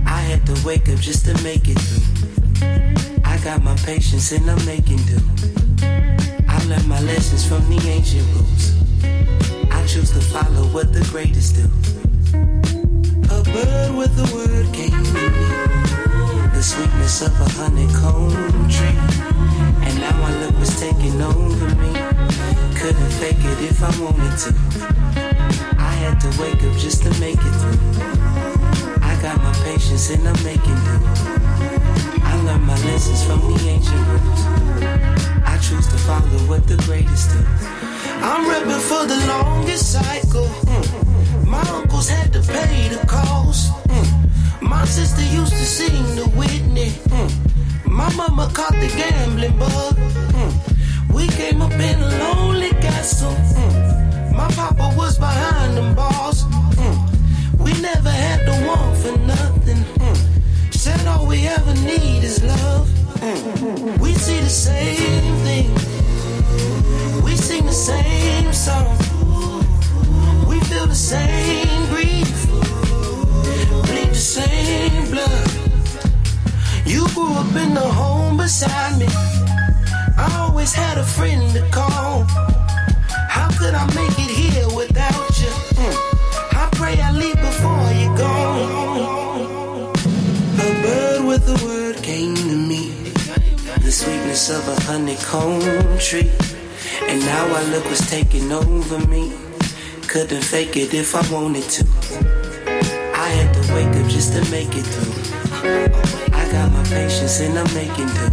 I 0.06 0.22
had 0.22 0.46
to 0.46 0.56
wake 0.64 0.88
up 0.88 1.00
just 1.00 1.26
to 1.26 1.34
make 1.42 1.68
it 1.68 1.80
through. 1.80 3.24
I 3.26 3.40
got 3.44 3.64
my 3.64 3.76
patience 3.78 4.32
and 4.32 4.48
I'm 4.52 4.64
making 4.64 5.02
do. 5.10 5.18
I 6.48 6.64
learned 6.66 6.88
my 6.88 7.02
lessons 7.02 7.44
from 7.44 7.68
the 7.72 7.82
ancient 7.90 8.28
rules. 8.36 8.76
I 9.74 9.84
choose 9.88 10.12
to 10.12 10.22
follow 10.22 10.68
what 10.68 10.94
the 10.94 11.02
greatest 11.10 11.56
do. 11.56 11.66
A 13.34 13.42
bird 13.42 13.96
with 13.98 14.14
a 14.20 14.36
word 14.36 14.72
came 14.76 15.07
sweetness 17.18 17.22
of 17.22 17.40
a 17.42 17.50
honeycomb 17.60 18.70
tree. 18.70 18.98
And 19.86 20.00
now 20.00 20.16
my 20.18 20.32
look 20.40 20.58
was 20.60 20.80
taking 20.80 21.22
over 21.22 21.76
me. 21.76 21.94
Couldn't 22.76 23.12
fake 23.20 23.38
it 23.40 23.60
if 23.72 23.82
I 23.84 23.92
wanted 24.02 24.38
to. 24.44 24.54
I 25.80 25.94
had 26.04 26.20
to 26.22 26.42
wake 26.42 26.64
up 26.64 26.78
just 26.78 27.04
to 27.04 27.10
make 27.20 27.40
it 27.40 27.56
through. 27.60 27.80
I 29.02 29.18
got 29.22 29.38
my 29.38 29.54
patience 29.64 30.10
and 30.10 30.28
I'm 30.28 30.44
making 30.44 30.78
do. 30.86 30.98
I 32.24 32.42
learned 32.46 32.66
my 32.66 32.78
lessons 32.86 33.24
from 33.24 33.40
the 33.42 33.60
ancient 33.68 34.08
rules. 34.08 34.42
I 35.46 35.58
choose 35.62 35.88
to 35.88 35.98
follow 35.98 36.40
what 36.50 36.68
the 36.68 36.78
greatest 36.86 37.32
do. 37.32 37.40
I'm 38.22 38.46
repping 38.50 38.82
for 38.90 39.06
the 39.08 39.20
longest 39.28 39.92
cycle. 39.94 40.46
Mm. 40.46 41.48
My 41.48 41.62
uncles 41.70 42.10
had 42.10 42.34
to 42.34 42.42
pay 42.42 42.90
the 42.90 43.06
cost. 43.08 43.72
Mm. 43.88 44.17
My 44.68 44.86
sister 44.86 45.24
used 45.24 45.54
to 45.54 45.66
sing 45.66 46.16
the 46.16 46.26
Whitney. 46.38 46.90
Mm. 47.16 47.32
My 47.86 48.14
mama 48.16 48.50
caught 48.54 48.74
the 48.74 48.88
gambling 48.88 49.58
bug. 49.58 49.96
Mm. 49.96 51.14
We 51.14 51.28
came 51.28 51.62
up 51.62 51.72
in 51.72 52.00
a 52.02 52.10
lonely 52.20 52.72
castle. 52.82 53.32
Mm. 53.32 54.34
My 54.36 54.48
papa 54.52 54.94
was 54.98 55.18
behind 55.18 55.78
them 55.78 55.96
bars. 55.96 56.44
Mm. 56.44 56.98
We 57.60 57.72
never 57.82 58.10
had 58.10 58.46
to 58.46 58.68
want 58.68 58.98
for 58.98 59.18
nothing. 59.20 59.82
Mm. 60.04 60.74
Said 60.74 61.08
all 61.08 61.26
we 61.28 61.48
ever 61.48 61.74
need 61.74 62.24
is 62.24 62.44
love. 62.44 62.88
Mm. 63.20 64.00
We 64.00 64.14
see 64.14 64.40
the 64.40 64.50
same 64.50 65.36
thing. 65.48 65.74
We 67.24 67.36
sing 67.36 67.66
the 67.66 67.72
same 67.72 68.54
song. 68.54 68.98
We 70.48 70.60
feel 70.70 70.88
the 70.88 70.96
same 70.96 71.88
grief. 71.94 72.48
Bleed 73.88 74.10
the 74.10 74.16
same. 74.16 74.57
You 76.88 77.06
grew 77.10 77.34
up 77.34 77.54
in 77.54 77.74
the 77.74 77.82
home 77.82 78.38
beside 78.38 78.98
me. 78.98 79.08
I 80.18 80.38
always 80.40 80.74
had 80.74 80.98
a 80.98 81.04
friend 81.04 81.52
to 81.52 81.62
call. 81.70 82.24
How 83.28 83.50
could 83.60 83.74
I 83.74 83.86
make 83.88 84.18
it 84.18 84.32
here 84.32 84.68
without 84.74 85.30
you? 85.42 85.52
Mm. 85.84 85.96
I 86.54 86.70
pray 86.72 86.96
I 87.02 87.12
leave 87.12 87.36
before 87.36 87.92
you 87.92 88.08
go. 88.16 89.92
A 90.66 90.70
bird 90.82 91.26
with 91.26 91.44
a 91.50 91.66
word 91.66 91.98
came 92.02 92.36
to 92.36 92.56
me. 92.56 93.12
The 93.84 93.92
sweetness 93.92 94.50
of 94.50 94.66
a 94.70 94.82
honeycomb 94.84 96.00
tree. 96.00 96.32
And 97.10 97.20
now 97.20 97.46
I 97.54 97.64
look 97.64 97.84
what's 97.84 98.10
taking 98.10 98.50
over 98.54 99.06
me. 99.08 99.34
Couldn't 100.08 100.42
fake 100.42 100.78
it 100.78 100.94
if 100.94 101.14
I 101.16 101.34
wanted 101.34 101.64
to. 101.64 101.84
I 103.14 103.28
had 103.28 103.54
to 103.56 103.74
wake 103.74 103.94
up 104.02 104.10
just 104.10 104.32
to 104.34 104.52
make 104.52 104.74
it 104.74 104.86
through. 104.86 106.27
I 106.48 106.52
got 106.54 106.72
my 106.72 106.84
patience 106.84 107.42
and 107.42 107.60
I'm 107.60 107.68
making 107.74 108.08
do. 108.08 108.32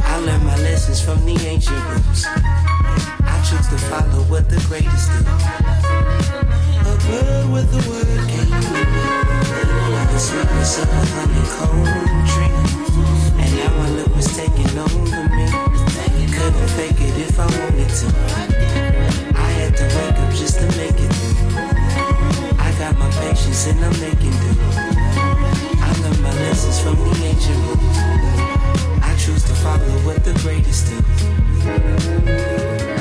I 0.00 0.16
learned 0.24 0.46
my 0.46 0.56
lessons 0.64 0.98
from 0.98 1.22
the 1.26 1.36
ancient 1.44 1.76
rules. 1.92 2.24
I 2.24 3.36
choose 3.44 3.68
to 3.68 3.76
follow 3.92 4.24
what 4.32 4.48
the 4.48 4.56
greatest 4.64 5.12
do. 5.12 5.20
A 6.88 6.96
bird 7.04 7.52
with 7.52 7.68
a 7.68 7.82
word 7.84 8.08
came 8.32 8.48
through. 8.48 8.88
The 10.08 10.18
sweetness 10.18 10.78
of 10.80 10.88
a 10.88 11.04
honeycomb 11.12 11.84
tree. 12.32 12.56
And 13.44 13.50
now 13.60 13.76
my 13.76 13.90
look 13.90 14.16
was 14.16 14.34
taking 14.34 14.72
over 14.78 15.20
me. 15.36 15.52
Couldn't 16.32 16.68
fake 16.80 16.96
it 16.96 17.28
if 17.28 17.38
I 17.38 17.44
wanted 17.44 17.90
to. 17.92 18.06
I 19.36 19.50
had 19.52 19.76
to 19.76 19.84
wake 19.84 20.16
up 20.16 20.32
just 20.32 20.60
to 20.60 20.66
make 20.80 20.96
it 20.96 21.12
through. 21.12 22.56
I 22.56 22.72
got 22.78 22.96
my 22.96 23.10
patience 23.20 23.66
and 23.66 23.84
I'm 23.84 23.92
making 24.00 24.32
do 24.32 24.95
lessons 26.56 26.80
from 26.80 26.96
the 26.96 27.10
ancient. 27.24 27.58
you. 27.58 27.76
I 29.02 29.14
choose 29.18 29.42
to 29.44 29.54
follow 29.54 29.98
what 30.06 30.24
the 30.24 30.32
greatest 30.40 30.88
do. 32.86 32.95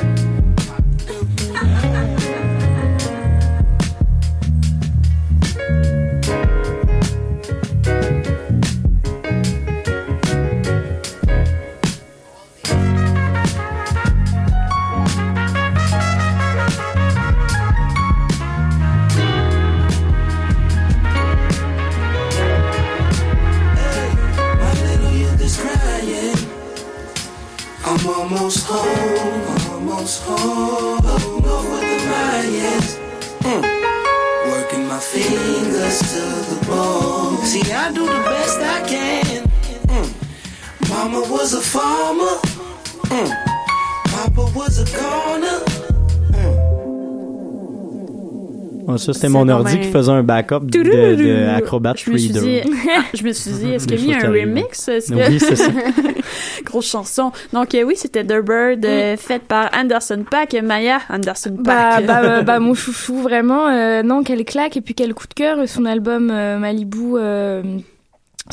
Ça, 49.06 49.14
c'était 49.14 49.30
mon 49.30 49.48
ordi 49.50 49.80
qui 49.80 49.90
faisait 49.90 50.12
un 50.12 50.24
backup 50.24 50.62
de, 50.62 50.82
de 50.84 51.48
Acrobat 51.56 51.94
Je 51.96 52.12
me 52.12 52.18
suis 52.18 52.34
Reader. 52.34 52.62
dit, 52.64 52.72
ah, 52.96 53.02
je 53.14 53.24
me 53.24 53.32
suis 53.34 53.52
dit, 53.52 53.72
est-ce 53.72 53.88
qu'il 53.88 54.00
y 54.00 54.04
a 54.04 54.08
mis 54.08 54.14
choses 54.14 54.24
un 54.24 54.32
remix? 54.32 54.90
Oui, 55.12 55.40
c'est 55.40 55.56
ça. 55.56 55.72
Grosse 56.66 56.88
chanson. 56.90 57.32
Donc, 57.54 57.74
euh, 57.76 57.84
oui, 57.84 57.96
c'était 57.96 58.24
The 58.24 58.42
Bird, 58.46 58.86
euh, 58.86 59.18
faite 59.18 59.44
par 59.44 59.70
Anderson 59.74 60.24
Paak. 60.30 60.54
Maya 60.64 61.00
Anderson 61.10 61.56
Bah, 61.60 61.98
Paak. 61.98 62.06
bah, 62.06 62.22
bah, 62.22 62.42
bah, 62.44 62.60
mon 62.60 62.74
chouchou, 62.74 63.18
vraiment. 63.22 63.68
euh, 63.68 64.04
non, 64.04 64.24
quelle 64.24 64.44
claque 64.46 64.78
et 64.78 64.82
puis 64.82 64.94
quel 64.94 65.14
coup 65.14 65.28
de 65.28 65.34
cœur. 65.34 65.58
Son 65.68 65.86
album 65.86 66.26
Malibu, 66.28 67.14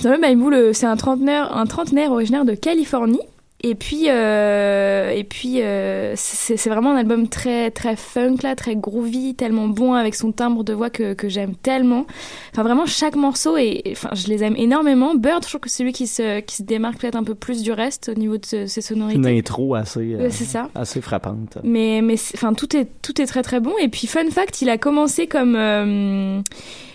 son 0.01 0.09
album 0.09 0.21
Malibu, 0.21 0.75
c'est 0.75 0.87
un 0.87 0.97
trentenaire, 0.97 1.57
un 1.57 1.67
trentenaire 1.67 2.13
originaire 2.13 2.45
de 2.45 2.55
Californie. 2.55 3.21
Et 3.65 3.77
puis, 3.77 4.07
euh, 4.09 5.11
et 5.11 5.23
puis, 5.23 5.63
euh, 5.63 6.15
c'est 6.17 6.69
vraiment 6.69 6.91
un 6.93 6.97
album 6.97 7.29
très, 7.29 7.71
très 7.71 7.95
funk 7.95 8.39
là, 8.43 8.57
très 8.57 8.75
groovy, 8.75 9.35
tellement 9.37 9.69
bon 9.69 9.95
avec 9.95 10.17
son 10.17 10.33
timbre 10.33 10.65
de 10.65 10.73
voix 10.73 10.91
que, 10.91 11.15
que 11.15 11.29
j'aime 11.29 11.55
tellement. 11.55 12.05
Enfin, 12.53 12.65
vraiment, 12.65 12.87
chaque 12.87 13.15
morceau 13.15 13.57
et, 13.57 13.83
enfin, 13.93 14.11
je 14.15 14.27
les 14.27 14.43
aime 14.43 14.57
énormément. 14.57 15.15
Bird, 15.15 15.45
je 15.45 15.49
trouve 15.49 15.61
que 15.61 15.69
c'est 15.71 15.79
celui 15.79 15.93
qui 15.93 16.09
se, 16.09 16.41
qui 16.41 16.57
se 16.57 16.63
démarque 16.65 16.99
peut-être 16.99 17.15
un 17.15 17.23
peu 17.25 17.37
plus 17.37 17.63
du 17.63 17.71
reste 17.73 18.09
au 18.09 18.19
niveau 18.19 18.37
de 18.37 18.45
ce- 18.45 18.67
ses 18.67 18.81
sonorités. 18.81 19.19
Une 19.19 19.27
intro 19.39 19.75
assez, 19.77 20.15
euh, 20.15 20.29
ça. 20.31 20.69
assez 20.75 21.01
frappante. 21.01 21.59
Mais, 21.63 22.01
mais 22.03 22.15
enfin, 22.35 22.55
tout 22.55 22.77
est, 22.77 22.89
tout 23.01 23.21
est 23.23 23.27
très 23.27 23.43
très 23.43 23.61
bon. 23.61 23.73
Et 23.81 23.89
puis, 23.89 24.09
fun 24.09 24.29
fact, 24.31 24.61
il 24.63 24.71
a 24.71 24.77
commencé 24.79 25.29
comme, 25.29 25.55
euh, 25.57 26.41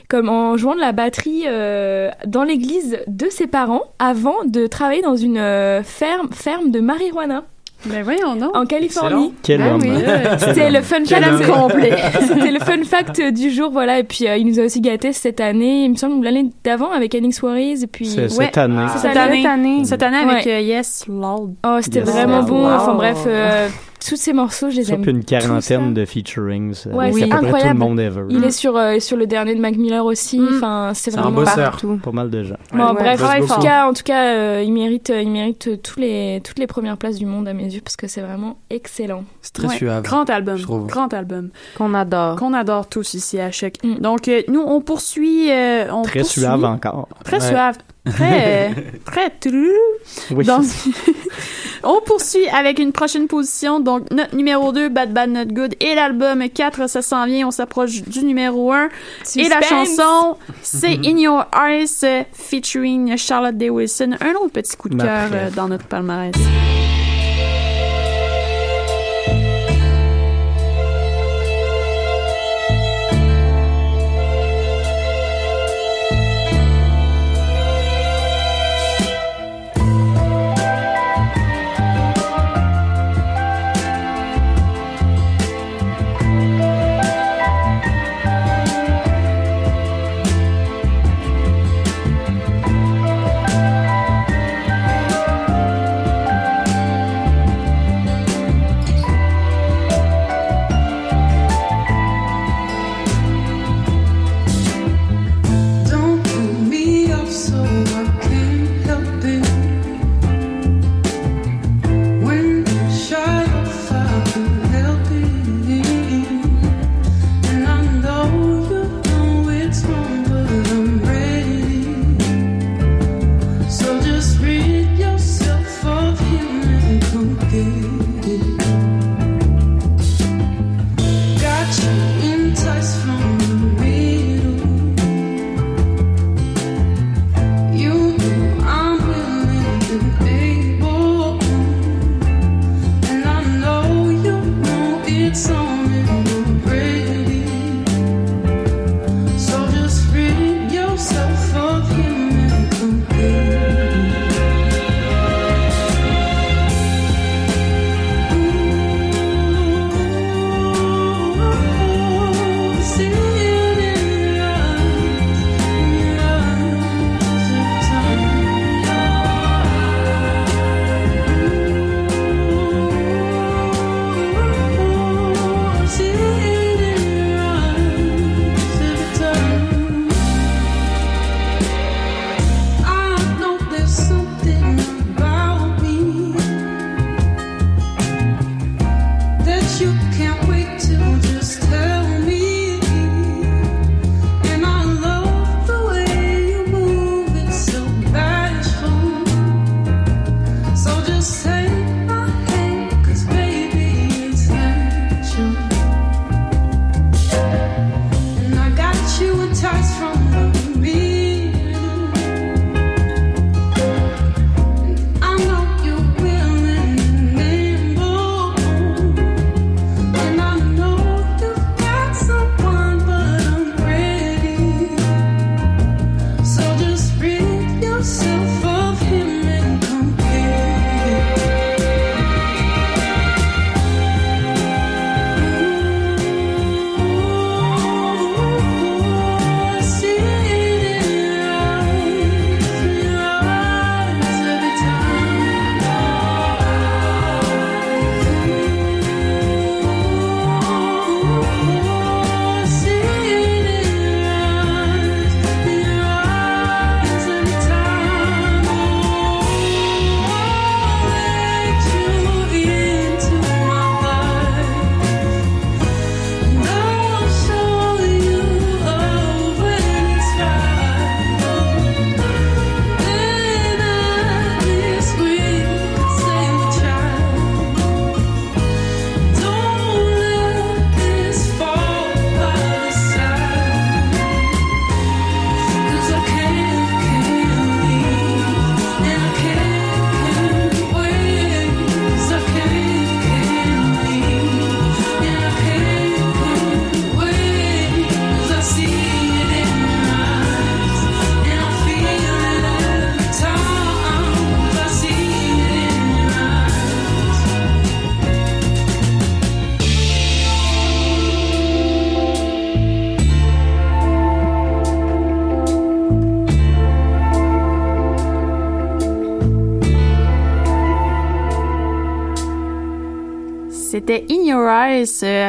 comme 0.07 0.29
en 0.29 0.55
jouant 0.57 0.75
de 0.75 0.79
la 0.79 0.91
batterie 0.93 1.43
euh, 1.47 2.09
dans 2.25 2.43
l'église 2.43 2.97
de 3.07 3.27
ses 3.29 3.47
parents 3.47 3.83
avant 3.99 4.43
de 4.45 4.67
travailler 4.67 5.01
dans 5.01 5.15
une 5.17 5.37
euh, 5.37 5.83
ferme, 5.83 6.29
ferme 6.31 6.71
de 6.71 6.79
marijuana. 6.79 7.43
Ben 7.85 8.01
voyons 8.03 8.35
donc. 8.35 8.57
En 8.57 8.65
Californie. 8.65 9.33
Quel 9.43 9.61
Ah 9.61 9.75
homme. 9.75 9.81
oui. 9.83 9.89
Quel 10.03 10.39
C'était 10.39 10.71
le 10.71 10.81
fun 10.81 10.97
Quel 11.07 11.23
fact 11.23 11.47
complet. 11.47 11.95
C'était 12.21 12.51
le 12.51 12.59
fun 12.59 12.83
fact 12.83 13.21
du 13.33 13.51
jour, 13.51 13.69
voilà. 13.69 13.99
Et 13.99 14.03
puis 14.03 14.27
euh, 14.27 14.35
il 14.35 14.47
nous 14.47 14.59
a 14.59 14.63
aussi 14.63 14.81
gâté 14.81 15.13
cette 15.13 15.39
année, 15.39 15.83
il 15.83 15.91
me 15.91 15.95
semble 15.95 16.23
l'année 16.25 16.49
d'avant 16.63 16.91
avec 16.91 17.13
Anix 17.13 17.39
Warriors. 17.43 17.83
Et 17.83 17.87
puis 17.87 18.09
ouais. 18.17 18.29
cette 18.29 18.57
année. 18.57 18.83
C'est 18.93 19.07
Cette 19.09 19.17
année. 19.17 19.45
année. 19.45 19.85
Cette 19.85 20.01
année 20.01 20.17
avec 20.17 20.45
Ouais. 20.47 20.53
euh, 20.53 20.59
Yes 20.61 21.05
Lord. 21.07 21.49
Oh, 21.67 21.77
c'était 21.81 21.99
Yes, 21.99 22.09
vraiment 22.09 22.41
bon. 22.41 22.63
Wow. 22.65 22.71
Enfin 22.73 22.93
bref, 22.95 23.19
euh, 23.27 23.69
tous 24.05 24.15
ces 24.15 24.33
morceaux, 24.33 24.69
je 24.69 24.77
les 24.77 24.93
aime. 24.93 25.03
une 25.07 25.23
quarantaine 25.23 25.93
de 25.93 26.05
featurings. 26.05 26.75
euh, 26.87 26.93
Ouais, 26.93 27.11
c'est 27.11 27.23
incroyable. 27.31 27.61
tout 27.61 27.67
le 27.67 27.73
monde 27.89 27.99
ever. 27.99 28.23
Il 28.29 28.43
est 28.43 28.51
sur, 28.51 28.75
euh, 28.77 28.99
sur 28.99 29.17
le 29.17 29.25
dernier 29.27 29.55
de 29.55 29.59
Mac 29.61 29.75
Miller 29.75 30.03
aussi. 30.05 30.39
Enfin, 30.55 30.91
c'est 30.93 31.11
C'est 31.11 31.17
un 31.17 31.21
vraiment 31.23 31.41
bosseur. 31.41 31.71
partout. 31.71 31.99
Pas 32.03 32.11
mal 32.11 32.29
de 32.29 32.43
gens. 32.43 32.55
Bon, 32.73 32.89
Ouais. 32.89 32.93
bref, 32.93 33.23
en 33.23 33.55
tout 33.55 33.61
cas, 33.61 33.87
en 33.87 33.93
tout 33.93 34.03
cas, 34.03 34.23
euh, 34.33 34.63
il 34.65 34.71
mérite, 34.73 35.11
il 35.15 35.29
mérite 35.31 35.81
tous 35.81 35.99
les, 35.99 36.41
toutes 36.43 36.59
les 36.59 36.67
premières 36.67 36.97
places 36.97 37.17
du 37.17 37.25
monde 37.25 37.47
à 37.47 37.53
mes 37.53 37.65
yeux 37.65 37.81
parce 37.83 37.95
que 37.95 38.07
c'est 38.07 38.21
vraiment 38.21 38.57
excellent. 38.69 39.23
C'est 39.41 39.53
très 39.53 39.67
Ouais, 39.67 39.75
suave. 39.75 40.03
Grand 40.03 40.29
album. 40.29 40.57
je 40.57 40.63
trouve. 40.63 40.87
Grand 40.87 41.13
album. 41.13 41.49
Qu'on 41.77 41.93
adore. 41.93 42.35
Qu'on 42.37 42.53
adore 42.53 42.87
tous 42.87 43.13
ici 43.13 43.39
à 43.39 43.51
Choc. 43.51 43.73
Donc, 43.99 44.27
euh, 44.27 44.41
nous, 44.47 44.61
on 44.61 44.81
poursuit. 44.81 45.51
euh, 45.51 45.91
on 45.91 46.03
Très 46.03 46.19
poursuit- 46.21 46.41
suave 46.41 46.63
encore. 46.63 47.07
Très 47.23 47.37
Ouais. 47.37 47.47
suave. 47.47 47.77
Très, 48.11 48.73
très 49.05 49.29
true. 49.29 49.71
Oui. 50.31 50.45
Donc, 50.45 50.63
on 51.83 52.01
poursuit 52.05 52.47
avec 52.49 52.79
une 52.79 52.91
prochaine 52.91 53.27
position. 53.27 53.79
Donc, 53.79 54.09
notre 54.11 54.35
numéro 54.35 54.71
2, 54.71 54.89
Bad 54.89 55.13
Bad 55.13 55.29
Not 55.29 55.45
Good, 55.45 55.75
et 55.79 55.95
l'album 55.95 56.47
4, 56.49 56.89
ça 56.89 57.01
s'en 57.01 57.25
vient. 57.25 57.47
On 57.47 57.51
s'approche 57.51 58.01
du 58.03 58.23
numéro 58.23 58.71
1. 58.71 58.89
Et 59.37 59.49
la 59.49 59.61
chanson, 59.61 60.37
c'est 60.61 60.99
In 61.05 61.17
Your 61.17 61.45
Eyes, 61.55 62.25
featuring 62.33 63.17
Charlotte 63.17 63.57
Day 63.57 63.69
Wilson. 63.69 64.15
Un 64.19 64.33
autre 64.35 64.51
petit 64.51 64.75
coup 64.75 64.89
de 64.89 64.97
cœur 64.97 65.29
euh, 65.33 65.49
dans 65.51 65.67
notre 65.67 65.85
palmarès. 65.85 66.33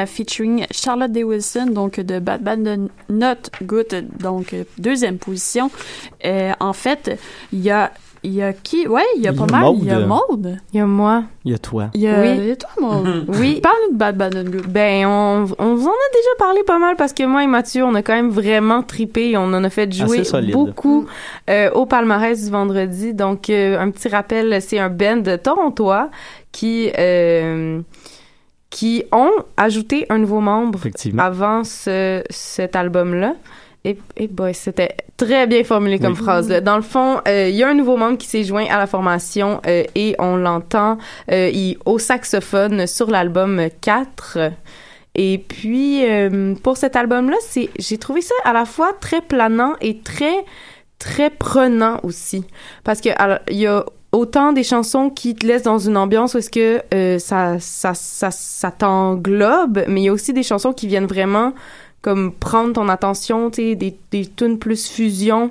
Euh, 0.03 0.07
featuring 0.07 0.67
Charlotte 0.71 1.13
Day 1.13 1.25
Wilson, 1.25 1.67
donc 1.71 2.01
de 2.01 2.19
Bad 2.19 2.43
Bad 2.43 2.61
Not 3.09 3.51
Good, 3.63 4.07
donc 4.21 4.55
deuxième 4.79 5.19
position. 5.19 5.71
Euh, 6.25 6.53
en 6.61 6.73
fait, 6.73 7.19
il 7.53 7.61
y 7.61 7.71
a 7.71 7.93
il 8.25 8.35
y 8.35 8.43
a 8.43 8.53
qui? 8.53 8.89
Ouais, 8.89 9.05
il 9.17 9.23
y 9.23 9.29
a 9.29 9.33
pas 9.33 9.47
mal. 9.47 9.75
Il 9.79 9.85
y 9.85 9.91
a 9.91 10.01
Maude. 10.01 10.57
Il 10.73 10.79
y 10.79 10.81
a 10.81 10.87
moi. 10.87 11.23
Il 11.45 11.53
y 11.53 11.55
a 11.55 11.59
toi. 11.59 11.89
Il 11.95 12.01
y 12.01 12.09
a, 12.09 12.21
Oui. 12.21 12.29
il 12.37 12.47
y 12.47 12.51
a 12.51 12.57
toi, 12.57 12.71
Maude. 12.81 13.27
Oui. 13.39 13.61
Parle 13.63 13.77
de 13.93 13.97
Bad 13.97 14.17
Bad 14.17 14.35
Not 14.35 14.51
Good. 14.51 14.67
Ben, 14.67 15.07
on, 15.07 15.47
on 15.59 15.75
vous 15.77 15.87
en 15.87 15.91
a 15.91 16.11
déjà 16.13 16.29
parlé 16.37 16.65
pas 16.65 16.81
mal 16.81 16.97
parce 16.97 17.13
que 17.13 17.23
moi 17.23 17.45
et 17.45 17.47
Mathieu, 17.47 17.85
on 17.85 17.95
a 17.95 18.03
quand 18.03 18.15
même 18.15 18.31
vraiment 18.31 18.83
tripé. 18.83 19.37
On 19.37 19.45
en 19.55 19.63
a 19.63 19.71
fait 19.71 19.93
jouer 19.93 20.23
beaucoup 20.51 21.07
euh, 21.49 21.71
au 21.71 21.87
palmarès 21.87 22.45
du 22.45 22.51
vendredi. 22.51 23.15
Donc, 23.15 23.51
euh, 23.51 23.79
un 23.79 23.89
petit 23.93 24.09
rappel, 24.09 24.61
c'est 24.63 24.81
un 24.81 24.91
band 24.91 25.19
de 25.19 25.37
torontois 25.37 26.11
qui... 26.51 26.91
euh, 26.99 27.81
qui 28.71 29.05
ont 29.13 29.31
ajouté 29.57 30.07
un 30.11 30.19
nouveau 30.19 30.41
membre 30.41 30.79
avant 31.19 31.65
ce, 31.65 32.23
cet 32.31 32.77
album-là. 32.77 33.35
Et, 33.85 33.97
et 34.17 34.27
boy, 34.27 34.53
c'était 34.55 34.97
très 35.17 35.47
bien 35.47 35.63
formulé 35.65 35.99
comme 35.99 36.13
Oui. 36.13 36.19
phrase. 36.19 36.49
là. 36.51 36.61
Dans 36.61 36.77
le 36.77 36.83
fond, 36.83 37.21
euh, 37.29 37.49
il 37.49 37.55
y 37.55 37.63
a 37.63 37.69
un 37.69 37.75
nouveau 37.75 37.97
membre 37.97 38.19
qui 38.19 38.27
s'est 38.27 38.43
joint 38.45 38.67
à 38.69 38.77
la 38.77 38.87
formation 38.87 39.61
euh, 39.67 39.85
et 39.95 40.15
on 40.19 40.37
l'entend 40.37 40.99
euh, 41.31 41.49
il- 41.53 41.79
au 41.87 41.99
saxophone 41.99 42.87
sur 42.87 43.09
l'album 43.11 43.69
4. 43.81 44.39
Et 45.15 45.39
puis, 45.39 46.03
pour 46.63 46.77
cet 46.77 46.95
album-là, 46.95 47.37
c'est, 47.41 47.71
j'ai 47.79 47.99
trouvé 47.99 48.21
ça 48.21 48.35
à 48.45 48.53
la 48.53 48.65
fois 48.65 48.93
très 49.01 49.21
planant 49.21 49.75
et 49.81 49.99
très, 50.01 50.45
très 51.01 51.31
prenant 51.31 51.99
aussi. 52.05 52.45
Parce 52.85 53.01
que 53.01 53.09
alors, 53.17 53.39
il 53.49 53.57
y 53.57 53.67
a 53.67 53.85
autant 54.13 54.53
des 54.53 54.63
chansons 54.63 55.11
qui 55.11 55.35
te 55.35 55.47
laissent 55.47 55.63
dans 55.63 55.79
une 55.79 55.97
ambiance 55.97 56.35
où 56.35 56.39
est-ce 56.39 56.51
que 56.51 56.83
euh, 56.95 57.19
ça, 57.19 57.59
ça, 57.61 57.95
ça, 57.95 58.31
ça 58.31 58.71
t'englobe, 58.71 59.85
mais 59.89 60.03
il 60.03 60.05
y 60.05 60.09
a 60.09 60.13
aussi 60.13 60.33
des 60.33 60.43
chansons 60.43 60.73
qui 60.73 60.87
viennent 60.87 61.07
vraiment 61.07 61.53
comme 62.01 62.33
prendre 62.33 62.75
ton 62.75 62.89
attention, 62.89 63.51
tu 63.51 63.71
sais, 63.71 63.75
des, 63.75 63.99
des 64.11 64.27
tunes 64.27 64.59
plus 64.59 64.89
fusion 64.89 65.51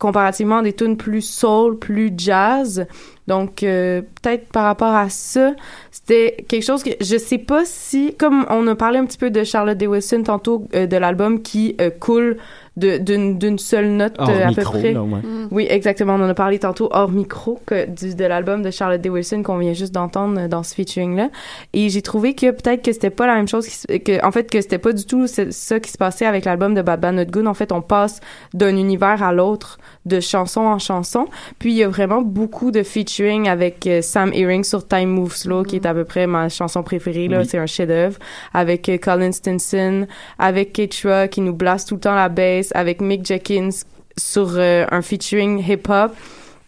comparativement 0.00 0.58
à 0.58 0.62
des 0.62 0.72
tunes 0.72 0.96
plus 0.96 1.22
soul, 1.22 1.78
plus 1.78 2.12
jazz. 2.16 2.86
Donc, 3.28 3.62
euh, 3.62 4.00
peut-être 4.00 4.48
par 4.48 4.64
rapport 4.64 4.94
à 4.94 5.08
ça, 5.08 5.52
c'était 5.92 6.44
quelque 6.48 6.64
chose 6.64 6.82
que 6.82 6.90
je 7.00 7.16
sais 7.16 7.38
pas 7.38 7.64
si, 7.64 8.16
comme 8.18 8.44
on 8.48 8.66
a 8.66 8.74
parlé 8.74 8.98
un 8.98 9.04
petit 9.04 9.18
peu 9.18 9.30
de 9.30 9.44
Charlotte 9.44 9.78
Day 9.78 9.86
Wilson 9.86 10.22
tantôt, 10.24 10.66
euh, 10.74 10.86
de 10.86 10.96
l'album 10.96 11.42
qui 11.42 11.76
euh, 11.80 11.90
coule 11.90 12.38
d'une 12.80 13.38
d'une 13.38 13.58
seule 13.58 13.88
note 13.90 14.14
Hors 14.18 14.28
euh, 14.30 14.44
à 14.44 14.48
micro, 14.48 14.72
peu 14.72 14.78
près. 14.80 14.92
là, 14.92 15.02
ouais. 15.02 15.18
Mm. 15.22 15.48
Oui, 15.50 15.66
exactement. 15.68 16.14
On 16.14 16.22
en 16.24 16.28
a 16.28 16.34
parlé 16.34 16.58
tantôt 16.58 16.88
hors 16.92 17.10
micro 17.10 17.58
que, 17.66 17.86
du, 17.88 18.14
de 18.14 18.24
l'album 18.24 18.62
de 18.62 18.70
Charlotte 18.70 19.00
Day 19.00 19.08
Wilson 19.08 19.42
qu'on 19.42 19.58
vient 19.58 19.72
juste 19.72 19.92
d'entendre 19.94 20.40
euh, 20.40 20.48
dans 20.48 20.62
ce 20.62 20.74
featuring-là. 20.74 21.30
Et 21.72 21.88
j'ai 21.88 22.02
trouvé 22.02 22.34
que 22.34 22.50
peut-être 22.50 22.82
que 22.82 22.92
c'était 22.92 23.10
pas 23.10 23.26
la 23.26 23.34
même 23.34 23.48
chose, 23.48 23.66
qui 23.66 23.74
se- 23.74 23.86
que, 23.98 24.24
en 24.24 24.30
fait, 24.32 24.50
que 24.50 24.60
c'était 24.60 24.78
pas 24.78 24.92
du 24.92 25.04
tout 25.04 25.26
ce- 25.26 25.50
ça 25.50 25.80
qui 25.80 25.90
se 25.90 25.98
passait 25.98 26.26
avec 26.26 26.44
l'album 26.44 26.74
de 26.74 26.82
Bad 26.82 27.00
Bad 27.00 27.14
Not 27.14 27.26
Good. 27.26 27.46
En 27.46 27.54
fait, 27.54 27.72
on 27.72 27.82
passe 27.82 28.20
d'un 28.54 28.76
univers 28.76 29.22
à 29.22 29.32
l'autre, 29.32 29.78
de 30.06 30.20
chanson 30.20 30.60
en 30.62 30.78
chanson. 30.78 31.26
Puis 31.58 31.72
il 31.72 31.76
y 31.76 31.82
a 31.84 31.88
vraiment 31.88 32.22
beaucoup 32.22 32.70
de 32.70 32.82
featuring 32.82 33.48
avec 33.48 33.86
euh, 33.86 34.02
Sam 34.02 34.32
Earring 34.32 34.64
sur 34.64 34.86
Time 34.86 35.08
Moves 35.10 35.34
Slow, 35.36 35.62
qui 35.64 35.76
est 35.76 35.86
à 35.86 35.94
peu 35.94 36.04
près 36.04 36.26
ma 36.26 36.48
chanson 36.48 36.82
préférée. 36.82 37.28
Là, 37.28 37.40
Oui. 37.40 37.46
c'est 37.48 37.58
un 37.58 37.66
chef-d'œuvre. 37.66 38.18
Avec 38.54 38.88
euh, 38.88 38.98
Colin 38.98 39.32
Stinson, 39.32 40.06
avec 40.38 40.72
Ketra 40.72 41.28
qui 41.28 41.40
nous 41.40 41.52
blast 41.54 41.88
tout 41.88 41.94
le 41.94 42.00
temps 42.00 42.14
la 42.14 42.28
avec 42.74 43.00
Mick 43.00 43.26
Jenkins 43.26 43.70
sur 44.16 44.50
euh, 44.56 44.84
un 44.90 45.02
featuring 45.02 45.64
hip-hop 45.66 46.12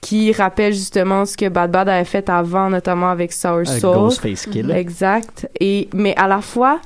qui 0.01 0.33
rappelle 0.33 0.73
justement 0.73 1.25
ce 1.25 1.37
que 1.37 1.49
Bad 1.49 1.71
Bad 1.71 1.89
avait 1.89 2.05
fait 2.05 2.29
avant, 2.29 2.69
notamment 2.69 3.11
avec 3.11 3.33
Sour 3.33 3.51
Avec 3.53 3.69
Soul. 3.69 3.95
Ghostface 3.95 4.47
Killah. 4.47 4.79
Exact. 4.79 5.49
Et, 5.61 5.89
mais 5.95 6.15
à 6.17 6.27
la 6.27 6.41
fois, 6.41 6.81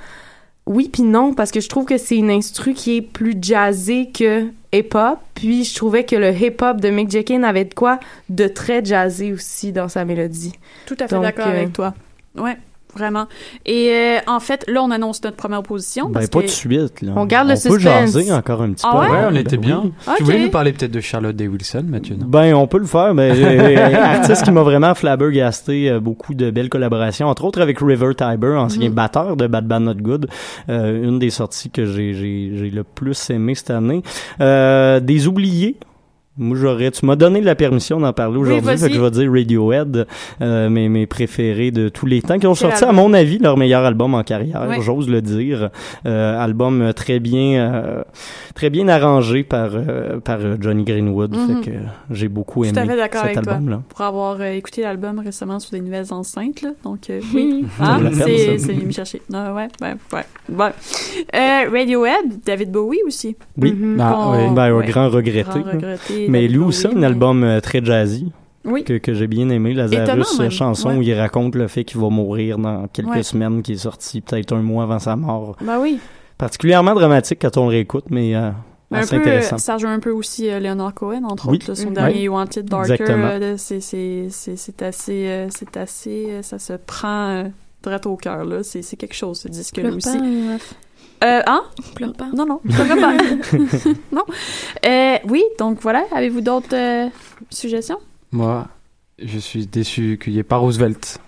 oui 0.67 0.91
puis 0.93 1.03
non, 1.03 1.33
parce 1.33 1.51
que 1.51 1.61
je 1.61 1.69
trouve 1.69 1.87
que 1.87 1.97
c'est 1.97 2.17
une 2.17 2.31
instru 2.31 2.75
qui 2.75 2.99
est 2.99 3.03
plus 3.03 3.35
jazzée 3.41 4.11
que 4.13 4.49
hip-hop. 4.73 5.19
Puis 5.35 5.65
je 5.65 5.75
trouvais 5.75 6.05
que 6.05 6.17
le 6.17 6.31
hip-hop 6.31 6.81
de 6.81 6.91
Mick 6.91 7.11
Jenkins 7.11 7.43
avait 7.43 7.65
de 7.65 7.75
quoi 7.75 8.01
de 8.29 8.49
très 8.49 8.85
jazzé 8.85 9.33
aussi 9.33 9.73
dans 9.73 9.89
sa 9.89 10.05
mélodie. 10.05 10.53
Tout 10.85 10.97
à 11.01 11.09
fait 11.09 11.19
d'accord 11.19 11.47
euh, 11.47 11.51
avec 11.51 11.73
toi. 11.73 11.95
Ouais, 12.37 12.59
vraiment. 12.95 13.27
Et 13.67 13.91
euh, 13.91 14.19
en 14.27 14.41
fait, 14.41 14.65
là, 14.69 14.83
on 14.83 14.91
annonce 14.91 15.23
notre 15.23 15.37
première 15.37 15.63
position. 15.63 16.07
Ben, 16.07 16.15
parce 16.15 16.29
pas 16.29 16.41
que... 16.41 16.45
de 16.47 16.51
suite, 16.51 17.03
là. 17.03 17.13
On 17.17 17.27
garde 17.27 17.49
le 17.49 17.55
peut 17.55 17.61
suspense. 17.61 17.83
jaser 17.83 18.33
encore 18.33 18.63
un 18.63 18.73
petit 18.73 18.85
Ah 18.87 18.91
peu. 18.93 18.99
ouais? 18.99 19.11
Ouais, 19.19 19.25
on 19.29 19.33
Ben 19.33 19.37
était 19.39 19.57
bien. 19.57 19.83
oui. 19.85 19.93
Tu 20.17 20.23
voulais 20.25 20.39
nous 20.45 20.51
parler 20.51 20.73
peut-être 20.73 20.91
de 20.93 21.01
Charlotte 21.01 21.37
Day 21.37 21.47
Wilson, 21.49 21.85
Mathieu, 21.87 22.17
non? 22.17 22.27
Ben, 22.27 22.55
on 22.55 22.67
peut 22.67 22.79
le 22.79 22.87
faire, 22.87 23.13
mais 23.15 23.31
euh, 23.35 23.95
artiste 24.03 24.45
qui 24.45 24.51
m'a 24.51 24.63
vraiment 24.63 24.95
flabbergasté, 24.95 25.91
euh, 25.91 26.01
beaucoup 26.01 26.35
de 26.35 26.51
belles 26.51 26.69
collaborations, 26.71 27.27
entre 27.29 27.45
autres 27.45 27.61
avec 27.61 27.79
River 27.81 28.13
Tiber, 28.17 28.55
ancien 28.57 28.89
Mhm. 28.89 28.95
batteur 28.95 29.37
de 29.37 29.47
Bad 29.47 29.67
Bad 29.67 29.83
Not 29.83 29.95
Good, 29.95 30.29
euh, 30.69 31.03
une 31.05 31.19
des 31.19 31.31
sorties 31.31 31.71
que 31.71 31.85
j'ai 31.87 32.13
le 32.73 32.83
plus 32.85 33.31
aimé 33.31 33.55
cette 33.55 33.71
année. 33.71 34.03
Euh, 34.41 35.01
des 35.01 35.27
oubliés. 35.27 35.77
Moi, 36.39 36.57
j'aurais, 36.61 36.91
tu 36.91 37.07
m'as 37.07 37.17
donné 37.17 37.41
la 37.41 37.55
permission 37.55 37.99
d'en 37.99 38.13
parler 38.13 38.37
aujourd'hui, 38.37 38.61
vas-y. 38.67 38.79
fait 38.79 38.89
que 38.91 38.95
je 38.95 39.01
vais 39.01 39.11
dire 39.11 39.33
Radiohead, 39.33 40.07
euh, 40.43 40.69
mes, 40.69 40.89
mes 40.91 41.07
préférés 41.07 41.71
de 41.71 41.89
tous 41.89 42.05
les 42.05 42.21
temps, 42.21 42.39
qui 42.39 42.47
ont 42.47 42.55
sorti, 42.55 42.85
à 42.85 42.89
album? 42.89 43.05
mon 43.07 43.15
avis, 43.15 43.39
leur 43.39 43.57
meilleur 43.57 43.85
album 43.85 44.15
en 44.15 44.23
carrière, 44.23 44.63
j'ose 44.83 45.09
le 45.09 45.23
dire. 45.23 45.71
Euh, 46.05 46.39
album 46.39 46.93
très 46.95 47.21
bien, 47.21 47.73
euh, 47.75 48.03
très 48.55 48.69
bien 48.71 48.87
arrangé 48.89 49.45
par, 49.45 49.71
euh, 49.75 50.21
par 50.21 50.39
Johnny 50.61 50.85
Greenwood, 50.85 51.35
Mhm. 51.35 51.63
fait 51.63 51.71
que 51.71 51.77
j'ai 52.11 52.29
beaucoup 52.29 52.65
Tout 52.65 52.69
aimé 52.71 52.79
à 52.79 52.87
fait 52.87 52.97
d'accord 52.97 53.23
cet 53.23 53.31
avec 53.37 53.43
toi. 53.45 53.53
album-là. 53.55 53.83
Pour 53.89 54.01
avoir 54.03 54.37
euh, 54.41 54.51
écouté 54.53 54.83
l'album 54.83 55.19
récemment 55.21 55.59
sur 55.59 55.71
des 55.73 55.81
nouvelles 55.81 56.13
enceintes, 56.13 56.61
là. 56.63 56.71
Donc, 56.85 57.09
euh, 57.09 57.21
oui. 57.35 57.65
Peine, 57.79 58.11
C'est 58.13 58.59
c'est 58.59 58.73
venu 58.73 58.87
me 58.87 58.93
chercher. 58.93 59.23
Ah, 59.33 59.55
ouais, 59.55 59.69
ouais, 59.81 59.95
ouais. 60.13 60.25
ouais. 60.55 60.71
Euh, 61.35 61.71
Radiohead, 61.73 62.41
David 62.45 62.71
Bowie 62.73 62.99
aussi. 63.07 63.37
Oui. 63.61 63.75
Ah, 63.99 64.33
ben, 64.55 64.63
un 64.63 64.73
ouais. 64.77 64.87
grand 64.87 65.09
regretté. 65.09 65.43
Grand 65.61 65.73
regretté, 65.73 66.26
Mais 66.29 66.49
lui 66.49 66.59
aussi, 66.59 66.87
un 66.87 67.03
album 67.03 67.43
euh, 67.45 67.61
très 67.61 67.85
jazzy. 67.85 68.31
Oui. 68.65 68.83
Que, 68.83 68.99
que 68.99 69.15
j'ai 69.15 69.29
bien 69.29 69.49
aimé, 69.51 69.75
Lazarus, 69.75 70.41
euh, 70.41 70.51
chanson 70.51 70.89
Ouais. 70.91 70.97
où 70.97 71.03
il 71.03 71.15
raconte 71.15 71.55
le 71.55 71.69
fait 71.69 71.85
qu'il 71.85 72.01
va 72.01 72.09
mourir 72.09 72.59
dans 72.59 72.89
quelques 72.89 73.09
Ouais. 73.11 73.23
semaines, 73.23 73.63
qui 73.63 73.75
est 73.75 73.77
sorti 73.77 74.21
peut-être 74.21 74.53
un 74.57 74.63
mois 74.63 74.83
avant 74.83 74.99
sa 74.99 75.15
mort. 75.15 75.57
Ben 75.61 75.79
oui. 75.81 76.01
Particulièrement 76.37 76.95
dramatique 76.95 77.39
quand 77.43 77.57
on 77.59 77.65
le 77.67 77.71
réécoute, 77.71 78.07
mais 78.11 78.35
euh, 78.35 78.51
un 78.91 79.07
peu, 79.07 79.17
intéressant. 79.17 79.59
ça 79.59 79.75
rejoint 79.75 79.93
un 79.93 80.01
peu 80.01 80.11
aussi 80.11 80.51
euh, 80.51 80.59
Leonard 80.59 80.95
Cohen, 80.95 81.23
entre 81.25 81.49
Oui. 81.49 81.59
autres, 81.59 81.69
là, 81.71 81.75
son 81.77 81.91
dernier 81.93 82.15
Ouais. 82.17 82.23
You 82.25 82.33
Want 82.33 82.45
It 82.57 82.65
Darker. 82.65 83.05
Euh, 83.09 83.55
c'est, 83.57 83.81
c'est, 83.81 84.27
c'est, 84.31 84.57
c'est 84.57 84.83
assez, 84.83 85.29
euh, 85.29 85.47
c'est 85.51 85.77
assez, 85.77 86.27
euh, 86.31 86.43
ça 86.43 86.59
se 86.59 86.73
prend 86.73 87.29
euh, 87.29 87.45
direct 87.85 88.07
au 88.07 88.17
cœur, 88.17 88.45
là. 88.45 88.65
C'est, 88.65 88.83
c'est 88.83 88.97
quelque 88.97 89.15
chose, 89.15 89.39
ce 89.39 89.49
disque-là 89.49 89.91
aussi. 89.91 90.19
Euh, 91.25 91.41
hein? 91.47 91.63
Pleure 91.95 92.13
pas. 92.13 92.29
Non, 92.35 92.45
non, 92.47 92.59
pleure 92.59 92.89
pas. 92.89 93.13
non. 94.13 94.23
Euh, 94.87 95.17
oui, 95.29 95.43
donc 95.59 95.79
voilà. 95.81 96.05
Avez-vous 96.15 96.41
d'autres 96.43 96.75
euh, 96.75 97.09
suggestions? 97.51 97.99
Moi, 98.33 98.67
je 99.23 99.39
suis 99.39 99.67
déçu 99.67 100.19
qu'il 100.23 100.35
n'y 100.35 100.39
ait 100.41 100.43
pas 100.45 100.57
Roosevelt. 100.57 101.19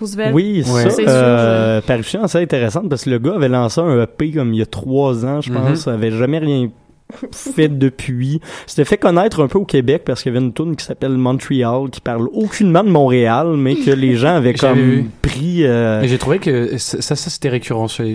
Roosevelt? 0.00 0.34
Oui, 0.34 0.62
Ouais. 0.68 0.82
ça, 0.82 0.90
C'est 0.90 1.02
sûr, 1.02 1.06
euh, 1.08 1.80
parution 1.80 2.22
assez 2.24 2.38
intéressante 2.42 2.88
parce 2.88 3.04
que 3.04 3.10
le 3.10 3.18
gars 3.18 3.34
avait 3.36 3.48
lancé 3.48 3.80
un 3.80 4.02
EP 4.02 4.32
comme 4.32 4.52
il 4.52 4.58
y 4.58 4.62
a 4.62 4.66
trois 4.66 5.24
ans, 5.24 5.40
je 5.40 5.50
Mhm. 5.52 5.58
pense, 5.62 5.88
avait 5.88 6.10
jamais 6.10 6.38
rien 6.38 6.70
fait 7.32 7.68
depuis. 7.68 8.40
C'était 8.66 8.84
fait 8.84 8.96
connaître 8.96 9.42
un 9.42 9.48
peu 9.48 9.58
au 9.58 9.64
Québec 9.64 10.02
parce 10.04 10.22
qu'il 10.22 10.32
y 10.32 10.36
avait 10.36 10.44
une 10.44 10.52
tune 10.52 10.74
qui 10.76 10.84
s'appelle 10.84 11.12
Montreal 11.12 11.88
qui 11.90 12.00
parle 12.00 12.28
aucunement 12.32 12.82
de 12.84 12.90
Montréal, 12.90 13.54
mais 13.56 13.76
que 13.76 13.90
les 13.90 14.16
gens 14.16 14.34
avaient 14.36 14.54
comme 14.54 14.78
vu. 14.78 15.04
pris. 15.22 15.64
euh, 15.64 16.02
Et 16.02 16.08
j'ai 16.08 16.18
trouvé 16.18 16.38
que 16.38 16.76
ça, 16.78 17.00
ça, 17.00 17.14
ça, 17.16 17.30
c'était 17.30 17.48
récurrent 17.48 17.88
chez, 17.88 18.14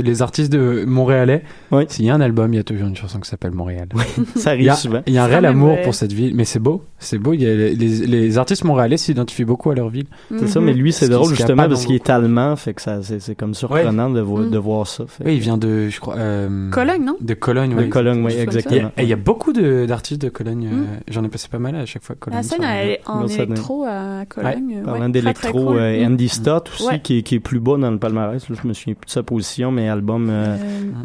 les 0.00 0.22
artistes 0.22 0.52
de 0.52 0.84
montréalais. 0.86 1.42
Oui. 1.72 1.84
S'il 1.88 2.04
y 2.04 2.10
a 2.10 2.14
un 2.14 2.20
album, 2.20 2.52
il 2.52 2.56
y 2.56 2.60
a 2.60 2.64
toujours 2.64 2.88
une 2.88 2.96
chanson 2.96 3.18
qui 3.20 3.28
s'appelle 3.28 3.52
Montréal. 3.52 3.88
ça 4.36 4.54
Il 4.54 4.64
y 4.64 4.68
arrive 4.68 4.70
a, 4.70 4.74
souvent. 4.76 5.02
il 5.06 5.14
y 5.14 5.18
a 5.18 5.24
un 5.24 5.26
réel 5.26 5.44
amour 5.46 5.74
vrai. 5.74 5.82
pour 5.82 5.94
cette 5.94 6.12
ville, 6.12 6.34
mais 6.34 6.44
c'est 6.44 6.58
beau, 6.60 6.84
c'est 6.98 7.18
beau. 7.18 7.32
Il 7.34 7.42
y 7.42 7.46
a 7.46 7.54
les, 7.54 7.74
les, 7.74 8.06
les 8.06 8.38
artistes 8.38 8.64
montréalais 8.64 8.96
s'identifient 8.96 9.44
beaucoup 9.44 9.70
à 9.70 9.74
leur 9.74 9.88
ville. 9.88 10.06
C'est 10.38 10.46
ça, 10.48 10.60
Mhm. 10.60 10.66
mais 10.66 10.72
lui, 10.72 10.92
c'est 10.92 11.08
drôle 11.08 11.28
justement 11.34 11.68
parce 11.68 11.84
qu'il 11.86 11.94
est 11.94 12.10
allemand, 12.10 12.56
fait 12.56 12.74
que 12.74 12.82
ça, 12.82 13.00
c'est, 13.02 13.34
comme 13.34 13.54
surprenant 13.54 14.10
de, 14.10 14.20
vo- 14.20 14.38
Mm. 14.38 14.50
de 14.50 14.58
voir 14.58 14.86
ça. 14.86 15.04
Fait. 15.06 15.24
Oui, 15.26 15.34
il 15.34 15.40
vient 15.40 15.58
de, 15.58 15.88
je 15.88 16.00
crois, 16.00 16.16
euh, 16.16 16.70
Cologne, 16.70 17.04
non? 17.04 17.16
de 17.20 17.34
Cologne. 17.34 17.74
De 17.76 17.82
oui. 17.82 17.88
Cologne, 17.88 18.24
oui, 18.24 18.32
ça. 18.32 18.40
Exactement. 18.42 18.90
et 18.96 19.02
il 19.02 19.08
y 19.08 19.12
a 19.12 19.16
beaucoup 19.16 19.52
de- 19.52 19.86
d'artistes 19.86 20.20
de 20.22 20.28
Cologne. 20.28 20.68
euh, 20.72 20.76
Mm. 20.76 20.86
J'en 21.10 21.24
ai 21.24 21.28
passé 21.28 21.48
pas 21.50 21.58
mal 21.58 21.74
à 21.76 21.86
chaque 21.86 22.02
fois. 22.02 22.16
Cologne, 22.18 22.38
La 22.38 22.42
scène 22.42 22.62
elle 22.64 22.88
est 22.90 23.00
en 23.06 23.26
électro 23.26 23.84
à 23.84 24.24
Cologne. 24.28 24.82
Parlant 24.84 24.92
ouais, 24.92 24.98
très 25.00 25.08
d'électro, 25.10 25.66
cool. 25.66 25.76
euh, 25.78 26.02
Mm. 26.08 26.12
Andy 26.12 26.28
Stott 26.28 26.70
aussi, 26.74 26.86
Ouais. 26.86 27.00
qui, 27.00 27.18
est, 27.18 27.22
qui 27.22 27.34
est 27.36 27.40
plus 27.40 27.60
bas 27.60 27.76
dans 27.76 27.90
le 27.90 27.98
palmarès. 27.98 28.48
Là, 28.48 28.56
je 28.62 28.66
me 28.68 28.72
souviens 28.72 28.94
plus 28.94 29.06
de 29.06 29.10
sa 29.10 29.22
position, 29.22 29.70
mais 29.70 29.88
album, 29.88 30.30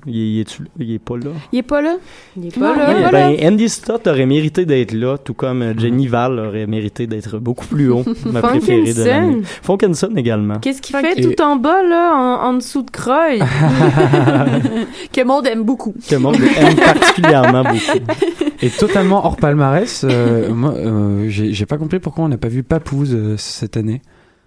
il, 0.06 0.40
est- 0.40 0.60
il 0.80 0.94
est, 0.94 1.00
pas 1.00 1.18
là? 1.18 1.32
il 1.52 1.60
est 1.60 1.64
pas 1.64 1.82
là. 1.82 1.98
Il 2.38 2.48
est 2.48 2.60
pas 2.60 2.74
il 2.96 3.02
là. 3.02 3.10
ben, 3.12 3.38
Andy 3.54 3.70
Stott 3.70 4.08
aurait 4.08 4.26
mérité 4.26 4.66
d'être 4.66 4.94
là, 4.94 5.18
tout 5.18 5.34
comme 5.34 5.74
Jenny 5.82 6.08
Val 6.08 6.40
aurait 6.40 6.68
mérité 6.68 7.08
d'être 7.08 7.38
beaucoup 7.40 7.66
plus 7.68 7.90
haut. 7.90 8.04
ma 8.32 8.42
préférée 8.42 8.94
de 8.94 9.04
l'année. 9.04 9.42
Funkinson. 9.64 10.10
Également. 10.16 10.60
Qu'est-ce 10.60 10.82
qu'il 10.82 10.96
fait 10.96 11.20
Et- 11.20 11.22
tout 11.36 11.42
en 11.42 11.56
bas, 11.56 11.82
là, 11.84 12.14
en, 12.16 12.50
en 12.50 12.54
dessous 12.54 12.84
de 12.84 12.92
Croy? 12.92 13.40
que 15.14 15.24
Maud 15.24 15.46
aime 15.48 15.64
beaucoup. 15.64 15.94
Que 16.08 16.16
le 16.16 16.20
monde 16.22 16.36
aime 16.58 16.76
particulièrement 16.76 17.64
beaucoup. 17.64 18.14
Et 18.64 18.70
totalement 18.70 19.26
hors 19.26 19.38
palmarès, 19.38 20.06
euh, 20.08 20.54
moi, 20.54 20.74
euh, 20.76 21.26
j'ai 21.30 21.52
j'ai 21.52 21.66
pas 21.66 21.78
compris 21.78 22.00
pourquoi 22.00 22.26
on 22.26 22.28
n'a 22.30 22.38
pas 22.38 22.48
vu 22.48 22.62
Papouze 22.62 23.14
euh, 23.16 23.36
cette 23.38 23.76
année. 23.76 24.02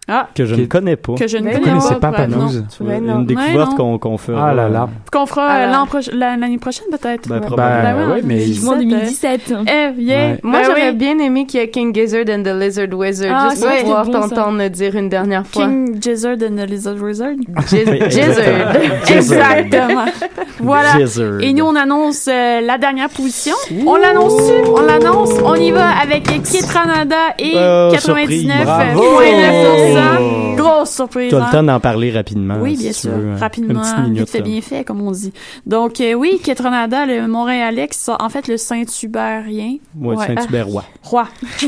Ah. 0.06 0.28
Que 0.34 0.44
je 0.44 0.54
ne 0.54 0.66
connais 0.66 0.96
pas. 0.96 1.14
Que 1.14 1.26
je 1.26 1.38
ne 1.38 1.50
connais 1.50 1.78
pas. 1.78 1.94
pas 1.94 2.12
Panouze. 2.12 2.64
Une 2.80 3.26
découverte 3.26 3.74
qu'on 3.76 3.98
qu 3.98 4.18
fera. 4.18 4.50
Ah 4.50 4.54
là 4.54 4.68
là. 4.68 4.88
Qu'on 5.10 5.26
fera 5.26 5.56
euh, 5.56 5.72
l'année 6.12 6.58
prochaine 6.58 6.86
peut-être. 6.90 7.28
Ben, 7.28 7.40
ben, 7.40 7.56
ben, 7.56 8.12
oui, 8.14 8.20
mais. 8.24 8.46
2017. 8.46 9.40
2017. 9.48 9.58
Eh, 9.66 10.02
yeah. 10.02 10.36
Moi, 10.42 10.62
j'aurais 10.64 10.92
bien 10.92 11.18
aimé 11.18 11.46
qu'il 11.46 11.60
y 11.60 11.62
ait 11.62 11.70
King 11.70 11.94
Gizzard 11.94 12.24
and 12.28 12.42
the 12.42 12.48
Lizard 12.48 12.92
Wizard. 12.92 13.32
Ah, 13.34 13.48
juste 13.50 13.64
pour 13.64 13.80
pouvoir 13.80 14.10
t'entendre 14.10 14.68
dire 14.68 14.94
une 14.94 15.08
dernière 15.08 15.46
fois. 15.46 15.64
King 15.64 15.96
Gizzard 16.00 16.36
and 16.42 16.56
the 16.56 16.68
Lizard 16.68 17.00
Wizard? 17.00 17.36
Gizzard. 17.66 18.76
Exactement. 19.08 20.04
Voilà. 20.60 20.96
Et 21.40 21.52
nous, 21.52 21.64
on 21.64 21.76
annonce 21.76 22.28
euh, 22.28 22.60
la 22.60 22.78
dernière 22.78 23.08
position. 23.08 23.54
On 23.86 23.96
l'annonce, 23.96 24.40
on 24.66 24.82
l'annonce. 24.82 25.30
On 25.44 25.54
y 25.54 25.70
va 25.70 25.88
avec 26.02 26.24
Kit 26.24 26.64
Ranada 26.72 27.34
et 27.38 27.54
euh, 27.56 27.90
99.9 27.90 29.93
Oh. 29.96 30.54
Grosse 30.56 30.90
surprise. 30.90 31.28
Tu 31.28 31.34
as 31.34 31.38
le 31.38 31.44
hein? 31.44 31.48
temps 31.50 31.62
d'en 31.62 31.80
parler 31.80 32.10
rapidement. 32.10 32.56
Oui, 32.60 32.76
bien 32.76 32.92
sûr. 32.92 33.12
Hein. 33.12 33.36
Rapidement. 33.38 33.82
Minute, 34.02 34.42
bien 34.42 34.60
fait, 34.60 34.84
comme 34.84 35.00
on 35.00 35.10
dit. 35.10 35.32
Donc, 35.66 36.00
euh, 36.00 36.14
oui, 36.14 36.40
Ketronada, 36.42 37.06
le 37.06 37.26
Montréalais, 37.26 37.88
qui 37.88 37.98
en 38.08 38.28
fait 38.28 38.48
le 38.48 38.56
Saint-Hubertien. 38.56 39.78
Oui, 39.96 40.16
ouais, 40.16 40.26
Saint-Hubert 40.26 40.66
roi. 40.68 40.84
Roi. 41.02 41.28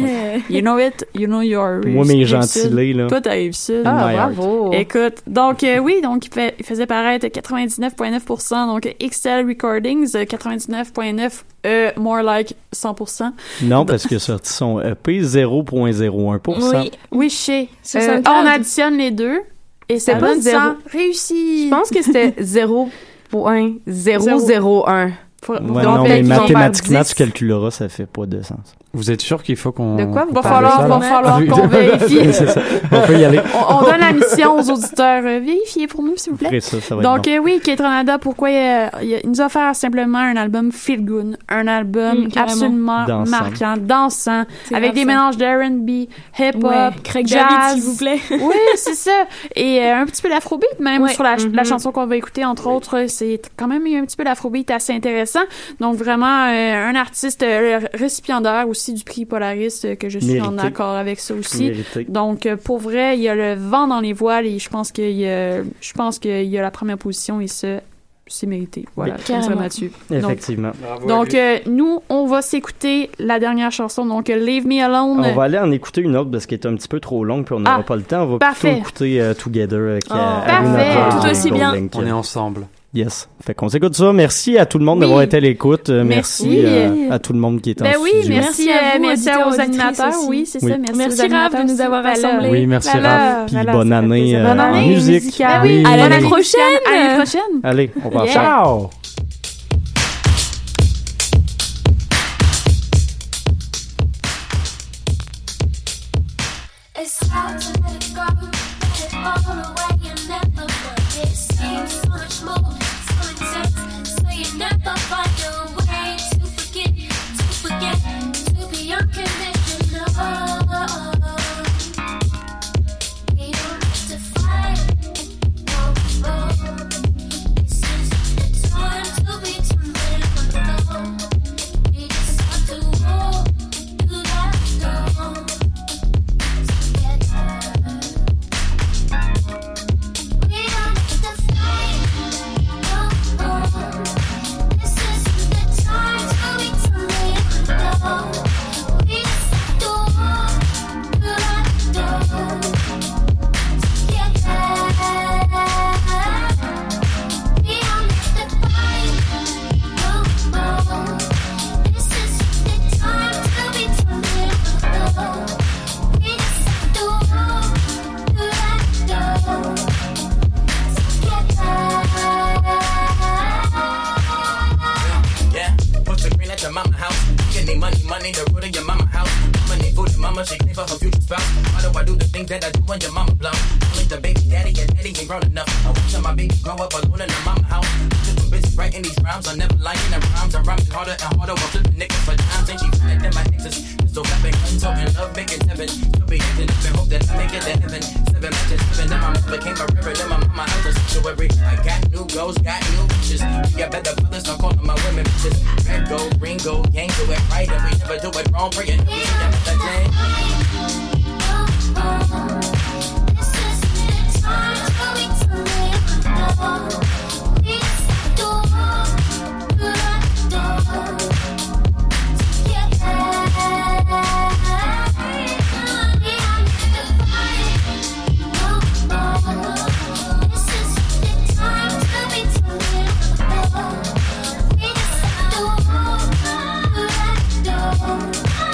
you 0.50 0.60
know 0.60 0.78
it, 0.78 1.06
you 1.14 1.26
know 1.26 1.42
your. 1.42 1.80
Moi, 1.86 2.04
mes 2.04 2.24
gentilés, 2.24 2.92
là. 2.92 3.06
Toi, 3.06 3.20
t'as 3.20 3.40
eu 3.40 3.52
sud. 3.52 3.82
Ah, 3.84 4.10
bravo. 4.12 4.72
Écoute, 4.72 5.22
donc, 5.26 5.64
euh, 5.64 5.78
oui, 5.78 6.00
donc, 6.02 6.26
il, 6.26 6.64
faisait 6.64 6.86
paraître 6.86 7.26
99,9 7.26 8.66
donc 8.66 8.94
Excel 9.00 9.46
Recordings, 9.46 10.12
99,9 10.14 11.42
euh, 11.66 11.90
more 11.96 12.22
like 12.22 12.54
100%. 12.74 13.32
Non, 13.62 13.84
parce 13.84 14.06
a 14.16 14.18
sorti 14.18 14.50
son 14.52 14.80
EP 14.80 15.20
0.01%. 15.20 16.80
Oui. 16.80 16.90
Oui, 17.10 17.28
je 17.30 17.34
sais. 17.34 17.68
Euh, 17.96 18.22
on 18.26 18.46
additionne 18.46 18.96
les 18.96 19.10
deux 19.10 19.40
et 19.88 19.98
ça 19.98 20.14
C'est 20.14 20.20
pas 20.20 20.28
donne 20.28 20.40
zéro. 20.40 20.58
100. 20.58 20.76
Réussi! 20.92 21.64
Je 21.66 21.70
pense 21.70 21.90
que 21.90 22.02
c'était 22.02 22.30
0.001. 22.40 25.10
Faut- 25.46 25.52
Ouais, 25.52 25.60
Donc, 25.60 25.82
non, 25.84 26.02
mais 26.02 26.22
mathématiquement, 26.22 27.00
10. 27.02 27.08
tu 27.10 27.14
calculeras, 27.14 27.70
ça 27.70 27.88
fait 27.88 28.06
pas 28.06 28.26
de 28.26 28.42
sens. 28.42 28.58
Vous 28.92 29.10
êtes 29.10 29.20
sûr 29.20 29.42
qu'il 29.42 29.56
faut 29.56 29.72
qu'on. 29.72 29.94
De 29.96 30.04
quoi? 30.06 30.24
vous 30.24 30.32
Va 30.34 30.40
de 30.40 30.46
falloir, 30.46 30.88
va 30.88 31.00
Ah 31.24 31.40
qu'on 31.50 31.66
vérifie. 31.68 32.18
C'est 32.32 32.46
ça. 32.48 32.62
On 32.90 33.00
peut 33.06 33.16
y 33.18 33.24
aller. 33.26 33.40
on, 33.54 33.74
on 33.76 33.82
donne 33.82 34.00
la 34.00 34.12
mission 34.12 34.56
aux 34.58 34.70
auditeurs. 34.70 35.22
euh, 35.22 35.38
vérifiez 35.44 35.86
pour 35.86 36.02
nous, 36.02 36.16
s'il 36.16 36.32
vous 36.32 36.38
plaît. 36.38 36.46
Après 36.48 36.60
ça, 36.60 36.80
ça 36.80 36.96
va 36.96 37.02
être 37.02 37.14
Donc 37.14 37.24
bon. 37.26 37.30
euh, 37.30 37.38
oui, 37.44 37.60
Kate 37.62 37.80
Ranada, 37.80 38.18
pourquoi 38.18 38.48
euh, 38.48 38.86
il, 39.02 39.20
il 39.22 39.30
nous 39.30 39.40
a 39.42 39.46
offert 39.46 39.76
simplement 39.76 40.18
un 40.18 40.34
album 40.36 40.72
feel 40.72 41.04
good, 41.04 41.36
un 41.48 41.66
album 41.68 42.24
Mm, 42.24 42.28
absolument 42.38 43.04
Dansant. 43.06 43.30
marquant, 43.30 43.74
dansant, 43.78 44.44
avec 44.72 44.94
des 44.94 45.04
mélanges 45.04 45.36
d'R&B, 45.36 45.90
hip-hop, 46.38 46.64
Ouais, 46.64 46.90
Craig 47.04 47.26
jazz, 47.26 47.74
s'il 47.74 47.82
vous 47.82 47.96
plaît. 47.96 48.18
oui, 48.30 48.54
c'est 48.76 48.94
ça. 48.94 49.24
Et 49.54 49.80
euh, 49.82 49.96
un 50.00 50.06
petit 50.06 50.22
peu 50.22 50.28
l'afrobeat 50.30 50.80
même 50.80 51.02
Ouais. 51.02 51.12
sur 51.12 51.22
la, 51.22 51.36
la 51.52 51.64
chanson 51.64 51.92
qu'on 51.92 52.06
va 52.06 52.16
écouter 52.16 52.44
entre 52.46 52.68
autres, 52.68 53.04
c'est 53.08 53.42
quand 53.56 53.68
même 53.68 53.84
un 53.86 54.04
petit 54.06 54.16
peu 54.16 54.24
l'afrobeat 54.24 54.70
assez 54.70 54.94
intéressant. 54.94 55.35
Donc 55.80 55.96
vraiment 55.96 56.46
euh, 56.48 56.88
un 56.90 56.94
artiste 56.94 57.42
euh, 57.42 57.80
récipiendaire 57.94 58.68
aussi 58.68 58.92
du 58.94 59.04
prix 59.04 59.24
Polaris 59.24 59.82
euh, 59.84 59.94
que 59.94 60.08
je 60.08 60.18
suis 60.18 60.40
en 60.40 60.58
accord 60.58 60.94
avec 60.94 61.20
ça 61.20 61.34
aussi. 61.34 61.68
Mérité. 61.70 62.04
Donc, 62.08 62.46
euh, 62.46 62.56
pour 62.56 62.78
vrai, 62.78 63.16
il 63.16 63.22
y 63.22 63.28
a 63.28 63.34
le 63.34 63.54
vent 63.54 63.86
dans 63.86 64.00
les 64.00 64.12
voiles 64.12 64.46
et 64.46 64.58
je 64.58 64.68
pense 64.68 64.92
qu'il 64.92 65.10
y 65.12 65.28
a, 65.28 65.62
je 65.62 65.92
pense 65.94 66.18
qu'il 66.18 66.44
y 66.44 66.58
a 66.58 66.62
la 66.62 66.70
première 66.70 66.98
position 66.98 67.40
et 67.40 67.46
ça, 67.46 67.80
c'est 68.28 68.46
mérité. 68.48 68.84
Voilà, 68.96 69.16
je 69.24 69.32
là-dessus. 69.54 69.92
Effectivement. 70.10 70.72
Donc, 71.00 71.08
donc 71.08 71.34
euh, 71.34 71.58
nous, 71.66 72.00
on 72.08 72.26
va 72.26 72.42
s'écouter 72.42 73.08
la 73.20 73.38
dernière 73.38 73.70
chanson, 73.70 74.04
donc 74.04 74.26
Leave 74.28 74.66
Me 74.66 74.82
Alone. 74.82 75.24
On 75.24 75.34
va 75.34 75.44
aller 75.44 75.58
en 75.58 75.70
écouter 75.70 76.00
une 76.00 76.16
autre 76.16 76.30
parce 76.32 76.46
qu'elle 76.46 76.58
est 76.58 76.66
un 76.66 76.74
petit 76.74 76.88
peu 76.88 76.98
trop 76.98 77.24
longue 77.24 77.44
puis 77.44 77.54
on 77.54 77.60
n'aura 77.60 77.76
Ah, 77.80 77.82
pas 77.84 77.94
le 77.96 78.02
temps. 78.02 78.22
On 78.22 78.26
va 78.32 78.38
parfait. 78.38 78.72
plutôt 78.72 79.04
écouter 79.04 79.20
euh, 79.20 79.34
Together 79.34 79.90
avec 79.90 80.04
Oh, 80.10 80.14
parfait. 80.14 80.94
Tout 81.20 81.30
aussi 81.30 81.50
bien. 81.52 81.74
On 81.94 82.04
est 82.06 82.10
ensemble. 82.12 82.66
Yes. 82.96 83.28
Fait 83.44 83.52
qu'on 83.52 83.68
s'écoute 83.68 83.94
ça. 83.94 84.10
Merci 84.14 84.56
à 84.56 84.64
tout 84.64 84.78
le 84.78 84.84
monde 84.86 84.98
Oui. 84.98 85.02
d'avoir 85.02 85.20
été 85.22 85.36
à 85.36 85.40
l'écoute. 85.40 85.90
Euh, 85.90 86.02
Merci, 86.02 86.48
Merci. 86.48 86.62
euh, 86.64 87.10
à 87.10 87.18
tout 87.18 87.34
le 87.34 87.38
monde 87.38 87.60
qui 87.60 87.70
est 87.70 87.82
en 87.82 87.84
Ben 87.84 87.94
oui, 88.00 88.08
studio. 88.08 88.28
merci, 88.30 88.64
Merci 88.66 88.70
à 88.70 88.96
vous, 88.96 89.02
merci 89.02 89.22
auditeurs, 89.28 89.46
aux 89.46 89.50
auditrices 89.50 89.68
animateurs. 89.68 90.08
aussi. 90.18 90.28
Oui, 90.30 90.46
c'est 90.46 90.62
Oui. 90.64 90.70
ça. 90.72 90.78
Merci, 90.78 90.96
Merci, 90.98 91.22
aux 91.22 91.36
Raph, 91.36 91.52
de 91.66 91.72
nous 91.72 91.80
avoir 91.82 92.02
rassemblés. 92.04 92.48
Oui, 92.50 92.66
merci, 92.66 92.96
Raph. 92.98 93.46
Puis 93.46 93.54
voilà, 93.54 93.72
bonne 93.72 93.92
année, 93.92 94.36
euh, 94.36 94.42
Bonne 94.44 94.60
en 94.60 94.64
année 94.64 94.86
musique. 94.88 95.24
musicale. 95.24 95.60
Ben 95.62 95.68
oui, 95.68 95.84
À 95.84 95.90
bonne 95.90 95.98
l'année 95.98 96.14
année 96.14 96.24
prochaine. 96.24 96.60
musicale. 96.62 96.94
À 96.94 96.96
l'année 97.02 97.16
prochaine. 97.22 97.60
Allez, 97.62 97.90
on 98.02 98.08
va 98.08 98.24
Yeah. 98.24 98.32
Ciao! 98.32 98.90